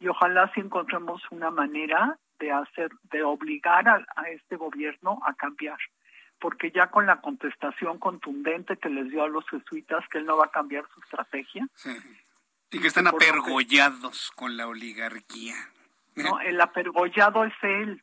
y 0.00 0.08
ojalá 0.08 0.50
si 0.52 0.60
encontremos 0.60 1.22
una 1.30 1.52
manera 1.52 2.18
de 2.40 2.50
hacer, 2.50 2.90
de 3.12 3.22
obligar 3.22 3.88
a, 3.88 4.04
este 4.30 4.56
gobierno 4.56 5.20
a 5.24 5.34
cambiar 5.34 5.78
porque 6.40 6.72
ya 6.72 6.90
con 6.90 7.06
la 7.06 7.20
contestación 7.20 7.98
contundente 8.00 8.76
que 8.76 8.88
les 8.88 9.08
dio 9.10 9.22
a 9.22 9.28
los 9.28 9.48
jesuitas 9.48 10.04
que 10.10 10.18
él 10.18 10.26
no 10.26 10.36
va 10.36 10.46
a 10.46 10.50
cambiar 10.50 10.84
su 10.92 11.00
estrategia. 11.00 11.68
Y 12.72 12.80
que 12.80 12.88
están 12.88 13.06
apergollados 13.06 14.32
con 14.34 14.56
la 14.56 14.66
oligarquía. 14.66 15.54
¿No? 16.16 16.40
El 16.40 16.60
apergollado 16.60 17.44
es 17.44 17.54
él, 17.62 18.02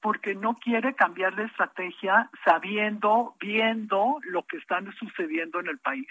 porque 0.00 0.34
no 0.34 0.54
quiere 0.54 0.94
cambiar 0.94 1.36
de 1.36 1.44
estrategia 1.44 2.30
sabiendo, 2.44 3.34
viendo 3.38 4.18
lo 4.22 4.44
que 4.44 4.56
está 4.56 4.80
sucediendo 4.98 5.60
en 5.60 5.68
el 5.68 5.78
país. 5.78 6.08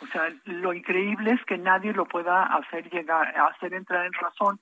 O 0.00 0.06
sea, 0.06 0.32
lo 0.44 0.72
increíble 0.72 1.32
es 1.32 1.44
que 1.44 1.58
nadie 1.58 1.92
lo 1.92 2.06
pueda 2.06 2.44
hacer 2.44 2.88
llegar, 2.90 3.34
hacer 3.38 3.74
entrar 3.74 4.06
en 4.06 4.12
razón. 4.14 4.58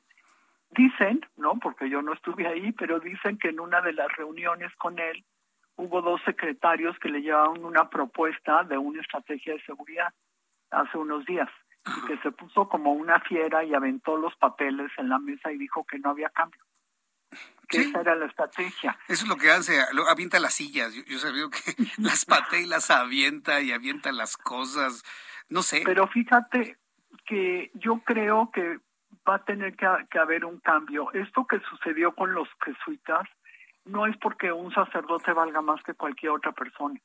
Dicen, 0.71 1.25
¿no? 1.37 1.55
Porque 1.61 1.89
yo 1.89 2.03
no 2.03 2.13
estuve 2.13 2.47
ahí, 2.47 2.73
pero 2.73 2.99
dicen 2.99 3.39
que 3.39 3.49
en 3.49 3.61
una 3.61 3.81
de 3.81 3.93
las 3.93 4.09
reuniones 4.17 4.75
con 4.77 4.99
él 4.99 5.25
hubo 5.77 6.03
dos 6.03 6.21
secretarios 6.25 6.99
que 6.99 7.09
le 7.09 7.23
llevaban 7.23 7.65
una 7.65 7.89
propuesta 7.89 8.65
de 8.65 8.77
una 8.77 9.01
estrategia 9.01 9.55
de 9.55 9.63
seguridad 9.63 10.13
hace 10.71 10.99
unos 10.99 11.25
días 11.25 11.49
que 12.07 12.19
se 12.19 12.31
puso 12.33 12.69
como 12.69 12.93
una 12.93 13.21
fiera 13.21 13.65
y 13.65 13.75
aventó 13.75 14.17
los 14.17 14.35
papeles 14.37 14.91
en 14.99 15.09
la 15.09 15.19
mesa 15.19 15.53
y 15.53 15.59
dijo 15.59 15.85
que 15.85 15.99
no 15.99 16.11
había 16.11 16.31
cambio. 16.31 16.61
Que 17.69 17.81
esa 17.81 18.01
era 18.01 18.15
la 18.15 18.27
estrategia. 18.27 18.97
Eso 19.09 19.25
es 19.25 19.29
lo 19.29 19.37
que 19.37 19.51
hace, 19.51 19.79
avienta 20.09 20.41
las 20.41 20.55
sillas. 20.55 20.95
Yo, 20.95 21.03
yo 21.05 21.19
sabía 21.19 21.45
que 21.51 21.75
las 21.99 22.25
patea 22.25 22.61
y 22.61 22.67
las 22.67 22.91
avienta 22.91 23.61
y 23.61 23.73
avienta 23.73 24.11
las 24.13 24.37
cosas. 24.37 25.05
No 25.51 25.63
sé. 25.63 25.83
Pero 25.85 26.07
fíjate 26.09 26.79
que 27.27 27.71
yo 27.75 28.01
creo 28.05 28.51
que 28.53 28.79
va 29.29 29.37
a 29.37 29.45
tener 29.45 29.77
que, 29.77 29.87
que 30.11 30.19
haber 30.19 30.47
un 30.47 30.61
cambio. 30.61 31.13
Esto 31.13 31.47
que 31.47 31.61
sucedió 31.61 32.15
con 32.15 32.33
los 32.33 32.49
jesuitas 32.65 33.29
no 33.85 34.07
es 34.07 34.17
porque 34.17 34.51
un 34.53 34.73
sacerdote 34.73 35.33
valga 35.33 35.61
más 35.61 35.83
que 35.83 35.95
cualquier 35.95 36.33
otra 36.33 36.53
persona 36.53 36.99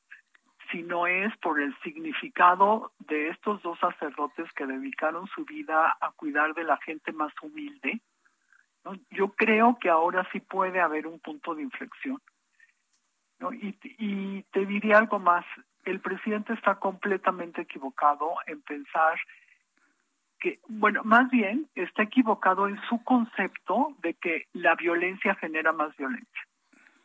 sino 0.74 1.06
es 1.06 1.36
por 1.36 1.60
el 1.60 1.72
significado 1.84 2.90
de 2.98 3.28
estos 3.28 3.62
dos 3.62 3.78
sacerdotes 3.78 4.50
que 4.56 4.66
dedicaron 4.66 5.28
su 5.28 5.44
vida 5.44 5.96
a 6.00 6.10
cuidar 6.10 6.52
de 6.52 6.64
la 6.64 6.76
gente 6.78 7.12
más 7.12 7.32
humilde. 7.40 8.00
Yo 9.12 9.28
creo 9.34 9.78
que 9.80 9.88
ahora 9.88 10.28
sí 10.32 10.40
puede 10.40 10.80
haber 10.80 11.06
un 11.06 11.20
punto 11.20 11.54
de 11.54 11.62
inflexión. 11.62 12.20
Y, 13.52 13.78
y 13.98 14.42
te 14.50 14.66
diría 14.66 14.98
algo 14.98 15.20
más, 15.20 15.44
el 15.84 16.00
presidente 16.00 16.54
está 16.54 16.74
completamente 16.74 17.62
equivocado 17.62 18.34
en 18.48 18.60
pensar 18.62 19.16
que, 20.40 20.58
bueno, 20.66 21.04
más 21.04 21.30
bien 21.30 21.68
está 21.76 22.02
equivocado 22.02 22.66
en 22.66 22.80
su 22.88 23.00
concepto 23.04 23.94
de 24.02 24.14
que 24.14 24.48
la 24.52 24.74
violencia 24.74 25.36
genera 25.36 25.72
más 25.72 25.96
violencia. 25.96 26.42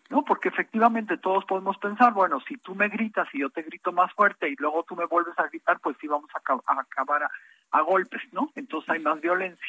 ¿No? 0.09 0.23
Porque 0.23 0.49
efectivamente 0.49 1.17
todos 1.17 1.45
podemos 1.45 1.77
pensar, 1.77 2.13
bueno, 2.13 2.39
si 2.41 2.57
tú 2.57 2.75
me 2.75 2.89
gritas 2.89 3.27
y 3.33 3.39
yo 3.39 3.49
te 3.49 3.61
grito 3.61 3.91
más 3.91 4.11
fuerte 4.13 4.49
y 4.49 4.55
luego 4.57 4.83
tú 4.83 4.95
me 4.95 5.05
vuelves 5.05 5.37
a 5.37 5.47
gritar, 5.47 5.79
pues 5.79 5.95
sí 6.01 6.07
vamos 6.07 6.29
a, 6.33 6.39
acabar 6.81 7.29
a, 7.71 7.81
golpes, 7.81 8.21
¿no? 8.31 8.51
Entonces 8.55 8.89
hay 8.89 8.99
más 8.99 9.21
violencia. 9.21 9.67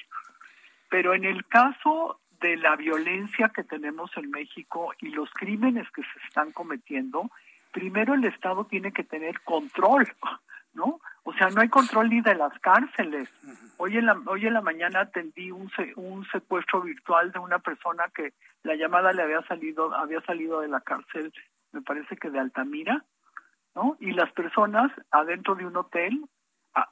Pero 0.88 1.14
en 1.14 1.24
el 1.24 1.46
caso 1.46 2.18
de 2.40 2.56
la 2.56 2.74
violencia 2.76 3.50
que 3.54 3.62
tenemos 3.62 4.10
en 4.16 4.30
México 4.30 4.92
y 4.98 5.10
los 5.10 5.30
crímenes 5.30 5.88
que 5.90 6.02
se 6.02 6.26
están 6.26 6.52
cometiendo, 6.52 7.30
primero 7.70 8.14
el 8.14 8.24
Estado 8.24 8.64
tiene 8.64 8.92
que 8.92 9.04
tener 9.04 9.40
control, 9.42 10.08
¿no? 10.72 11.00
O 11.22 11.32
sea, 11.34 11.48
no 11.51 11.60
hay 11.60 11.68
control 11.68 12.09
ni 12.09 12.20
de 12.20 12.34
las 12.34 12.59
cárceles. 12.60 13.28
Hoy 13.76 13.97
en 13.97 14.06
la, 14.06 14.20
hoy 14.26 14.47
en 14.47 14.55
la 14.55 14.60
mañana 14.60 15.01
atendí 15.01 15.51
un, 15.51 15.70
un 15.97 16.26
secuestro 16.30 16.82
virtual 16.82 17.32
de 17.32 17.38
una 17.38 17.59
persona 17.59 18.05
que 18.14 18.32
la 18.62 18.74
llamada 18.74 19.12
le 19.12 19.22
había 19.22 19.42
salido, 19.42 19.94
había 19.94 20.20
salido 20.22 20.60
de 20.60 20.68
la 20.68 20.80
cárcel, 20.80 21.32
me 21.72 21.82
parece 21.82 22.16
que 22.16 22.30
de 22.30 22.38
Altamira, 22.38 23.05
¿no? 23.74 23.97
Y 24.01 24.12
las 24.12 24.32
personas 24.32 24.90
adentro 25.10 25.55
de 25.55 25.66
un 25.66 25.76
hotel, 25.76 26.24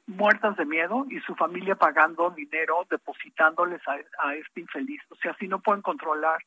muertas 0.06 0.56
de 0.56 0.64
miedo, 0.64 1.06
y 1.08 1.20
su 1.20 1.34
familia 1.34 1.74
pagando 1.74 2.30
dinero, 2.30 2.86
depositándoles 2.90 3.80
a, 3.86 3.96
a 4.26 4.34
este 4.34 4.60
infeliz. 4.60 5.00
O 5.10 5.16
sea, 5.16 5.34
si 5.38 5.48
no 5.48 5.60
pueden 5.60 5.82
controlar 5.82 6.38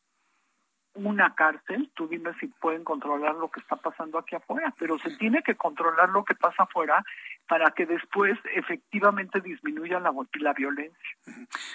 una 0.93 1.33
cárcel, 1.35 1.89
tú 1.95 2.07
dime 2.07 2.33
si 2.39 2.47
pueden 2.47 2.83
controlar 2.83 3.35
lo 3.35 3.49
que 3.49 3.61
está 3.61 3.77
pasando 3.77 4.17
aquí 4.17 4.35
afuera, 4.35 4.73
pero 4.77 4.99
se 4.99 5.11
tiene 5.11 5.41
que 5.41 5.55
controlar 5.55 6.09
lo 6.09 6.25
que 6.25 6.35
pasa 6.35 6.63
afuera 6.63 7.03
para 7.47 7.71
que 7.71 7.85
después 7.85 8.37
efectivamente 8.55 9.39
disminuya 9.39 9.99
la, 9.99 10.11
la 10.33 10.53
violencia. 10.53 11.17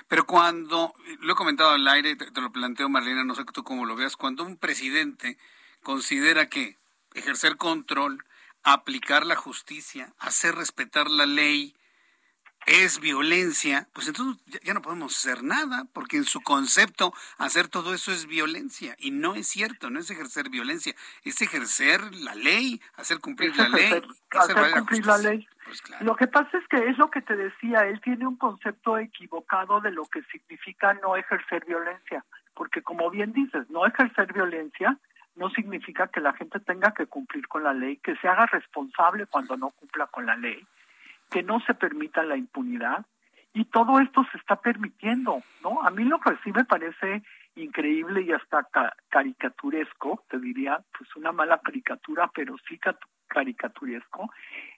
Pero 0.08 0.26
cuando, 0.26 0.94
lo 1.20 1.32
he 1.32 1.36
comentado 1.36 1.70
al 1.70 1.88
aire, 1.88 2.16
te, 2.16 2.40
lo 2.40 2.52
planteo 2.52 2.88
Marlena, 2.88 3.24
no 3.24 3.34
sé 3.34 3.44
tú 3.52 3.64
cómo 3.64 3.86
lo 3.86 3.96
veas, 3.96 4.16
cuando 4.16 4.44
un 4.44 4.58
presidente 4.58 5.38
considera 5.82 6.48
que 6.48 6.76
ejercer 7.14 7.56
control, 7.56 8.22
aplicar 8.62 9.24
la 9.24 9.36
justicia, 9.36 10.12
hacer 10.18 10.54
respetar 10.54 11.08
la 11.08 11.24
ley, 11.24 11.74
es 12.66 12.98
violencia, 13.00 13.86
pues 13.92 14.08
entonces 14.08 14.42
ya 14.62 14.74
no 14.74 14.82
podemos 14.82 15.16
hacer 15.16 15.44
nada, 15.44 15.86
porque 15.92 16.16
en 16.16 16.24
su 16.24 16.40
concepto 16.40 17.14
hacer 17.38 17.68
todo 17.68 17.94
eso 17.94 18.10
es 18.10 18.26
violencia. 18.26 18.96
Y 18.98 19.12
no 19.12 19.34
es 19.34 19.46
cierto, 19.46 19.88
no 19.88 20.00
es 20.00 20.10
ejercer 20.10 20.50
violencia, 20.50 20.94
es 21.22 21.40
ejercer 21.40 22.00
la 22.12 22.34
ley, 22.34 22.80
hacer 22.96 23.20
cumplir 23.20 23.56
la 23.56 23.68
ley. 23.68 24.02
Hacer, 24.30 24.72
cumplir 24.72 25.06
la 25.06 25.18
ley. 25.18 25.48
Pues 25.64 25.82
lo 26.00 26.16
que 26.16 26.26
pasa 26.26 26.58
es 26.58 26.66
que 26.68 26.88
es 26.88 26.98
lo 26.98 27.10
que 27.10 27.22
te 27.22 27.36
decía, 27.36 27.86
él 27.86 28.00
tiene 28.00 28.26
un 28.26 28.36
concepto 28.36 28.98
equivocado 28.98 29.80
de 29.80 29.92
lo 29.92 30.04
que 30.04 30.22
significa 30.24 30.94
no 30.94 31.16
ejercer 31.16 31.64
violencia, 31.64 32.24
porque 32.54 32.82
como 32.82 33.10
bien 33.10 33.32
dices, 33.32 33.68
no 33.70 33.86
ejercer 33.86 34.32
violencia 34.32 34.98
no 35.36 35.50
significa 35.50 36.08
que 36.08 36.20
la 36.20 36.32
gente 36.32 36.60
tenga 36.60 36.94
que 36.94 37.06
cumplir 37.06 37.46
con 37.46 37.62
la 37.62 37.74
ley, 37.74 37.98
que 37.98 38.16
se 38.16 38.26
haga 38.26 38.46
responsable 38.46 39.26
cuando 39.26 39.56
no 39.56 39.70
cumpla 39.70 40.06
con 40.06 40.24
la 40.26 40.34
ley 40.34 40.66
que 41.30 41.42
no 41.42 41.60
se 41.60 41.74
permita 41.74 42.22
la 42.22 42.36
impunidad 42.36 43.04
y 43.52 43.64
todo 43.64 44.00
esto 44.00 44.24
se 44.30 44.38
está 44.38 44.56
permitiendo, 44.56 45.42
¿no? 45.62 45.82
A 45.82 45.90
mí 45.90 46.04
lo 46.04 46.20
que 46.20 46.36
sí 46.44 46.52
me 46.52 46.64
parece 46.64 47.22
increíble 47.54 48.20
y 48.20 48.32
hasta 48.32 48.68
caricaturesco, 49.08 50.22
te 50.28 50.38
diría, 50.38 50.84
pues 50.96 51.16
una 51.16 51.32
mala 51.32 51.58
caricatura, 51.58 52.30
pero 52.34 52.56
sí 52.68 52.78
caricaturesco, 53.28 54.30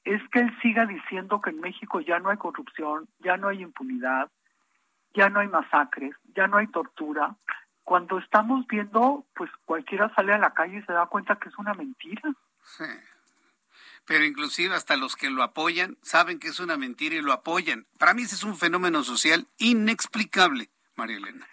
es 0.05 0.23
que 0.31 0.39
él 0.41 0.57
siga 0.63 0.87
diciendo 0.87 1.41
que 1.41 1.51
en 1.51 1.61
México 1.61 2.01
ya 2.01 2.21
no 2.21 2.31
hay 2.31 2.37
corrupción, 2.37 3.09
ya 3.19 3.37
no 3.37 3.49
hay 3.49 3.63
impunidad, 3.63 4.31
ya 5.13 5.29
no 5.29 5.41
hay 5.41 5.49
masacres, 5.49 6.15
ya 6.37 6.47
no 6.47 6.59
hay 6.59 6.69
tortura, 6.69 7.35
cuando 7.83 8.19
estamos 8.19 8.65
viendo, 8.69 9.25
pues 9.35 9.51
cualquiera 9.65 10.15
sale 10.15 10.35
a 10.35 10.39
la 10.39 10.55
calle 10.55 10.79
y 10.79 10.83
se 10.83 10.93
da 10.93 11.07
cuenta 11.07 11.37
que 11.37 11.49
es 11.49 11.59
una 11.59 11.75
mentira. 11.75 12.23
Sí 12.63 12.85
pero 14.09 14.25
inclusive 14.25 14.75
hasta 14.75 14.97
los 14.97 15.17
que 15.17 15.29
lo 15.29 15.43
apoyan 15.43 15.99
saben 16.01 16.41
que 16.41 16.49
es 16.49 16.61
una 16.61 16.79
mentira 16.79 17.15
y 17.15 17.21
lo 17.21 17.33
apoyan. 17.33 17.87
Para 17.99 18.15
mí 18.15 18.23
ese 18.23 18.37
es 18.37 18.43
un 18.43 18.57
fenómeno 18.57 19.03
social 19.03 19.47
inexplicable, 19.59 20.71
María 20.97 21.19
Elena. 21.19 21.47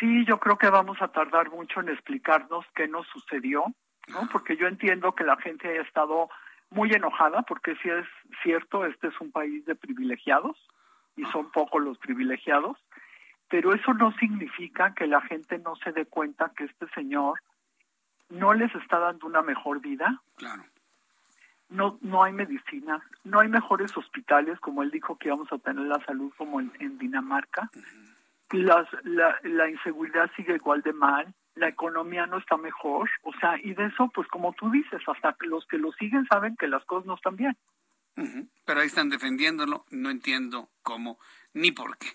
Sí, 0.00 0.24
yo 0.26 0.40
creo 0.40 0.58
que 0.58 0.68
vamos 0.68 1.00
a 1.00 1.08
tardar 1.08 1.48
mucho 1.50 1.80
en 1.80 1.90
explicarnos 1.90 2.66
qué 2.74 2.88
nos 2.88 3.06
sucedió, 3.06 3.66
¿no? 4.08 4.28
Porque 4.32 4.56
yo 4.56 4.66
entiendo 4.66 5.14
que 5.14 5.22
la 5.22 5.36
gente 5.36 5.68
haya 5.68 5.82
estado 5.82 6.28
muy 6.70 6.90
enojada, 6.90 7.42
porque 7.42 7.76
si 7.76 7.88
es 7.88 8.06
cierto, 8.42 8.84
este 8.84 9.08
es 9.08 9.20
un 9.20 9.30
país 9.30 9.64
de 9.64 9.76
privilegiados 9.76 10.56
y 11.16 11.24
son 11.26 11.52
pocos 11.52 11.82
los 11.82 11.98
privilegiados, 11.98 12.78
pero 13.48 13.74
eso 13.74 13.94
no 13.94 14.12
significa 14.18 14.92
que 14.94 15.06
la 15.06 15.20
gente 15.20 15.58
no 15.58 15.76
se 15.76 15.92
dé 15.92 16.06
cuenta 16.06 16.52
que 16.56 16.64
este 16.64 16.88
señor 16.94 17.40
no 18.28 18.54
les 18.54 18.74
está 18.74 18.98
dando 18.98 19.26
una 19.26 19.42
mejor 19.42 19.80
vida. 19.80 20.20
Claro 20.36 20.64
no, 21.70 21.98
no 22.02 22.22
hay 22.22 22.32
medicinas, 22.32 23.02
no 23.24 23.40
hay 23.40 23.48
mejores 23.48 23.96
hospitales, 23.96 24.58
como 24.60 24.82
él 24.82 24.90
dijo 24.90 25.16
que 25.16 25.28
íbamos 25.28 25.50
a 25.52 25.58
tener 25.58 25.86
la 25.86 26.04
salud 26.04 26.32
como 26.36 26.60
en, 26.60 26.98
Dinamarca. 26.98 27.70
Las, 28.50 28.88
la, 29.04 29.38
la 29.44 29.70
inseguridad 29.70 30.30
sigue 30.36 30.56
igual 30.56 30.82
de 30.82 30.92
mal, 30.92 31.32
la 31.54 31.68
economía 31.68 32.26
no 32.26 32.38
está 32.38 32.56
mejor, 32.56 33.08
o 33.22 33.32
sea, 33.40 33.58
y 33.62 33.74
de 33.74 33.86
eso, 33.86 34.10
pues 34.12 34.26
como 34.28 34.52
tú 34.54 34.70
dices, 34.70 35.00
hasta 35.06 35.36
los 35.40 35.64
que 35.66 35.78
lo 35.78 35.92
siguen 35.92 36.26
saben 36.26 36.56
que 36.56 36.66
las 36.68 36.84
cosas 36.84 37.06
no 37.06 37.14
están 37.14 37.36
bien. 37.36 37.56
Pero 38.64 38.80
ahí 38.80 38.86
están 38.86 39.08
defendiéndolo, 39.08 39.86
no 39.90 40.10
entiendo 40.10 40.68
cómo 40.82 41.18
ni 41.54 41.70
por 41.70 41.96
qué. 41.96 42.08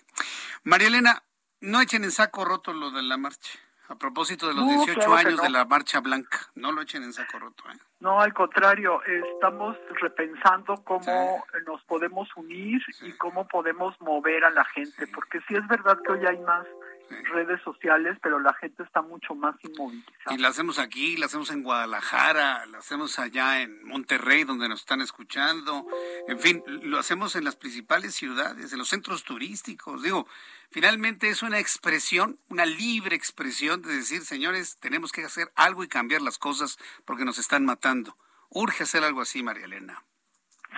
María 0.62 0.88
Elena, 0.88 1.22
no 1.60 1.80
echen 1.80 2.04
en 2.04 2.12
saco 2.12 2.44
roto 2.44 2.72
lo 2.72 2.90
de 2.90 3.02
la 3.02 3.16
marcha. 3.16 3.58
A 3.88 3.94
propósito 3.94 4.48
de 4.48 4.54
los 4.54 4.66
18 4.66 5.14
años 5.14 5.40
de 5.40 5.48
la 5.48 5.64
Marcha 5.64 6.00
Blanca, 6.00 6.38
no 6.56 6.72
lo 6.72 6.82
echen 6.82 7.04
en 7.04 7.12
saco 7.12 7.38
roto. 7.38 7.64
¿eh? 7.70 7.78
No, 8.00 8.20
al 8.20 8.34
contrario, 8.34 9.00
estamos 9.04 9.76
repensando 10.00 10.74
cómo 10.84 11.44
nos 11.66 11.82
podemos 11.84 12.28
unir 12.36 12.82
y 13.02 13.12
cómo 13.12 13.46
podemos 13.46 13.98
mover 14.00 14.44
a 14.44 14.50
la 14.50 14.64
gente, 14.64 15.06
porque 15.14 15.40
sí 15.46 15.54
es 15.54 15.66
verdad 15.68 15.98
que 16.04 16.12
hoy 16.12 16.26
hay 16.26 16.38
más 16.40 16.66
redes 17.08 17.60
sociales, 17.62 18.18
pero 18.22 18.38
la 18.38 18.54
gente 18.54 18.82
está 18.82 19.02
mucho 19.02 19.34
más 19.34 19.54
inmovilizada. 19.62 20.34
Y 20.34 20.38
la 20.38 20.48
hacemos 20.48 20.78
aquí, 20.78 21.16
la 21.16 21.26
hacemos 21.26 21.50
en 21.50 21.62
Guadalajara, 21.62 22.66
la 22.66 22.78
hacemos 22.78 23.18
allá 23.18 23.62
en 23.62 23.84
Monterrey, 23.84 24.44
donde 24.44 24.68
nos 24.68 24.80
están 24.80 25.00
escuchando. 25.00 25.86
En 26.28 26.38
fin, 26.38 26.62
lo 26.66 26.98
hacemos 26.98 27.36
en 27.36 27.44
las 27.44 27.56
principales 27.56 28.14
ciudades, 28.14 28.72
en 28.72 28.78
los 28.78 28.88
centros 28.88 29.24
turísticos. 29.24 30.02
Digo, 30.02 30.26
finalmente 30.70 31.28
es 31.28 31.42
una 31.42 31.58
expresión, 31.58 32.38
una 32.48 32.66
libre 32.66 33.16
expresión 33.16 33.82
de 33.82 33.94
decir, 33.94 34.22
señores, 34.22 34.78
tenemos 34.78 35.12
que 35.12 35.24
hacer 35.24 35.52
algo 35.54 35.84
y 35.84 35.88
cambiar 35.88 36.22
las 36.22 36.38
cosas 36.38 36.78
porque 37.04 37.24
nos 37.24 37.38
están 37.38 37.64
matando. 37.64 38.16
Urge 38.48 38.84
hacer 38.84 39.04
algo 39.04 39.20
así, 39.20 39.42
María 39.42 39.64
Elena. 39.64 40.02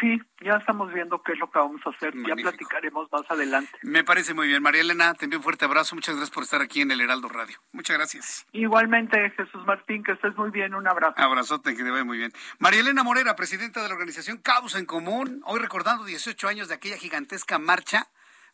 Sí, 0.00 0.20
ya 0.40 0.54
estamos 0.54 0.92
viendo 0.92 1.22
qué 1.22 1.32
es 1.32 1.38
lo 1.38 1.50
que 1.50 1.58
vamos 1.58 1.80
a 1.84 1.90
hacer. 1.90 2.14
Ya 2.26 2.34
platicaremos 2.34 3.10
más 3.10 3.30
adelante. 3.30 3.70
Me 3.82 4.04
parece 4.04 4.34
muy 4.34 4.46
bien. 4.46 4.62
María 4.62 4.82
Elena, 4.82 5.14
te 5.14 5.24
envío 5.24 5.38
un 5.38 5.42
fuerte 5.42 5.64
abrazo. 5.64 5.94
Muchas 5.94 6.14
gracias 6.14 6.34
por 6.34 6.44
estar 6.44 6.60
aquí 6.60 6.80
en 6.80 6.90
el 6.90 7.00
Heraldo 7.00 7.28
Radio. 7.28 7.58
Muchas 7.72 7.96
gracias. 7.96 8.46
Igualmente, 8.52 9.30
Jesús 9.30 9.64
Martín, 9.66 10.02
que 10.02 10.12
estés 10.12 10.36
muy 10.36 10.50
bien. 10.50 10.74
Un 10.74 10.86
abrazo. 10.86 11.14
Abrazote, 11.16 11.76
que 11.76 11.82
te 11.82 11.90
vaya 11.90 12.04
muy 12.04 12.18
bien. 12.18 12.32
María 12.58 12.80
Elena 12.80 13.02
Morera, 13.02 13.34
presidenta 13.36 13.82
de 13.82 13.88
la 13.88 13.94
organización 13.94 14.38
Causa 14.38 14.78
en 14.78 14.86
Común, 14.86 15.42
hoy 15.44 15.60
recordando 15.60 16.04
18 16.04 16.48
años 16.48 16.68
de 16.68 16.74
aquella 16.74 16.96
gigantesca 16.96 17.58
marcha 17.58 18.08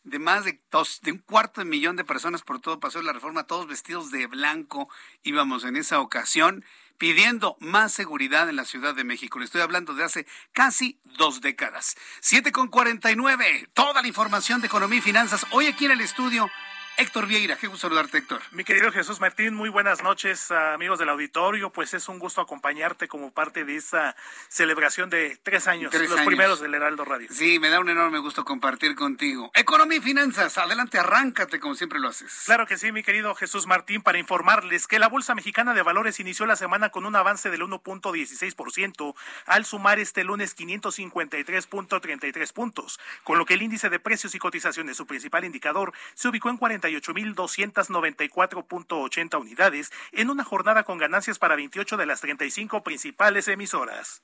de 0.05 0.19
más 0.19 0.45
de, 0.45 0.61
dos, 0.71 1.01
de 1.01 1.11
un 1.11 1.17
cuarto 1.17 1.61
de 1.61 1.65
millón 1.65 1.95
de 1.95 2.05
personas 2.05 2.43
por 2.43 2.61
todo 2.61 2.79
Paseo 2.79 3.01
de 3.01 3.07
la 3.07 3.13
Reforma, 3.13 3.47
todos 3.47 3.67
vestidos 3.67 4.11
de 4.11 4.27
blanco, 4.27 4.87
íbamos 5.23 5.65
en 5.65 5.75
esa 5.75 5.99
ocasión 5.99 6.63
pidiendo 6.97 7.57
más 7.59 7.93
seguridad 7.93 8.49
en 8.49 8.55
la 8.55 8.65
Ciudad 8.65 8.95
de 8.95 9.03
México. 9.03 9.39
Le 9.39 9.45
estoy 9.45 9.61
hablando 9.61 9.93
de 9.93 10.03
hace 10.03 10.25
casi 10.53 10.99
dos 11.03 11.41
décadas. 11.41 11.95
Siete 12.19 12.51
con 12.51 12.67
cuarenta 12.67 13.11
y 13.11 13.15
nueve. 13.15 13.69
Toda 13.73 14.01
la 14.01 14.07
información 14.07 14.61
de 14.61 14.67
economía 14.67 14.99
y 14.99 15.01
finanzas 15.01 15.45
hoy 15.51 15.67
aquí 15.67 15.85
en 15.85 15.91
el 15.91 16.01
estudio 16.01 16.49
Héctor 16.97 17.27
Vieira, 17.27 17.57
qué 17.57 17.67
gusto 17.67 17.89
saludarte, 17.89 18.19
Héctor. 18.19 18.41
Mi 18.51 18.63
querido 18.63 18.89
Jesús 18.89 19.19
Martín, 19.19 19.53
muy 19.53 19.67
buenas 19.67 20.01
noches, 20.01 20.49
amigos 20.51 20.97
del 20.97 21.09
auditorio. 21.09 21.69
Pues 21.69 21.93
es 21.93 22.07
un 22.07 22.19
gusto 22.19 22.39
acompañarte 22.39 23.09
como 23.09 23.31
parte 23.31 23.65
de 23.65 23.75
esa 23.75 24.15
celebración 24.47 25.09
de 25.09 25.37
tres 25.43 25.67
años, 25.67 25.93
los 25.93 26.21
primeros 26.21 26.61
del 26.61 26.73
Heraldo 26.73 27.03
Radio. 27.03 27.27
Sí, 27.29 27.59
me 27.59 27.67
da 27.67 27.81
un 27.81 27.89
enorme 27.89 28.19
gusto 28.19 28.45
compartir 28.45 28.95
contigo. 28.95 29.51
Economía 29.55 29.97
y 29.97 30.01
finanzas, 30.01 30.57
adelante, 30.57 30.97
arráncate 30.97 31.59
como 31.59 31.75
siempre 31.75 31.99
lo 31.99 32.07
haces. 32.07 32.43
Claro 32.45 32.65
que 32.65 32.77
sí, 32.77 32.93
mi 32.93 33.03
querido 33.03 33.35
Jesús 33.35 33.67
Martín, 33.67 34.01
para 34.01 34.17
informarles 34.17 34.87
que 34.87 34.97
la 34.97 35.09
Bolsa 35.09 35.35
Mexicana 35.35 35.73
de 35.73 35.81
Valores 35.81 36.21
inició 36.21 36.45
la 36.45 36.55
semana 36.55 36.91
con 36.91 37.05
un 37.05 37.17
avance 37.17 37.49
del 37.49 37.63
1.16% 37.63 39.15
al 39.47 39.65
sumar 39.65 39.99
este 39.99 40.23
lunes 40.23 40.55
553.33 40.57 42.53
puntos, 42.53 43.01
con 43.25 43.37
lo 43.37 43.45
que 43.45 43.55
el 43.55 43.63
índice 43.63 43.89
de 43.89 43.99
precios 43.99 44.33
y 44.33 44.39
cotizaciones, 44.39 44.95
su 44.95 45.05
principal 45.05 45.43
indicador, 45.43 45.91
se 46.13 46.29
ubicó 46.29 46.49
en 46.49 46.55
40 46.55 46.84
48.294.80 46.89 49.39
unidades 49.39 49.91
en 50.11 50.29
una 50.29 50.43
jornada 50.43 50.83
con 50.83 50.97
ganancias 50.97 51.39
para 51.39 51.55
28 51.55 51.95
de 51.97 52.05
las 52.05 52.19
35 52.21 52.83
principales 52.83 53.47
emisoras. 53.47 54.23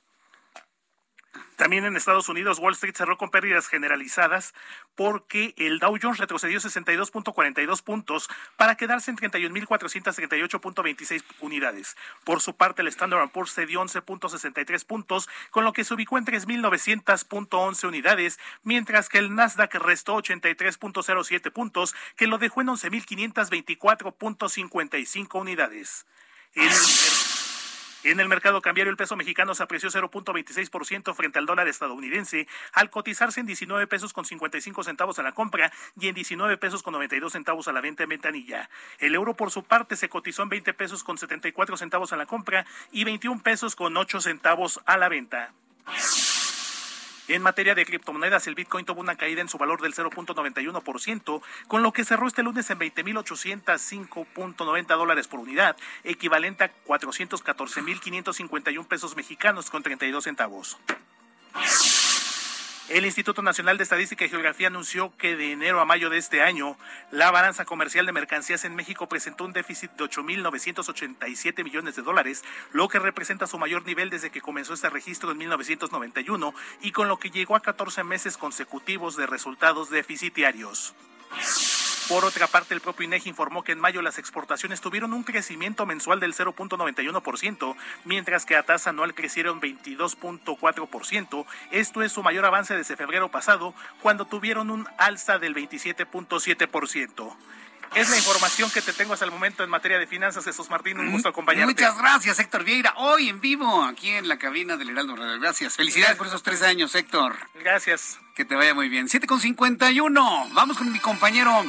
También 1.55 1.85
en 1.85 1.95
Estados 1.95 2.27
Unidos, 2.27 2.59
Wall 2.59 2.73
Street 2.73 2.95
cerró 2.95 3.17
con 3.17 3.29
pérdidas 3.29 3.67
generalizadas 3.67 4.53
porque 4.95 5.53
el 5.57 5.77
Dow 5.79 5.97
Jones 6.01 6.17
retrocedió 6.17 6.59
62.42 6.59 7.83
puntos 7.83 8.27
para 8.57 8.75
quedarse 8.75 9.11
en 9.11 9.17
31.438.26 9.17 11.23
unidades. 11.39 11.95
Por 12.23 12.41
su 12.41 12.55
parte, 12.55 12.81
el 12.81 12.87
Standard 12.87 13.29
Poor's 13.29 13.53
cedió 13.53 13.79
11.63 13.81 14.83
puntos, 14.85 15.29
con 15.51 15.63
lo 15.63 15.71
que 15.71 15.83
se 15.83 15.93
ubicó 15.93 16.17
en 16.17 16.25
3.900.11 16.25 17.87
unidades, 17.87 18.39
mientras 18.63 19.07
que 19.07 19.19
el 19.19 19.35
Nasdaq 19.35 19.75
restó 19.75 20.17
83.07 20.17 21.51
puntos, 21.51 21.93
que 22.15 22.25
lo 22.27 22.39
dejó 22.39 22.61
en 22.61 22.69
11.524.55 22.69 25.39
unidades. 25.39 26.07
El 26.53 26.69
en 28.03 28.19
el 28.19 28.27
mercado 28.27 28.61
cambiario, 28.61 28.89
el 28.89 28.97
peso 28.97 29.15
mexicano 29.15 29.53
se 29.53 29.63
apreció 29.63 29.89
0.26% 29.89 31.13
frente 31.13 31.39
al 31.39 31.45
dólar 31.45 31.67
estadounidense, 31.67 32.47
al 32.73 32.89
cotizarse 32.89 33.39
en 33.39 33.45
19 33.45 33.87
pesos 33.87 34.13
con 34.13 34.25
55 34.25 34.83
centavos 34.83 35.19
a 35.19 35.23
la 35.23 35.33
compra 35.33 35.71
y 35.99 36.07
en 36.07 36.15
19 36.15 36.57
pesos 36.57 36.83
con 36.83 36.93
92 36.93 37.31
centavos 37.31 37.67
a 37.67 37.73
la 37.73 37.81
venta 37.81 38.03
en 38.03 38.09
ventanilla. 38.09 38.69
El 38.99 39.15
euro, 39.15 39.35
por 39.35 39.51
su 39.51 39.63
parte, 39.63 39.95
se 39.95 40.09
cotizó 40.09 40.43
en 40.43 40.49
20 40.49 40.73
pesos 40.73 41.03
con 41.03 41.17
74 41.17 41.77
centavos 41.77 42.13
a 42.13 42.17
la 42.17 42.25
compra 42.25 42.65
y 42.91 43.03
21 43.03 43.43
pesos 43.43 43.75
con 43.75 43.95
8 43.95 44.21
centavos 44.21 44.79
a 44.85 44.97
la 44.97 45.09
venta. 45.09 45.53
En 47.31 47.41
materia 47.41 47.73
de 47.75 47.85
criptomonedas, 47.85 48.47
el 48.47 48.55
Bitcoin 48.55 48.83
tuvo 48.83 48.99
una 48.99 49.15
caída 49.15 49.39
en 49.39 49.47
su 49.47 49.57
valor 49.57 49.81
del 49.81 49.93
0.91%, 49.93 51.41
con 51.69 51.81
lo 51.81 51.93
que 51.93 52.03
cerró 52.03 52.27
este 52.27 52.43
lunes 52.43 52.69
en 52.69 52.77
20.805.90 52.77 54.97
dólares 54.97 55.29
por 55.29 55.39
unidad, 55.39 55.77
equivalente 56.03 56.65
a 56.65 56.73
414.551 56.85 58.85
pesos 58.85 59.15
mexicanos 59.15 59.69
con 59.69 59.81
32 59.81 60.25
centavos. 60.25 60.77
El 62.91 63.05
Instituto 63.05 63.41
Nacional 63.41 63.77
de 63.77 63.83
Estadística 63.83 64.25
y 64.25 64.29
Geografía 64.29 64.67
anunció 64.67 65.15
que 65.15 65.37
de 65.37 65.53
enero 65.53 65.79
a 65.79 65.85
mayo 65.85 66.09
de 66.09 66.17
este 66.17 66.41
año, 66.41 66.75
la 67.09 67.31
balanza 67.31 67.63
comercial 67.63 68.05
de 68.05 68.11
mercancías 68.11 68.65
en 68.65 68.75
México 68.75 69.07
presentó 69.07 69.45
un 69.45 69.53
déficit 69.53 69.91
de 69.91 70.03
8.987 70.03 71.63
millones 71.63 71.95
de 71.95 72.01
dólares, 72.01 72.43
lo 72.73 72.89
que 72.89 72.99
representa 72.99 73.47
su 73.47 73.57
mayor 73.57 73.85
nivel 73.85 74.09
desde 74.09 74.29
que 74.29 74.41
comenzó 74.41 74.73
este 74.73 74.89
registro 74.89 75.31
en 75.31 75.37
1991 75.37 76.53
y 76.81 76.91
con 76.91 77.07
lo 77.07 77.15
que 77.15 77.29
llegó 77.29 77.55
a 77.55 77.61
14 77.61 78.03
meses 78.03 78.35
consecutivos 78.35 79.15
de 79.15 79.25
resultados 79.25 79.89
deficitarios. 79.89 80.93
Por 82.11 82.25
otra 82.25 82.45
parte, 82.47 82.73
el 82.73 82.81
propio 82.81 83.05
INEGI 83.05 83.29
informó 83.29 83.63
que 83.63 83.71
en 83.71 83.79
mayo 83.79 84.01
las 84.01 84.17
exportaciones 84.17 84.81
tuvieron 84.81 85.13
un 85.13 85.23
crecimiento 85.23 85.85
mensual 85.85 86.19
del 86.19 86.33
0.91%, 86.33 87.77
mientras 88.03 88.45
que 88.45 88.57
a 88.57 88.63
tasa 88.63 88.89
anual 88.89 89.15
crecieron 89.15 89.61
22.4%. 89.61 91.45
Esto 91.71 92.01
es 92.01 92.11
su 92.11 92.21
mayor 92.21 92.43
avance 92.43 92.75
desde 92.75 92.97
febrero 92.97 93.31
pasado, 93.31 93.73
cuando 94.01 94.25
tuvieron 94.25 94.71
un 94.71 94.89
alza 94.97 95.39
del 95.39 95.55
27.7%. 95.55 97.33
Es 97.95 98.09
la 98.09 98.17
información 98.17 98.69
que 98.71 98.81
te 98.81 98.91
tengo 98.91 99.13
hasta 99.13 99.23
el 99.23 99.31
momento 99.31 99.63
en 99.63 99.69
materia 99.69 99.97
de 99.97 100.05
finanzas, 100.05 100.43
Jesús 100.43 100.69
Martín. 100.69 100.99
Un 100.99 101.13
gusto 101.13 101.29
acompañarte. 101.29 101.73
Muchas 101.73 101.97
gracias, 101.97 102.39
Héctor 102.39 102.65
Vieira. 102.65 102.93
Hoy 102.97 103.29
en 103.29 103.39
vivo, 103.39 103.85
aquí 103.85 104.09
en 104.09 104.27
la 104.27 104.37
cabina 104.37 104.75
del 104.75 104.89
Heraldo 104.89 105.15
Radio. 105.15 105.39
Gracias. 105.39 105.77
Felicidades 105.77 106.17
por 106.17 106.27
esos 106.27 106.43
tres 106.43 106.61
años, 106.61 106.93
Héctor. 106.93 107.37
Gracias. 107.55 108.19
Que 108.35 108.43
te 108.43 108.55
vaya 108.55 108.73
muy 108.73 108.89
bien. 108.89 109.07
7 109.07 109.27
con 109.27 109.39
51. 109.39 110.49
Vamos 110.51 110.77
con 110.77 110.91
mi 110.91 110.99
compañero 110.99 111.63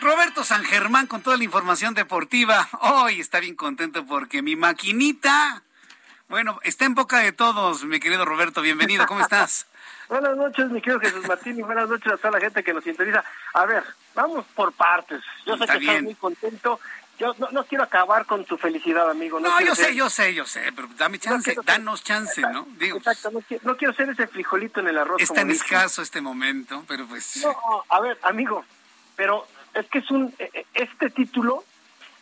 Roberto 0.00 0.44
San 0.44 0.64
Germán 0.64 1.06
con 1.06 1.22
toda 1.22 1.36
la 1.36 1.44
información 1.44 1.94
deportiva. 1.94 2.68
Hoy 2.80 3.20
está 3.20 3.40
bien 3.40 3.54
contento 3.54 4.06
porque 4.06 4.40
mi 4.42 4.56
maquinita, 4.56 5.62
bueno, 6.28 6.58
está 6.62 6.86
en 6.86 6.94
boca 6.94 7.18
de 7.18 7.32
todos, 7.32 7.84
mi 7.84 8.00
querido 8.00 8.24
Roberto. 8.24 8.62
Bienvenido, 8.62 9.06
¿cómo 9.06 9.20
estás? 9.20 9.66
Buenas 10.08 10.36
noches, 10.36 10.70
mi 10.70 10.80
querido 10.80 11.00
Jesús 11.00 11.26
Martín, 11.28 11.56
y 11.58 11.62
buenas 11.62 11.88
noches 11.88 12.12
a 12.12 12.16
toda 12.16 12.32
la 12.32 12.40
gente 12.40 12.64
que 12.64 12.72
nos 12.74 12.84
interesa. 12.86 13.24
A 13.54 13.64
ver, 13.66 13.84
vamos 14.14 14.44
por 14.56 14.72
partes. 14.72 15.22
Yo 15.46 15.56
sé 15.56 15.64
Está 15.64 15.74
que 15.74 15.78
bien. 15.80 15.90
estás 15.92 16.02
muy 16.04 16.14
contento. 16.16 16.80
Yo 17.18 17.34
no, 17.38 17.48
no 17.52 17.64
quiero 17.64 17.84
acabar 17.84 18.24
con 18.26 18.44
tu 18.46 18.56
felicidad, 18.56 19.08
amigo. 19.10 19.38
No, 19.38 19.60
yo 19.60 19.74
sé, 19.76 19.94
yo 19.94 20.08
sé, 20.10 20.34
yo 20.34 20.46
sé, 20.46 20.72
pero 20.74 20.88
dame 20.96 21.18
chance, 21.18 21.54
ser- 21.54 21.64
danos 21.64 22.02
chance, 22.02 22.40
¿no? 22.40 22.66
Digo, 22.78 22.96
Exacto, 22.96 23.30
no 23.30 23.40
quiero, 23.42 23.62
no 23.66 23.76
quiero 23.76 23.92
ser 23.94 24.08
ese 24.08 24.26
frijolito 24.26 24.80
en 24.80 24.88
el 24.88 24.98
arroz. 24.98 25.20
es 25.20 25.30
tan 25.32 25.50
escaso 25.50 26.00
este 26.02 26.20
momento, 26.22 26.82
pero 26.88 27.06
pues... 27.06 27.36
No, 27.44 27.84
a 27.90 28.00
ver, 28.00 28.18
amigo, 28.22 28.64
pero 29.16 29.46
es 29.74 29.86
que 29.86 29.98
es 29.98 30.10
un 30.10 30.32
eh, 30.38 30.50
eh, 30.52 30.66
este 30.74 31.10
título 31.10 31.64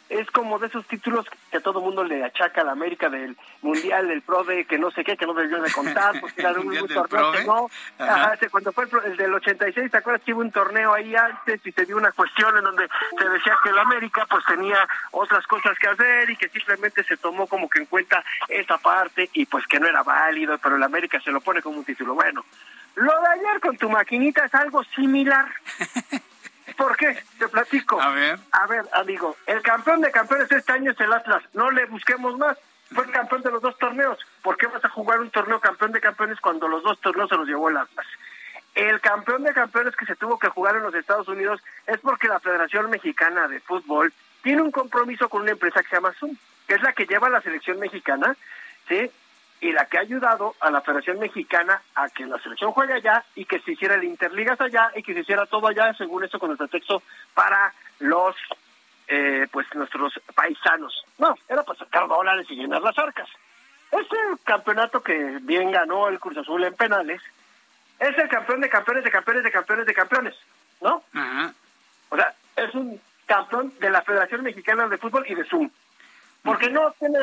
es 0.09 0.31
como 0.31 0.59
de 0.59 0.69
esos 0.69 0.87
títulos 0.87 1.27
que 1.51 1.61
todo 1.61 1.81
mundo 1.81 2.03
le 2.03 2.25
achaca 2.25 2.63
a 2.63 2.65
la 2.65 2.73
América 2.73 3.11
del 3.11 3.37
Mundial, 3.61 4.09
del 4.09 4.23
PRODE, 4.23 4.65
que 4.65 4.79
no 4.79 4.91
sé 4.91 5.05
qué, 5.05 5.17
que 5.17 5.27
no 5.27 5.35
debió 5.35 5.61
de 5.61 5.71
contar, 5.71 6.19
porque 6.21 6.41
era 6.41 6.53
un, 6.53 6.69
un 6.83 6.89
torneo 6.89 7.33
que 7.33 7.45
no. 7.45 7.71
Ajá. 7.99 8.33
Ajá, 8.33 8.49
cuando 8.51 8.73
fue 8.73 8.85
el, 8.85 9.13
el 9.13 9.17
del 9.17 9.35
86, 9.35 9.91
¿te 9.91 9.97
acuerdas 9.97 10.23
que 10.25 10.33
hubo 10.33 10.41
un 10.41 10.51
torneo 10.51 10.95
ahí 10.95 11.15
antes 11.15 11.61
y 11.65 11.73
se 11.73 11.85
dio 11.85 11.97
una 11.97 12.13
cuestión 12.13 12.57
en 12.57 12.65
donde 12.65 12.89
se 13.19 13.29
decía 13.29 13.57
que 13.63 13.71
el 13.71 13.79
América 13.79 14.27
pues 14.31 14.45
tenía 14.47 14.89
otras 15.11 15.47
cosas 15.47 15.79
que 15.79 15.89
hacer 15.89 16.31
y 16.31 16.37
que 16.37 16.49
simplemente 16.49 17.05
se 17.05 17.17
tomó 17.19 17.47
como 17.47 17.69
que 17.69 17.81
en 17.81 17.87
cuenta 17.87 18.25
esa 18.49 18.79
parte 18.79 19.29
y 19.35 19.45
pues 19.47 19.67
que 19.67 19.79
no 19.79 19.87
era 19.87 20.03
válido, 20.03 20.57
pero 20.59 20.77
el 20.77 20.83
América 20.83 21.21
se 21.21 21.31
lo 21.31 21.41
pone 21.41 21.61
como 21.61 21.79
un 21.79 21.85
título. 21.85 22.15
Bueno, 22.15 22.45
lo 22.95 23.13
de 23.21 23.29
ayer 23.29 23.61
con 23.61 23.77
tu 23.77 23.91
maquinita 23.91 24.47
es 24.47 24.55
algo 24.55 24.83
similar. 24.85 25.47
¿Por 26.79 26.97
qué? 26.97 27.19
Te 27.41 27.49
platico. 27.49 28.01
A 28.01 28.11
ver. 28.13 28.39
A 28.53 28.67
ver, 28.69 28.85
amigo, 28.93 29.37
el 29.47 29.61
campeón 29.63 30.01
de 30.01 30.13
campeones 30.13 30.51
este 30.51 30.73
año 30.73 30.93
es 30.93 31.01
el 31.01 31.13
Atlas. 31.13 31.43
No 31.53 31.73
le 31.73 31.85
busquemos 31.87 32.39
más. 32.39 32.57
Fue 32.95 33.05
el 33.05 33.11
campeón 33.11 33.43
de 33.43 33.51
los 33.51 33.61
dos 33.61 33.77
torneos. 33.79 34.17
¿Por 34.43 34.57
qué 34.57 34.69
vas 34.69 34.85
a 34.85 34.89
jugar 34.89 35.19
un 35.19 35.31
torneo 35.31 35.61
campeón 35.61 35.91
de 35.91 36.01
campeones 36.01 36.41
cuando 36.41 36.69
los 36.69 36.85
dos 36.85 37.01
torneos 37.01 37.29
se 37.29 37.37
los 37.37 37.49
llevó 37.49 37.69
el 37.69 37.79
Atlas? 37.79 38.07
El 38.77 39.01
campeón 39.01 39.43
de 39.43 39.53
campeones 39.53 39.97
que 39.97 40.07
se 40.07 40.15
tuvo 40.15 40.39
que 40.39 40.51
jugar 40.51 40.77
en 40.77 40.85
los 40.85 40.95
Estados 40.95 41.27
Unidos 41.27 41.61
es 41.89 41.99
porque 41.99 42.29
la 42.29 42.39
Federación 42.39 42.89
Mexicana 42.91 43.49
de 43.49 43.59
Fútbol 43.59 44.13
tiene 44.43 44.63
un 44.63 44.71
compromiso 44.71 45.29
con 45.29 45.43
una 45.43 45.51
empresa 45.51 45.83
que 45.83 45.89
se 45.89 45.97
llama 45.97 46.15
Zoom, 46.21 46.37
que 46.69 46.75
es 46.75 46.83
la 46.83 46.93
que 46.93 47.07
lleva 47.07 47.27
a 47.27 47.31
la 47.31 47.41
selección 47.41 47.81
mexicana, 47.81 48.37
¿sí? 48.87 49.11
Y 49.61 49.73
la 49.73 49.87
que 49.87 49.99
ha 49.99 50.03
ayudado 50.03 50.55
a 50.61 50.71
la 50.71 50.81
Federación 50.81 51.19
Mexicana 51.19 51.83
a 51.95 52.09
que 52.09 52.27
la 52.27 52.39
selección 52.39 52.73
juegue 52.73 52.95
allá 52.95 53.25
y 53.35 53.45
que 53.45 53.59
se 53.59 53.73
hiciera 53.73 53.95
el 53.95 54.05
Interligas 54.05 54.61
allá 54.61 54.93
y 54.95 55.03
que 55.03 55.15
se 55.15 55.21
hiciera 55.21 55.47
todo 55.47 55.67
allá, 55.67 55.93
según 55.95 56.25
esto 56.25 56.39
con 56.39 56.51
el 56.51 56.57
pretexto 56.57 57.03
para 57.35 57.73
los, 57.99 58.37
eh, 59.09 59.49
pues, 59.51 59.67
nuestros 59.75 60.21
paisanos. 60.35 61.05
No, 61.19 61.35
era 61.49 61.65
para 61.65 61.79
sacar 61.79 62.07
dólares 62.07 62.47
y 62.51 62.55
llenar 62.55 62.83
las 62.83 62.97
arcas. 62.99 63.29
Este 63.91 64.17
campeonato 64.45 65.03
que 65.03 65.39
bien 65.43 65.73
ganó 65.73 66.09
el 66.09 66.21
Cruz 66.21 66.37
Azul 66.37 66.63
en 66.63 66.75
penales, 66.75 67.21
es 67.99 68.17
el 68.17 68.29
campeón 68.29 68.61
de 68.61 68.69
campeones, 68.69 69.03
de 69.03 69.11
campeones, 69.11 69.45
de 69.45 69.51
campeones, 69.51 69.87
de 69.87 69.95
campeones, 69.95 70.35
¿no? 70.81 71.03
Ajá. 71.15 71.53
O 72.11 72.17
sea, 72.17 72.35
es 72.57 72.75
un 72.75 73.01
campeón 73.27 73.73
de 73.81 73.91
la 73.91 74.03
Federación 74.03 74.43
Mexicana 74.43 74.89
de 74.89 74.99
Fútbol 74.99 75.25
y 75.29 75.35
de 75.35 75.45
Zoom. 75.45 75.71
Porque 76.43 76.71
no 76.71 76.93
tiene 76.99 77.19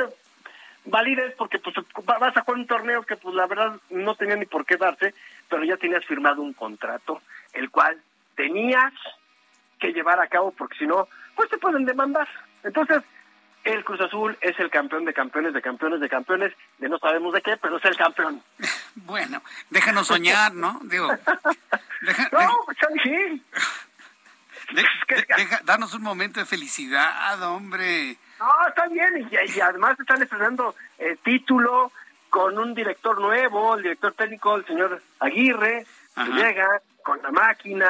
validez, 0.86 1.34
porque 1.38 1.60
pues 1.60 1.76
va- 2.08 2.18
vas 2.20 2.36
a 2.38 2.42
jugar 2.42 2.60
un 2.60 2.68
torneo 2.68 3.04
que 3.04 3.16
pues 3.18 3.36
la 3.36 3.48
verdad 3.48 3.80
no 3.90 4.16
tenía 4.16 4.36
ni 4.36 4.46
por 4.46 4.66
qué 4.66 4.78
darse, 4.78 5.14
pero 5.50 5.64
ya 5.64 5.78
tenías 5.78 6.06
firmado 6.06 6.42
un 6.42 6.54
contrato, 6.54 7.22
el 7.54 7.70
cual 7.72 8.02
tenías 8.36 8.94
que 9.80 9.92
llevar 9.94 10.20
a 10.22 10.28
cabo, 10.28 10.52
porque 10.52 10.78
si 10.78 10.88
no, 10.88 11.08
pues 11.36 11.50
te 11.50 11.58
pueden 11.58 11.86
demandar. 11.86 12.28
Entonces, 12.64 13.02
el 13.64 13.84
Cruz 13.84 14.00
Azul 14.02 14.38
es 14.42 14.60
el 14.60 14.70
campeón 14.70 15.06
de 15.06 15.14
campeones, 15.14 15.54
de 15.54 15.62
campeones, 15.62 16.00
de 16.00 16.08
campeones, 16.10 16.54
de 16.78 16.88
no 16.88 17.00
sabemos 17.00 17.34
de 17.34 17.42
qué, 17.42 17.58
pero 17.58 17.78
es 17.78 17.86
el 17.86 17.98
campeón. 17.98 18.42
Bueno, 18.98 19.42
déjanos 19.70 20.08
soñar, 20.08 20.54
¿no? 20.54 20.80
Digo, 20.84 21.10
deja- 22.02 22.30
No, 22.32 22.60
pues 22.66 22.78
sí. 23.04 23.44
De- 24.74 25.16
de- 25.16 25.26
deja- 25.38 25.62
danos 25.64 25.94
un 25.94 26.02
momento 26.04 26.40
de 26.40 26.46
felicidad, 26.46 27.42
hombre. 27.44 28.18
No, 28.40 28.48
está 28.68 28.88
bien, 28.88 29.28
y, 29.32 29.52
y 29.58 29.60
además 29.62 30.00
están 30.00 30.22
estrenando 30.22 30.76
eh, 30.98 31.18
título 31.24 31.92
con 32.30 32.58
un 32.58 32.74
director 32.74 33.20
nuevo, 33.22 33.76
el 33.76 33.84
director 33.84 34.14
técnico, 34.14 34.56
el 34.56 34.66
señor 34.66 35.02
Aguirre, 35.20 35.86
que 36.16 36.32
llega 36.32 36.68
con 37.04 37.22
la 37.22 37.32
máquina, 37.32 37.88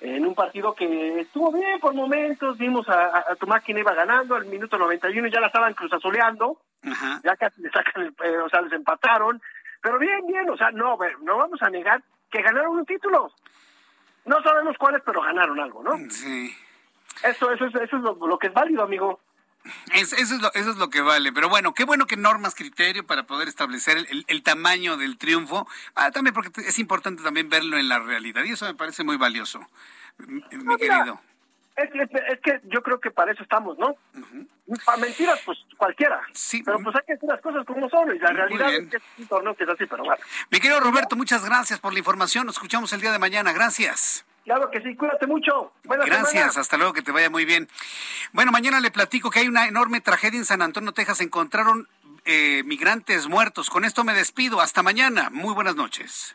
en 0.00 0.24
un 0.26 0.34
partido 0.34 0.74
que 0.74 1.20
estuvo 1.20 1.50
bien 1.52 1.80
por 1.80 1.94
momentos, 1.94 2.56
vimos 2.58 2.88
a, 2.88 3.06
a- 3.06 3.24
a 3.32 3.34
tu 3.36 3.46
máquina 3.46 3.80
iba 3.80 3.94
ganando, 3.94 4.36
al 4.36 4.46
minuto 4.46 4.78
91 4.78 5.28
ya 5.28 5.40
la 5.40 5.48
estaban 5.48 5.74
cruzazoleando, 5.74 6.60
Ajá. 6.84 7.20
ya 7.24 7.34
casi 7.36 7.60
le 7.62 7.70
sacan, 7.70 8.02
el- 8.04 8.14
eh, 8.24 8.38
o 8.38 8.48
sea, 8.48 8.60
les 8.60 8.72
empataron, 8.72 9.40
pero 9.82 9.98
bien, 9.98 10.24
bien, 10.28 10.48
o 10.50 10.56
sea, 10.56 10.70
no, 10.70 10.96
no 11.22 11.36
vamos 11.38 11.60
a 11.62 11.70
negar 11.70 12.02
que 12.30 12.42
ganaron 12.42 12.76
un 12.78 12.84
título. 12.86 13.32
No 14.28 14.42
sabemos 14.42 14.76
cuáles, 14.78 15.02
pero 15.04 15.22
ganaron 15.22 15.58
algo, 15.58 15.82
¿no? 15.82 15.96
Sí. 16.10 16.54
Eso, 17.24 17.50
eso, 17.50 17.64
es- 17.66 17.74
eso 17.74 17.96
es 17.96 18.02
lo, 18.02 18.14
lo 18.26 18.38
que 18.38 18.48
es 18.48 18.52
válido, 18.52 18.82
amigo. 18.82 19.20
Es- 19.92 20.12
eso, 20.12 20.34
es 20.36 20.40
lo, 20.42 20.52
eso 20.54 20.70
es 20.70 20.76
lo 20.76 20.88
que 20.90 21.00
vale. 21.00 21.32
Pero 21.32 21.48
bueno, 21.48 21.74
qué 21.74 21.84
bueno 21.84 22.06
que 22.06 22.16
normas 22.16 22.54
criterio 22.54 23.04
para 23.06 23.24
poder 23.24 23.48
establecer 23.48 23.96
el, 23.96 24.06
el- 24.10 24.24
el 24.28 24.42
tamaño 24.42 24.96
del 24.96 25.18
triunfo. 25.18 25.66
Ah, 25.94 26.10
también 26.10 26.34
porque 26.34 26.50
es 26.60 26.78
importante 26.78 27.22
también 27.22 27.48
verlo 27.48 27.76
en 27.78 27.88
la 27.88 27.98
realidad. 27.98 28.44
Y 28.44 28.52
eso 28.52 28.66
me 28.66 28.74
parece 28.74 29.02
muy 29.02 29.16
valioso, 29.16 29.60
mi, 30.18 30.42
mira, 30.52 30.76
querido. 30.76 31.20
Es, 31.78 31.90
que- 31.92 32.32
es 32.32 32.40
que 32.40 32.60
yo 32.64 32.82
creo 32.82 32.98
que 33.00 33.10
para 33.10 33.32
eso 33.32 33.42
estamos, 33.42 33.78
¿no? 33.78 33.94
Para 34.84 34.98
mentiras, 34.98 35.40
pues 35.44 35.58
cualquiera. 35.76 36.20
Pero 36.64 36.78
pues 36.82 36.96
hay 36.96 37.02
que 37.06 37.12
decir 37.14 37.28
las 37.28 37.40
cosas 37.40 37.64
como 37.64 37.88
son. 37.88 38.14
Y 38.14 38.18
la 38.18 38.30
realidad 38.32 38.68
bien. 38.68 38.84
es 38.84 38.90
que 38.90 38.96
es 38.96 39.02
un 39.18 39.26
torneo 39.28 39.54
que 39.54 39.64
es 39.64 39.70
así, 39.70 39.86
pero 39.86 40.02
bueno. 40.04 40.22
Mi 40.50 40.58
querido 40.60 40.80
Roberto, 40.80 41.14
muchas 41.16 41.44
gracias 41.44 41.78
por 41.78 41.92
la 41.92 42.00
información. 42.00 42.46
Nos 42.46 42.56
escuchamos 42.56 42.92
el 42.92 43.00
día 43.00 43.12
de 43.12 43.18
mañana. 43.18 43.52
Gracias. 43.52 44.24
Claro 44.44 44.70
que 44.70 44.80
sí, 44.80 44.96
cuídate 44.96 45.26
mucho. 45.26 45.72
Buena 45.84 46.04
Gracias, 46.06 46.56
hasta 46.56 46.76
luego, 46.78 46.94
que 46.94 47.02
te 47.02 47.12
vaya 47.12 47.28
muy 47.30 47.44
bien. 47.44 47.68
Bueno, 48.32 48.50
mañana 48.50 48.80
le 48.80 48.90
platico 48.90 49.30
que 49.30 49.40
hay 49.40 49.48
una 49.48 49.66
enorme 49.68 50.00
tragedia 50.00 50.38
en 50.38 50.46
San 50.46 50.62
Antonio, 50.62 50.92
Texas. 50.92 51.20
Encontraron 51.20 51.86
eh, 52.24 52.62
migrantes 52.64 53.26
muertos. 53.28 53.70
Con 53.70 53.84
esto 53.84 54.04
me 54.04 54.14
despido. 54.14 54.60
Hasta 54.60 54.82
mañana. 54.82 55.28
Muy 55.30 55.54
buenas 55.54 55.76
noches. 55.76 56.34